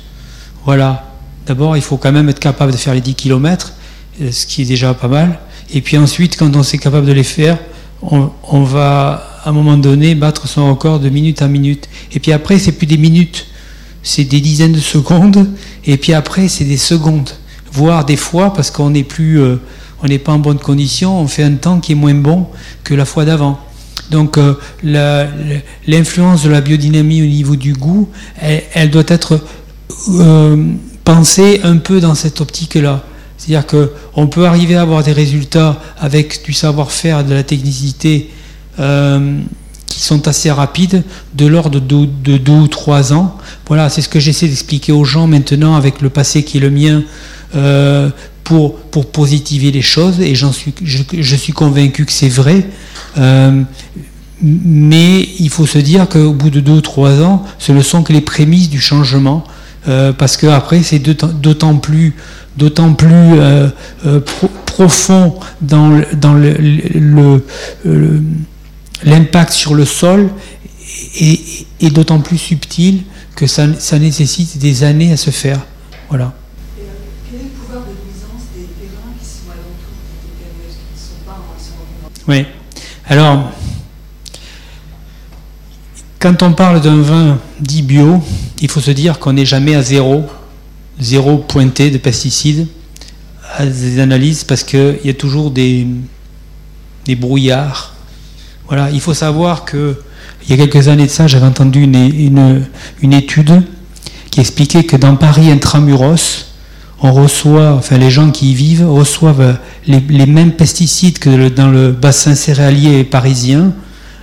Voilà. 0.66 1.09
D'abord, 1.50 1.76
il 1.76 1.82
faut 1.82 1.98
quand 1.98 2.12
même 2.12 2.30
être 2.30 2.40
capable 2.40 2.72
de 2.72 2.78
faire 2.78 2.94
les 2.94 3.02
10 3.02 3.16
km, 3.16 3.74
ce 4.22 4.46
qui 4.46 4.62
est 4.62 4.66
déjà 4.66 4.94
pas 4.94 5.08
mal. 5.08 5.40
Et 5.74 5.82
puis 5.82 5.98
ensuite, 5.98 6.38
quand 6.38 6.56
on 6.56 6.62
est 6.62 6.78
capable 6.78 7.08
de 7.08 7.12
les 7.12 7.24
faire, 7.24 7.58
on, 8.04 8.64
va 8.64 9.24
à 9.44 9.50
un 9.50 9.52
moment 9.52 9.76
donné 9.76 10.14
battre 10.14 10.48
son 10.48 10.70
record 10.70 11.00
de 11.00 11.10
minute 11.10 11.42
à 11.42 11.48
minute. 11.48 11.90
Et 12.14 12.20
puis 12.20 12.34
après, 12.34 12.60
c'est 12.60 12.74
plus 12.74 12.86
des 12.86 13.00
minutes, 13.00 13.48
c'est 14.04 14.26
des 14.26 14.42
dizaines 14.42 14.74
de 14.74 14.80
secondes. 14.80 15.50
Et 15.86 15.98
puis 15.98 16.14
après, 16.14 16.50
c'est 16.50 16.66
des 16.66 16.78
secondes, 16.78 17.32
voire 17.74 18.06
des 18.06 18.16
fois, 18.16 18.54
parce 18.54 18.70
qu'on 18.70 18.92
n'est 18.92 19.04
plus, 19.04 19.40
euh, 19.40 19.60
on 20.04 20.08
n'est 20.08 20.20
pas 20.20 20.34
en 20.34 20.40
bonne 20.40 20.60
condition, 20.60 21.20
on 21.20 21.28
fait 21.28 21.42
un 21.42 21.56
temps 21.56 21.80
qui 21.80 21.94
est 21.94 21.96
moins 21.96 22.14
bon 22.14 22.46
que 22.84 22.94
la 22.94 23.06
fois 23.06 23.26
d'avant. 23.26 23.60
Donc 24.12 24.38
euh, 24.38 24.54
l'influence 24.84 26.44
de 26.44 26.50
la 26.52 26.62
biodynamie 26.62 27.24
au 27.24 27.26
niveau 27.26 27.56
du 27.56 27.74
goût, 27.74 28.08
elle, 28.38 28.92
doit 28.92 29.04
être 29.08 29.40
euh, 30.10 30.64
pensée 31.10 31.60
un 31.64 31.78
peu 31.78 32.00
dans 32.00 32.14
cette 32.14 32.40
optique-là. 32.40 33.04
C'est-à-dire 33.36 33.66
qu'on 33.66 34.28
peut 34.28 34.46
arriver 34.46 34.76
à 34.76 34.82
avoir 34.84 35.02
des 35.02 35.12
résultats 35.12 35.82
avec 36.00 36.46
du 36.46 36.54
savoir-faire, 36.54 37.24
de 37.24 37.34
la 37.34 37.42
technicité 37.42 38.30
euh, 38.80 39.40
qui 39.88 40.02
sont 40.02 40.28
assez 40.28 40.52
rapides, 40.52 41.04
de 41.34 41.48
l'ordre 41.48 41.80
de, 41.80 42.06
de, 42.06 42.38
deux 42.38 42.52
ou 42.52 42.68
trois 42.68 43.12
ans. 43.12 43.36
Voilà, 43.68 43.90
c'est 43.90 44.04
ce 44.04 44.10
que 44.10 44.20
j'essaie 44.20 44.48
d'expliquer 44.48 44.92
aux 44.92 45.04
gens 45.04 45.26
maintenant 45.26 45.76
avec 45.76 46.02
le 46.02 46.12
passé 46.12 46.44
qui 46.44 46.58
est 46.58 46.62
le 46.62 46.70
mien. 46.70 47.04
Euh, 47.56 48.10
pour, 48.44 48.78
pour 48.78 49.12
positiver 49.12 49.72
les 49.72 49.84
choses, 49.84 50.20
et 50.22 50.34
suis, 50.34 50.74
je, 50.84 51.04
je, 51.20 51.36
suis 51.36 51.54
convaincu 51.54 52.06
que 52.06 52.12
c'est 52.12 52.30
vrai. 52.30 52.66
Euh, 53.20 53.62
mais 54.42 55.28
il 55.40 55.50
faut 55.52 55.68
se 55.68 55.78
dire 55.78 56.10
qu'au 56.10 56.34
bout 56.34 56.50
de 56.50 56.60
deux 56.60 56.74
ou 56.74 56.82
trois 56.82 57.22
ans, 57.22 57.44
ce 57.60 57.72
ne 57.72 57.82
sont 57.84 58.02
que 58.02 58.12
les 58.12 58.22
prémices 58.22 58.70
du 58.70 58.80
changement, 58.80 59.44
euh, 59.88 60.12
parce 60.14 60.38
qu'après, 60.38 60.84
c'est 60.84 61.00
d'autant 61.00 61.78
plus, 61.78 62.16
d'autant 62.58 62.94
plus 62.94 63.08
euh, 63.10 63.70
euh, 64.06 64.20
pro, 64.20 64.48
profond 64.66 65.40
dans, 65.62 65.90
le, 65.90 67.44
l'impact 69.04 69.54
sur 69.54 69.74
le 69.74 69.86
sol 69.86 70.30
et, 71.20 71.40
et 71.80 71.90
d'autant 71.90 72.20
plus 72.20 72.38
subtil 72.38 73.04
que 73.36 73.48
ça, 73.48 73.68
ça, 73.80 73.98
nécessite 74.00 74.58
des 74.58 74.84
années 74.84 75.14
à 75.14 75.18
se 75.18 75.30
faire. 75.30 75.60
Voilà. 76.10 76.34
Oui. 82.28 82.46
Alors, 83.08 83.52
quand 86.20 86.44
on 86.44 86.52
parle 86.52 86.82
d'un 86.82 87.02
vin 87.02 87.40
dit 87.62 87.82
bio, 87.82 88.22
il 88.62 88.70
faut 88.70 88.82
se 88.82 88.92
dire 88.92 89.20
qu'on 89.20 89.34
n'est 89.34 89.46
jamais 89.46 89.74
à 89.74 89.82
zéro, 89.82 90.26
zéro 91.00 91.38
pointé 91.38 91.92
de 91.92 91.98
pesticides 91.98 92.68
à 93.58 93.66
des 93.66 94.00
analyses 94.00 94.44
parce 94.44 94.64
qu'il 94.64 95.00
y 95.04 95.10
a 95.10 95.14
toujours 95.14 95.50
des, 95.50 95.88
brouillards. 97.18 97.96
Voilà, 98.68 98.92
il 98.92 99.02
faut 99.02 99.16
savoir 99.16 99.66
que 99.66 99.96
il 100.48 100.52
y 100.52 100.54
a 100.54 100.68
quelques 100.68 100.88
années 100.90 101.08
de 101.08 101.12
ça, 101.12 101.26
j'avais 101.26 101.46
entendu 101.46 101.82
une, 101.82 103.14
étude 103.14 103.64
qui 104.30 104.40
expliquait 104.40 104.84
que 104.84 104.96
dans 104.96 105.16
Paris 105.16 105.50
intramuros, 105.50 106.46
on 107.02 107.12
reçoit, 107.12 107.74
enfin 107.74 107.98
les 107.98 108.12
gens 108.12 108.30
qui 108.30 108.52
y 108.52 108.54
vivent 108.54 108.88
reçoivent 108.88 109.58
les, 109.88 110.26
mêmes 110.26 110.52
pesticides 110.52 111.18
que 111.18 111.50
dans 111.50 111.70
le 111.70 111.92
bassin 111.92 112.36
céréalier 112.36 113.04
parisien, 113.04 113.74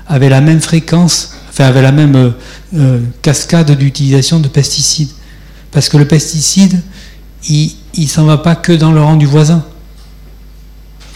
avec 0.07 0.31
la 0.31 0.41
même 0.41 0.61
fréquence, 0.61 1.36
enfin 1.57 1.71
avec 1.71 1.83
la 1.83 1.93
même 1.93 2.35
euh, 2.75 3.01
cascade 3.23 3.71
d'utilisation 3.71 4.41
de 4.41 4.49
pesticides. 4.49 5.09
Parce 5.71 5.89
que 5.89 5.97
le 5.97 6.07
pesticide, 6.07 6.81
il 7.49 7.73
ne 7.97 8.07
s'en 8.07 8.25
va 8.25 8.37
pas 8.37 8.57
que 8.57 8.73
dans 8.73 8.93
le 8.93 9.01
rang 9.01 9.17
du 9.17 9.25
voisin. 9.25 9.65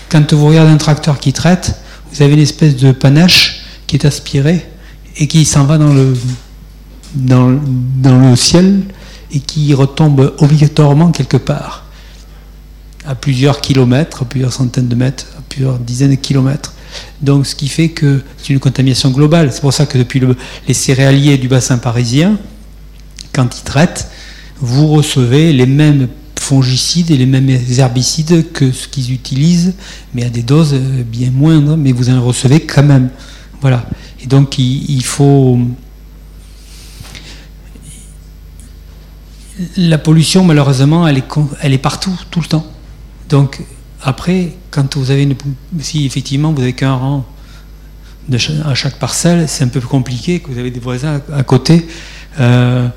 Quand 0.09 0.33
vous 0.33 0.47
regardez 0.47 0.73
un 0.73 0.79
tracteur 0.79 1.19
qui 1.19 1.35
traite, 1.35 1.77
vous 2.13 2.23
avez 2.23 2.33
une 2.33 2.41
espèce 2.41 2.77
de 2.77 2.93
panache 2.93 3.63
qui 3.87 3.97
est 3.97 4.07
aspiré 4.07 4.67
et 5.19 5.29
qui 5.29 5.45
s'en 5.45 5.65
va 5.65 5.77
dans 5.77 5.93
le, 5.93 6.17
dans, 7.15 7.61
dans 7.99 8.31
le 8.31 8.37
ciel 8.37 8.81
et 9.33 9.41
qui 9.41 9.75
retombe 9.75 10.35
obligatoirement 10.39 11.11
quelque 11.11 11.37
part, 11.37 11.85
à 13.07 13.15
plusieurs 13.15 13.61
kilomètres, 13.61 14.23
à 14.23 14.25
plusieurs 14.25 14.53
centaines 14.53 14.89
de 14.89 14.95
mètres, 14.95 15.27
à 15.39 15.43
plusieurs 15.49 15.79
dizaines 15.79 16.11
de 16.11 16.17
kilomètres. 16.17 16.73
Donc, 17.21 17.47
ce 17.47 17.55
qui 17.55 17.69
fait 17.69 17.91
que 17.91 18.23
c'est 18.39 18.53
une 18.53 18.59
contamination 18.59 19.11
globale. 19.11 19.53
C'est 19.53 19.61
pour 19.61 19.73
ça 19.73 19.87
que 19.87 19.99
depuis 19.99 20.21
le, 20.21 20.37
les 20.69 20.75
céréaliers 20.75 21.39
du 21.39 21.49
bassin 21.49 21.79
parisien, 21.79 22.39
quand 23.33 23.59
ils 23.59 23.65
traitent, 23.65 24.09
vous 24.61 24.89
recevez 24.89 25.53
les 25.53 25.67
mêmes 25.67 26.09
fongicides 26.39 27.11
et 27.11 27.17
les 27.17 27.27
mêmes 27.27 27.49
herbicides 27.49 28.51
que 28.53 28.73
ce 28.73 28.89
qu'ils 28.89 29.13
utilisent, 29.13 29.75
mais 30.15 30.25
à 30.25 30.31
des 30.31 30.43
doses 30.43 30.75
bien 30.75 31.31
moindres, 31.31 31.77
mais 31.77 31.93
vous 31.93 32.11
en 32.11 32.23
recevez 32.23 32.61
quand 32.61 32.83
même. 32.83 33.11
Voilà. 33.61 33.87
Et 34.23 34.27
donc, 34.27 34.59
il, 34.59 34.91
il 34.91 35.05
faut. 35.05 35.59
La 39.77 39.99
pollution, 39.99 40.43
malheureusement, 40.43 41.07
elle 41.07 41.19
est, 41.19 41.29
elle 41.61 41.75
est 41.75 41.79
partout, 41.79 42.19
tout 42.31 42.41
le 42.41 42.47
temps. 42.47 42.67
Donc, 43.29 43.61
après, 44.03 44.53
quand 44.71 44.97
vous 44.97 45.11
avez 45.11 45.25
une, 45.25 45.35
si 45.81 46.07
effectivement 46.07 46.53
vous 46.53 46.63
avez 46.63 46.73
qu'un 46.73 46.95
rang 46.95 47.27
à 48.65 48.75
chaque 48.75 48.99
parcelle, 48.99 49.49
c'est 49.49 49.65
un 49.65 49.69
peu 49.69 49.81
compliqué, 49.81 50.41
que 50.41 50.51
vous 50.51 50.59
avez 50.59 50.71
des 50.71 50.81
voisins 50.81 51.21
à, 51.33 51.43
côté. 51.43 51.87
Euh, 52.39 52.89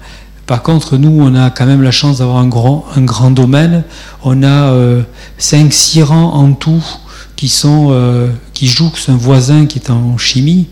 par 0.45 0.61
contre, 0.61 0.97
nous, 0.97 1.21
on 1.21 1.35
a 1.35 1.49
quand 1.49 1.65
même 1.65 1.81
la 1.81 1.91
chance 1.91 2.19
d'avoir 2.19 2.37
un 2.37 2.47
grand, 2.47 2.85
un 2.95 3.01
grand 3.01 3.31
domaine. 3.31 3.83
On 4.23 4.43
a 4.43 4.71
5-6 5.39 5.99
euh, 6.01 6.05
rangs 6.05 6.33
en 6.33 6.53
tout 6.53 6.83
qui, 7.35 7.47
sont, 7.47 7.89
euh, 7.91 8.29
qui 8.53 8.73
un 9.07 9.15
voisin 9.15 9.65
qui 9.65 9.79
est 9.79 9.89
en 9.89 10.17
chimie. 10.17 10.67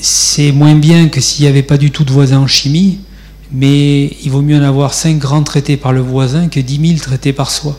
C'est 0.00 0.52
moins 0.52 0.74
bien 0.74 1.08
que 1.08 1.20
s'il 1.20 1.44
n'y 1.44 1.48
avait 1.48 1.62
pas 1.62 1.78
du 1.78 1.90
tout 1.90 2.04
de 2.04 2.12
voisin 2.12 2.38
en 2.38 2.46
chimie, 2.46 3.00
mais 3.50 4.16
il 4.22 4.30
vaut 4.30 4.42
mieux 4.42 4.58
en 4.58 4.62
avoir 4.62 4.94
5 4.94 5.18
grands 5.18 5.42
traités 5.42 5.76
par 5.76 5.92
le 5.92 6.00
voisin 6.00 6.48
que 6.48 6.60
10 6.60 6.88
000 6.88 7.00
traités 7.00 7.32
par 7.32 7.50
soi. 7.50 7.78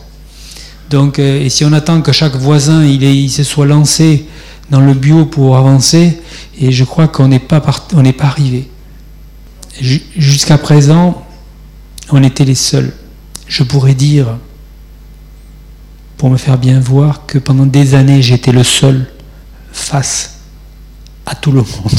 Donc, 0.90 1.18
euh, 1.18 1.40
et 1.42 1.48
si 1.48 1.64
on 1.64 1.72
attend 1.72 2.00
que 2.00 2.12
chaque 2.12 2.36
voisin 2.36 2.84
il, 2.84 3.30
se 3.30 3.42
soit 3.42 3.66
lancé 3.66 4.26
dans 4.70 4.80
le 4.80 4.94
bio 4.94 5.26
pour 5.26 5.56
avancer, 5.56 6.18
et 6.58 6.72
je 6.72 6.84
crois 6.84 7.08
qu'on 7.08 7.28
n'est 7.28 7.38
pas, 7.38 7.62
on 7.94 8.02
n'est 8.02 8.12
pas 8.12 8.26
arrivé. 8.26 8.68
Jusqu'à 9.80 10.58
présent, 10.58 11.24
on 12.10 12.22
était 12.22 12.44
les 12.44 12.54
seuls. 12.54 12.92
Je 13.46 13.62
pourrais 13.62 13.94
dire, 13.94 14.38
pour 16.16 16.30
me 16.30 16.36
faire 16.36 16.58
bien 16.58 16.80
voir, 16.80 17.26
que 17.26 17.38
pendant 17.38 17.66
des 17.66 17.94
années, 17.94 18.22
j'étais 18.22 18.52
le 18.52 18.64
seul 18.64 19.06
face 19.72 20.38
à 21.26 21.34
tout 21.34 21.52
le 21.52 21.60
monde. 21.62 21.92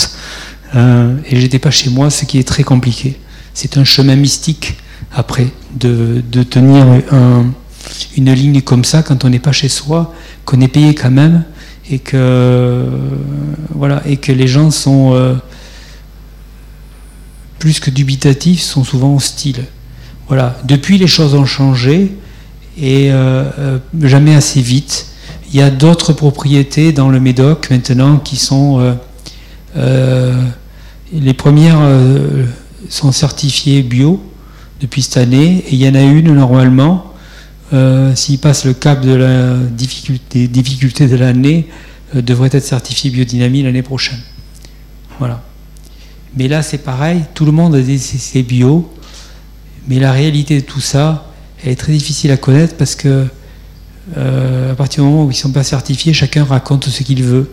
Euh, 0.76 1.18
et 1.28 1.42
j'étais 1.42 1.58
pas 1.58 1.72
chez 1.72 1.90
moi, 1.90 2.12
ce 2.12 2.26
qui 2.26 2.38
est 2.38 2.48
très 2.48 2.62
compliqué. 2.62 3.20
C'est 3.56 3.78
un 3.78 3.84
chemin 3.84 4.16
mystique 4.16 4.78
après 5.12 5.48
de, 5.74 6.24
de 6.32 6.44
tenir 6.44 6.86
un, 7.12 7.48
une 8.18 8.34
ligne 8.34 8.62
comme 8.62 8.84
ça 8.84 9.04
quand 9.04 9.26
on 9.26 9.30
n'est 9.30 9.40
pas 9.40 9.52
chez 9.52 9.70
soi, 9.70 10.14
qu'on 10.46 10.62
est 10.62 10.68
payé 10.68 10.96
quand 10.96 11.12
même 11.12 11.44
et 11.90 12.00
que 12.00 12.86
voilà 13.74 14.02
et 14.06 14.18
que 14.18 14.32
les 14.32 14.48
gens 14.48 14.72
sont 14.72 15.14
euh, 15.14 15.36
plus 17.58 17.80
que 17.80 17.90
dubitatifs, 17.90 18.62
sont 18.62 18.84
souvent 18.84 19.16
hostiles. 19.16 19.66
Voilà. 20.28 20.58
Depuis, 20.64 20.98
les 20.98 21.08
choses 21.08 21.34
ont 21.34 21.46
changé 21.46 22.16
et 22.78 23.12
euh, 23.12 23.44
euh, 23.60 23.80
jamais 24.02 24.36
assez 24.36 24.62
vite. 24.62 25.08
Il 25.52 25.60
y 25.60 25.62
a 25.62 25.72
d'autres 25.72 26.14
propriétés 26.14 26.92
dans 26.92 27.10
le 27.10 27.20
Médoc 27.20 27.70
maintenant 27.72 28.18
qui 28.18 28.38
sont 28.38 28.96
les 29.76 31.34
premières 31.34 31.80
sont 32.88 33.12
certifiées 33.12 33.82
bio 33.82 34.24
depuis 34.80 35.02
cette 35.02 35.18
année 35.18 35.64
et 35.68 35.74
il 35.74 35.82
y 35.82 35.90
en 35.90 35.96
a 35.96 36.02
une 36.02 36.36
normalement 36.36 37.09
euh, 37.72 38.16
s'il 38.16 38.40
passe 38.40 38.66
le 38.66 38.74
cap 38.74 39.02
de 39.02 39.14
la 39.14 39.56
difficulté, 39.58 40.48
difficulté 40.48 41.08
de 41.08 41.16
l'année, 41.16 41.68
euh, 42.16 42.22
devrait 42.22 42.50
être 42.52 42.64
certifié 42.64 43.12
biodynamie 43.12 43.62
l'année 43.62 43.84
prochaine. 43.84 44.20
Voilà. 45.20 45.44
Mais 46.36 46.48
là, 46.48 46.64
c'est 46.64 46.80
pareil, 46.80 47.22
tout 47.36 47.46
le 47.46 47.52
monde 47.52 47.76
a 47.76 47.82
des 47.82 47.94
essais 47.94 48.42
bio, 48.42 48.92
mais 49.88 50.00
la 50.00 50.12
réalité 50.12 50.62
de 50.62 50.66
tout 50.66 50.80
ça, 50.80 51.32
elle 51.64 51.72
est 51.72 51.76
très 51.76 51.92
difficile 51.92 52.32
à 52.32 52.38
connaître 52.38 52.76
parce 52.76 52.96
que 52.96 53.28
euh, 54.18 54.72
à 54.72 54.76
partir 54.76 55.04
du 55.04 55.10
moment 55.10 55.26
où 55.26 55.28
ils 55.28 55.36
ne 55.36 55.40
sont 55.40 55.52
pas 55.52 55.64
certifiés, 55.64 56.14
chacun 56.14 56.44
raconte 56.44 56.90
ce 56.90 57.04
qu'il 57.04 57.24
veut 57.24 57.52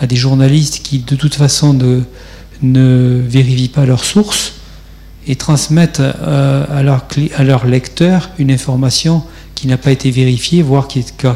à 0.00 0.06
des 0.06 0.16
journalistes 0.16 0.80
qui, 0.82 0.98
de 0.98 1.14
toute 1.14 1.34
façon, 1.34 1.72
ne, 2.62 3.20
vérifient 3.20 3.68
pas 3.68 3.86
leurs 3.86 4.04
sources 4.04 4.54
et 5.28 5.36
transmettent 5.36 6.00
à, 6.00 6.82
leur, 6.82 7.06
à 7.36 7.44
leur 7.44 7.66
lecteur 7.66 8.30
une 8.38 8.50
information 8.50 9.22
qui 9.56 9.66
n'a 9.66 9.78
pas 9.78 9.90
été 9.90 10.12
vérifiée, 10.12 10.62
voire 10.62 10.86
qui 10.86 11.00
est 11.00 11.26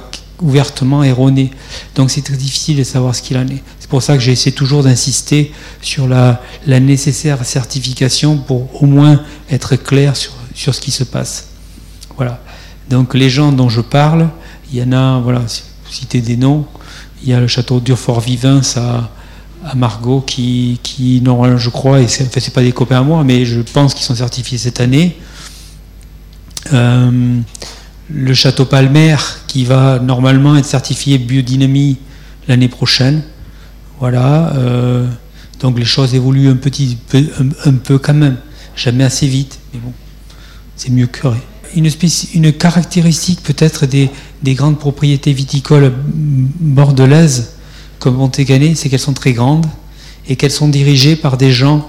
ouvertement 0.41 1.03
erronée. 1.03 1.51
Donc 1.97 2.11
c'est 2.11 2.23
très 2.23 2.37
difficile 2.37 2.77
de 2.77 2.85
savoir 2.85 3.17
ce 3.17 3.23
qu'il 3.23 3.37
en 3.37 3.47
est. 3.49 3.63
C'est 3.81 3.89
pour 3.89 4.03
ça 4.03 4.15
que 4.15 4.21
j'essaie 4.21 4.53
toujours 4.53 4.85
d'insister 4.85 5.53
sur 5.83 6.07
la, 6.07 6.41
nécessaire 6.67 7.45
certification 7.45 8.37
pour 8.39 8.83
au 8.83 8.87
moins 8.87 9.23
être 9.51 9.75
clair 9.75 10.17
sur, 10.17 10.33
sur 10.55 10.75
ce 10.75 10.81
qui 10.81 10.93
se 10.93 11.03
passe. 11.03 11.49
Voilà. 12.17 12.41
Donc 12.89 13.15
les 13.15 13.31
gens 13.31 13.51
dont 13.51 13.69
je 13.69 13.81
parle, 13.81 14.29
il 14.73 14.79
y 14.79 14.83
en 14.83 14.93
a, 14.93 15.19
voilà, 15.21 15.43
citez 15.91 16.21
des 16.21 16.37
noms, 16.37 16.67
il 17.23 17.31
y 17.31 17.33
a 17.33 17.41
le 17.41 17.49
château 17.49 17.81
d'Urfort-Vivins 17.81 18.63
à, 18.77 19.11
à 19.65 19.75
Margot 19.75 20.21
qui, 20.21 20.79
qui 20.83 21.21
normalement, 21.23 21.59
je 21.59 21.71
crois, 21.71 22.01
et 22.01 22.09
c'est 22.09 22.25
enfin, 22.25 22.51
pas 22.53 22.63
des 22.63 22.73
copains 22.73 23.01
à 23.01 23.03
moi, 23.03 23.25
mais 23.25 23.45
je 23.45 23.61
pense 23.61 23.95
qu'ils 23.95 24.05
sont 24.05 24.15
certifiés 24.15 24.59
cette 24.59 24.81
année. 24.81 25.17
Euh, 26.73 27.41
le 28.13 28.35
château 28.35 28.65
Palmer 28.65 29.17
qui 29.47 29.65
va 29.65 29.99
normalement 29.99 30.57
être 30.57 30.67
certifié 30.67 31.19
biodynamie 31.19 31.99
l'année 32.49 32.69
prochaine. 32.69 33.23
Voilà. 33.99 34.55
Euh, 34.57 35.07
donc 35.61 35.79
les 35.79 35.85
choses 35.85 36.15
évoluent 36.15 36.49
un 36.49 36.57
petit 36.57 36.97
peu, 37.09 37.25
un, 37.65 37.75
peu 37.75 37.99
quand 37.99 38.15
même, 38.15 38.39
jamais 38.75 39.05
assez 39.05 39.27
vite, 39.27 39.59
mais 39.73 39.81
bon, 39.81 39.93
c'est 40.77 40.91
mieux 40.91 41.07
que 41.07 41.27
rien. 41.27 41.41
Une, 41.77 42.53
caractéristique 42.53 43.43
peut-être 43.43 43.87
des, 43.87 44.11
des, 44.43 44.55
grandes 44.55 44.79
propriétés 44.79 45.33
viticoles 45.33 45.93
bordelaises 46.05 47.53
comme 48.01 48.17
Montégané, 48.17 48.75
c'est 48.75 48.89
qu'elles 48.89 48.99
sont 48.99 49.13
très 49.13 49.33
grandes 49.33 49.67
et 50.27 50.35
qu'elles 50.35 50.51
sont 50.51 50.69
dirigées 50.69 51.15
par 51.15 51.37
des 51.37 51.53
gens 51.53 51.89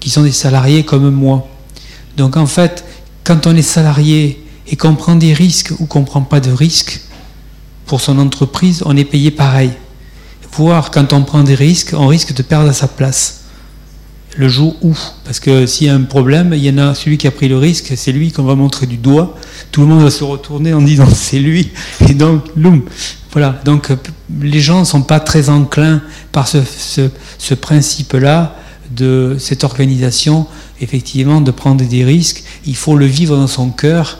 qui 0.00 0.10
sont 0.10 0.22
des 0.22 0.32
salariés 0.32 0.84
comme 0.84 1.08
moi. 1.10 1.48
Donc 2.18 2.36
en 2.36 2.46
fait, 2.46 2.84
quand 3.22 3.46
on 3.46 3.56
est 3.56 3.62
salarié 3.62 4.43
et 4.66 4.76
qu'on 4.76 4.94
prend 4.94 5.16
des 5.16 5.34
risques 5.34 5.72
ou 5.78 5.86
qu'on 5.86 6.00
ne 6.00 6.06
prend 6.06 6.22
pas 6.22 6.40
de 6.40 6.50
risques 6.50 7.00
pour 7.86 8.00
son 8.00 8.18
entreprise, 8.18 8.82
on 8.86 8.96
est 8.96 9.04
payé 9.04 9.30
pareil. 9.30 9.70
Voire 10.52 10.90
quand 10.90 11.12
on 11.12 11.22
prend 11.22 11.42
des 11.42 11.54
risques, 11.54 11.94
on 11.94 12.06
risque 12.06 12.32
de 12.32 12.42
perdre 12.42 12.72
sa 12.72 12.88
place. 12.88 13.40
Le 14.36 14.48
jour 14.48 14.76
où, 14.82 14.96
parce 15.24 15.38
que 15.38 15.66
s'il 15.66 15.86
y 15.86 15.90
a 15.90 15.94
un 15.94 16.02
problème, 16.02 16.52
il 16.54 16.64
y 16.64 16.70
en 16.70 16.78
a 16.78 16.94
celui 16.94 17.18
qui 17.18 17.26
a 17.26 17.30
pris 17.30 17.48
le 17.48 17.58
risque, 17.58 17.92
c'est 17.96 18.12
lui 18.12 18.32
qu'on 18.32 18.42
va 18.42 18.54
montrer 18.54 18.86
du 18.86 18.96
doigt. 18.96 19.36
Tout 19.70 19.82
le 19.82 19.86
monde 19.88 20.02
va 20.02 20.10
se 20.10 20.24
retourner 20.24 20.72
en 20.72 20.80
disant 20.80 21.08
c'est 21.14 21.38
lui. 21.38 21.70
Et 22.08 22.14
donc, 22.14 22.44
loum. 22.56 22.82
Voilà. 23.32 23.60
Donc, 23.64 23.90
les 24.40 24.60
gens 24.60 24.80
ne 24.80 24.84
sont 24.84 25.02
pas 25.02 25.20
très 25.20 25.50
enclins 25.50 26.02
par 26.32 26.48
ce, 26.48 26.58
ce 27.38 27.54
principe-là 27.54 28.56
de 28.90 29.36
cette 29.38 29.64
organisation, 29.64 30.46
effectivement, 30.80 31.40
de 31.40 31.50
prendre 31.50 31.84
des 31.84 32.04
risques. 32.04 32.44
Il 32.66 32.76
faut 32.76 32.96
le 32.96 33.06
vivre 33.06 33.36
dans 33.36 33.46
son 33.46 33.70
cœur 33.70 34.18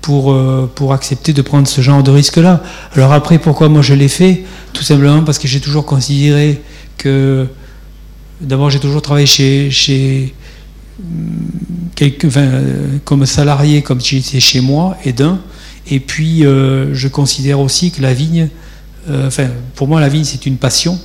pour, 0.00 0.32
euh, 0.32 0.70
pour 0.74 0.92
accepter 0.92 1.32
de 1.32 1.42
prendre 1.42 1.66
ce 1.66 1.80
genre 1.80 2.02
de 2.02 2.10
risque-là. 2.10 2.62
Alors 2.94 3.12
après, 3.12 3.38
pourquoi 3.38 3.68
moi 3.68 3.82
je 3.82 3.94
l'ai 3.94 4.08
fait? 4.08 4.44
Tout 4.72 4.82
simplement 4.82 5.22
parce 5.22 5.38
que 5.38 5.48
j'ai 5.48 5.60
toujours 5.60 5.84
considéré 5.84 6.62
que, 6.96 7.46
d'abord 8.40 8.70
j'ai 8.70 8.78
toujours 8.78 9.02
travaillé 9.02 9.26
chez, 9.26 9.70
chez 9.70 10.34
quelques, 11.94 12.26
enfin, 12.26 12.50
comme 13.04 13.26
salarié, 13.26 13.82
comme 13.82 14.00
j'étais 14.00 14.40
chez 14.40 14.60
moi, 14.60 14.96
et 15.04 15.12
d'un, 15.12 15.40
et 15.90 15.98
puis 15.98 16.44
euh, 16.44 16.94
je 16.94 17.08
considère 17.08 17.58
aussi 17.58 17.90
que 17.90 18.02
la 18.02 18.14
vigne, 18.14 18.48
enfin 19.10 19.48
pour 19.74 19.88
moi 19.88 20.00
la 20.00 20.08
vigne 20.08 20.22
c'est 20.22 20.46
une 20.46 20.56
passion, 20.56 20.96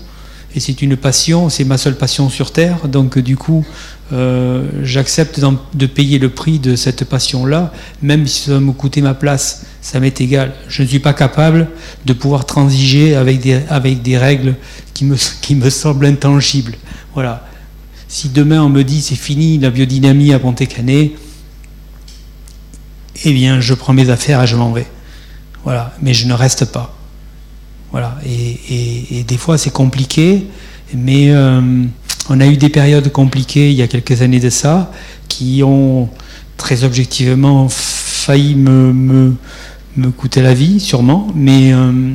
et 0.57 0.59
c'est 0.59 0.81
une 0.81 0.97
passion, 0.97 1.49
c'est 1.49 1.65
ma 1.65 1.77
seule 1.77 1.95
passion 1.95 2.31
sur 2.31 2.51
Terre, 2.51 2.87
donc 2.87 3.19
du 3.19 3.37
coup 3.37 3.63
euh, 4.11 4.67
j'accepte 4.81 5.39
de 5.75 5.85
payer 5.85 6.17
le 6.17 6.29
prix 6.29 6.57
de 6.57 6.75
cette 6.75 7.03
passion-là, 7.03 7.71
même 8.01 8.25
si 8.25 8.45
ça 8.45 8.53
va 8.53 8.59
me 8.59 8.71
coûter 8.71 9.01
ma 9.01 9.13
place, 9.13 9.67
ça 9.81 9.99
m'est 9.99 10.19
égal. 10.19 10.55
Je 10.67 10.81
ne 10.81 10.87
suis 10.87 10.97
pas 10.97 11.13
capable 11.13 11.67
de 12.05 12.13
pouvoir 12.13 12.47
transiger 12.47 13.15
avec 13.15 13.39
des, 13.39 14.17
règles 14.17 14.55
qui 14.95 15.05
me, 15.05 15.15
qui 15.41 15.53
me 15.53 15.69
semblent 15.69 16.07
intangibles. 16.07 16.73
Voilà. 17.13 17.47
Si 18.07 18.29
demain 18.29 18.63
on 18.63 18.69
me 18.69 18.83
dit 18.83 19.03
c'est 19.03 19.13
fini 19.13 19.59
la 19.59 19.69
biodynamie 19.69 20.33
à 20.33 20.39
Pontécanet, 20.39 21.11
eh 23.25 23.31
bien 23.31 23.61
je 23.61 23.75
prends 23.75 23.93
mes 23.93 24.09
affaires 24.09 24.41
et 24.41 24.47
je 24.47 24.55
m'en 24.55 24.71
vais. 24.71 24.87
Voilà. 25.63 25.93
Mais 26.01 26.15
je 26.15 26.25
ne 26.25 26.33
reste 26.33 26.65
pas. 26.65 26.96
Voilà. 27.97 28.15
Et, 28.27 29.23
des 29.23 29.37
fois 29.37 29.57
c'est 29.57 29.71
compliqué, 29.71 30.45
mais 30.93 31.31
euh, 31.31 31.83
on 32.29 32.39
a 32.39 32.45
eu 32.45 32.55
des 32.55 32.69
périodes 32.69 33.11
compliquées 33.11 33.71
il 33.71 33.75
y 33.75 33.81
a 33.81 33.87
quelques 33.87 34.21
années 34.21 34.39
de 34.39 34.51
ça, 34.51 34.91
qui 35.27 35.63
ont 35.63 36.07
très 36.57 36.83
objectivement 36.83 37.67
failli 37.69 38.53
me, 38.53 38.93
me, 38.93 40.11
coûter 40.11 40.43
la 40.43 40.53
vie, 40.53 40.79
sûrement. 40.79 41.29
Mais 41.33 41.73
euh, 41.73 42.13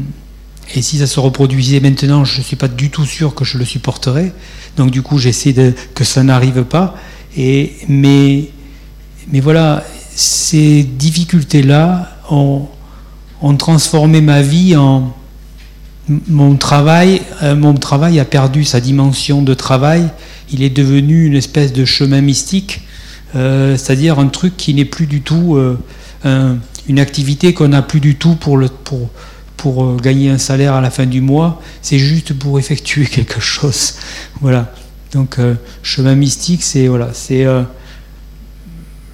et 0.73 0.83
si 0.83 0.99
ça 0.99 1.09
se 1.09 1.19
reproduisait 1.19 1.81
maintenant, 1.81 2.25
je 2.25 2.39
ne 2.39 2.45
suis 2.45 2.55
pas 2.55 2.69
du 2.69 2.89
tout 2.89 3.05
sûr 3.05 3.35
que 3.35 3.45
je 3.45 3.59
le 3.59 3.65
supporterais. 3.65 4.33
Donc 4.77 4.93
du 4.93 5.03
coup, 5.03 5.19
j'essaie 5.19 5.53
de, 5.53 5.75
que 5.97 6.05
ça 6.05 6.23
n'arrive 6.23 6.63
pas. 6.63 6.95
Et, 7.37 7.73
mais, 7.89 8.51
mais 9.33 9.41
voilà, 9.41 9.83
ces 10.15 10.85
difficultés-là 10.85 12.19
ont, 12.31 12.69
ont 13.41 13.57
transformé 13.57 14.21
ma 14.21 14.43
vie 14.43 14.77
en, 14.77 15.13
mon 16.29 16.57
travail, 16.57 17.23
euh, 17.43 17.55
mon 17.55 17.75
travail 17.75 18.19
a 18.21 18.25
perdu 18.25 18.65
sa 18.65 18.81
dimension 18.81 19.43
de 19.43 19.55
travail. 19.55 20.09
Il 20.51 20.63
est 20.63 20.71
devenu 20.71 21.27
une 21.27 21.35
espèce 21.35 21.73
de 21.73 21.85
chemin 21.85 22.21
mystique, 22.21 22.83
euh, 23.35 23.77
c'est-à-dire 23.77 24.19
un 24.19 24.29
truc 24.29 24.57
qui 24.57 24.75
n'est 24.75 24.85
plus 24.85 25.07
du 25.07 25.23
tout 25.23 25.57
euh, 25.57 26.57
une 26.89 26.99
activité 26.99 27.55
qu'on 27.55 27.69
n'a 27.69 27.83
plus 27.83 28.01
du 28.01 28.17
tout 28.17 28.35
pour, 28.35 28.59
pour, 28.85 29.11
pour 29.57 29.97
gagner 29.97 30.31
un 30.31 30.39
salaire 30.39 30.75
à 30.75 30.81
la 30.81 30.91
fin 30.91 31.07
du 31.07 31.21
mois. 31.21 31.61
C'est 31.81 31.99
juste 31.99 32.35
pour 32.35 32.59
effectuer 32.59 33.07
quelque 33.11 33.41
chose. 33.41 33.95
Voilà. 34.41 34.73
Donc 35.13 35.37
chemin 35.83 36.15
mystique, 36.15 36.63
c'est 36.63 36.87
voilà, 36.87 37.11
c'est 37.13 37.45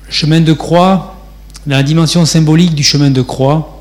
chemin 0.09 0.41
de 0.41 0.53
croix. 0.53 1.17
La 1.67 1.83
dimension 1.83 2.25
symbolique 2.25 2.77
du 2.77 2.85
chemin 2.85 3.11
de 3.11 3.21
croix, 3.21 3.78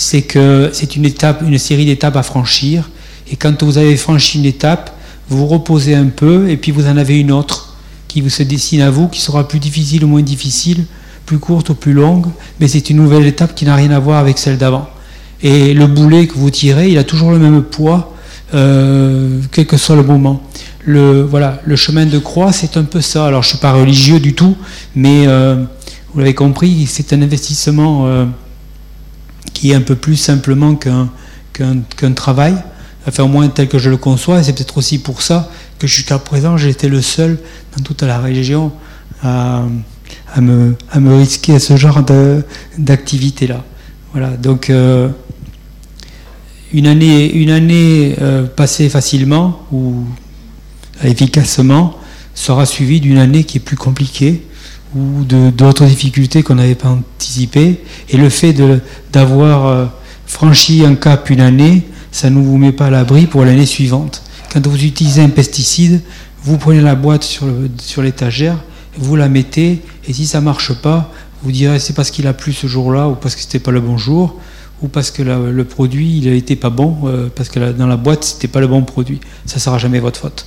c'est 0.00 0.22
que 0.22 0.70
c'est 0.72 0.96
une 0.96 1.04
étape, 1.04 1.42
une 1.46 1.58
série 1.58 1.84
d'étapes 1.84 2.16
à 2.16 2.22
franchir. 2.22 2.88
Et 3.30 3.36
quand 3.36 3.62
vous 3.62 3.76
avez 3.76 3.98
franchi 3.98 4.38
une 4.38 4.46
étape, 4.46 4.96
vous 5.28 5.36
vous 5.36 5.46
reposez 5.46 5.94
un 5.94 6.06
peu 6.06 6.48
et 6.48 6.56
puis 6.56 6.72
vous 6.72 6.86
en 6.86 6.96
avez 6.96 7.20
une 7.20 7.30
autre 7.30 7.76
qui 8.08 8.22
vous 8.22 8.30
se 8.30 8.42
dessine 8.42 8.80
à 8.80 8.90
vous, 8.90 9.08
qui 9.08 9.20
sera 9.20 9.46
plus 9.46 9.58
difficile 9.58 10.04
ou 10.04 10.08
moins 10.08 10.22
difficile, 10.22 10.86
plus 11.26 11.38
courte 11.38 11.68
ou 11.68 11.74
plus 11.74 11.92
longue, 11.92 12.28
mais 12.58 12.66
c'est 12.66 12.88
une 12.88 12.96
nouvelle 12.96 13.26
étape 13.26 13.54
qui 13.54 13.66
n'a 13.66 13.74
rien 13.74 13.90
à 13.90 13.98
voir 13.98 14.18
avec 14.18 14.38
celle 14.38 14.56
d'avant. 14.56 14.88
Et 15.42 15.74
le 15.74 15.86
boulet 15.86 16.26
que 16.26 16.34
vous 16.34 16.48
tirez, 16.48 16.88
il 16.88 16.96
a 16.96 17.04
toujours 17.04 17.30
le 17.30 17.38
même 17.38 17.62
poids, 17.62 18.14
euh, 18.54 19.38
quel 19.52 19.66
que 19.66 19.76
soit 19.76 19.96
le 19.96 20.02
moment. 20.02 20.40
Le, 20.86 21.20
voilà, 21.20 21.60
le 21.66 21.76
chemin 21.76 22.06
de 22.06 22.18
croix, 22.18 22.52
c'est 22.52 22.78
un 22.78 22.84
peu 22.84 23.02
ça. 23.02 23.26
Alors 23.26 23.42
je 23.42 23.48
ne 23.48 23.50
suis 23.50 23.58
pas 23.58 23.74
religieux 23.74 24.18
du 24.18 24.32
tout, 24.32 24.56
mais 24.96 25.26
euh, 25.26 25.62
vous 26.14 26.20
l'avez 26.20 26.34
compris, 26.34 26.86
c'est 26.86 27.12
un 27.12 27.20
investissement. 27.20 28.06
Euh, 28.06 28.24
qui 29.60 29.72
est 29.72 29.74
un 29.74 29.82
peu 29.82 29.94
plus 29.94 30.16
simplement 30.16 30.74
qu'un 30.74 32.12
travail, 32.14 32.54
enfin 33.06 33.24
au 33.24 33.28
moins 33.28 33.46
tel 33.48 33.68
que 33.68 33.78
je 33.78 33.90
le 33.90 33.98
conçois, 33.98 34.40
et 34.40 34.42
c'est 34.42 34.54
peut-être 34.54 34.78
aussi 34.78 34.98
pour 34.98 35.20
ça 35.20 35.50
que 35.78 35.86
jusqu'à 35.86 36.18
présent 36.18 36.56
j'ai 36.56 36.70
été 36.70 36.88
le 36.88 37.02
seul 37.02 37.38
dans 37.76 37.82
toute 37.82 38.02
la 38.02 38.18
région 38.20 38.72
à, 39.22 39.64
me, 40.38 40.76
à 40.90 40.98
me, 40.98 41.14
risquer 41.14 41.56
à 41.56 41.60
ce 41.60 41.76
genre 41.76 42.02
d'activité-là. 42.78 43.62
Voilà, 44.12 44.30
donc 44.30 44.70
euh, 44.70 45.10
une 46.72 46.86
année, 46.86 47.30
une 47.30 47.50
année 47.50 48.16
euh, 48.22 48.46
passée 48.46 48.88
facilement 48.88 49.60
ou 49.72 50.04
efficacement 51.04 51.98
sera 52.34 52.64
suivie 52.64 53.00
d'une 53.00 53.18
année 53.18 53.44
qui 53.44 53.58
est 53.58 53.60
plus 53.60 53.76
compliquée, 53.76 54.46
ou 54.94 55.24
d'autres 55.24 55.84
difficultés 55.84 56.42
qu'on 56.42 56.56
n'avait 56.56 56.74
pas 56.74 56.88
anticipées. 56.88 57.82
Et 58.08 58.16
le 58.16 58.28
fait 58.28 58.54
d'avoir 59.12 59.66
euh, 59.66 59.86
franchi 60.26 60.84
un 60.84 60.94
cap 60.94 61.30
une 61.30 61.40
année, 61.40 61.86
ça 62.12 62.30
ne 62.30 62.40
vous 62.40 62.58
met 62.58 62.72
pas 62.72 62.86
à 62.86 62.90
l'abri 62.90 63.26
pour 63.26 63.44
l'année 63.44 63.66
suivante. 63.66 64.22
Quand 64.52 64.66
vous 64.66 64.84
utilisez 64.84 65.22
un 65.22 65.28
pesticide, 65.28 66.00
vous 66.42 66.58
prenez 66.58 66.80
la 66.80 66.94
boîte 66.94 67.22
sur 67.22 68.02
l'étagère, 68.02 68.56
vous 68.98 69.14
la 69.14 69.28
mettez, 69.28 69.82
et 70.08 70.12
si 70.12 70.26
ça 70.26 70.40
ne 70.40 70.46
marche 70.46 70.72
pas, 70.74 71.12
vous 71.42 71.52
direz 71.52 71.78
c'est 71.78 71.92
parce 71.92 72.10
qu'il 72.10 72.26
a 72.26 72.32
plu 72.32 72.52
ce 72.52 72.66
jour-là, 72.66 73.08
ou 73.08 73.14
parce 73.14 73.34
que 73.36 73.42
c'était 73.42 73.60
pas 73.60 73.70
le 73.70 73.80
bon 73.80 73.96
jour, 73.96 74.40
ou 74.82 74.88
parce 74.88 75.10
que 75.10 75.22
le 75.22 75.64
produit 75.64 76.18
il 76.18 76.30
n'était 76.30 76.56
pas 76.56 76.70
bon, 76.70 76.98
euh, 77.04 77.28
parce 77.34 77.48
que 77.48 77.72
dans 77.72 77.86
la 77.86 77.96
boîte 77.96 78.24
c'était 78.24 78.48
pas 78.48 78.60
le 78.60 78.66
bon 78.66 78.82
produit. 78.82 79.20
Ça 79.46 79.56
ne 79.56 79.60
sera 79.60 79.78
jamais 79.78 80.00
votre 80.00 80.18
faute. 80.18 80.46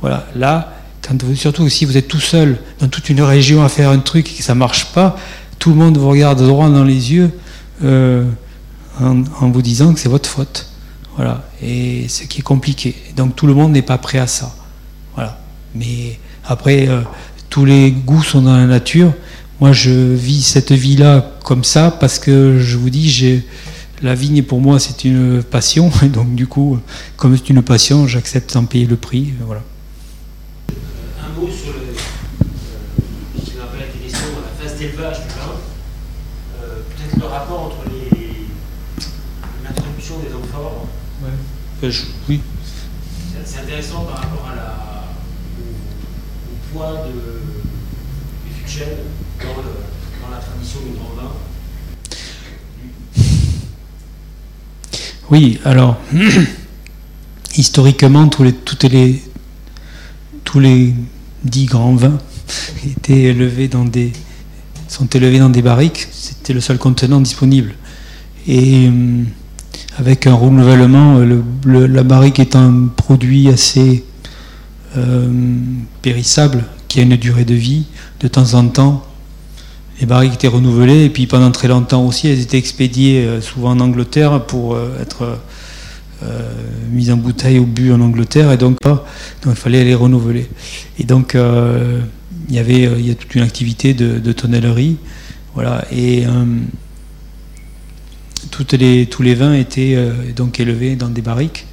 Voilà, 0.00 0.26
là, 0.36 0.79
surtout 1.34 1.68
si 1.68 1.84
vous 1.84 1.96
êtes 1.96 2.08
tout 2.08 2.20
seul 2.20 2.58
dans 2.78 2.88
toute 2.88 3.08
une 3.08 3.22
région 3.22 3.62
à 3.62 3.68
faire 3.68 3.90
un 3.90 3.98
truc 3.98 4.30
et 4.30 4.36
que 4.36 4.42
ça 4.42 4.54
marche 4.54 4.92
pas, 4.92 5.16
tout 5.58 5.70
le 5.70 5.76
monde 5.76 5.98
vous 5.98 6.08
regarde 6.08 6.42
droit 6.42 6.68
dans 6.68 6.84
les 6.84 7.12
yeux 7.12 7.30
euh, 7.84 8.24
en, 9.00 9.50
vous 9.50 9.62
disant 9.62 9.92
que 9.94 10.00
c'est 10.00 10.08
votre 10.08 10.28
faute. 10.28 10.66
Voilà. 11.16 11.44
Et 11.62 12.08
ce 12.08 12.24
qui 12.24 12.40
est 12.40 12.42
compliqué. 12.42 12.94
Donc 13.16 13.36
tout 13.36 13.46
le 13.46 13.54
monde 13.54 13.72
n'est 13.72 13.82
pas 13.82 13.98
prêt 13.98 14.18
à 14.18 14.26
ça. 14.26 14.54
Voilà. 15.14 15.38
Mais 15.74 16.18
après, 16.44 16.88
euh, 16.88 17.02
tous 17.48 17.64
les 17.64 17.90
goûts 17.90 18.22
sont 18.22 18.42
dans 18.42 18.56
la 18.56 18.66
nature. 18.66 19.12
Moi, 19.60 19.72
je 19.72 19.90
vis 19.90 20.42
cette 20.42 20.72
vie-là 20.72 21.32
comme 21.44 21.64
ça 21.64 21.90
parce 21.90 22.18
que 22.18 22.58
je 22.58 22.78
vous 22.78 22.90
dis, 22.90 23.42
la 24.02 24.14
vigne 24.14 24.42
pour 24.42 24.60
moi 24.60 24.78
c'est 24.78 25.04
une 25.04 25.42
passion. 25.42 25.90
Et 26.02 26.08
donc 26.08 26.34
du 26.34 26.46
coup, 26.46 26.78
comme 27.16 27.36
c'est 27.36 27.50
une 27.50 27.62
passion, 27.62 28.06
j'accepte 28.06 28.54
d'en 28.54 28.64
payer 28.64 28.86
le 28.86 28.96
prix. 28.96 29.34
Voilà. 29.44 29.62
rapport 37.30 37.60
entre 37.66 37.76
l'introduction 39.62 40.18
des 40.18 40.34
amphores. 40.34 40.86
Oui. 41.82 42.40
C'est 43.44 43.60
intéressant 43.60 44.04
par 44.04 44.18
rapport 44.18 44.48
à 44.52 44.54
la, 44.54 45.06
au, 45.58 46.74
poids 46.76 47.06
de, 47.06 47.12
du 48.44 48.80
dans, 49.38 49.46
dans, 49.46 50.30
la 50.30 50.36
tradition 50.36 50.80
du 50.80 50.90
grand 50.98 51.14
vin. 51.16 51.32
Oui, 55.30 55.58
alors, 55.64 55.96
historiquement, 57.56 58.28
tous 58.28 58.42
les, 58.42 58.52
toutes 58.52 58.84
les, 58.84 59.22
tous 60.44 60.60
les 60.60 60.92
dix 61.44 61.64
grands 61.64 61.94
vins 61.94 62.18
étaient 62.86 63.22
élevés 63.22 63.68
dans 63.68 63.86
des, 63.86 64.12
sont 64.86 65.06
élevés 65.06 65.38
dans 65.38 65.48
des 65.48 65.62
barriques. 65.62 66.08
C'était 66.12 66.52
le 66.52 66.60
seul 66.60 66.76
contenant 66.76 67.20
disponible. 67.20 67.74
Et 68.46 68.86
euh, 68.86 69.24
avec 70.00 70.26
un 70.26 70.32
renouvellement, 70.32 71.20
la 71.66 72.02
barrique 72.02 72.38
est 72.38 72.56
un 72.56 72.88
produit 72.96 73.48
assez 73.48 74.02
euh, 74.96 75.28
périssable, 76.00 76.64
qui 76.88 77.00
a 77.00 77.02
une 77.02 77.16
durée 77.16 77.44
de 77.44 77.54
vie. 77.54 77.84
De 78.20 78.26
temps 78.26 78.54
en 78.54 78.66
temps, 78.68 79.04
les 80.00 80.06
barriques 80.06 80.32
étaient 80.32 80.48
renouvelées, 80.48 81.04
et 81.04 81.10
puis 81.10 81.26
pendant 81.26 81.50
très 81.50 81.68
longtemps 81.68 82.06
aussi, 82.06 82.28
elles 82.28 82.40
étaient 82.40 82.56
expédiées 82.56 83.26
euh, 83.26 83.40
souvent 83.42 83.72
en 83.72 83.80
Angleterre 83.80 84.46
pour 84.46 84.76
être 85.00 85.38
mises 86.90 87.10
en 87.10 87.16
bouteille 87.16 87.58
ou 87.58 87.66
bu 87.66 87.92
en 87.92 88.00
Angleterre, 88.00 88.52
et 88.52 88.56
donc, 88.56 88.78
il 89.46 89.54
fallait 89.54 89.84
les 89.84 89.94
renouveler. 89.94 90.48
Et 90.98 91.04
donc, 91.04 91.34
il 91.34 92.54
y 92.54 92.58
avait 92.58 92.86
a 92.86 93.14
toute 93.14 93.34
une 93.34 93.42
activité 93.42 93.92
de, 93.92 94.18
de 94.18 94.32
tonnellerie, 94.32 94.96
voilà, 95.54 95.84
et 95.92 96.24
toutes 98.50 98.72
les, 98.72 99.06
tous 99.06 99.22
les 99.22 99.34
vins 99.34 99.54
étaient 99.54 99.94
euh, 99.96 100.32
donc 100.34 100.60
élevés 100.60 100.96
dans 100.96 101.08
des 101.08 101.22
barriques 101.22 101.66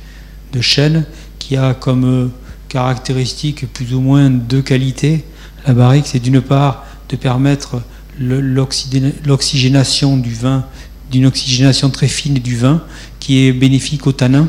de 0.54 0.62
chêne 0.62 1.06
qui 1.40 1.56
a 1.56 1.74
comme 1.74 2.06
euh, 2.06 2.28
caractéristique 2.70 3.72
plus 3.72 3.94
ou 3.94 4.02
moins 4.02 4.30
deux 4.30 4.62
qualités. 4.62 5.24
La 5.66 5.74
barrique, 5.74 6.08
c'est 6.08 6.20
d'une 6.20 6.42
part 6.42 6.86
de 7.10 7.16
permettre 7.16 7.82
l'oxygénation 8.20 10.18
du 10.18 10.34
vin, 10.34 10.66
d'une 11.12 11.26
oxygénation 11.26 11.90
très 11.90 12.08
fine 12.08 12.36
du 12.36 12.58
vin, 12.58 12.84
qui 13.20 13.46
est 13.46 13.54
bénéfique 13.54 14.08
au 14.08 14.12
tanin. 14.12 14.48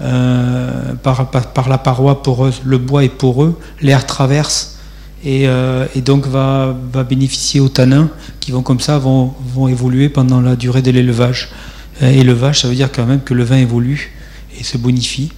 Euh, 0.00 0.94
par, 0.94 1.30
par, 1.30 1.68
la 1.68 1.78
paroi 1.78 2.22
poreuse, 2.22 2.60
le 2.64 2.78
bois 2.78 3.04
est 3.04 3.08
poreux, 3.08 3.58
l'air 3.80 4.04
traverse 4.04 4.71
euh, 5.24 5.86
et, 5.94 6.00
donc 6.00 6.26
va, 6.26 6.76
bénéficier 7.08 7.60
aux 7.60 7.68
tanins 7.68 8.10
qui 8.40 8.50
vont 8.50 8.62
comme 8.62 8.80
ça 8.80 8.98
vont, 8.98 9.32
évoluer 9.68 10.08
pendant 10.08 10.40
la 10.40 10.56
durée 10.56 10.82
de 10.82 10.90
l'élevage. 10.90 11.50
Euh, 12.02 12.10
élevage, 12.10 12.62
ça 12.62 12.68
veut 12.68 12.74
dire 12.74 12.90
quand 12.90 13.06
même 13.06 13.20
que 13.20 13.34
le 13.34 13.44
vin 13.44 13.58
évolue 13.58 14.12
et 14.58 14.64
se 14.64 14.78
bonifie. 14.78 15.30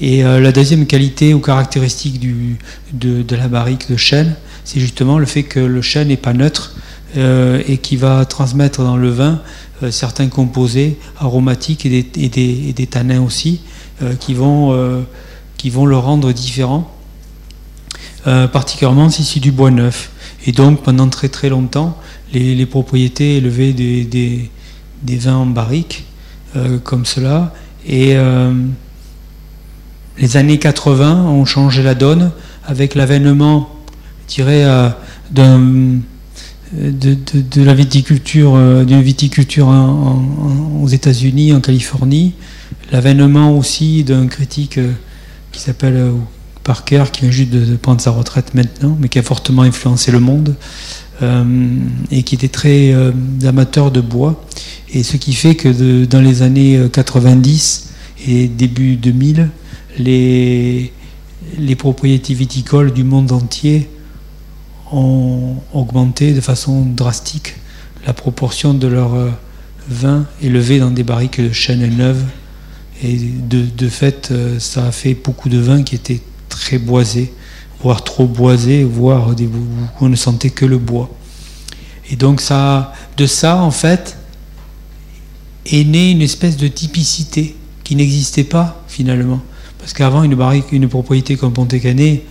Et 0.00 0.24
euh, 0.24 0.40
la 0.40 0.52
deuxième 0.52 0.86
qualité 0.86 1.34
ou 1.34 1.40
caractéristique 1.40 2.20
de, 2.92 3.22
de, 3.22 3.36
la 3.36 3.48
barrique 3.48 3.90
de 3.90 3.96
chêne, 3.96 4.34
c'est 4.64 4.80
justement 4.80 5.18
le 5.18 5.26
fait 5.26 5.42
que 5.42 5.60
le 5.60 5.82
chêne 5.82 6.08
n'est 6.08 6.16
pas 6.16 6.32
neutre 6.32 6.76
et 7.16 7.78
qui 7.78 7.96
va 7.96 8.26
transmettre 8.26 8.82
dans 8.82 8.98
le 8.98 9.08
vin 9.08 9.40
certains 9.90 10.28
composés 10.28 10.98
aromatiques 11.18 11.86
et 11.86 11.88
des, 11.88 12.22
et 12.22 12.28
des, 12.28 12.68
et 12.68 12.72
des 12.74 12.86
tanins 12.86 13.22
aussi 13.22 13.62
qui, 14.20 14.34
vont, 14.34 15.04
qui 15.56 15.70
vont 15.70 15.86
le 15.86 15.96
rendre 15.96 16.32
différent 16.32 16.97
euh, 18.26 18.48
particulièrement 18.48 19.10
si 19.10 19.22
c'est 19.24 19.40
du 19.40 19.52
bois 19.52 19.70
neuf. 19.70 20.10
Et 20.46 20.52
donc 20.52 20.82
pendant 20.82 21.08
très 21.08 21.28
très 21.28 21.48
longtemps, 21.48 21.96
les, 22.32 22.66
propriétés 22.66 23.36
élevaient 23.36 23.72
des, 23.72 24.50
vins 25.18 25.36
en 25.36 25.46
barrique, 25.46 26.04
euh, 26.56 26.78
comme 26.78 27.04
cela. 27.06 27.54
Et 27.86 28.16
euh, 28.16 28.52
les 30.18 30.36
années 30.36 30.58
80 30.58 31.24
ont 31.26 31.44
changé 31.44 31.82
la 31.82 31.94
donne 31.94 32.32
avec 32.66 32.94
l'avènement, 32.94 33.70
je 34.28 34.34
dirais, 34.34 34.64
de, 35.30 36.00
la 37.56 37.74
viticulture, 37.74 38.84
d'une 38.84 39.00
viticulture 39.00 39.68
aux 40.82 40.88
États-Unis, 40.88 41.54
en 41.54 41.60
Californie, 41.60 42.34
l'avènement 42.92 43.56
aussi 43.56 44.04
d'un 44.04 44.26
critique 44.26 44.78
qui 45.52 45.60
s'appelle 45.60 46.12
Parker, 46.68 47.04
qui 47.10 47.22
vient 47.22 47.30
juste 47.30 47.48
de 47.48 47.76
prendre 47.76 47.98
sa 48.02 48.10
retraite 48.10 48.52
maintenant, 48.52 48.94
mais 49.00 49.08
qui 49.08 49.18
a 49.18 49.22
fortement 49.22 49.62
influencé 49.62 50.12
le 50.12 50.20
monde, 50.20 50.54
euh, 51.22 51.42
et 52.10 52.22
qui 52.24 52.34
était 52.34 52.48
très 52.48 52.92
euh, 52.92 53.10
amateur 53.42 53.90
de 53.90 54.02
bois. 54.02 54.44
Et 54.92 55.02
ce 55.02 55.16
qui 55.16 55.32
fait 55.32 55.54
que 55.54 56.04
dans 56.04 56.20
les 56.20 56.42
années 56.42 56.78
90 56.92 57.88
euh, 58.28 58.30
et 58.30 58.48
début 58.48 58.96
2000, 58.96 59.48
les, 59.96 60.92
les 61.56 61.74
propriétés 61.74 62.34
viticoles 62.34 62.92
du 62.92 63.02
monde 63.02 63.32
entier 63.32 63.88
ont 64.92 65.54
augmenté 65.72 66.34
de 66.34 66.42
façon 66.42 66.84
drastique 66.84 67.56
la 68.06 68.12
proportion 68.12 68.74
de 68.74 68.88
leurs 68.88 69.16
vins 69.88 70.26
élevés 70.42 70.80
dans 70.80 70.90
des 70.90 71.02
barriques 71.02 71.40
de 71.40 71.50
chêne 71.50 71.96
neuves. 71.96 72.24
Et 73.02 73.16
de, 73.16 73.64
de, 73.64 73.88
fait, 73.88 74.34
ça 74.58 74.86
a 74.86 74.92
fait 74.92 75.14
beaucoup 75.14 75.48
de 75.48 75.58
vins 75.58 75.82
qui 75.82 75.94
étaient 75.94 76.20
très 76.58 76.78
boisé, 76.78 77.32
voire 77.80 78.04
trop 78.04 78.26
boisé, 78.26 78.84
voire 78.84 79.28
où 79.28 80.04
on 80.04 80.08
ne 80.08 80.16
sentait 80.16 80.50
que 80.50 80.66
le 80.66 80.78
bois. 80.78 81.10
Et 82.10 82.16
donc 82.16 82.40
ça, 82.40 82.92
de 83.16 83.26
ça, 83.26 83.56
en 83.56 83.70
fait, 83.70 84.16
est 85.66 85.84
née 85.84 86.10
une 86.10 86.22
espèce 86.22 86.56
de 86.56 86.68
typicité 86.68 87.56
qui 87.84 87.96
n'existait 87.96 88.44
pas 88.44 88.82
finalement. 88.88 89.40
Parce 89.78 89.92
qu'avant, 89.92 90.22
une, 90.22 90.36
une 90.72 90.88
propriété 90.88 91.36
comme 91.36 91.52
Pontécanet, 91.52 92.24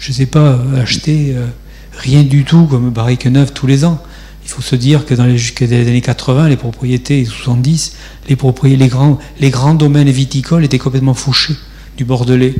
je 0.00 0.10
ne 0.10 0.14
sais 0.14 0.26
pas, 0.26 0.58
acheter 0.76 1.34
euh, 1.34 1.46
rien 1.92 2.22
du 2.22 2.44
tout 2.44 2.66
comme 2.66 2.90
barrique 2.90 3.26
neuve 3.26 3.52
tous 3.52 3.66
les 3.66 3.84
ans. 3.84 4.00
Il 4.44 4.50
faut 4.50 4.62
se 4.62 4.76
dire 4.76 5.04
que 5.04 5.14
dans 5.14 5.26
les, 5.26 5.36
les 5.36 5.88
années 5.88 6.00
80, 6.00 6.48
les 6.48 6.56
propriétés, 6.56 7.24
70, 7.24 7.96
les, 8.28 8.36
propriétés, 8.36 8.82
les, 8.82 8.88
grands, 8.88 9.18
les 9.40 9.50
grands 9.50 9.74
domaines 9.74 10.08
viticoles 10.08 10.64
étaient 10.64 10.78
complètement 10.78 11.14
fauchés 11.14 11.54
du 11.96 12.04
Bordelais. 12.04 12.54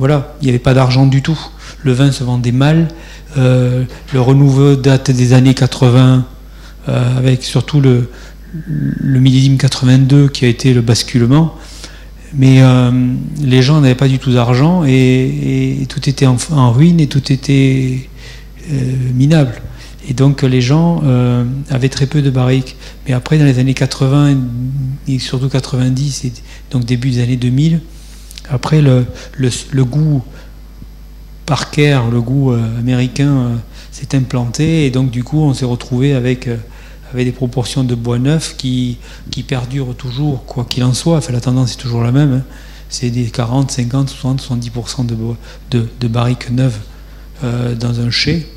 Voilà, 0.00 0.34
il 0.40 0.44
n'y 0.44 0.48
avait 0.48 0.58
pas 0.58 0.72
d'argent 0.72 1.06
du 1.06 1.20
tout. 1.20 1.38
Le 1.84 1.92
vin 1.92 2.10
se 2.10 2.24
vendait 2.24 2.52
mal. 2.52 2.88
Euh, 3.36 3.84
le 4.14 4.20
renouveau 4.22 4.74
date 4.74 5.10
des 5.10 5.34
années 5.34 5.52
80, 5.52 6.24
euh, 6.88 7.18
avec 7.18 7.44
surtout 7.44 7.82
le, 7.82 8.08
le, 8.54 9.20
millésime 9.20 9.58
82 9.58 10.28
qui 10.28 10.46
a 10.46 10.48
été 10.48 10.72
le 10.72 10.80
basculement. 10.80 11.54
Mais 12.32 12.62
euh, 12.62 12.90
les 13.42 13.60
gens 13.60 13.82
n'avaient 13.82 13.94
pas 13.94 14.08
du 14.08 14.18
tout 14.18 14.32
d'argent 14.32 14.84
et, 14.86 15.86
tout 15.90 16.08
était 16.08 16.26
en, 16.26 16.72
ruine 16.72 16.98
et 16.98 17.06
tout 17.06 17.30
était 17.30 18.08
minable. 19.14 19.60
Et 20.08 20.14
donc 20.14 20.40
les 20.40 20.62
gens 20.62 21.02
avaient 21.68 21.90
très 21.90 22.06
peu 22.06 22.22
de 22.22 22.30
barriques. 22.30 22.76
Mais 23.06 23.12
après, 23.12 23.36
dans 23.36 23.44
les 23.44 23.58
années 23.58 23.74
80 23.74 24.38
et 25.08 25.18
surtout 25.18 25.50
90, 25.50 26.24
et 26.24 26.32
donc 26.70 26.86
début 26.86 27.10
des 27.10 27.22
années 27.22 27.36
2000, 27.36 27.80
après, 28.50 28.82
le, 28.82 29.04
goût 29.84 30.22
Parker, 31.46 32.00
le 32.10 32.20
goût 32.20 32.52
euh, 32.52 32.78
américain, 32.78 33.28
euh, 33.28 33.56
s'est 33.92 34.16
implanté 34.16 34.86
et 34.86 34.90
donc 34.90 35.10
du 35.10 35.22
coup, 35.24 35.40
on 35.40 35.54
s'est 35.54 35.64
retrouvé 35.64 36.14
avec, 36.14 36.48
euh, 36.48 36.56
avec 37.12 37.26
des 37.26 37.32
proportions 37.32 37.84
de 37.84 37.94
bois 37.94 38.18
neuf 38.18 38.56
qui, 38.56 38.98
qui 39.30 39.44
perdurent 39.44 39.94
toujours, 39.94 40.44
quoi 40.46 40.64
qu'il 40.64 40.82
en 40.82 40.94
soit. 40.94 41.18
Enfin, 41.18 41.32
la 41.32 41.40
tendance 41.40 41.74
est 41.74 41.78
toujours 41.78 42.02
la 42.02 42.12
même. 42.12 42.34
Hein. 42.34 42.44
C'est 42.88 43.10
des 43.10 43.26
40, 43.26 43.70
50, 43.70 44.10
60, 44.10 44.42
70% 44.42 45.06
de, 45.06 45.16
de, 45.70 45.88
de, 46.00 46.08
barriques 46.08 46.50
neuves 46.50 46.78
dans 47.40 48.00
un 48.00 48.10
chai. 48.10 48.48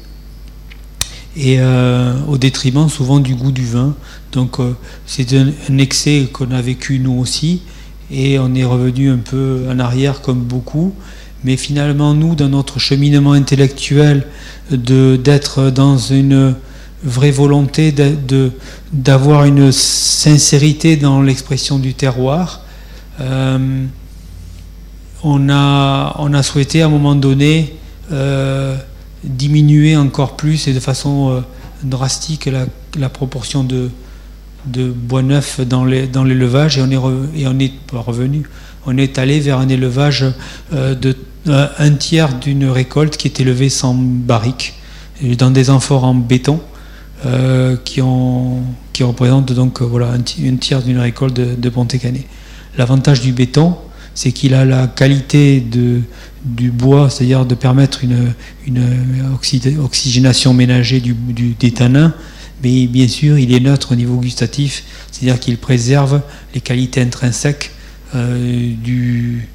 Et 1.38 1.60
au 2.28 2.38
détriment 2.40 2.90
souvent 2.90 3.20
du 3.20 3.36
goût 3.36 3.52
du 3.52 3.65
vin. 3.65 3.95
Donc 4.32 4.57
c'est 5.06 5.34
un 5.34 5.78
excès 5.78 6.28
qu'on 6.34 6.49
a 6.49 6.61
vécu 6.64 6.98
nous 6.98 7.14
aussi 7.14 7.61
et 8.14 8.40
on 8.40 8.53
est 8.53 8.64
revenu 8.64 9.10
un 9.10 9.18
peu 9.18 9.65
en 9.69 9.80
arrière 9.80 10.22
comme 10.22 10.40
beaucoup. 10.40 10.94
Mais 11.44 11.57
finalement, 11.57 12.14
nous, 12.14 12.35
dans 12.35 12.48
notre 12.48 12.80
cheminement 12.80 13.34
intellectuel, 13.34 14.27
d'être 14.69 15.72
dans 15.72 15.98
une 15.98 16.56
vraie 17.03 17.31
volonté 17.31 17.94
d'avoir 18.94 19.44
une 19.44 19.72
sincérité 19.73 20.95
dans 20.95 21.22
l'expression 21.22 21.80
du 21.80 21.94
terroir, 21.94 22.61
euh, 23.19 23.85
on, 25.23 25.49
a, 25.49 26.15
on 26.19 26.34
a 26.34 26.44
souhaité 26.44 26.81
à 26.81 26.85
un 26.85 26.90
moment 26.90 27.15
donné 27.15 27.76
euh, 28.11 28.77
diminuer 29.23 29.98
encore 29.98 30.38
plus 30.38 30.68
et 30.68 30.73
de 30.73 30.80
façon 30.80 31.30
euh, 31.30 31.41
drastique 31.84 32.49
la 32.98 33.10
proportion 33.10 33.64
de, 33.65 33.90
de 34.65 34.90
bois 34.90 35.22
neuf 35.22 35.61
dans 35.61 35.84
l'élevage 35.84 36.77
dans 36.77 36.91
et 36.91 36.98
on 36.98 37.10
est, 37.10 37.41
et 37.41 37.48
on 37.48 37.60
est 37.60 37.72
revenu, 37.91 38.44
on 38.85 38.98
est 38.98 39.18
allé 39.18 39.40
vers 39.40 39.60
un 39.60 39.69
élevage 39.69 40.26
euh, 40.73 40.95
de 40.95 41.15
euh, 41.48 41.68
un 41.77 41.91
tiers 41.91 42.34
d'une 42.40 42.65
récolte 42.69 43.18
qui 43.18 43.27
est 43.27 43.40
élevée 43.40 43.69
sans 43.69 43.94
barrique, 43.94 44.76
dans 45.38 45.52
des 45.52 45.69
amphores 45.69 46.03
en 46.06 46.15
béton, 46.15 46.60
qui, 47.85 48.02
ont, 48.02 48.64
qui 48.91 49.03
représentent 49.03 49.53
donc 49.53 49.81
voilà, 49.81 50.11
un, 50.11 50.56
tiers 50.57 50.81
d'une 50.81 50.99
récolte 50.99 51.34
de, 51.34 51.56
de. 51.56 51.72
L'avantage 52.77 53.22
du 53.22 53.31
béton, 53.31 53.77
c'est 54.15 54.31
qu'il 54.31 54.53
a 54.53 54.65
la 54.65 54.88
qualité 54.88 55.60
de, 55.61 56.02
du 56.44 56.72
bois, 56.72 57.10
c'est-à-dire 57.10 57.45
de 57.45 57.56
permettre 57.56 58.03
une, 58.03 58.34
une 58.68 58.81
oxygénation 59.84 60.53
ménagée 60.53 60.99
du, 60.99 61.15
des 61.60 61.72
tanins, 61.72 62.14
mais 62.64 62.88
bien 62.88 63.10
sûr, 63.10 63.38
il 63.38 63.53
est 63.53 63.60
neutre 63.60 63.91
au 63.91 63.95
niveau 63.95 64.18
gustatif, 64.18 64.84
c'est-à-dire 65.11 65.40
qu'il 65.40 65.57
préserve 65.57 66.22
les 66.56 66.61
qualités 66.61 67.02
intrinsèques 67.02 67.72
euh, 68.15 68.73
du 68.76 69.49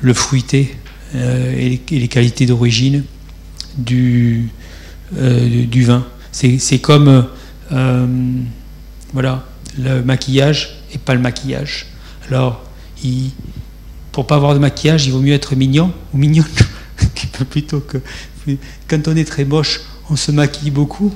le 0.00 0.14
fruité 0.14 0.76
euh, 1.14 1.52
et, 1.56 1.80
les, 1.90 2.08
qualités 2.08 2.46
d'origine 2.46 3.04
du, 3.76 4.48
euh, 5.16 5.66
du 5.66 5.84
vin. 5.84 6.06
C'est 6.32 6.78
comme 6.78 7.26
voilà, 9.12 9.46
le 9.78 10.02
maquillage 10.02 10.82
et 10.92 10.98
pas 10.98 11.14
le 11.14 11.20
maquillage. 11.20 11.86
Alors, 12.28 12.64
il, 13.02 13.30
pour 14.12 14.26
pas 14.26 14.36
avoir 14.36 14.54
de 14.54 14.58
maquillage, 14.58 15.06
il 15.06 15.12
vaut 15.12 15.20
mieux 15.20 15.32
être 15.32 15.54
mignon 15.54 15.92
ou 16.12 16.18
mignonne 16.18 16.44
plutôt 17.50 17.80
que 17.80 17.98
quand 18.88 19.08
on 19.08 19.16
est 19.16 19.24
très 19.24 19.44
moche, 19.44 19.80
on 20.10 20.16
se 20.16 20.30
maquille 20.30 20.70
beaucoup. 20.70 21.12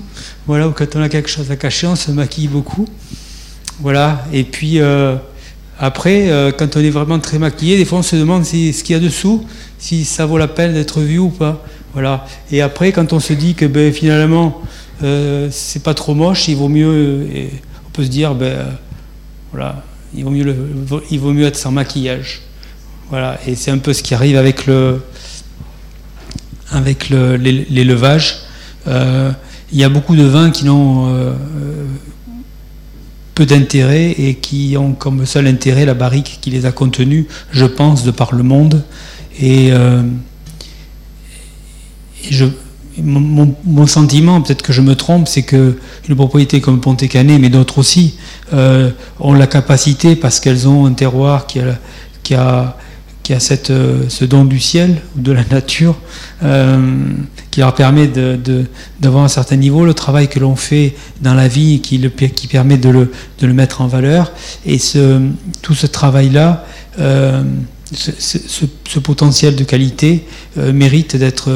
Voilà, 0.46 0.68
ou 0.68 0.72
quand 0.72 0.96
on 0.96 1.02
a 1.02 1.08
quelque 1.08 1.28
chose 1.28 1.50
à 1.50 1.56
cacher, 1.56 1.86
on 1.86 1.96
se 1.96 2.10
maquille 2.10 2.48
beaucoup. 2.48 2.86
Voilà. 3.80 4.24
Et 4.32 4.44
puis 4.44 4.80
euh, 4.80 5.16
après, 5.78 6.30
euh, 6.30 6.52
quand 6.52 6.76
on 6.76 6.80
est 6.80 6.90
vraiment 6.90 7.18
très 7.18 7.38
maquillé, 7.38 7.76
des 7.76 7.84
fois 7.84 7.98
on 7.98 8.02
se 8.02 8.16
demande 8.16 8.44
ce 8.44 8.82
qu'il 8.82 8.94
y 8.94 8.98
a 8.98 9.00
dessous, 9.00 9.44
si 9.78 10.04
ça 10.04 10.26
vaut 10.26 10.38
la 10.38 10.48
peine 10.48 10.74
d'être 10.74 11.00
vu 11.00 11.18
ou 11.18 11.30
pas. 11.30 11.64
Voilà. 11.92 12.26
Et 12.50 12.62
après, 12.62 12.92
quand 12.92 13.12
on 13.12 13.20
se 13.20 13.32
dit 13.32 13.54
que 13.54 13.66
ben, 13.66 13.92
finalement 13.92 14.62
euh, 15.02 15.48
c'est 15.50 15.82
pas 15.82 15.94
trop 15.94 16.14
moche, 16.14 16.48
il 16.48 16.56
vaut 16.56 16.68
mieux, 16.68 17.26
on 17.86 17.90
peut 17.92 18.04
se 18.04 18.08
dire 18.08 18.34
ben 18.34 18.66
voilà, 19.50 19.82
il 20.14 20.24
vaut 20.24 20.30
mieux, 21.32 21.46
être 21.46 21.56
sans 21.56 21.72
maquillage. 21.72 22.42
Voilà, 23.10 23.38
et 23.46 23.56
c'est 23.56 23.70
un 23.70 23.78
peu 23.78 23.92
ce 23.92 24.02
qui 24.02 24.14
arrive 24.14 24.38
avec 24.38 24.66
l'élevage. 27.10 28.36
Euh, 28.86 29.32
il 29.72 29.78
y 29.78 29.84
a 29.84 29.88
beaucoup 29.88 30.16
de 30.16 30.24
vins 30.24 30.50
qui 30.50 30.64
n'ont 30.64 31.06
euh, 31.08 31.32
peu 33.34 33.46
d'intérêt 33.46 34.10
et 34.10 34.34
qui 34.34 34.76
ont 34.78 34.92
comme 34.92 35.24
seul 35.24 35.46
intérêt 35.46 35.84
la 35.84 35.94
barrique 35.94 36.38
qui 36.40 36.50
les 36.50 36.66
a 36.66 36.72
contenus, 36.72 37.26
je 37.50 37.64
pense, 37.64 38.04
de 38.04 38.10
par 38.10 38.34
le 38.34 38.42
monde. 38.42 38.82
Et, 39.40 39.72
euh, 39.72 40.02
mon, 42.98 43.86
sentiment, 43.86 44.42
peut-être 44.42 44.62
que 44.62 44.72
je 44.72 44.82
me 44.82 44.94
trompe, 44.94 45.26
c'est 45.26 45.42
que 45.42 45.78
une 46.08 46.14
propriété 46.14 46.60
comme 46.60 46.80
Pontet-Canet, 46.80 47.40
mais 47.40 47.48
d'autres 47.48 47.78
aussi, 47.78 48.16
ont 48.52 49.32
la 49.32 49.46
capacité, 49.46 50.14
parce 50.14 50.38
qu'elles 50.40 50.68
ont 50.68 50.84
un 50.84 50.92
terroir 50.92 51.46
qui 51.46 52.34
a 52.34 52.76
qui 53.22 53.32
a 53.32 53.40
cette, 53.40 53.70
euh, 53.70 54.08
ce 54.08 54.24
don 54.24 54.44
du 54.44 54.58
ciel, 54.58 54.96
de 55.14 55.32
la 55.32 55.44
nature, 55.44 55.96
euh, 56.42 57.12
qui 57.50 57.60
leur 57.60 57.74
permet 57.74 58.08
d'avoir 58.08 59.22
de, 59.22 59.26
un 59.26 59.28
certain 59.28 59.56
niveau, 59.56 59.84
le 59.84 59.94
travail 59.94 60.28
que 60.28 60.40
l'on 60.40 60.56
fait 60.56 60.94
dans 61.20 61.34
la 61.34 61.48
vie 61.48 61.80
qui, 61.80 61.98
le, 61.98 62.08
qui 62.08 62.46
permet 62.48 62.78
de 62.78 62.88
le, 62.88 63.12
de 63.38 63.46
le, 63.46 63.52
mettre 63.52 63.80
en 63.80 63.86
valeur. 63.86 64.32
Et 64.66 64.78
ce, 64.78 65.20
tout 65.60 65.74
ce 65.74 65.86
travail-là, 65.86 66.64
euh, 66.98 67.44
ce, 67.92 68.10
ce, 68.18 68.98
potentiel 68.98 69.54
de 69.54 69.64
qualité 69.64 70.24
mérite 70.56 71.16
d'être 71.16 71.50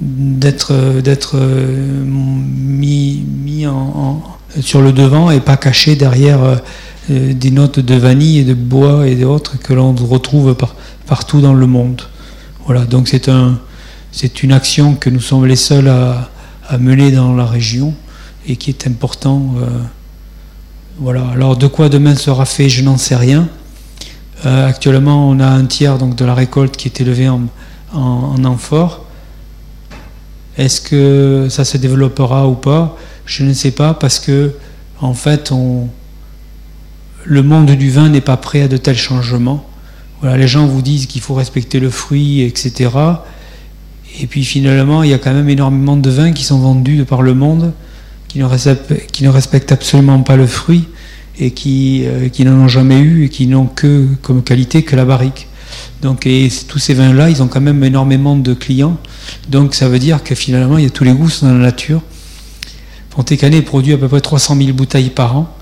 d'être 0.00 1.36
mis, 1.38 3.24
mis 3.44 3.66
en, 3.66 4.22
sur 4.60 4.80
le 4.82 4.92
devant 4.92 5.30
et 5.30 5.38
pas 5.38 5.56
caché 5.56 5.94
derrière 5.94 6.60
des 7.08 7.50
notes 7.50 7.80
de 7.80 7.94
vanille 7.94 8.38
et 8.38 8.44
de 8.44 8.54
bois 8.54 9.06
et 9.06 9.14
d'autres 9.14 9.58
que 9.58 9.72
l'on 9.72 9.94
retrouve 9.94 10.56
partout 11.06 11.40
dans 11.40 11.54
le 11.54 11.66
monde. 11.66 12.02
Voilà, 12.66 12.86
donc 12.86 13.08
c'est 13.08 13.28
un, 13.28 13.58
une 14.42 14.52
action 14.52 14.94
que 14.94 15.10
nous 15.10 15.20
sommes 15.20 15.46
les 15.46 15.56
seuls 15.56 15.88
à, 15.88 16.30
mener 16.78 17.10
dans 17.10 17.34
la 17.34 17.44
région 17.44 17.94
et 18.46 18.56
qui 18.56 18.70
est 18.70 18.86
important. 18.86 19.54
Euh, 19.58 19.66
voilà. 20.98 21.26
Alors 21.34 21.56
de 21.58 21.66
quoi 21.66 21.90
demain 21.90 22.14
sera 22.14 22.46
fait, 22.46 22.70
je 22.70 22.82
n'en 22.82 22.96
sais 22.96 23.16
rien. 23.16 23.48
Euh, 24.46 24.66
actuellement, 24.66 25.28
on 25.28 25.40
a 25.40 25.46
un 25.46 25.66
tiers 25.66 25.98
donc 25.98 26.16
de 26.16 26.24
la 26.24 26.34
récolte 26.34 26.76
qui 26.76 26.88
est 26.88 27.00
élevé 27.00 27.28
en, 27.28 27.42
en, 27.92 28.34
en 28.36 28.44
amphore. 28.44 29.04
Est-ce 30.56 30.80
que 30.80 31.48
ça 31.50 31.64
se 31.64 31.76
développera 31.76 32.48
ou 32.48 32.54
pas? 32.54 32.96
Je 33.26 33.44
ne 33.44 33.52
sais 33.52 33.72
pas 33.72 33.92
parce 33.92 34.18
que 34.20 34.54
en 35.00 35.12
fait, 35.12 35.52
on, 35.52 35.88
le 37.24 37.42
monde 37.42 37.70
du 37.70 37.90
vin 37.90 38.08
n'est 38.08 38.20
pas 38.20 38.36
prêt 38.36 38.62
à 38.62 38.68
de 38.68 38.76
tels 38.76 38.96
changements. 38.96 39.66
Voilà, 40.20 40.36
les 40.36 40.48
gens 40.48 40.66
vous 40.66 40.82
disent 40.82 41.06
qu'il 41.06 41.20
faut 41.20 41.34
respecter 41.34 41.80
le 41.80 41.90
fruit, 41.90 42.42
etc. 42.42 42.90
Et 44.20 44.26
puis 44.26 44.44
finalement, 44.44 45.02
il 45.02 45.10
y 45.10 45.14
a 45.14 45.18
quand 45.18 45.32
même 45.32 45.48
énormément 45.48 45.96
de 45.96 46.10
vins 46.10 46.32
qui 46.32 46.44
sont 46.44 46.58
vendus 46.58 46.96
de 46.96 47.04
par 47.04 47.22
le 47.22 47.34
monde, 47.34 47.72
qui 48.28 48.38
ne 48.38 49.28
respectent, 49.28 49.72
absolument 49.72 50.20
pas 50.20 50.36
le 50.36 50.46
fruit 50.46 50.84
et 51.38 51.50
qui, 51.50 52.04
euh, 52.04 52.28
qui 52.28 52.44
n'en 52.44 52.64
ont 52.64 52.68
jamais 52.68 53.00
eu 53.00 53.24
et 53.24 53.28
qui 53.28 53.46
n'ont 53.46 53.66
que 53.66 54.06
comme 54.22 54.42
qualité 54.42 54.82
que 54.82 54.96
la 54.96 55.04
barrique. 55.04 55.48
Donc, 56.02 56.26
et 56.26 56.48
tous 56.68 56.78
ces 56.78 56.94
vins-là, 56.94 57.30
ils 57.30 57.42
ont 57.42 57.48
quand 57.48 57.60
même 57.60 57.82
énormément 57.82 58.36
de 58.36 58.54
clients. 58.54 58.98
Donc, 59.48 59.74
ça 59.74 59.88
veut 59.88 59.98
dire 59.98 60.22
que 60.22 60.34
finalement, 60.34 60.78
il 60.78 60.84
y 60.84 60.86
a 60.86 60.90
tous 60.90 61.04
les 61.04 61.12
goûts 61.12 61.30
dans 61.42 61.52
la 61.52 61.58
nature. 61.58 62.02
Pontet-Canet 63.10 63.64
produit 63.64 63.94
à 63.94 63.98
peu 63.98 64.08
près 64.08 64.20
300 64.20 64.56
000 64.56 64.72
bouteilles 64.72 65.10
par 65.10 65.36
an. 65.36 65.56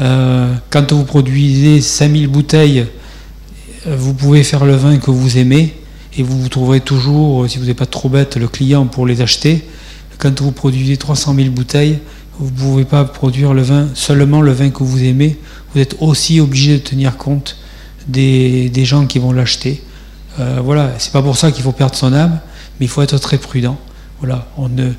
Euh, 0.00 0.54
quand 0.70 0.92
vous 0.92 1.04
produisez 1.04 1.80
5000 1.80 2.28
bouteilles, 2.28 2.86
euh, 3.86 3.96
vous 3.96 4.14
pouvez 4.14 4.44
faire 4.44 4.64
le 4.64 4.76
vin 4.76 4.98
que 4.98 5.10
vous 5.10 5.38
aimez 5.38 5.74
et 6.16 6.22
vous 6.22 6.40
vous 6.40 6.48
trouverez 6.48 6.80
toujours, 6.80 7.48
si 7.48 7.58
vous 7.58 7.66
n'êtes 7.66 7.76
pas 7.76 7.86
trop 7.86 8.08
bête, 8.08 8.36
le 8.36 8.48
client 8.48 8.86
pour 8.86 9.06
les 9.06 9.20
acheter. 9.20 9.66
Quand 10.18 10.40
vous 10.40 10.52
produisez 10.52 10.96
300 10.96 11.34
000 11.34 11.50
bouteilles, 11.50 11.98
vous 12.38 12.46
ne 12.46 12.56
pouvez 12.56 12.84
pas 12.84 13.04
produire 13.04 13.54
le 13.54 13.62
vin, 13.62 13.88
seulement 13.94 14.40
le 14.40 14.52
vin 14.52 14.70
que 14.70 14.82
vous 14.82 15.02
aimez. 15.02 15.38
Vous 15.74 15.80
êtes 15.80 15.96
aussi 16.00 16.40
obligé 16.40 16.74
de 16.74 16.82
tenir 16.82 17.16
compte 17.16 17.56
des, 18.06 18.70
gens 18.84 19.06
qui 19.06 19.18
vont 19.18 19.32
l'acheter. 19.32 19.82
Euh, 20.38 20.60
voilà, 20.62 20.92
c'est 20.98 21.12
pas 21.12 21.22
pour 21.22 21.36
ça 21.36 21.50
qu'il 21.50 21.62
faut 21.62 21.72
perdre 21.72 21.94
son 21.94 22.12
âme, 22.12 22.40
mais 22.78 22.86
il 22.86 22.88
faut 22.88 23.02
être 23.02 23.18
très 23.18 23.38
prudent. 23.38 23.78
Voilà, 24.20 24.48
on 24.56 24.68
ne, 24.68 24.92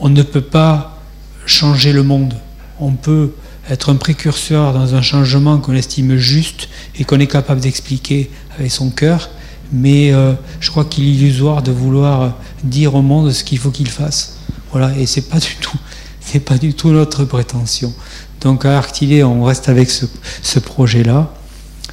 on 0.00 0.08
ne 0.08 0.22
peut 0.22 0.40
pas 0.40 1.02
changer 1.46 1.92
le 1.92 2.02
monde. 2.02 2.34
On 2.80 2.92
peut 2.92 3.32
être 3.70 3.90
un 3.90 3.96
précurseur 3.96 4.72
dans 4.72 4.94
un 4.94 5.02
changement 5.02 5.58
qu'on 5.58 5.74
estime 5.74 6.16
juste 6.16 6.68
et 6.98 7.04
qu'on 7.04 7.18
est 7.18 7.26
capable 7.26 7.60
d'expliquer 7.60 8.30
avec 8.58 8.70
son 8.70 8.90
cœur, 8.90 9.30
mais 9.72 10.12
euh, 10.12 10.34
je 10.60 10.70
crois 10.70 10.84
qu'il 10.84 11.04
est 11.04 11.12
illusoire 11.12 11.62
de 11.62 11.72
vouloir 11.72 12.36
dire 12.62 12.94
au 12.94 13.02
monde 13.02 13.30
ce 13.32 13.44
qu'il 13.44 13.58
faut 13.58 13.70
qu'il 13.70 13.88
fasse. 13.88 14.36
Voilà, 14.70 14.96
et 14.98 15.06
c'est 15.06 15.28
pas 15.28 15.38
du 15.38 15.56
tout, 15.60 15.78
c'est 16.20 16.40
pas 16.40 16.58
du 16.58 16.74
tout 16.74 16.90
notre 16.90 17.24
prétention. 17.24 17.92
Donc 18.40 18.64
à 18.66 18.76
Arctilé, 18.76 19.24
on 19.24 19.44
reste 19.44 19.68
avec 19.68 19.90
ce, 19.90 20.58
projet-là 20.58 21.32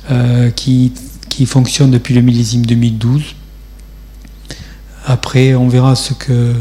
euh, 0.10 0.50
qui, 0.52 0.92
qui 1.30 1.46
fonctionne 1.46 1.92
depuis 1.92 2.14
le 2.14 2.22
millésime 2.22 2.66
2012. 2.66 3.24
Après, 5.06 5.56
on 5.56 5.68
verra 5.68 5.96
ce 5.96 6.14
que, 6.14 6.54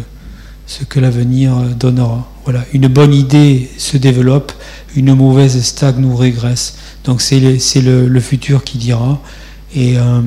ce 0.71 0.85
que 0.85 1.01
l'avenir 1.01 1.53
donnera. 1.77 2.29
Voilà, 2.45 2.65
une 2.73 2.87
bonne 2.87 3.13
idée 3.13 3.69
se 3.77 3.97
développe, 3.97 4.53
une 4.95 5.15
mauvaise 5.15 5.61
stagne 5.65 6.05
ou 6.05 6.15
régresse. 6.15 6.77
Donc 7.03 7.21
c'est 7.21 7.41
le, 7.41 8.07
le, 8.07 8.21
futur 8.21 8.63
qui 8.63 8.79
dira. 8.79 9.21
Et, 9.75 9.99
euh, 9.99 10.21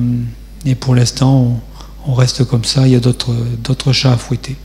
et 0.66 0.74
pour 0.74 0.94
l'instant, 0.94 1.60
on, 2.06 2.10
on, 2.10 2.14
reste 2.14 2.44
comme 2.44 2.64
ça, 2.64 2.86
il 2.86 2.92
y 2.92 2.94
a 2.94 3.00
d'autres 3.00 3.92
chats 3.92 4.12
à 4.12 4.16
fouetter. 4.18 4.56